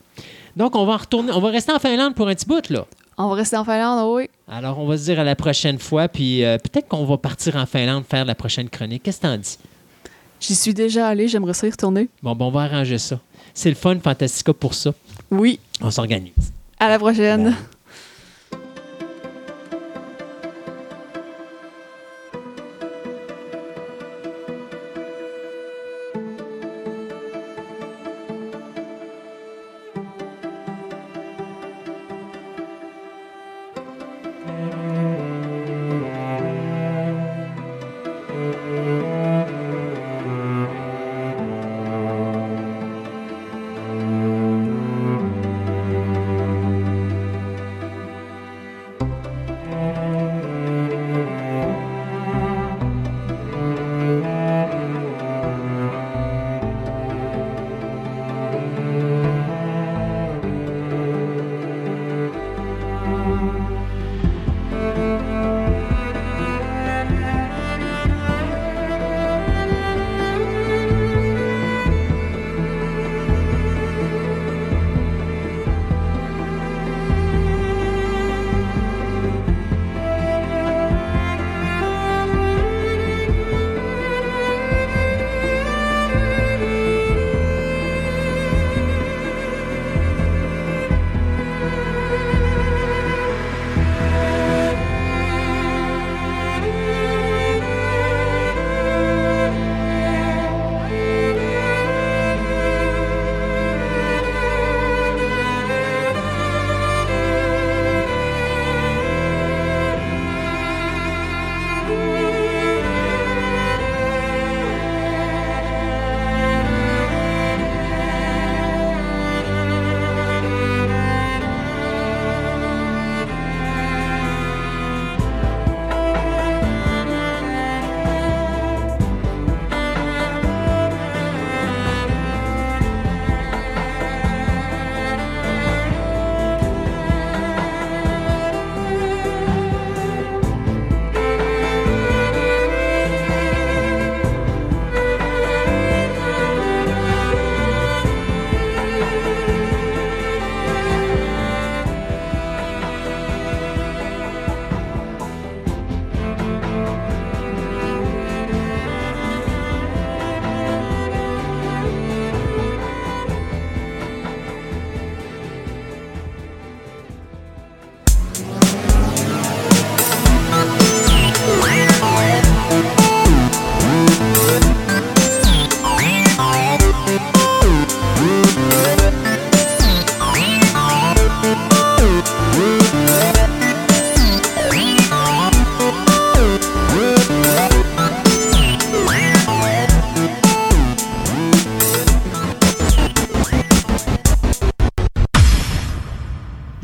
[0.56, 2.86] Donc, on va retourner, on va rester en Finlande pour un petit bout, là.
[3.16, 4.28] On va rester en Finlande, oui.
[4.48, 7.56] Alors, on va se dire à la prochaine fois, puis euh, peut-être qu'on va partir
[7.56, 9.02] en Finlande faire la prochaine chronique.
[9.02, 9.58] Qu'est-ce que t'en dis?
[10.40, 12.08] J'y suis déjà allé, j'aimerais ça y retourner.
[12.22, 13.18] Bon, ben, on va arranger ça.
[13.54, 14.92] C'est le fun, Fantastica, pour ça.
[15.30, 15.58] Oui.
[15.80, 16.52] On s'organise.
[16.80, 17.56] À la prochaine.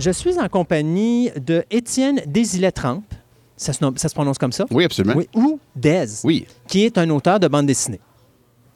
[0.05, 3.05] Je suis en compagnie de Étienne Désilet-Trempe.
[3.57, 4.67] Ça se, nomme- ça se prononce comme ça?
[4.71, 5.15] Oui, absolument.
[5.17, 8.01] Oui, ou Dez, Oui, qui est un auteur de bande dessinée.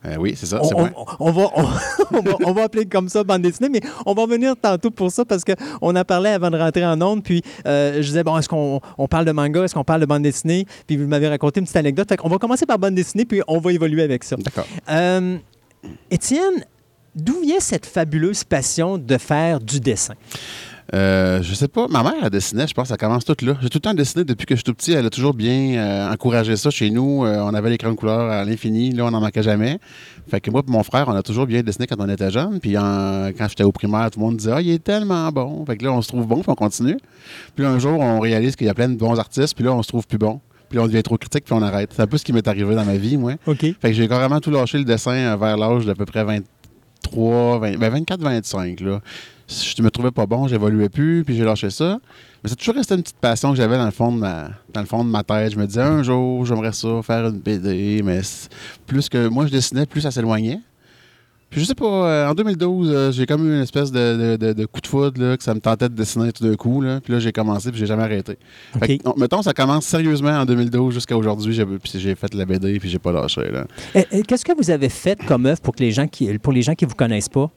[0.07, 0.61] Euh, oui c'est ça.
[0.63, 0.91] On, on-
[1.21, 1.63] on va, on,
[2.17, 5.11] on va, on va appeler comme ça bande dessinée, mais on va revenir tantôt pour
[5.13, 7.23] ça parce qu'on a parlé avant de rentrer en onde.
[7.23, 10.07] Puis euh, je disais, bon, est-ce qu'on on parle de manga, est-ce qu'on parle de
[10.07, 10.65] bande dessinée?
[10.87, 12.09] Puis vous m'avez raconté une petite anecdote.
[12.09, 14.37] Fait qu'on va commencer par bande dessinée, puis on va évoluer avec ça.
[14.37, 14.67] D'accord.
[14.89, 15.37] Euh,
[16.11, 16.65] Étienne,
[17.17, 20.15] d'où vient cette fabuleuse passion de faire du dessin?
[20.95, 21.87] Euh, je sais pas.
[21.89, 23.57] Ma mère, elle dessinait, je pense, ça commence tout là.
[23.61, 24.93] J'ai tout le temps dessiné depuis que je suis tout petit.
[24.93, 27.25] Elle a toujours bien euh, encouragé ça chez nous.
[27.27, 28.91] Euh, on avait les crayons de couleur à l'infini.
[28.93, 29.79] Là, on n'en manquait jamais.
[30.31, 32.59] Fait que moi et mon frère, on a toujours bien dessiné quand on était jeune.
[32.61, 35.65] Puis en- quand j'étais au primaire, tout le monde disait Ah, il est tellement bon.
[35.67, 36.97] Fait que là, on se trouve bon, puis on continue.
[37.55, 39.55] Puis là, un jour, on réalise qu'il y a plein de bons artistes.
[39.55, 40.41] Puis là, on se trouve plus bon.
[40.71, 41.91] Puis là, on devient trop critique, puis on arrête.
[41.95, 43.33] C'est un peu ce qui m'est arrivé dans ma vie, moi.
[43.47, 43.61] OK.
[43.61, 47.79] Fait que j'ai carrément tout lâché le dessin vers l'âge d'à peu près 23, 20,
[47.79, 48.81] ben 24, 25.
[48.81, 49.01] Là.
[49.49, 51.99] Je me trouvais pas bon, j'évoluais plus, puis j'ai lâché ça.
[52.45, 54.81] Mais c'est toujours resté une petite passion que j'avais dans le fond de ma dans
[54.81, 55.53] le fond de ma tête.
[55.53, 58.21] Je me disais un jour, j'aimerais ça, faire une BD, mais
[58.87, 60.61] plus que moi je dessinais, plus ça s'éloignait.
[61.51, 64.47] Puis je sais pas, euh, en 2012, euh, j'ai comme eu une espèce de, de-
[64.49, 66.83] de- de coup de foudre, là, que ça me tentait de dessiner tout d'un coup.
[66.83, 67.01] Là.
[67.01, 68.37] Puis là, j'ai commencé, puis j'ai jamais arrêté.
[68.79, 71.55] Fait que, mettons, ça commence sérieusement en 2012 jusqu'à aujourd'hui.
[71.55, 73.51] J'ai, puis j'ai fait la BD, puis j'ai pas lâché.
[73.51, 73.65] Là.
[74.13, 76.61] Et Qu'est-ce que vous avez fait comme œuvre pour, que les gens qui, pour les
[76.61, 77.51] gens qui ne vous connaissent pas?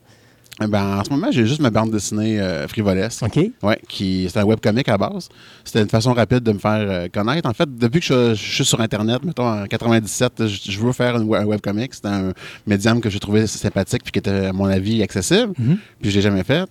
[0.64, 3.23] Eh Ben, en ce moment, j'ai juste ma bande dessinée euh, frivolesque.
[3.23, 3.40] OK?
[3.64, 5.30] Ouais, qui c'est un webcomic à la base.
[5.64, 7.49] C'était une façon rapide de me faire euh, connaître.
[7.49, 10.91] En fait, depuis que je, je suis sur Internet, mettons en 97, je, je veux
[10.91, 11.93] faire une, un webcomic.
[11.93, 12.33] C'était un
[12.67, 15.53] médium que j'ai trouvé sympathique puis qui était, à mon avis, accessible.
[15.57, 15.77] Mhm.
[16.01, 16.69] Puis je l'ai jamais fait.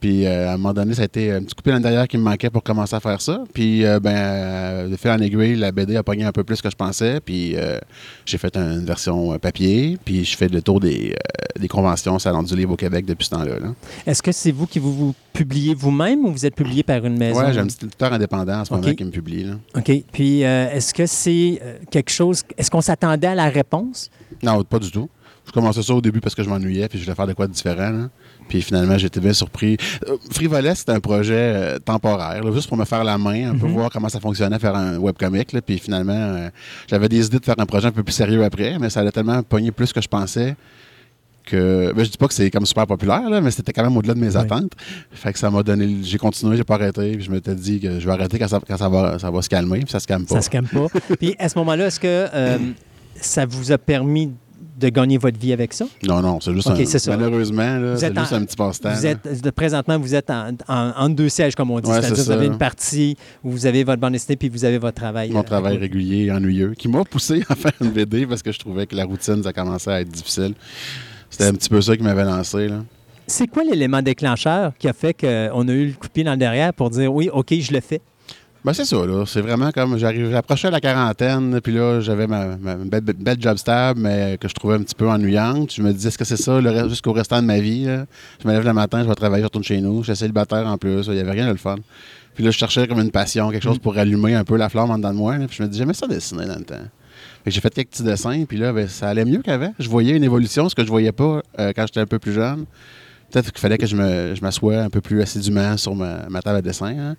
[0.00, 2.18] Puis euh, à un moment donné, ça a été un petit coupé le derrière qui
[2.18, 3.44] me manquait pour commencer à faire ça.
[3.52, 6.60] Puis euh, ben, euh, de fil en aiguille, la BD a pogné un peu plus
[6.60, 7.20] que je pensais.
[7.20, 7.78] Puis euh,
[8.26, 9.98] j'ai fait une version papier.
[10.04, 11.14] Puis je fais le tour des,
[11.58, 13.58] des conventions Salon du Livre au Québec depuis ce temps-là.
[13.58, 13.74] là.
[14.06, 17.16] Est-ce que c'est vous qui vous, vous publiez vous-même ou vous êtes publié par une
[17.16, 17.40] maison?
[17.40, 18.80] Ouais, j'ai un petit éditeur indépendant en ce OK.
[18.80, 19.44] moment qui me publie.
[19.44, 19.54] Là.
[19.76, 19.90] OK.
[20.12, 22.42] Puis, est-ce que c'est quelque chose.
[22.58, 24.10] Est-ce qu'on s'attendait à la réponse?
[24.42, 25.08] Non, pas du tout.
[25.46, 27.46] Je commençais ça au début parce que je m'ennuyais puis je voulais faire de quoi
[27.46, 27.90] de différent.
[27.90, 28.08] là.
[28.48, 29.76] Puis finalement, j'étais bien surpris.
[30.08, 33.56] Euh, Frivolette, c'était un projet euh, temporaire, là, juste pour me faire la main, un
[33.58, 33.72] peu Mhm.
[33.72, 35.52] voir comment ça fonctionnait, faire un webcomic.
[35.52, 36.48] Là, puis finalement, euh,
[36.88, 39.12] j'avais des idées de faire un projet un peu plus sérieux après, mais ça allait
[39.12, 40.54] tellement pogné plus que je pensais
[41.46, 41.92] que.
[41.94, 44.14] Ben, je dis pas que c'est comme super populaire, là, mais c'était quand même au-delà
[44.14, 44.36] de mes Oui.
[44.36, 44.72] attentes.
[45.12, 45.98] Fait que ça m'a donné.
[46.02, 48.60] J'ai continué, j'ai pas arrêté, puis je m'étais dit que je vais arrêter quand ça,
[48.66, 50.34] quand ça, va, ça va se calmer, puis ça se calme pas.
[50.36, 50.86] Ça se calme pas.
[51.18, 52.58] Puis, à ce moment-là, est-ce que euh,
[53.16, 54.30] ça vous a permis
[54.76, 55.86] de gagner votre vie avec ça?
[56.02, 56.84] Non, non, c'est juste OK, un.
[56.86, 57.16] ça.
[57.16, 58.92] Malheureusement, c'est juste en- un petit passe-temps.
[58.92, 60.30] Vous êtes, présentement, vous êtes
[60.68, 61.88] en, deux sièges, comme on dit.
[61.88, 64.64] Ouais, C'est-à-dire c'est vous avez une partie où vous avez votre bande dessinée puis vous
[64.64, 65.30] avez votre travail.
[65.30, 68.58] Mon euh, travail régulier ennuyeux, qui m'a poussé à faire une BD parce que je
[68.58, 70.54] trouvais que la routine, ça commençait à être difficile.
[71.30, 72.68] C'était un petit peu ça qui m'avait lancé.
[72.68, 72.84] Là.
[73.26, 76.32] C'est quoi l'élément déclencheur qui a fait qu'on a eu le coup de pied dans
[76.32, 78.00] le derrière pour dire oui, OK, je le fais?
[78.64, 79.24] Ben, c'est ça, là.
[79.26, 83.58] C'est vraiment comme j'arrive, j'approchais la quarantaine, puis là, j'avais ma, ma belle, belle job
[83.58, 85.74] stable, mais que je trouvais un petit peu ennuyante.
[85.74, 87.84] Je me disais, est-ce que c'est ça le reste- jusqu'au restant de ma vie?
[87.84, 88.06] là?
[88.42, 90.02] Je me lève le matin, je vais travailler, je retourne chez nous.
[90.02, 91.76] Je suis célibataire en plus, il n'y avait rien de le fun.
[92.34, 94.90] Puis là, je cherchais comme une passion, quelque chose pour rallumer un peu la flamme
[94.90, 95.36] en dedans de moi.
[95.36, 95.46] là.
[95.46, 96.74] Puis je me disais, j'aimais ça dessiner dans le temps.
[97.44, 99.74] Fait que j'ai fait quelques petits dessins, puis là, ben, ça allait mieux qu'avant.
[99.78, 102.32] Je voyais une évolution, ce que je voyais pas euh, quand j'étais un peu plus
[102.32, 102.64] jeune.
[103.30, 106.40] Peut-être qu'il fallait que je me- je m'assoie un peu plus assidûment sur ma, ma
[106.40, 106.94] table à dessin.
[106.98, 107.16] hein.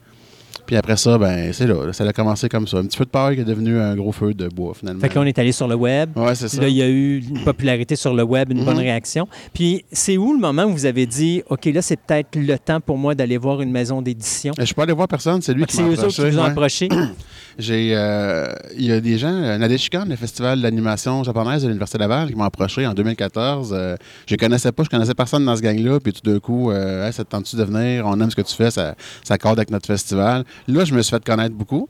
[0.66, 2.78] Puis après ça, ben c'est là, ça a commencé comme ça.
[2.78, 5.00] Un petit peu de paille qui est devenu un gros feu de bois, finalement.
[5.02, 6.10] Fait que là, on est allé sur le web.
[6.16, 6.62] Ouais, c'est ça.
[6.62, 8.66] Là, il y a eu une popularité sur le web, une Mhm.
[8.66, 9.28] bonne réaction.
[9.54, 12.82] Puis, c'est où le moment où vous avez dit, OK, là, c'est peut-être le temps
[12.82, 14.54] pour moi d'aller voir une maison d'édition?
[14.60, 16.30] Je peux aller voir personne, c'est lui Fait que qui C'est m'a eux autres qui
[16.32, 16.90] vous ont approché,
[17.58, 21.98] J'ai, euh, il y a des gens, euh, Nadeshikon, le festival d'animation japonaise de l'Université
[21.98, 23.74] Laval, qui m'ont approché en 2014.
[23.74, 23.96] Euh,
[24.28, 27.14] je connaissais pas, je connaissais personne dans ce gang-là, puis tout d'un coup, euh, Hey,
[27.14, 28.06] ça te tente-tu de venir?
[28.06, 30.44] On aime ce que tu fais, ça, ça accorde avec notre festival.
[30.68, 31.88] Là, je me suis fait connaître beaucoup.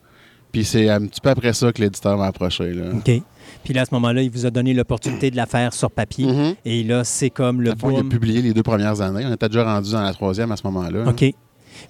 [0.52, 2.72] Puis c'est un petit peu après ça que l'éditeur m'a approché.
[2.72, 2.84] Là.
[2.94, 3.12] OK.
[3.64, 6.28] Puis là, à ce moment-là, il vous a donné l'opportunité de la faire sur papier.
[6.28, 6.54] Mhm.
[6.64, 8.10] Et là, c'est comme le le fond, il a boom.
[8.10, 9.26] publié les deux premières années.
[9.26, 11.10] On était déjà rendu dans la troisième à ce moment-là.
[11.10, 11.26] OK.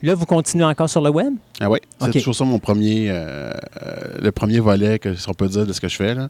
[0.03, 1.33] Là, vous continuez encore sur le web?
[1.59, 3.51] Ah oui, c'est toujours ça mon premier, euh,
[3.83, 6.13] euh, le premier volet, que, si on peut dire, de ce que je fais.
[6.15, 6.29] Là.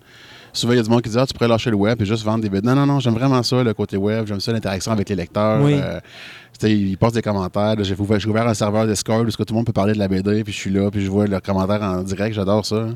[0.54, 2.06] Souvent, il y a du monde qui dit Ah, tu pourrais lâcher le web et
[2.06, 2.66] juste vendre des BD.
[2.68, 4.26] Non, non, non, j'aime vraiment ça, le côté web.
[4.28, 5.62] J'aime ça, l'interaction avec les lecteurs.
[5.62, 5.74] Oui.
[5.76, 6.00] Euh,
[6.64, 7.76] ils passent des commentaires.
[7.84, 10.54] J'ai ouvert, un serveur Discord où tout le monde peut parler de la BD, puis
[10.54, 12.34] je suis là, puis je vois leurs commentaires en direct.
[12.36, 12.88] J'adore ça.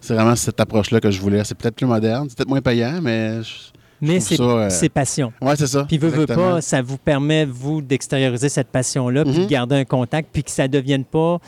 [0.00, 1.44] C'est vraiment cette approche-là que je voulais.
[1.44, 3.42] C'est peut-être plus moderne, c'est peut-être moins payant, mais.
[3.42, 5.32] je- Mais c'est ça, euh, c'est passion.
[5.40, 5.84] Ouais, c'est ça.
[5.84, 9.46] Puis, veut, veut pas, ça vous permet, vous, d'extérioriser cette passion-là, puis de Mhm.
[9.46, 11.38] garder un contact, puis que ça ne devienne pas,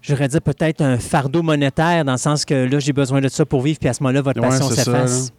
[0.00, 3.44] j'aurais dit peut-être un fardeau monétaire, dans le sens que là, j'ai besoin de ça
[3.44, 5.28] pour vivre, puis à ce moment-là, votre Ouais, passion ça, s'efface.
[5.28, 5.34] là.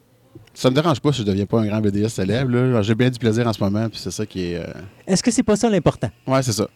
[0.56, 2.82] Ça me dérange pas si je deviens pas un grand BDS célèbre.
[2.84, 4.58] J'ai bien du plaisir en ce moment, puis c'est ça qui est.
[4.58, 4.66] euh,
[5.08, 6.10] Est-ce que c'est pas ça l'important?
[6.28, 6.68] Ouais, c'est ça.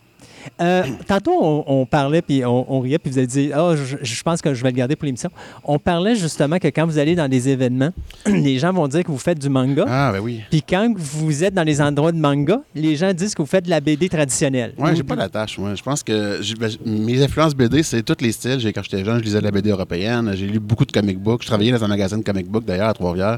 [0.62, 3.98] Euh, tantôt, on, on parlait, puis on, on riait, puis vous avez dit, oh, je,
[4.02, 5.30] je pense que je vais le garder pour l'émission.
[5.64, 7.92] On parlait justement que quand vous allez dans des événements,
[8.26, 9.86] les gens vont dire que vous faites du manga.
[9.88, 10.42] Ah, ben oui.
[10.50, 13.66] Puis quand vous êtes dans les endroits de manga, les gens disent que vous faites
[13.66, 14.74] de la BD traditionnelle.
[14.78, 15.76] Ouais, Ou- j'ai pas la tâche, moi.
[15.76, 18.60] Je pense que ben, mes influences BD, c'est tous les styles.
[18.60, 20.32] J'ai- Quand j'étais jeune, je lisais de la BD européenne.
[20.36, 21.42] J'ai lu beaucoup de comic books.
[21.44, 23.38] Je travaillais dans un magazine de comic book, d'ailleurs, à Trois-Rivières,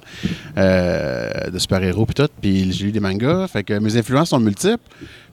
[0.57, 2.27] euh, de super-héros, puis tout.
[2.41, 3.47] Puis j'ai lu des mangas.
[3.47, 4.77] Fait que mes influences sont multiples.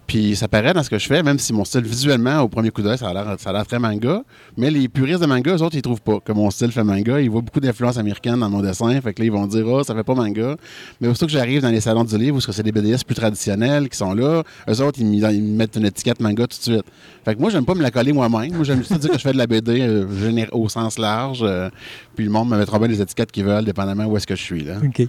[0.06, 2.70] Puis ça paraît dans ce que je fais, même si mon style visuellement, au premier
[2.70, 3.12] coup d'œil, ça a
[3.52, 4.22] l'air très manga.
[4.56, 7.20] Mais les puristes de manga, eux autres, ils trouvent pas que mon style fait manga.
[7.20, 9.00] Ils voient beaucoup d'influences américaines dans mon dessin.
[9.00, 10.56] Fait que là, ils vont dire, oh, ça fait pas manga.
[11.00, 13.88] Mais aussitôt que j'arrive dans les salons du livre, où c'est des BDS plus traditionnels
[13.88, 16.62] qui sont là, eux autres, ils, me- ils me mettent une étiquette manga tout de
[16.62, 16.84] suite.
[17.24, 18.54] Fait que moi, j'aime pas me la coller moi-même.
[18.54, 20.06] Moi, j'aime juste dire que je fais de la BD euh,
[20.52, 21.40] au sens large.
[21.42, 21.68] euh,
[22.14, 24.42] puis le monde me mettra bien les étiquettes qu'ils veulent, dépendamment où est-ce que je
[24.42, 24.62] suis.
[24.62, 24.76] Là.
[24.84, 25.02] OK.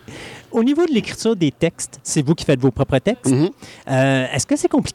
[0.51, 3.32] Au niveau de l'écriture des textes, c'est vous qui faites vos propres textes.
[3.32, 3.50] Mhm.
[3.90, 4.86] Euh, Est-ce que c'est compliqué?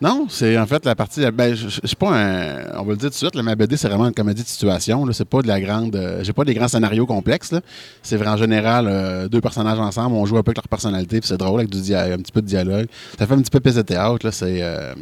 [0.00, 1.28] Non, c'est en fait la partie.
[1.32, 2.78] Ben, je pas un.
[2.78, 4.46] On va le dire tout de suite, là, ma BD, c'est vraiment une comédie de
[4.48, 5.04] situation.
[5.04, 5.12] Là.
[5.12, 5.96] C'est pas de la grande.
[5.96, 7.52] euh, J'ai pas des grands scénarios complexes.
[8.02, 11.18] C'est vraiment en général euh, deux personnages ensemble, on joue un peu avec leur personnalité,
[11.20, 12.86] puis c'est drôle avec du un petit peu de dialogue.
[13.18, 14.24] Ça fait un petit peu pièce de théâtre.
[14.24, 14.30] Là.
[14.30, 14.62] C'est.
[14.62, 14.94] euh,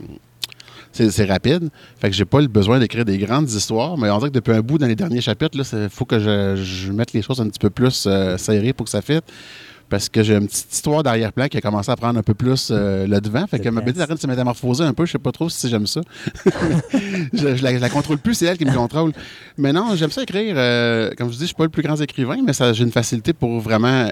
[0.93, 1.69] c'est c'est rapide.
[2.01, 4.53] Fait que j'ai pas le besoin d'écrire des grandes histoires, mais on dirait que depuis
[4.55, 7.49] un bout dans les derniers chapitres, il faut que je, je mette les choses un
[7.51, 8.09] petit peu plus
[8.39, 9.25] serrées pour que ça fitte.
[9.89, 12.71] Parce que j'ai une petite histoire d'arrière-plan qui a commencé à prendre un peu plus
[12.71, 13.47] euh, le devant.
[13.47, 13.81] Fait que ma.
[13.81, 15.07] BD arrête de se métamorphoser un peu.
[15.07, 16.01] Je sais pas trop si j'aime ça.
[17.33, 19.13] je, je la, je la contrôle plus, c'est elle qui me contrôle.
[19.57, 20.55] Mais non, j'aime ça écrire.
[20.59, 23.33] euh, comme je dis, je suis pas le plus grand écrivain, mais j'ai une facilité
[23.33, 24.11] pour vraiment euh,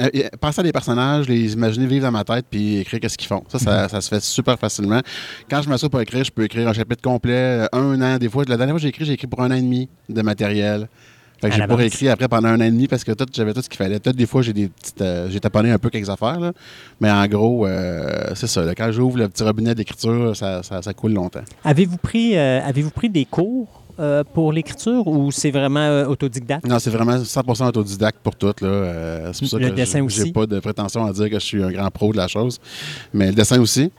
[0.00, 3.28] euh, penser à des personnages, les imaginer vivre dans ma tête, puis écrire qu'est-ce qu'ils
[3.28, 3.44] font.
[3.48, 5.00] Ça, ça, ça se fait super facilement.
[5.50, 8.18] Quand je m'assois pour écrire, je peux écrire un chapitre complet, un an.
[8.18, 9.88] Des fois, la dernière fois que j'ai écrit, j'ai écrit pour un an et demi
[10.08, 10.88] de matériel.
[11.40, 13.24] Fait que À j'ai pas réécrit après pendant un an et demi parce que tout,
[13.32, 13.98] j'avais tout ce qu'il fallait.
[13.98, 16.52] Peut-être des fois, j'ai des petites, euh, j'ai taponné un peu quelques affaires, là.
[17.00, 18.62] mais en gros, euh, c'est ça.
[18.62, 18.74] là.
[18.74, 21.40] Quand j'ouvre le petit robinet d'écriture, ça, ça, ça coule longtemps.
[21.64, 23.68] Avez-vous pris, euh, avez-vous pris des cours
[24.32, 26.66] pour l'écriture ou c'est vraiment autodidacte?
[26.66, 28.52] Non, c'est vraiment 100% autodidacte pour tout.
[28.62, 29.30] Là.
[29.34, 30.24] C'est pour ça Le que dessin aussi?
[30.26, 32.58] j'ai pas de prétention à dire que je suis un grand pro de la chose.
[33.12, 33.92] Mais le dessin aussi.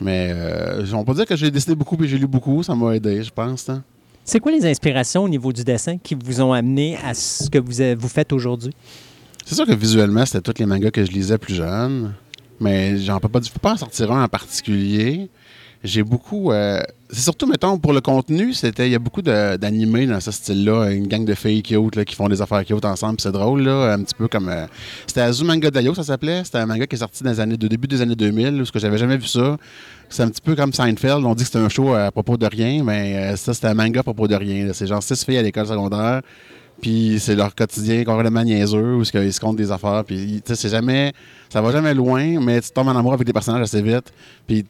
[0.00, 0.32] Mais
[0.94, 2.62] on peut dire que j'ai dessiné beaucoup et j'ai lu beaucoup.
[2.62, 3.68] Ça m'a aidé, je pense.
[3.68, 3.82] hein.
[4.24, 7.58] C'est quoi les inspirations au niveau du dessin qui vous ont amené à ce que
[7.58, 8.72] vous, vous faites aujourd'hui?
[9.44, 12.14] C'est sûr que visuellement, c'était tous les mangas que je lisais plus jeune.
[12.60, 15.28] Mais j'en peux peux pas en sortir un en particulier.
[15.84, 16.52] J'ai beaucoup.
[16.52, 16.80] euh,
[17.10, 18.88] c'est surtout, mettons, pour le contenu, c'était.
[18.88, 20.90] Il y a beaucoup d'animés dans ce style-là.
[20.90, 21.62] Une gang de filles
[21.94, 23.20] là, qui font des affaires cute ensemble.
[23.20, 23.94] C'est drôle, là.
[23.94, 24.48] Un petit peu comme.
[24.48, 24.66] euh,
[25.06, 26.44] c'était Azumanga Daioh, ça s'appelait.
[26.44, 28.64] C'était un manga qui est sorti dans les années, de début des années 2000, où
[28.64, 29.56] ce que j'avais jamais vu ça.
[30.08, 31.24] C'est un petit peu comme Seinfeld.
[31.24, 33.74] On dit que c'était un show à propos de rien, mais euh, ça, c'était un
[33.74, 34.70] manga à propos de rien.
[34.72, 36.22] C'est genre six filles à l'école secondaire.
[36.80, 40.04] Puis c'est leur quotidien complètement niaiseux où ils se comptent des affaires.
[40.04, 41.12] Puis c'est jamais.
[41.48, 44.12] Ça va jamais loin, mais tu tombes en amour avec des personnages assez vite.
[44.46, 44.64] Puis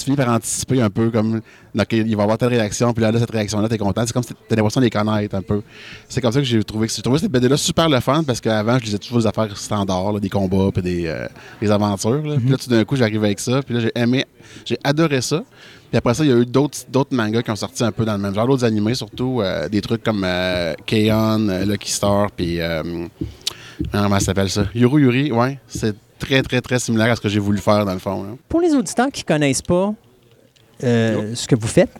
[0.00, 1.40] tu finis par anticiper un peu comme
[1.74, 4.02] il va y avoir telle réaction, puis là, là, cette réaction-là, t'es content.
[4.04, 5.62] C'est comme si t'as l'impression de les connaître un peu.
[6.08, 8.40] C'est comme ça que j'ai trouvé que j'ai trouvé cette BD-là super le fun parce
[8.40, 11.26] qu'avant, je lisais toujours des affaires standards, là, des combats, puis des, euh,
[11.60, 12.22] des aventures.
[12.22, 12.36] là.
[12.36, 14.24] Puis là, tout d'un coup, j'arrive avec ça, puis là, j'ai aimé,
[14.64, 15.42] j'ai adoré ça.
[15.90, 18.04] Puis après ça, il y a eu d'autres, d'autres mangas qui ont sorti un peu
[18.04, 21.90] dans le même genre, d'autres animés, surtout euh, des trucs comme euh, K-On, euh, Lucky
[21.90, 22.60] Star, puis
[23.90, 24.66] comment ça s'appelle ça?
[24.72, 25.58] Yuru Yuri, ouais.
[25.66, 28.22] C'est très, très, très similaire à ce que j'ai voulu faire dans le fond.
[28.22, 28.28] là.
[28.48, 29.92] Pour les auditeurs qui ne connaissent pas
[30.84, 31.90] euh, ce que vous faites,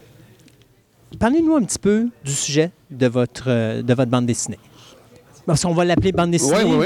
[1.18, 4.58] parlez-nous un petit peu du sujet de votre, euh, de votre bande dessinée.
[5.47, 6.62] Parce qu'on va l'appeler bande dessinée.
[6.65, 6.76] Oui, oui,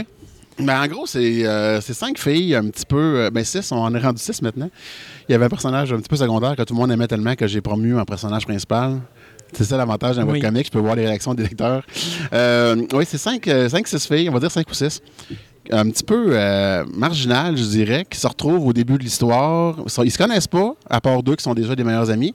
[0.59, 0.65] oui.
[0.65, 3.29] Ben, en gros, c'est euh, c'est cinq filles, un petit peu.
[3.33, 4.71] ben, six, on en est rendu six maintenant.
[5.29, 7.35] Il y avait un personnage un petit peu secondaire que tout le monde aimait tellement
[7.35, 9.01] que j'ai promu en personnage principal.
[9.53, 10.41] C'est ça l'avantage d'un Oui.
[10.41, 11.85] webcomic, je peux voir les réactions des lecteurs.
[12.33, 15.01] Euh, oui, c'est cinq, cinq, six filles, on va dire cinq ou six.
[15.71, 19.77] Un petit peu euh, marginales, je dirais, qui se retrouvent au début de l'histoire.
[20.05, 22.35] Ils se connaissent pas, à part deux qui sont déjà des meilleurs amis.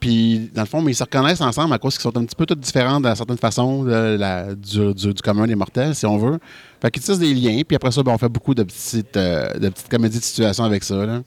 [0.00, 2.36] Puis, dans le fond, mais ils se reconnaissent ensemble à cause qu'ils sont un petit
[2.36, 6.38] peu toutes différentes d'une certaine façon de du, commun des mortels, si on veut.
[6.82, 9.54] Fait qu'ils tissent des liens, puis après ça, ben, on fait beaucoup de petites, euh,
[9.54, 11.22] de petites comédies de situation avec ça.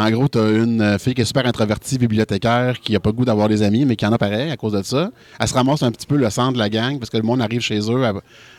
[0.00, 3.10] En gros, tu as une euh, fille qui est super introvertie, bibliothécaire, qui a pas
[3.10, 5.10] le goût d'avoir des amis, mais qui en a pareil à cause de ça.
[5.38, 7.42] Elle se ramasse un petit peu le centre de la gang, parce que le monde
[7.42, 8.02] arrive chez eux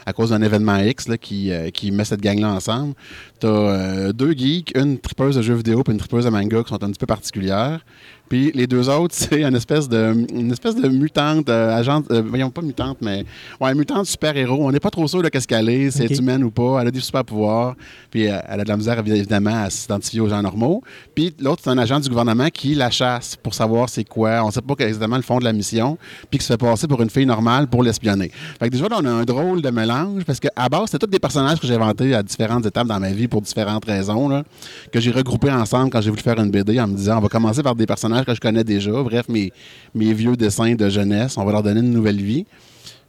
[0.06, 2.94] à, cause d'un événement X là, qui, euh, qui met cette gang-là ensemble.
[3.40, 6.70] Tu as deux geeks, une tripeuse de jeux vidéo puis une tripeuse de manga qui
[6.70, 7.84] sont un petit peu particulières.
[8.32, 12.24] Puis les deux autres, c'est une espèce de, une espèce de mutante, euh, agente, euh,
[12.26, 13.26] voyons pas mutante, mais
[13.60, 14.66] ouais, mutante super-héros.
[14.66, 15.92] On n'est pas trop sûr de qu'est-ce qu'elle est.
[15.92, 16.12] C'est Ok.
[16.12, 16.80] une X-Men ou pas.
[16.82, 17.76] Elle a des super pouvoirs.
[18.10, 20.82] Puis euh, elle a de la misère, évidemment, à s'identifier aux gens normaux.
[21.14, 24.42] Puis l'autre, c'est un agent du gouvernement qui la chasse pour savoir c'est quoi.
[24.44, 25.98] On ne sait pas exactement le fond de la mission.
[26.30, 28.32] Puis qui se fait passer pour une fille normale pour l'espionner.
[28.60, 31.12] Fait que déjà, là, on a un drôle de mélange parce qu'à base, c'était tous
[31.12, 34.46] des personnages que j'ai inventés à différentes étapes dans ma vie pour différentes raisons, là,
[34.94, 37.28] que j'ai regroupés ensemble quand j'ai voulu faire une BD en me disant on va
[37.28, 38.92] commencer par des personnages que je connais déjà.
[39.04, 39.52] Bref, mes,
[39.94, 41.38] vieux dessins de jeunesse.
[41.38, 42.46] On va leur donner une nouvelle vie.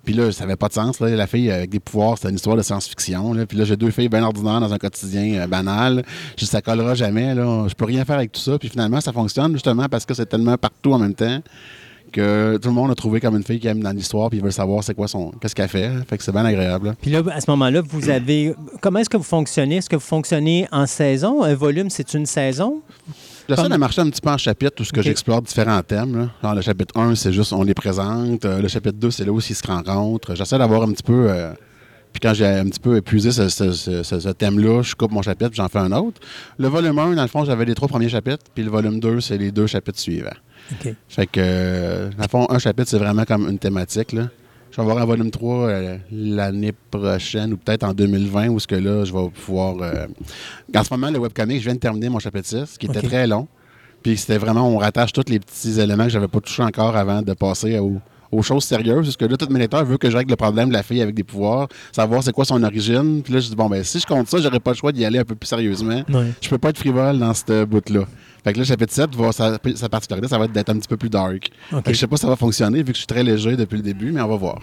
[0.05, 0.99] Puis là, ça n'avait pas de sens.
[1.01, 3.37] La fille avec des pouvoirs, c'était une histoire de science-fiction.
[3.47, 6.03] Puis là, j'ai deux filles bien ordinaires dans un quotidien euh, banal.
[6.37, 7.35] Je dis, ça collera jamais.
[7.35, 7.67] Là.
[7.69, 8.59] Je peux rien faire avec tout ça.
[8.59, 11.41] Puis finalement, ça fonctionne justement parce que c'est tellement partout en même temps
[12.13, 14.43] que tout le monde a trouvé comme une fille qui aime dans l'histoire puis ils
[14.43, 15.91] veulent savoir c'est quoi son qu'est-ce qu'elle fait.
[16.09, 16.95] Fait que c'est bien agréable.
[17.01, 18.55] Puis là, à ce moment-là, vous avez.
[18.81, 19.77] Comment est-ce que vous fonctionnez?
[19.77, 21.43] Est-ce que vous fonctionnez en saison?
[21.43, 22.83] Un volume, c'est une saison?
[23.49, 26.17] J'essaie Comme- de marcher un petit peu en chapitre où ce que j'explore différents thèmes.
[26.17, 26.29] là.
[26.43, 28.45] Genre, le chapitre 1, c'est juste on les présente.
[28.45, 30.35] Euh, le chapitre 2, c'est là où ils se rencontrent.
[30.35, 31.27] J'essaie d'avoir un petit peu.
[31.31, 31.53] euh,
[32.13, 35.13] puis quand j'ai un petit peu épuisé ce, ce- ce- ce- ce thème-là, je coupe
[35.13, 36.21] mon chapitre puis j'en fais un autre.
[36.59, 38.45] Le volume 1, dans le fond, j'avais les trois premiers chapitres.
[38.55, 40.29] Puis le volume 2, c'est les deux chapitres suivants.
[40.73, 40.95] OK.
[41.09, 44.13] Fait que, euh, dans le fond, un chapitre, c'est vraiment comme une thématique.
[44.13, 44.29] Là.
[44.73, 48.67] Je vais avoir un volume 3 euh, l'année prochaine ou peut-être en 2020 où ce
[48.67, 49.77] que là, je vais pouvoir...
[49.83, 50.07] euh,
[50.75, 53.27] En ce moment, le webcomic, je viens de terminer mon chapitre 6, qui était très
[53.27, 53.47] long.
[54.03, 57.21] Puis c'était vraiment, on rattache tous les petits éléments que j'avais pas touchés encore avant
[57.23, 58.01] de passer au-
[58.33, 59.05] aux choses sérieuses.
[59.05, 61.03] Parce que là, tous mes lecteurs veulent que je règle le problème de la fille
[61.03, 63.21] avec des pouvoirs, savoir c'est quoi son origine.
[63.23, 65.05] Puis là, je dis, bon, ben si je compte ça, j'aurais pas le choix d'y
[65.05, 66.33] aller un peu plus sérieusement Ouais.
[66.41, 68.05] je peux pas être frivole dans ce bout-là.
[68.45, 70.89] Fait que là, chapitre 7, va, sa, sa particularité, ça va être d'être un petit
[70.89, 71.51] peu plus dark.
[71.73, 71.79] OK.
[71.79, 73.57] Fait que je sais pas si ça va fonctionner, vu que je suis très léger
[73.57, 74.59] depuis le début, mais on va voir.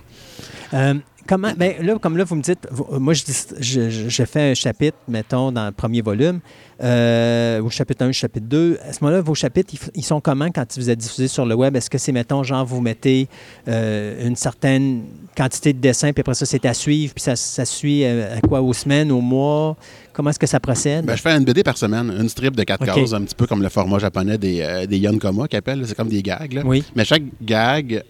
[0.74, 0.96] Euh,
[1.28, 4.54] comment, ben, là, comme là, vous me dites, vous- moi, je, dis- je, fais un
[4.54, 6.40] chapitre, mettons, dans le premier volume,
[6.84, 8.80] euh, au chapitre 1, chapitre 2.
[8.84, 11.56] À ce moment-là, vos chapitres, ils, sont comment quand ils vous êtes diffusés sur le
[11.56, 11.76] web?
[11.76, 13.28] Est-ce que c'est, mettons, genre, vous mettez
[13.68, 15.04] euh, une certaine
[15.38, 18.42] quantité de dessins, puis après ça, c'est à suivre, puis ça, ça suit euh, à
[18.42, 19.78] quoi, aux semaines, aux mois?
[20.20, 21.06] Comment est-ce que ça procède?
[21.06, 22.94] Ben, je fais une BD par semaine, une strip de quatre OK.
[22.94, 25.82] cases, un petit peu comme le format japonais des, euh, des Yonkoma qu'ils appellent.
[25.88, 26.52] C'est comme des gags.
[26.52, 26.62] là.
[26.66, 26.84] Oui.
[26.94, 28.04] Mais chaque gag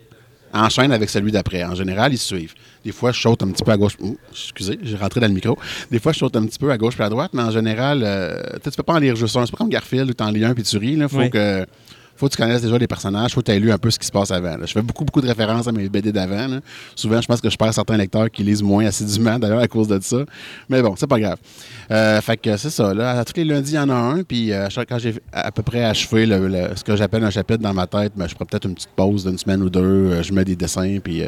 [0.52, 1.64] enchaîne avec celui d'après.
[1.64, 2.56] En général, ils se suivent.
[2.84, 3.96] Des fois, je saute un petit peu à gauche.
[4.02, 5.56] Ouh, excusez, j'ai rentré dans le micro.
[5.92, 8.02] Des fois, je saute un petit peu à gauche puis à droite, mais en général,
[8.04, 9.46] euh, tu peux pas en lire juste un.
[9.46, 10.94] C'est pas comme Garfield où tu en lis un puis tu ris.
[10.94, 11.30] Il faut Oui.
[11.30, 11.64] que.
[12.20, 13.98] Faut que tu connaisses déjà les personnages, faut que tu aies lu un peu ce
[13.98, 14.58] qui se passe avant.
[14.60, 16.60] Je fais beaucoup, beaucoup de références à mes BD d'avant.
[16.94, 19.88] Souvent, je pense que je perds certains lecteurs qui lisent moins assidûment, d'ailleurs, à cause
[19.88, 20.26] de ça.
[20.68, 21.38] Mais bon, c'est pas grave.
[21.92, 22.94] Euh, fait que c'est ça.
[22.94, 24.24] Là, tous les lundis, il y en a un.
[24.24, 26.26] Puis euh, quand j'ai à peu près achevé
[26.76, 29.24] ce que j'appelle un chapitre dans ma tête, ben, je ferai peut-être une petite pause
[29.24, 29.80] d'une semaine ou deux.
[29.80, 31.24] Euh, je mets des dessins, puis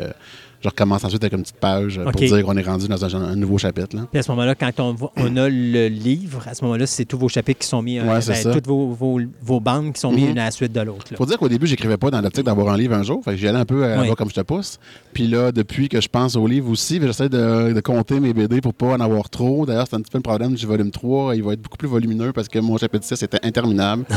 [0.62, 3.22] je recommence ensuite avec une petite page euh, pour dire qu'on est rendu dans un,
[3.22, 3.96] un nouveau chapitre.
[3.96, 4.04] Là.
[4.12, 7.06] Puis à ce moment-là, quand on, voit- on a le livre, à ce moment-là, c'est
[7.06, 8.52] tous vos chapitres qui sont mis, euh, Ouais, ça.
[8.54, 10.32] toutes vos, vos, vos bandes qui sont mises Mhm.
[10.32, 11.06] une à la suite de l'autre.
[11.12, 11.18] là.
[11.18, 13.22] Faut dire qu'au début, j'écrivais pas dans l'optique d'avoir un livre un jour.
[13.24, 14.10] Fait que j'y allais un peu à la Oui.
[14.18, 14.80] comme je te pousse.
[15.14, 18.62] Puis là, depuis que je pense au livre aussi, j'essaie de, de compter mes BD
[18.62, 19.66] pour pas en avoir trop.
[19.66, 21.36] D'ailleurs, c'est un petit peu le problème du volume 3.
[21.36, 24.06] Il va être beaucoup plus volumineux parce que mon chapitre 6 était interminable.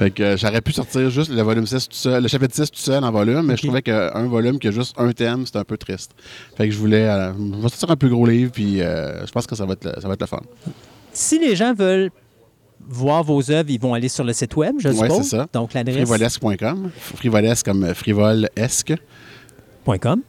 [0.00, 2.70] fait que euh, j'aurais pu sortir juste le volume 6 tout seul, le chapitre 6
[2.70, 5.58] tout seul en volume, mais je trouvais qu'un volume qui a juste un thème, c'était
[5.58, 6.12] un peu triste.
[6.56, 9.30] Fait que je voulais euh, je vais sortir un plus gros livre, puis euh, je
[9.30, 10.40] pense que ça va être le, ça va être le fun.
[11.12, 12.10] Si les gens veulent
[12.88, 15.16] voir vos œuvres, ils vont aller sur le site web, je suppose.
[15.18, 15.46] c'est ça.
[15.52, 15.96] Donc l'adresse?
[15.96, 16.90] Frivolesque.com.
[16.98, 18.96] Frivolesque comme frivolesque.com.
[19.84, 20.20] .com.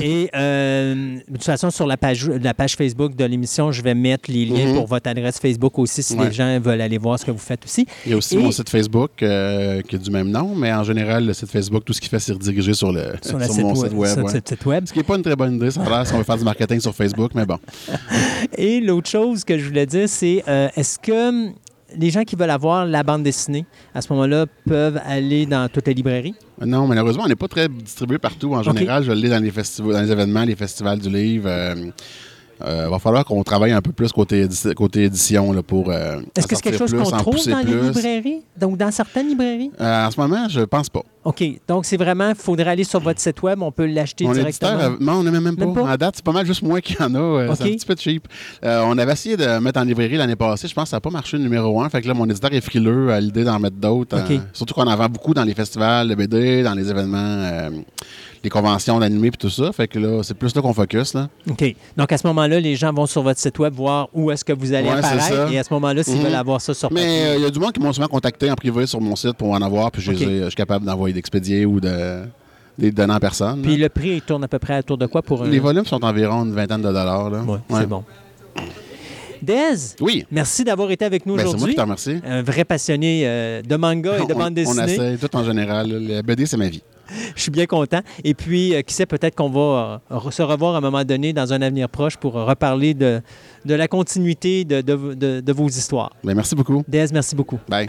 [0.00, 0.94] Et euh,
[1.28, 4.44] de toute façon, sur la page, la page Facebook de l'émission, je vais mettre les
[4.44, 4.74] liens Mhm.
[4.74, 6.26] pour votre adresse Facebook aussi si Ouais.
[6.28, 7.86] les gens veulent aller voir ce que vous faites aussi.
[8.04, 10.72] Il y a aussi Et- mon site Facebook euh, qui est du même nom, mais
[10.72, 13.38] en général, le site Facebook, tout ce qu'il fait, c'est rediriger sur, le, Sur, sur,
[13.38, 14.12] le mon site, site web, web.
[14.14, 14.32] sur ouais.
[14.32, 14.84] le site web.
[14.86, 16.38] Ce qui n'est pas une très bonne idée, ça a l'air si on veut faire
[16.38, 17.58] du marketing sur Facebook, mais bon.
[18.58, 21.50] Et l'autre chose que je voulais dire, c'est euh, est-ce que
[21.96, 25.86] les gens qui veulent avoir la bande dessinée, à ce moment-là, peuvent aller dans toutes
[25.86, 26.34] les librairies?
[26.64, 28.54] Non, malheureusement, on n'est pas très distribué partout.
[28.54, 31.48] En général, je l'ai dans les festivals, dans les événements, les festivals du livre.
[31.48, 31.74] euh,
[32.64, 35.90] euh, va falloir qu'on travaille un peu plus côté, côté édition là, pour.
[35.90, 38.42] euh, Est-ce que c'est quelque chose qu'on trouve dans les librairies?
[38.56, 39.70] Donc, dans certaines librairies?
[39.80, 41.02] Euh, en ce moment, je pense pas.
[41.24, 41.42] OK.
[41.66, 44.72] Donc, c'est vraiment, il faudrait aller sur votre site web, on peut l'acheter directement.
[44.72, 45.82] éditeur, non, on n'a même, Même pas.
[45.82, 47.54] En date, c'est pas mal juste moi qui en a.
[47.56, 48.28] C'est un petit peu cheap.
[48.62, 50.68] On avait essayé de mettre en librairie l'année passée.
[50.68, 51.88] Je pense que ça n'a pas marché le numéro un.
[51.88, 54.16] Fait que là, mon éditeur est frileux à l'idée d'en mettre d'autres.
[54.52, 57.70] Surtout qu'on en vend beaucoup dans les festivals de BD, dans les événements,
[58.46, 59.72] les conventions d'animés et tout ça.
[59.72, 61.14] Fait que là, c'est plus là qu'on focus.
[61.14, 61.28] Là.
[61.50, 61.74] OK.
[61.96, 64.52] Donc, à ce moment-là, les gens vont sur votre site web voir où est-ce que
[64.52, 65.50] vous allez Ouais, apparaître.
[65.52, 66.22] Et à ce moment-là, s'ils Mhm.
[66.22, 68.48] veulent avoir ça sur Mais euh, il y a du monde qui m'ont souvent contacté
[68.48, 69.90] en privé sur mon site pour en avoir.
[69.90, 72.22] Puis je, les suis capable d'envoyer d'expédier ou de,
[72.78, 73.62] des donner en personne.
[73.62, 73.84] Puis là.
[73.84, 75.48] le prix, il tourne à peu près autour de quoi pour un...
[75.48, 77.32] Les volumes sont environ une vingtaine de dollars.
[77.32, 77.58] Ouais, Ouais.
[77.80, 78.04] c'est bon.
[79.42, 80.24] Dez, Oui.
[80.30, 81.74] merci d'avoir été avec nous Ben, c'est moi aujourd'hui.
[81.74, 82.16] qui te remercie.
[82.26, 84.92] Un vrai passionné euh, de manga et de On- bande On dessinée.
[84.94, 85.88] essaie tout en général.
[85.90, 86.82] Le BD, c'est ma vie.
[87.34, 88.00] Je suis bien content.
[88.24, 91.32] Et puis, euh, qui sait, peut-être qu'on va euh, se revoir à un moment donné
[91.32, 93.20] dans un avenir proche pour euh, reparler de,
[93.64, 96.10] de la continuité de, de- de- de vos histoires.
[96.24, 96.82] Ben, merci beaucoup.
[96.88, 97.58] Dez, merci beaucoup.
[97.68, 97.86] Bye.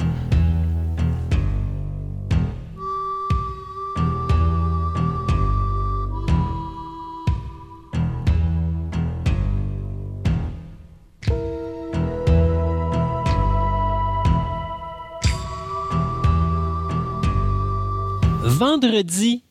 [18.62, 19.44] Vendredi,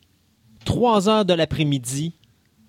[0.65, 2.11] 3 heures de l'après-midi,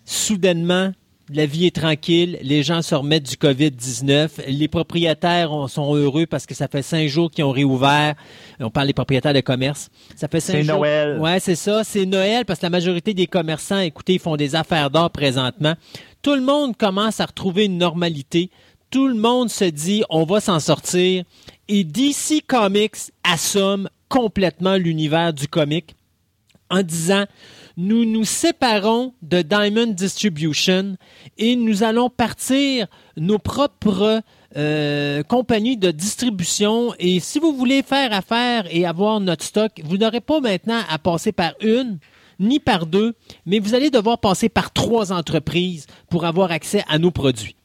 [0.05, 0.93] soudainement,
[1.31, 6.27] la vie est tranquille, les gens se remettent du COVID-19, les propriétaires ont- sont heureux
[6.27, 8.15] parce que ça fait cinq jours qu'ils ont réouvert.
[8.61, 9.91] On parle des propriétaires de commerce.
[10.15, 10.77] Ça fait cinq C'est jours.
[10.79, 11.19] Noël.
[11.19, 14.55] Ouais, c'est ça, c'est Noël parce que la majorité des commerçants, écoutez, ils font des
[14.55, 15.75] affaires d'or présentement.
[16.23, 18.49] Tout le monde commence à retrouver une normalité.
[18.93, 21.25] Tout le monde se dit, on va s'en sortir.
[21.67, 22.95] Et DC Comics
[23.25, 25.97] assomme complètement l'univers du comic
[26.71, 27.25] en disant
[27.77, 30.97] nous nous séparons de Diamond Distribution
[31.37, 34.23] et nous allons partir nos propres
[34.57, 36.93] euh, compagnies de distribution.
[36.99, 40.99] Et si vous voulez faire affaire et avoir notre stock, vous n'aurez pas maintenant à
[40.99, 41.99] passer par une
[42.41, 43.15] ni par deux,
[43.47, 47.57] mais vous allez devoir passer par trois entreprises pour avoir accès à nos produits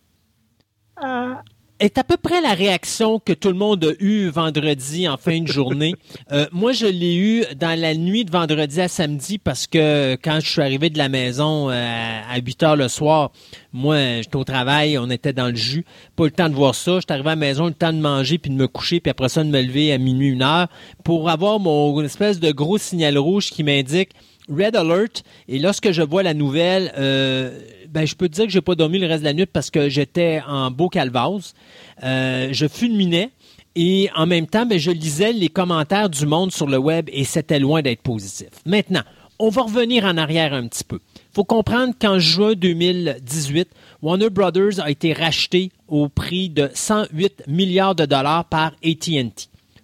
[1.80, 5.42] est à peu près la réaction que tout le monde a eue vendredi en fin
[5.42, 5.94] de journée.
[6.32, 10.40] Euh, moi, je l'ai eu dans la nuit de vendredi à samedi parce que quand
[10.40, 13.32] je suis arrivé de la maison euh, à 8 heures le soir,
[13.72, 15.86] moi, j'étais au travail, on était dans le jus.
[16.16, 17.00] Pas le temps de voir ça.
[17.00, 19.30] J'étais arrivé à la maison, le temps de manger puis de me coucher, puis après
[19.30, 20.68] ça, de me lever à minuit, une heure
[21.04, 24.12] pour avoir mon espèce de gros signal rouge qui m'indique
[24.50, 25.24] Red Alert.
[25.48, 28.76] Et lorsque je vois la nouvelle, euh, ben, je peux te dire que j'ai pas
[28.76, 31.54] dormi le reste de la nuit parce que j'étais en beau calvase.
[32.04, 33.32] Euh, je fulminais.
[33.76, 37.24] Et en même temps, ben, je lisais les commentaires du monde sur le web et
[37.24, 38.50] c'était loin d'être positif.
[38.66, 39.04] Maintenant,
[39.40, 41.00] on va revenir en arrière un petit peu.
[41.16, 43.68] Il faut comprendre qu'en juin 2018,
[44.02, 49.34] Warner Brothers a été racheté au prix de 108 milliards de dollars par AT&T.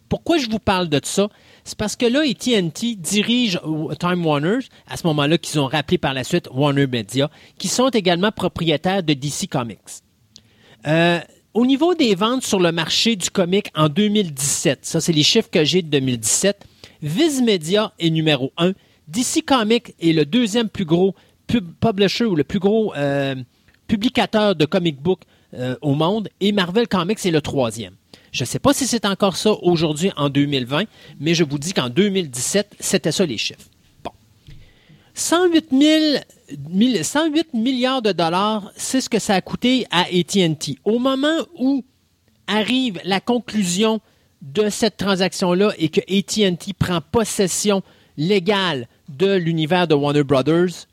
[0.08, 1.30] Pourquoi je vous parle de ça?
[1.70, 4.58] C'est parce que là, AT&T dirige euh, Time Warner,
[4.88, 9.04] à ce moment-là qu'ils ont rappelé par la suite Warner Media, qui sont également propriétaires
[9.04, 9.78] de DC Comics.
[10.88, 11.20] Euh,
[11.54, 15.52] au niveau des ventes sur le marché du comic en 2017, ça c'est les chiffres
[15.52, 16.66] que j'ai de 2017,
[17.04, 18.72] Viz Media est numéro 1,
[19.08, 21.14] DC Comics est le deuxième plus gros
[21.46, 23.36] pub- publisher ou le plus gros euh,
[23.86, 25.20] publicateur de comic book
[25.82, 27.94] au monde et Marvel Comics est le troisième.
[28.32, 30.86] Je ne sais pas si c'est encore ça aujourd'hui en 2020,
[31.20, 33.68] mais je vous dis qu'en 2017, c'était ça les chiffres.
[34.04, 34.12] Bon.
[35.14, 36.04] 108, 000
[36.70, 40.78] mille- 108 milliards de dollars, c'est ce que ça a coûté à AT&T.
[40.86, 41.84] Au moment où
[42.48, 44.00] arrive la conclusion
[44.42, 47.84] de cette transaction-là et que AT&T prend possession
[48.18, 50.88] légale de l'univers de Warner Brothers,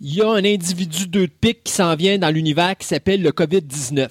[0.00, 3.30] il y a un individu de pique qui s'en vient dans l'univers qui s'appelle le
[3.30, 4.08] COVID-19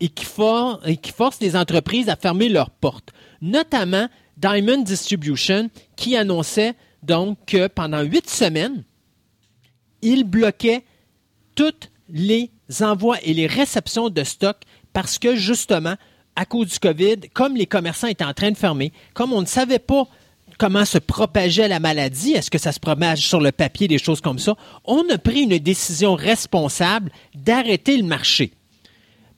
[0.00, 7.38] et qui, force les entreprises à fermer leurs portes, notamment Diamond Distribution qui annonçait donc
[7.46, 8.84] que pendant huit semaines,
[10.02, 10.84] il bloquait
[11.54, 11.72] tous
[12.08, 12.50] les
[12.80, 14.56] envois et les réceptions de stock
[14.92, 15.94] parce que justement,
[16.36, 19.46] à cause du COVID, comme les commerçants étaient en train de fermer, comme on ne
[19.46, 20.06] savait pas
[20.58, 24.20] comment se propageait la maladie, est-ce que ça se propage sur le papier, des choses
[24.20, 28.52] comme ça, on a pris une décision responsable d'arrêter le marché.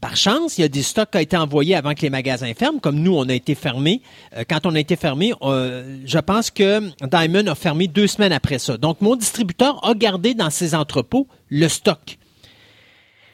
[0.00, 2.52] Par chance, il y a des stocks qui ont été envoyés avant que les magasins
[2.54, 4.00] ferment, comme nous, on a été fermés.
[4.36, 8.32] Euh, quand on a été fermé, euh, je pense que Diamond a fermé deux semaines
[8.32, 8.76] après ça.
[8.76, 12.18] Donc, mon distributeur a gardé dans ses entrepôts le stock.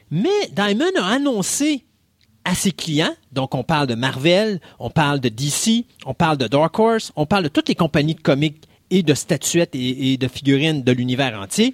[0.09, 1.85] Mais Diamond a annoncé
[2.45, 6.47] à ses clients, donc on parle de Marvel, on parle de DC, on parle de
[6.47, 10.17] Dark Horse, on parle de toutes les compagnies de comics et de statuettes et, et
[10.17, 11.73] de figurines de l'univers entier,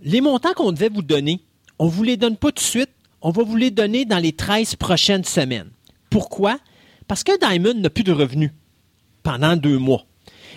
[0.00, 1.40] les montants qu'on devait vous donner,
[1.78, 2.90] on ne vous les donne pas tout de suite,
[3.22, 5.70] on va vous les donner dans les 13 prochaines semaines.
[6.10, 6.58] Pourquoi?
[7.08, 8.50] Parce que Diamond n'a plus de revenus
[9.22, 10.04] pendant deux mois.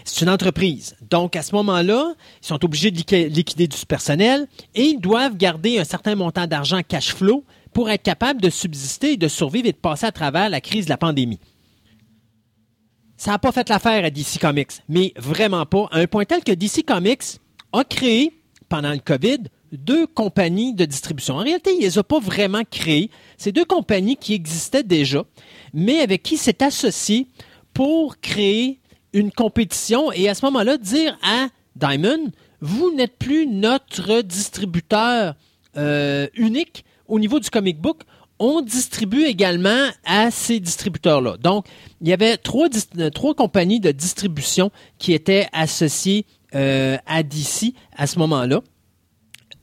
[0.03, 0.95] C'est une entreprise.
[1.09, 2.13] Donc, à ce moment-là,
[2.43, 6.45] ils sont obligés de liqui- liquider du personnel et ils doivent garder un certain montant
[6.45, 10.49] d'argent cash flow pour être capables de subsister de survivre et de passer à travers
[10.49, 11.39] la crise de la pandémie.
[13.17, 16.43] Ça n'a pas fait l'affaire à DC Comics, mais vraiment pas, à un point tel
[16.43, 17.39] que DC Comics
[17.73, 18.33] a créé,
[18.69, 19.39] pendant le COVID,
[19.75, 21.35] deux compagnies de distribution.
[21.35, 23.09] En réalité, il ne les a pas vraiment créées.
[23.37, 25.23] C'est deux compagnies qui existaient déjà,
[25.73, 27.27] mais avec qui s'est associé
[27.73, 28.79] pour créer
[29.13, 32.31] une compétition et à ce moment-là dire à Diamond,
[32.61, 35.35] vous n'êtes plus notre distributeur
[35.77, 38.01] euh, unique au niveau du comic book.
[38.39, 41.37] On distribue également à ces distributeurs-là.
[41.37, 41.65] Donc,
[42.01, 47.73] il y avait trois, euh, trois compagnies de distribution qui étaient associées euh, à DC
[47.95, 48.61] à ce moment-là.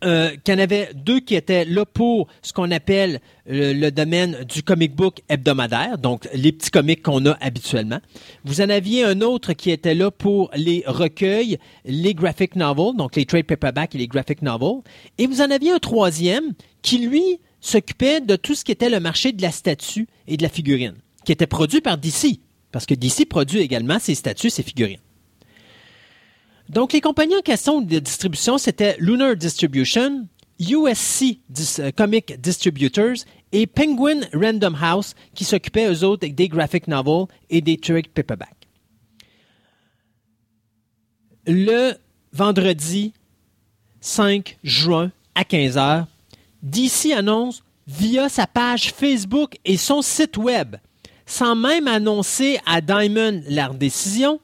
[0.05, 4.45] Euh, qu'il y en avait deux qui étaient là pour ce qu'on appelle le domaine
[4.49, 8.01] du comic book hebdomadaire, donc les petits comics qu'on a habituellement.
[8.45, 13.15] Vous en aviez un autre qui était là pour les recueils, les graphic novels, donc
[13.15, 14.83] les trade paperback et les graphic novels.
[15.19, 18.99] Et vous en aviez un troisième qui, lui, s'occupait de tout ce qui était le
[18.99, 22.41] marché de la statue et de la figurine, qui était produit par DC,
[22.73, 24.99] parce que DC produit également ses statues, ses figurines.
[26.69, 30.27] Donc, les compagnies en question de distribution, c'était Lunar Distribution,
[30.61, 31.39] USC
[31.81, 37.61] euh, Comic Distributors et Penguin Random House, qui s'occupaient, eux autres, des graphic novels et
[37.61, 38.55] des trade paperback.
[41.47, 41.95] Le
[42.33, 43.13] vendredi
[44.01, 46.07] 5 juin à 15h,
[46.63, 50.77] DC annonce via sa page Facebook et son site web,
[51.27, 54.41] sans même annoncer à Diamond leur décision,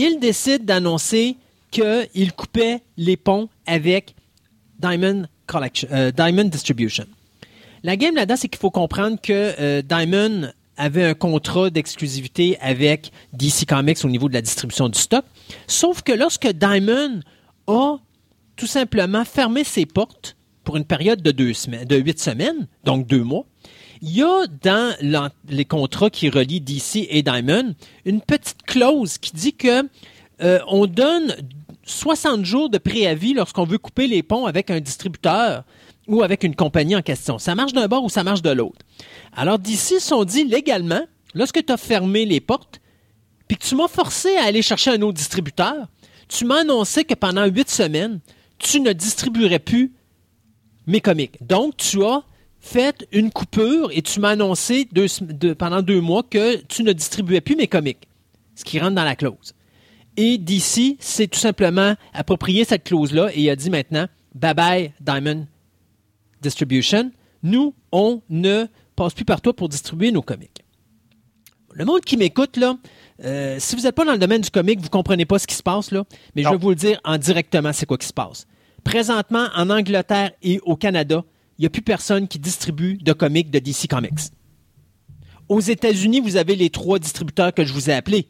[0.00, 1.36] il décide d'annoncer
[1.70, 4.14] qu'il coupait les ponts avec
[4.82, 7.06] euh, Diamond Distribution.
[7.82, 13.12] La game là-dedans, c'est qu'il faut comprendre que euh, Diamond avait un contrat d'exclusivité avec
[13.34, 15.24] DC Comics au niveau de la distribution du stock.
[15.66, 17.20] Sauf que lorsque Diamond
[17.66, 17.96] a
[18.56, 23.06] tout simplement fermé ses portes pour une période de deux semaines, de huit semaines, donc
[23.06, 23.44] deux mois,
[24.02, 29.32] il y a dans les contrats qui relient DC et Diamond une petite clause qui
[29.32, 29.88] dit que
[30.42, 31.36] euh, on donne
[31.84, 35.64] 60 jours de préavis lorsqu'on veut couper les ponts avec un distributeur
[36.06, 37.38] ou avec une compagnie en question.
[37.38, 38.78] Ça marche d'un bord ou ça marche de l'autre.
[39.36, 41.02] Alors d'ici, sont dit légalement,
[41.34, 42.80] lorsque tu as fermé les portes,
[43.48, 45.88] puis que tu m'as forcé à aller chercher un autre distributeur,
[46.28, 48.20] tu m'as annoncé que pendant huit semaines,
[48.58, 49.92] tu ne distribuerais plus
[50.86, 51.36] mes comics.
[51.44, 52.22] Donc, tu as
[52.60, 57.40] fait une coupure et tu m'as annoncé deux pendant deux mois que tu ne distribuais
[57.40, 58.06] plus mes comics,
[58.54, 59.54] ce qui rentre dans la clause.
[60.16, 64.92] Et DC s'est tout simplement approprié cette clause-là et il a dit maintenant, bye bye
[65.00, 65.46] Diamond
[66.42, 67.10] Distribution,
[67.42, 68.66] nous, on ne
[68.96, 70.62] passe plus par toi pour distribuer nos comics.
[71.72, 72.76] Le monde qui m'écoute, là,
[73.24, 75.46] euh, si vous n'êtes pas dans le domaine du comic, vous ne comprenez pas ce
[75.46, 78.06] qui se passe, là, mais je vais vous le dire en directement, c'est quoi qui
[78.06, 78.46] se passe.
[78.82, 81.24] Présentement, en Angleterre et au Canada,
[81.60, 84.32] il n'y a plus personne qui distribue de comics de DC Comics.
[85.46, 88.28] Aux États-Unis, vous avez les trois distributeurs que je vous ai appelés.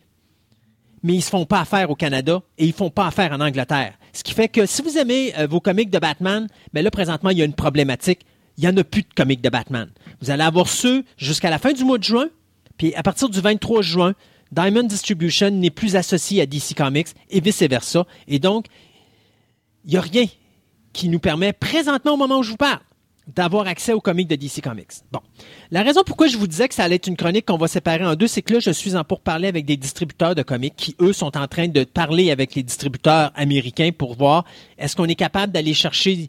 [1.05, 3.31] Mais ils ne se font pas affaire au Canada et ils ne font pas affaire
[3.31, 3.95] en Angleterre.
[4.13, 7.31] Ce qui fait que si vous aimez euh, vos comics de Batman, ben là, présentement,
[7.31, 8.27] il y a une problématique.
[8.59, 9.89] Il n'y en a plus de comics de Batman.
[10.21, 12.27] Vous allez avoir ceux jusqu'à la fin du mois de juin,
[12.79, 14.15] puis à partir du 23 juin,
[14.51, 18.07] Diamond Distribution n'est plus associé à DC Comics et vice-versa.
[18.27, 18.67] Et donc,
[19.85, 20.27] il n'y a rien
[20.93, 22.81] qui nous permet, présentement au moment où je vous parle,
[23.35, 24.89] d'avoir accès aux comics de DC Comics.
[25.13, 25.21] Bon.
[25.71, 28.05] La raison pourquoi je vous disais que ça allait être une chronique qu'on va séparer
[28.05, 30.97] en deux, c'est que là, je suis en pourparler avec des distributeurs de comics qui,
[31.01, 34.45] eux, sont en train de parler avec les distributeurs américains pour voir
[34.79, 36.29] est-ce qu'on est capable d'aller chercher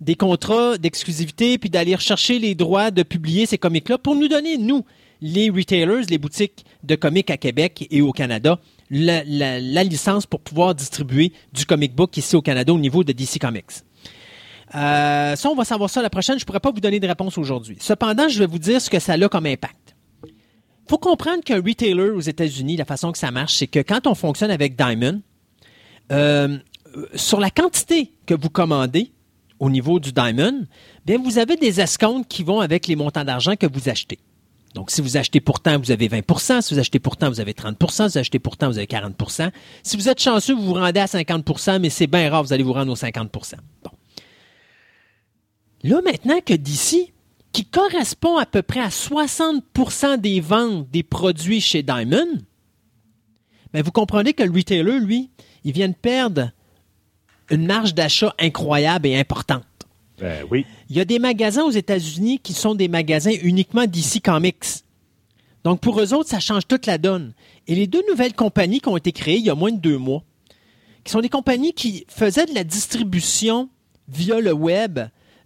[0.00, 4.56] des contrats d'exclusivité puis d'aller rechercher les droits de publier ces comics-là pour nous donner,
[4.56, 4.84] nous,
[5.20, 8.58] les retailers, les boutiques de comics à Québec et au Canada,
[8.90, 13.12] la- la licence pour pouvoir distribuer du comic book ici au Canada au niveau de
[13.12, 13.66] DC Comics.
[14.74, 16.38] Euh, ça, on va savoir ça la prochaine.
[16.38, 17.76] Je ne pourrais pas vous donner de réponse aujourd'hui.
[17.80, 19.96] Cependant, je vais vous dire ce que ça a comme impact.
[20.88, 24.14] faut comprendre qu'un retailer aux États-Unis, la façon que ça marche, c'est que quand on
[24.14, 25.22] fonctionne avec Diamond,
[26.12, 26.58] euh,
[27.14, 29.12] sur la quantité que vous commandez
[29.58, 30.66] au niveau du Diamond,
[31.04, 34.18] bien, vous avez des escomptes qui vont avec les montants d'argent que vous achetez.
[34.74, 38.08] Donc, si vous achetez pourtant, vous avez 20% Si vous achetez pourtant, vous avez 30%
[38.08, 39.50] Si vous achetez pourtant, vous avez 40%
[39.82, 42.62] Si vous êtes chanceux, vous vous rendez à 50% mais c'est bien rare, vous allez
[42.62, 43.90] vous rendre aux 50% Bon.
[45.82, 47.12] Là, maintenant que d'ici,
[47.52, 52.38] qui correspond à peu près à 60% des ventes des produits chez Diamond,
[53.72, 55.30] ben vous comprenez que le retailer, lui,
[55.64, 56.50] il vient de perdre
[57.50, 59.64] une marge d'achat incroyable et importante.
[60.18, 60.66] Ben oui.
[60.88, 64.84] Il y a des magasins aux États-Unis qui sont des magasins uniquement DC Comics.
[65.64, 67.32] Donc, pour eux autres, ça change toute la donne.
[67.66, 69.98] Et les deux nouvelles compagnies qui ont été créées il y a moins de deux
[69.98, 70.22] mois,
[71.04, 73.68] qui sont des compagnies qui faisaient de la distribution
[74.08, 75.00] via le web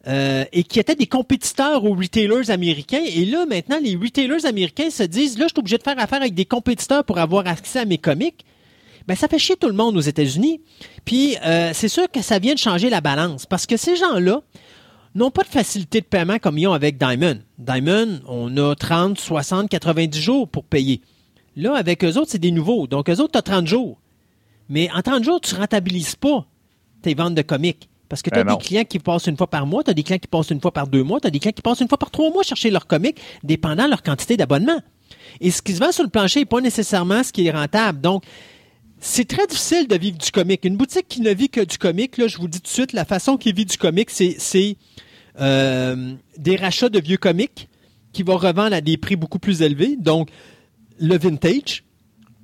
[0.07, 3.03] euh, et qui étaient des compétiteurs aux retailers américains.
[3.05, 6.21] Et là, maintenant, les retailers américains se disent, là, je suis obligé de faire affaire
[6.21, 8.45] avec des compétiteurs pour avoir accès à mes comics.
[9.07, 10.61] Ben, ça fait chier tout le monde aux États-Unis.
[11.05, 14.43] Puis, euh, c'est sûr que ça vient de changer la balance parce que ces gens-là
[15.15, 17.39] n'ont pas de facilité de paiement comme ils ont avec Diamond.
[17.59, 21.01] Diamond, on a 30, 60, 90 jours pour payer.
[21.57, 22.87] Là, avec eux autres, c'est des nouveaux.
[22.87, 24.01] Donc, eux autres, tu as 30 jours.
[24.69, 26.47] Mais en 30 jours, tu rentabilises pas
[27.03, 27.89] tes ventes de comics.
[28.15, 28.59] Parce que tu as Ben non.
[28.59, 30.61] des clients qui passent une fois par mois, tu as des clients qui passent une
[30.61, 32.45] fois par deux mois, tu as des clients qui passent une fois par trois mois
[32.45, 34.81] chercher leurs comics, dépendant de leur quantité d'abonnement.
[35.41, 38.01] Et ce qui se vend sur le plancher n'est pas nécessairement ce qui est rentable.
[38.01, 38.23] Donc,
[39.01, 40.65] c'est très difficile de vivre du comic.
[40.65, 42.93] Une boutique qui ne vit que du comic, là, je vous dis tout de suite,
[42.93, 44.77] la façon qu'il vit du comic, c'est, c'est
[45.41, 47.69] euh, des rachats de vieux comics
[48.13, 50.31] qui vont revendre à des prix beaucoup plus élevés, donc
[51.01, 51.83] le vintage,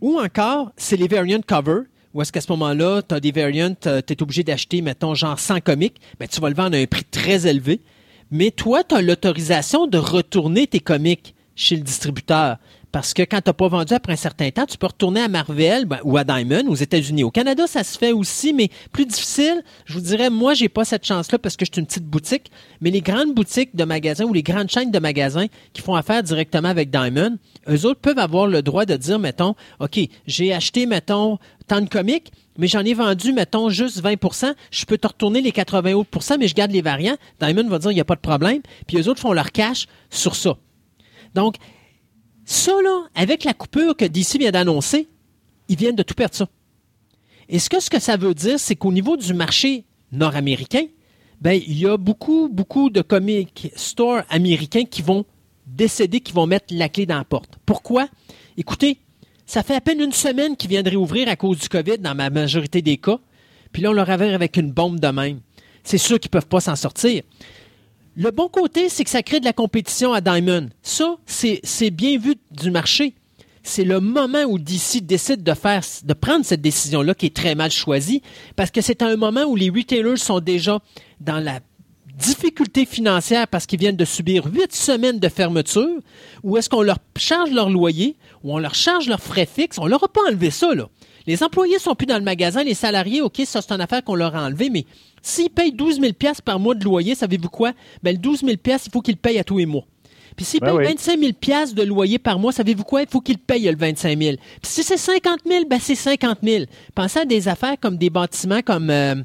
[0.01, 1.83] ou encore, c'est les variant cover,
[2.13, 5.39] où est-ce qu'à ce moment-là, tu as des variants, tu es obligé d'acheter, mettons, genre
[5.39, 7.81] 100 comics, mais tu vas le vendre à un prix très élevé.
[8.31, 12.57] Mais toi, tu as l'autorisation de retourner tes comics chez le distributeur.
[12.93, 15.29] Parce que quand tu n'as pas vendu après un certain temps, tu peux retourner à
[15.29, 17.23] Marvel ben, ou à Diamond aux États-Unis.
[17.23, 19.63] Au Canada, ça se fait aussi, mais plus difficile.
[19.85, 22.51] Je vous dirais, moi, j'ai pas cette chance-là parce que je suis une petite boutique.
[22.81, 26.23] Mais les grandes boutiques de magasins ou les grandes chaînes de magasins qui font affaire
[26.23, 27.39] directement avec Diamond,
[27.69, 31.39] eux autres peuvent avoir le droit de dire, mettons, OK, j'ai acheté, mettons,
[31.69, 35.53] tant de comics, mais j'en ai vendu, mettons, juste 20% Je peux te retourner les
[35.53, 37.17] 80 autres mais je garde les variants.
[37.41, 38.61] Diamond va dire, il n'y a pas de problème.
[38.89, 40.57] Puis eux autres font leur cash sur ça.
[41.35, 41.57] Donc,
[42.51, 45.09] ça, là, avec la coupure que DC vient d'annoncer,
[45.69, 46.49] ils viennent de tout perdre ça.
[47.49, 50.87] Et ce que, ce que ça veut dire, c'est qu'au niveau du marché nord-américain,
[51.41, 55.25] ben, il y a beaucoup, beaucoup de comic stores américains qui vont
[55.65, 57.57] décéder, qui vont mettre la clé dans la porte.
[57.65, 58.09] Pourquoi?
[58.57, 58.99] Écoutez,
[59.47, 62.17] ça fait à peine une semaine qu'ils viennent de réouvrir à cause du COVID dans
[62.17, 63.21] ma majorité des cas.
[63.71, 65.39] Puis là, on leur avait avec une bombe de même.
[65.85, 67.23] C'est sûr qu'ils ne peuvent pas s'en sortir.
[68.17, 70.69] Le bon côté, c'est que ça crée de la compétition à Diamond.
[70.83, 73.15] Ça, c'est bien vu du marché.
[73.63, 77.55] C'est le moment où DC décide de faire, de prendre cette décision-là qui est très
[77.55, 78.23] mal choisie,
[78.57, 80.81] parce que c'est un moment où les retailers sont déjà
[81.21, 81.61] dans la
[82.17, 86.01] difficulté financière parce qu'ils viennent de subir huit semaines de fermeture,
[86.43, 89.87] ou est-ce qu'on leur charge leur loyer, ou on leur charge leurs frais fixes, on
[89.87, 90.89] leur a pas enlevé ça, là.
[91.27, 94.15] Les employés sont plus dans le magasin, les salariés, OK, ça c'est une affaire qu'on
[94.15, 94.87] leur a enlevé, mais
[95.23, 96.13] S'ils payent 12 000
[96.45, 97.73] par mois de loyer, savez-vous quoi?
[98.03, 99.85] Ben, le 12 000 il faut qu'ils payent à tous les mois.
[100.37, 100.95] Puis s'ils Ben payent oui.
[100.95, 103.03] 25 000 de loyer par mois, savez-vous quoi?
[103.03, 104.37] Il faut qu'ils payent le 25 000.
[104.63, 106.65] Puis si c'est 50 000, ben c'est 50 000.
[106.95, 108.91] Pensez à des affaires comme des bâtiments comme...
[108.91, 109.17] euh,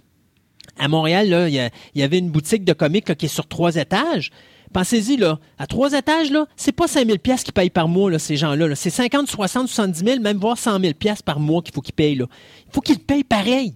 [0.77, 3.75] à Montréal, là, il y, avait une boutique de comics là, qui est sur trois
[3.75, 4.31] étages.
[4.73, 8.19] Pensez-y, là, à trois étages, là, c'est pas 5 000 qu'ils payent par mois, là,
[8.19, 8.67] ces gens-là.
[8.67, 8.75] là.
[8.75, 10.93] C'est 50, 60, 70 000, même voire 100 000
[11.23, 12.15] par mois qu'il faut qu'ils payent.
[12.15, 12.25] Là.
[12.67, 13.75] Il faut qu'ils payent pareil.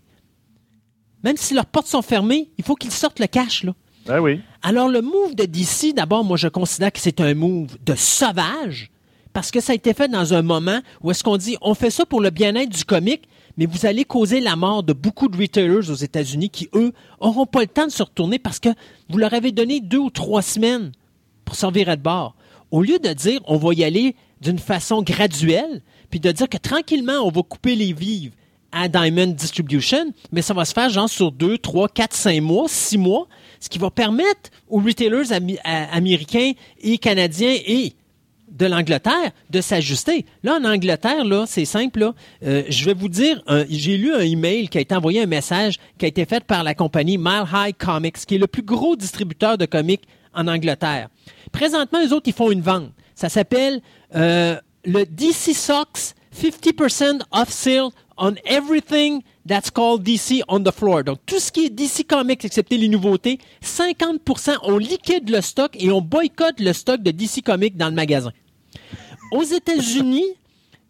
[1.24, 3.64] Même si leurs portes sont fermées, il faut qu'ils sortent le cash.
[3.64, 3.74] Là.
[4.06, 4.42] Ben oui.
[4.62, 8.90] Alors, le move de DC, d'abord, moi, je considère que c'est un move de sauvage
[9.34, 11.92] parce que ça a été fait dans un moment où est-ce qu'on dit on fait
[11.92, 15.38] ça pour le bien-être du comique, mais vous allez causer la mort de beaucoup de
[15.38, 18.70] retailers aux États-Unis qui, eux, auront pas le temps de se retourner parce que
[19.10, 20.92] vous leur avez donné deux ou trois semaines
[21.46, 22.36] pour servir de bord.
[22.72, 26.58] Au lieu de dire on va y aller d'une façon graduelle, puis de dire que
[26.58, 28.34] tranquillement on va couper les vives
[28.72, 32.66] à Diamond Distribution, mais ça va se faire genre sur deux, trois, quatre, cinq mois,
[32.68, 33.28] six mois,
[33.60, 35.34] ce qui va permettre aux retailers
[35.92, 37.94] américains et canadiens et
[38.52, 40.26] de l'Angleterre de s'ajuster.
[40.44, 42.12] Là, en Angleterre, là, c'est simple.
[42.44, 45.78] Euh, je vais vous dire, j'ai lu un email qui a été envoyé, un message
[45.98, 48.96] qui a été fait par la compagnie Mile High Comics, qui est le plus gros
[48.96, 51.10] distributeur de comics en Angleterre.
[51.52, 52.92] Présentement, les autres, ils font une vente.
[53.16, 53.82] Ça s'appelle
[54.16, 57.90] euh, le DC Socks 50% off sale
[58.20, 61.04] on everything that's called DC on the floor.
[61.04, 65.76] Donc, tout ce qui est DC Comics, excepté les nouveautés, 50%, on liquide le stock
[65.80, 68.32] et on boycotte le stock de DC Comics dans le magasin.
[69.32, 70.26] Aux États-Unis,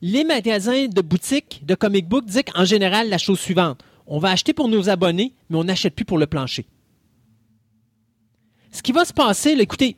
[0.02, 3.82] les magasins de boutiques de comic book disent en général la chose suivante.
[4.08, 6.66] On va acheter pour nos abonnés, mais on n'achète plus pour le plancher.
[8.72, 9.98] Ce qui va se passer, là, écoutez,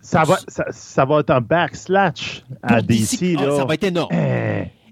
[0.00, 3.36] Ça va, ça, ça va être un backslash à DC.
[3.38, 3.56] ah, là.
[3.56, 4.14] ça va être énorme.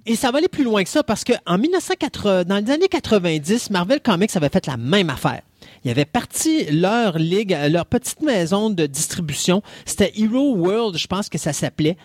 [0.06, 2.88] Et ça va aller plus loin que ça parce que en 1980, dans les années
[2.88, 5.42] 90, Marvel Comics avait fait la même affaire.
[5.84, 9.62] Ils avaient parti leur ligue, leur petite maison de distribution.
[9.84, 11.96] C'était Hero World, je pense que ça s'appelait.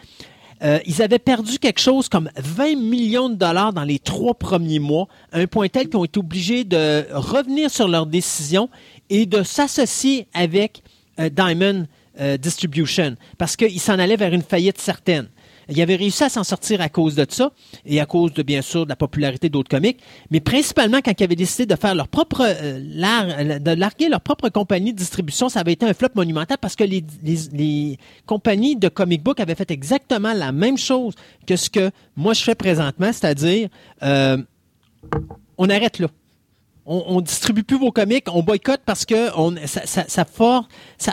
[0.64, 4.80] Euh, ils avaient perdu quelque chose comme 20 millions de dollars dans les trois premiers
[4.80, 8.70] mois, à un point tel qu'ils ont été obligés de revenir sur leur décision
[9.10, 10.82] et de s'associer avec
[11.20, 11.88] euh, Diamond
[12.20, 15.28] euh, Distribution parce qu'ils s'en allaient vers une faillite certaine.
[15.70, 17.52] Ils avaient réussi à s'en sortir à cause de ça
[17.86, 20.00] et à cause de, bien sûr, de la popularité d'autres comics,
[20.32, 24.50] mais principalement quand ils avaient décidé de faire leur propre, euh, de larguer leur propre
[24.50, 29.24] compagnie de distribution, ça avait été un flop monumental parce que les, compagnies de comic
[29.24, 31.14] book avaient fait exactement la même chose
[31.46, 33.70] que ce que moi je fais présentement, c'est-à-dire
[34.04, 34.38] euh,
[35.58, 36.08] on arrête là.
[36.88, 39.30] On, distribue plus vos comics, on boycotte parce que
[39.66, 40.06] ça,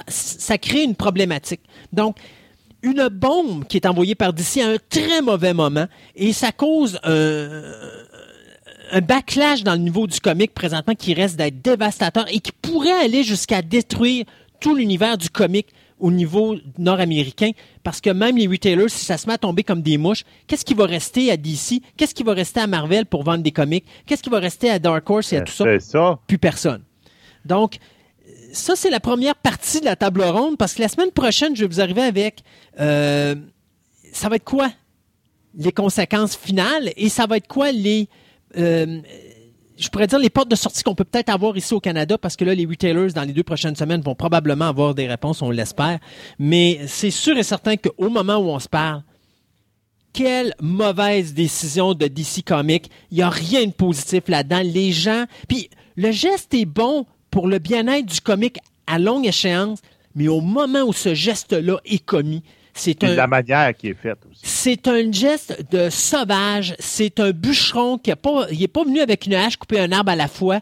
[0.06, 1.62] ça crée une problématique.
[1.94, 2.16] Donc,
[2.82, 5.86] une bombe qui est envoyée par DC à un très mauvais moment
[6.16, 7.62] et ça cause un,
[8.92, 13.04] un backlash dans le niveau du comic présentement qui reste d'être dévastateur et qui pourrait
[13.04, 14.24] aller jusqu'à détruire
[14.60, 15.68] tout l'univers du comic
[16.02, 17.52] au niveau nord-américain,
[17.84, 20.64] parce que même les retailers, si ça se met à tomber comme des mouches, qu'est-ce
[20.64, 21.80] qui va rester à DC?
[21.96, 23.84] Qu'est-ce qui va rester à Marvel pour vendre des comics?
[24.04, 25.64] Qu'est-ce qui va rester à Dark Horse et à tout ça?
[25.64, 26.18] C'est ça.
[26.26, 26.82] Plus personne.
[27.44, 27.76] Donc,
[28.52, 31.62] ça, c'est la première partie de la table ronde, parce que la semaine prochaine, je
[31.62, 32.42] vais vous arriver avec...
[32.80, 33.34] euh,
[34.12, 34.70] ça va être quoi
[35.54, 38.08] les conséquences finales et ça va être quoi les...
[38.56, 39.00] euh,
[39.78, 42.36] je pourrais dire les portes de sortie qu'on peut peut-être avoir ici au Canada parce
[42.36, 45.50] que là, les retailers, dans les deux prochaines semaines, vont probablement avoir des réponses, on
[45.50, 45.98] l'espère.
[46.38, 49.02] Mais c'est sûr et certain qu'au moment où on se parle,
[50.12, 52.90] quelle mauvaise décision de DC Comics.
[53.10, 54.62] Il n'y a rien de positif là-dedans.
[54.62, 55.24] Les gens.
[55.48, 59.80] Puis le geste est bon pour le bien-être du comic à longue échéance,
[60.14, 62.44] mais au moment où ce geste-là est commis,
[62.74, 63.14] c'est un.
[63.14, 64.40] la manière qui est faite aussi.
[64.44, 66.74] C'est un geste de sauvage.
[66.78, 69.92] C'est un bûcheron qui a pas, il est pas venu avec une hache couper un
[69.92, 70.60] arbre à la fois.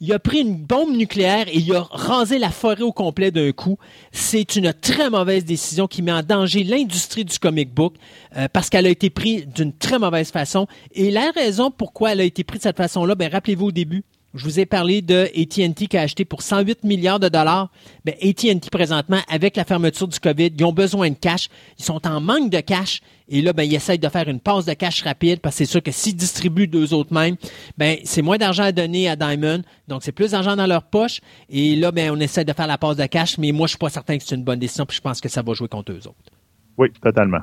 [0.00, 3.50] Il a pris une bombe nucléaire et il a rasé la forêt au complet d'un
[3.50, 3.78] coup.
[4.12, 7.94] C'est une très mauvaise décision qui met en danger l'industrie du comic book
[8.36, 10.68] euh, parce qu'elle a été prise d'une très mauvaise façon.
[10.92, 14.04] Et la raison pourquoi elle a été prise de cette façon-là, ben rappelez-vous au début,
[14.34, 17.70] je vous ai parlé de AT&T qui a acheté pour 108 milliards de dollars.
[18.04, 21.48] Ben, AT&T présentement, avec la fermeture du COVID, ils ont besoin de cash.
[21.78, 23.00] Ils sont en manque de cash.
[23.30, 25.70] Et là, ben, ils essayent de faire une passe de cash rapide parce que c'est
[25.70, 27.36] sûr que s'ils distribuent deux autres mêmes,
[27.78, 29.62] ben, c'est moins d'argent à donner à Diamond.
[29.88, 31.20] Donc, c'est plus d'argent dans leur poche.
[31.48, 33.38] Et là, ben, on essaie de faire la passe de cash.
[33.38, 34.84] Mais moi, je suis pas certain que c'est une bonne décision.
[34.84, 36.32] Puis je pense que ça va jouer contre eux autres.
[36.76, 37.40] Oui, totalement.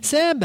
[0.00, 0.44] Seb,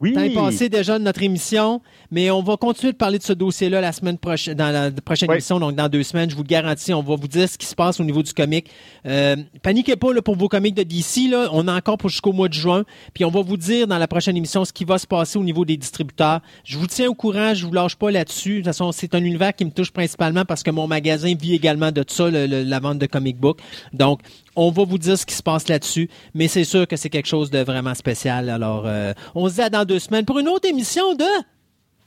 [0.00, 0.12] Oui.
[0.12, 3.32] Temps est passé déjà de notre émission, mais on va continuer de parler de ce
[3.32, 5.36] dossier-là la semaine prochaine, dans la prochaine Oui.
[5.36, 6.30] émission, donc dans deux semaines.
[6.30, 8.32] Je vous le garantis, on va vous dire ce qui se passe au niveau du
[8.32, 8.70] comic.
[9.06, 11.28] Euh, paniquez pas là, pour vos comics de DC.
[11.30, 13.98] Là, on a encore pour jusqu'au mois de juin, puis on va vous dire dans
[13.98, 16.40] la prochaine émission ce qui va se passer au niveau des distributeurs.
[16.64, 18.50] Je vous tiens au courant, je vous lâche pas là-dessus.
[18.52, 21.54] De toute façon, c'est un univers qui me touche principalement parce que mon magasin vit
[21.54, 23.58] également de ça, le- le- la vente de comic book.
[23.92, 24.20] Donc,
[24.56, 27.28] on va vous dire ce qui se passe là-dessus, mais c'est sûr que c'est quelque
[27.28, 28.48] chose de vraiment spécial.
[28.50, 31.24] Alors, euh, on se dit à dans deux semaines pour une autre émission de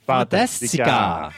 [0.05, 1.31] Fantástica!